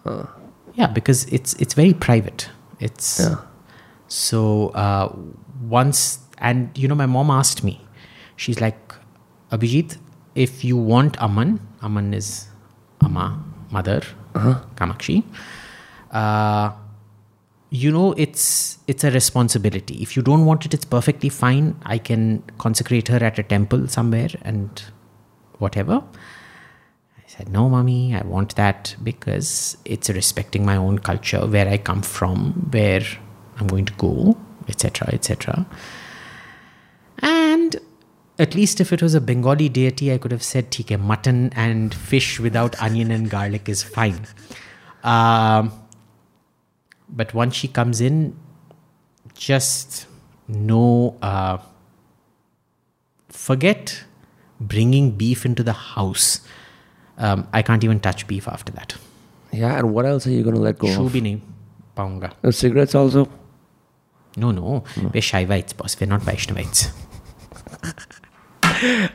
that. 0.04 0.28
Yeah, 0.74 0.88
because 0.88 1.24
it's 1.26 1.54
it's 1.54 1.74
very 1.74 1.94
private. 1.94 2.48
It's 2.80 3.20
Yeah. 3.20 3.36
so 4.08 4.68
uh, 4.70 5.12
once 5.68 6.18
and 6.38 6.76
you 6.76 6.88
know 6.88 6.94
my 6.94 7.06
mom 7.06 7.30
asked 7.30 7.62
me, 7.64 7.80
she's 8.36 8.60
like, 8.60 8.94
Abhijit, 9.52 9.98
if 10.34 10.64
you 10.64 10.76
want 10.76 11.20
Aman, 11.22 11.60
Aman 11.82 12.12
is 12.12 12.48
Ama, 13.02 13.42
mother, 13.70 14.00
Kamakshi. 14.76 15.22
Uh, 16.10 16.72
you 17.70 17.90
know 17.90 18.12
it's 18.16 18.78
it's 18.86 19.04
a 19.04 19.10
responsibility. 19.10 19.94
If 20.02 20.16
you 20.16 20.22
don't 20.22 20.44
want 20.44 20.64
it, 20.66 20.74
it's 20.74 20.84
perfectly 20.84 21.28
fine. 21.28 21.76
I 21.84 21.98
can 21.98 22.42
consecrate 22.58 23.08
her 23.08 23.22
at 23.24 23.38
a 23.38 23.42
temple 23.42 23.86
somewhere 23.88 24.30
and 24.42 24.82
whatever. 25.58 26.02
Said, 27.36 27.48
No, 27.48 27.68
mommy, 27.68 28.14
I 28.14 28.22
want 28.22 28.54
that 28.54 28.94
because 29.02 29.76
it's 29.84 30.08
respecting 30.08 30.64
my 30.64 30.76
own 30.76 31.00
culture, 31.00 31.44
where 31.46 31.68
I 31.68 31.78
come 31.78 32.02
from, 32.02 32.68
where 32.70 33.02
I'm 33.58 33.66
going 33.66 33.86
to 33.86 33.92
go, 33.94 34.36
etc., 34.68 35.08
etc. 35.12 35.66
And 37.18 37.76
at 38.38 38.54
least 38.54 38.80
if 38.80 38.92
it 38.92 39.02
was 39.02 39.14
a 39.14 39.20
Bengali 39.20 39.68
deity, 39.68 40.12
I 40.12 40.18
could 40.18 40.30
have 40.30 40.44
said, 40.44 40.70
"Theek 40.70 40.98
mutton 41.00 41.52
and 41.56 41.92
fish 41.92 42.38
without 42.38 42.80
onion 42.80 43.10
and 43.10 43.28
garlic 43.28 43.68
is 43.68 43.82
fine. 43.82 44.26
Um, 45.02 45.72
but 47.08 47.34
once 47.34 47.56
she 47.56 47.66
comes 47.68 48.00
in, 48.00 48.36
just 49.34 50.06
no, 50.46 51.16
uh, 51.20 51.58
forget 53.28 54.04
bringing 54.60 55.10
beef 55.12 55.44
into 55.44 55.64
the 55.64 55.72
house. 55.72 56.40
Um, 57.18 57.46
I 57.52 57.62
can't 57.62 57.84
even 57.84 58.00
touch 58.00 58.26
beef 58.26 58.48
after 58.48 58.72
that. 58.72 58.94
Yeah, 59.52 59.78
and 59.78 59.94
what 59.94 60.04
else 60.04 60.26
are 60.26 60.30
you 60.30 60.42
going 60.42 60.56
to 60.56 60.60
let 60.60 60.78
go 60.78 60.88
Shoo 60.88 61.06
of? 61.06 61.12
bhi 61.12 61.40
paunga. 61.96 62.32
Uh, 62.42 62.50
cigarettes 62.50 62.94
also? 62.94 63.28
No, 64.36 64.50
no, 64.50 64.82
we're 64.96 65.22
Shaivites, 65.22 65.76
boss. 65.76 65.98
We're 66.00 66.06
not 66.06 66.22
Vaishnavites. 66.22 66.90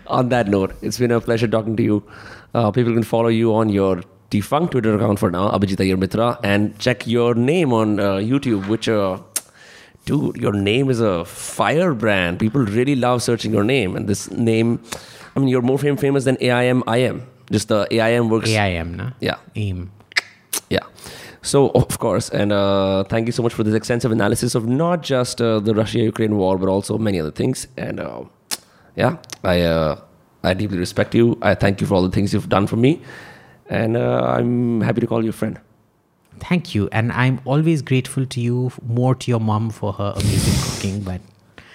On 0.08 0.30
that 0.30 0.48
note, 0.48 0.76
it's 0.82 0.98
been 0.98 1.12
a 1.12 1.20
pleasure 1.20 1.48
talking 1.48 1.76
to 1.76 1.84
you. 1.84 2.04
Uh, 2.54 2.72
people 2.72 2.94
can 2.94 3.04
follow 3.04 3.28
you 3.28 3.54
on 3.54 3.70
your 3.70 4.02
defunct 4.30 4.72
Twitter 4.72 4.96
account 4.96 5.20
for 5.20 5.30
now, 5.30 5.50
Abhijit 5.52 5.86
Iyer 5.86 5.98
Mitra, 5.98 6.40
and 6.44 6.78
check 6.80 7.06
your 7.06 7.36
name 7.36 7.74
on 7.74 8.00
uh, 8.00 8.14
YouTube, 8.16 8.68
which, 8.68 8.88
uh, 8.88 9.20
dude, 10.06 10.38
your 10.38 10.54
name 10.54 10.90
is 10.90 11.02
a 11.02 11.26
firebrand. 11.26 12.40
People 12.40 12.62
really 12.62 12.96
love 12.96 13.22
searching 13.22 13.52
your 13.52 13.64
name. 13.64 13.96
And 13.96 14.08
this 14.08 14.32
name, 14.32 14.82
I 15.36 15.40
mean, 15.40 15.50
you're 15.50 15.62
more 15.62 15.78
fam- 15.78 15.98
famous 15.98 16.24
than 16.24 16.38
AIMIM. 16.38 17.24
Just 17.52 17.68
the 17.68 17.88
AIM 17.92 18.30
works. 18.30 18.50
AIM, 18.50 18.96
na? 18.96 19.12
Yeah. 19.20 19.38
AIM. 19.56 19.92
Yeah. 20.70 20.80
So, 21.42 21.70
of 21.70 22.00
course, 22.00 22.30
and 22.30 22.52
uh, 22.52 23.06
thank 23.06 23.26
you 23.28 23.32
so 23.32 23.42
much 23.42 23.54
for 23.54 23.64
this 23.64 23.74
extensive 23.74 24.12
analysis 24.12 24.56
of 24.56 24.68
not 24.68 25.02
just 25.02 25.42
uh, 25.42 25.60
the 25.60 25.74
Russia 25.74 26.00
Ukraine 26.00 26.38
war, 26.38 26.58
but 26.58 26.68
also 26.68 26.98
many 26.98 27.20
other 27.20 27.32
things. 27.32 27.68
And 27.78 28.00
uh, 28.00 28.24
yeah, 28.96 29.18
I, 29.44 29.62
uh, 29.62 30.02
I 30.44 30.54
deeply 30.54 30.78
respect 30.78 31.16
you. 31.16 31.38
I 31.42 31.56
thank 31.56 31.80
you 31.80 31.88
for 31.88 31.96
all 31.96 32.04
the 32.04 32.12
things 32.12 32.34
you've 32.34 32.50
done 32.50 32.68
for 32.68 32.76
me. 32.76 33.02
And 33.70 33.96
uh, 33.96 34.36
I'm 34.38 34.82
happy 34.82 35.00
to 35.02 35.08
call 35.08 35.24
you 35.24 35.30
a 35.30 35.34
friend. 35.34 35.60
Thank 36.40 36.76
you. 36.76 36.90
And 36.92 37.12
I'm 37.12 37.40
always 37.46 37.82
grateful 37.82 38.26
to 38.26 38.42
you, 38.42 38.72
more 38.86 39.16
to 39.16 39.32
your 39.32 39.40
mom 39.40 39.70
for 39.70 39.94
her 39.94 40.14
amazing 40.16 40.74
cooking, 40.74 41.02
but 41.02 41.22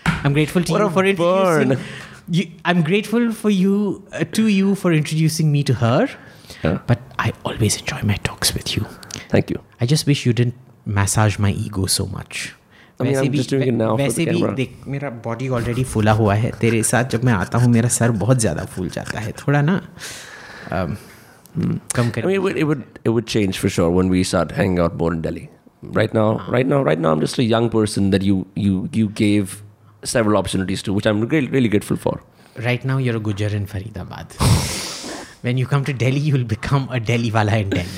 I'm 0.06 0.32
grateful 0.32 0.62
to 0.62 0.72
What 0.72 0.80
you 0.82 0.90
for 0.90 1.04
introducing 1.04 1.84
burn. 2.23 2.33
You, 2.39 2.47
I'm 2.65 2.81
grateful 2.83 3.31
for 3.31 3.49
you, 3.49 4.03
uh, 4.13 4.23
to 4.31 4.47
you 4.47 4.75
for 4.75 4.93
introducing 4.93 5.51
me 5.51 5.63
to 5.63 5.73
her. 5.73 6.09
Yeah. 6.63 6.79
But 6.87 6.99
I 7.19 7.33
always 7.45 7.77
enjoy 7.79 8.01
my 8.03 8.15
talks 8.15 8.53
with 8.53 8.75
you. 8.75 8.85
Thank 9.29 9.49
you. 9.49 9.59
I 9.79 9.85
just 9.85 10.07
wish 10.07 10.25
you 10.25 10.33
didn't 10.33 10.55
massage 10.85 11.37
my 11.39 11.51
ego 11.51 11.85
so 11.85 12.05
much. 12.05 12.55
I 13.01 13.03
mean, 13.03 13.13
वैसे 13.13 13.25
I'm 13.25 13.31
भी 13.31 13.37
just 13.37 13.49
doing 13.49 13.67
it 13.67 13.73
now 13.73 13.97
for 13.97 13.97
the 13.97 14.03
वैसे 14.03 14.25
भी 14.25 14.39
camera. 14.39 14.55
देख 14.55 14.87
मेरा 14.87 15.09
body 15.25 15.47
already 15.49 15.83
फूला 15.83 16.11
हुआ 16.11 16.33
है 16.35 16.51
तेरे 16.61 16.81
साथ 16.83 17.09
जब 17.11 17.23
मैं 17.25 17.33
आता 17.33 17.57
हूँ 17.57 17.69
मेरा 17.73 17.89
सर 17.89 18.11
बहुत 18.23 18.39
ज़्यादा 18.39 18.65
फूल 18.65 18.89
जाता 18.89 19.19
है 19.19 19.31
थोड़ा 19.31 19.61
ना 19.61 19.81
um, 20.71 20.97
कम 21.95 22.07
I 22.07 22.11
कर 22.11 22.25
mean, 22.25 22.35
it 22.35 22.41
would, 22.41 22.57
it 22.57 22.63
would 22.63 22.83
it 23.05 23.09
would 23.09 23.27
change 23.27 23.59
for 23.59 23.69
sure 23.69 23.89
when 23.89 24.09
we 24.09 24.23
start 24.23 24.51
hanging 24.51 24.79
out 24.79 24.97
more 24.97 25.13
in 25.13 25.21
Delhi. 25.21 25.49
Right 25.81 26.13
now, 26.13 26.41
right 26.49 26.67
now, 26.67 26.83
right 26.83 26.99
now, 26.99 27.13
I'm 27.13 27.21
just 27.21 27.39
a 27.39 27.43
young 27.43 27.69
person 27.69 28.09
that 28.09 28.21
you 28.21 28.45
you 28.55 28.89
you 28.91 29.07
gave 29.21 29.61
several 30.04 30.36
opportunities 30.36 30.82
to, 30.82 30.92
which 30.92 31.06
I'm 31.06 31.22
really 31.28 31.48
really 31.48 31.68
grateful 31.68 31.96
for. 31.96 32.20
Right 32.56 32.84
now, 32.84 32.98
you're 32.98 33.16
a 33.16 33.20
Gujar 33.20 33.52
in 33.52 33.66
Faridabad. 33.66 34.36
when 35.42 35.58
you 35.58 35.66
come 35.66 35.84
to 35.84 35.92
Delhi, 35.92 36.20
you'll 36.20 36.44
become 36.44 36.88
a 36.90 37.00
Delhi 37.00 37.30
wala 37.30 37.56
in 37.56 37.70
Delhi. 37.70 37.88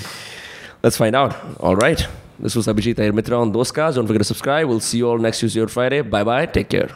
Let's 0.83 0.97
find 0.97 1.15
out. 1.15 1.37
All 1.61 1.77
right. 1.77 2.07
This 2.39 2.55
was 2.55 2.67
Abhijit 2.67 3.13
Mitra 3.15 3.41
on 3.41 3.53
those 3.53 3.73
cars. 3.73 3.95
Don't 3.97 4.07
forget 4.07 4.21
to 4.21 4.25
subscribe. 4.25 4.69
We'll 4.69 4.81
see 4.81 4.99
you 4.99 5.09
all 5.09 5.19
next 5.19 5.41
Tuesday 5.41 5.61
or 5.61 5.69
Friday. 5.69 6.03
Bye 6.03 6.25
bye. 6.25 6.47
Take 6.47 6.69
care. 6.69 6.91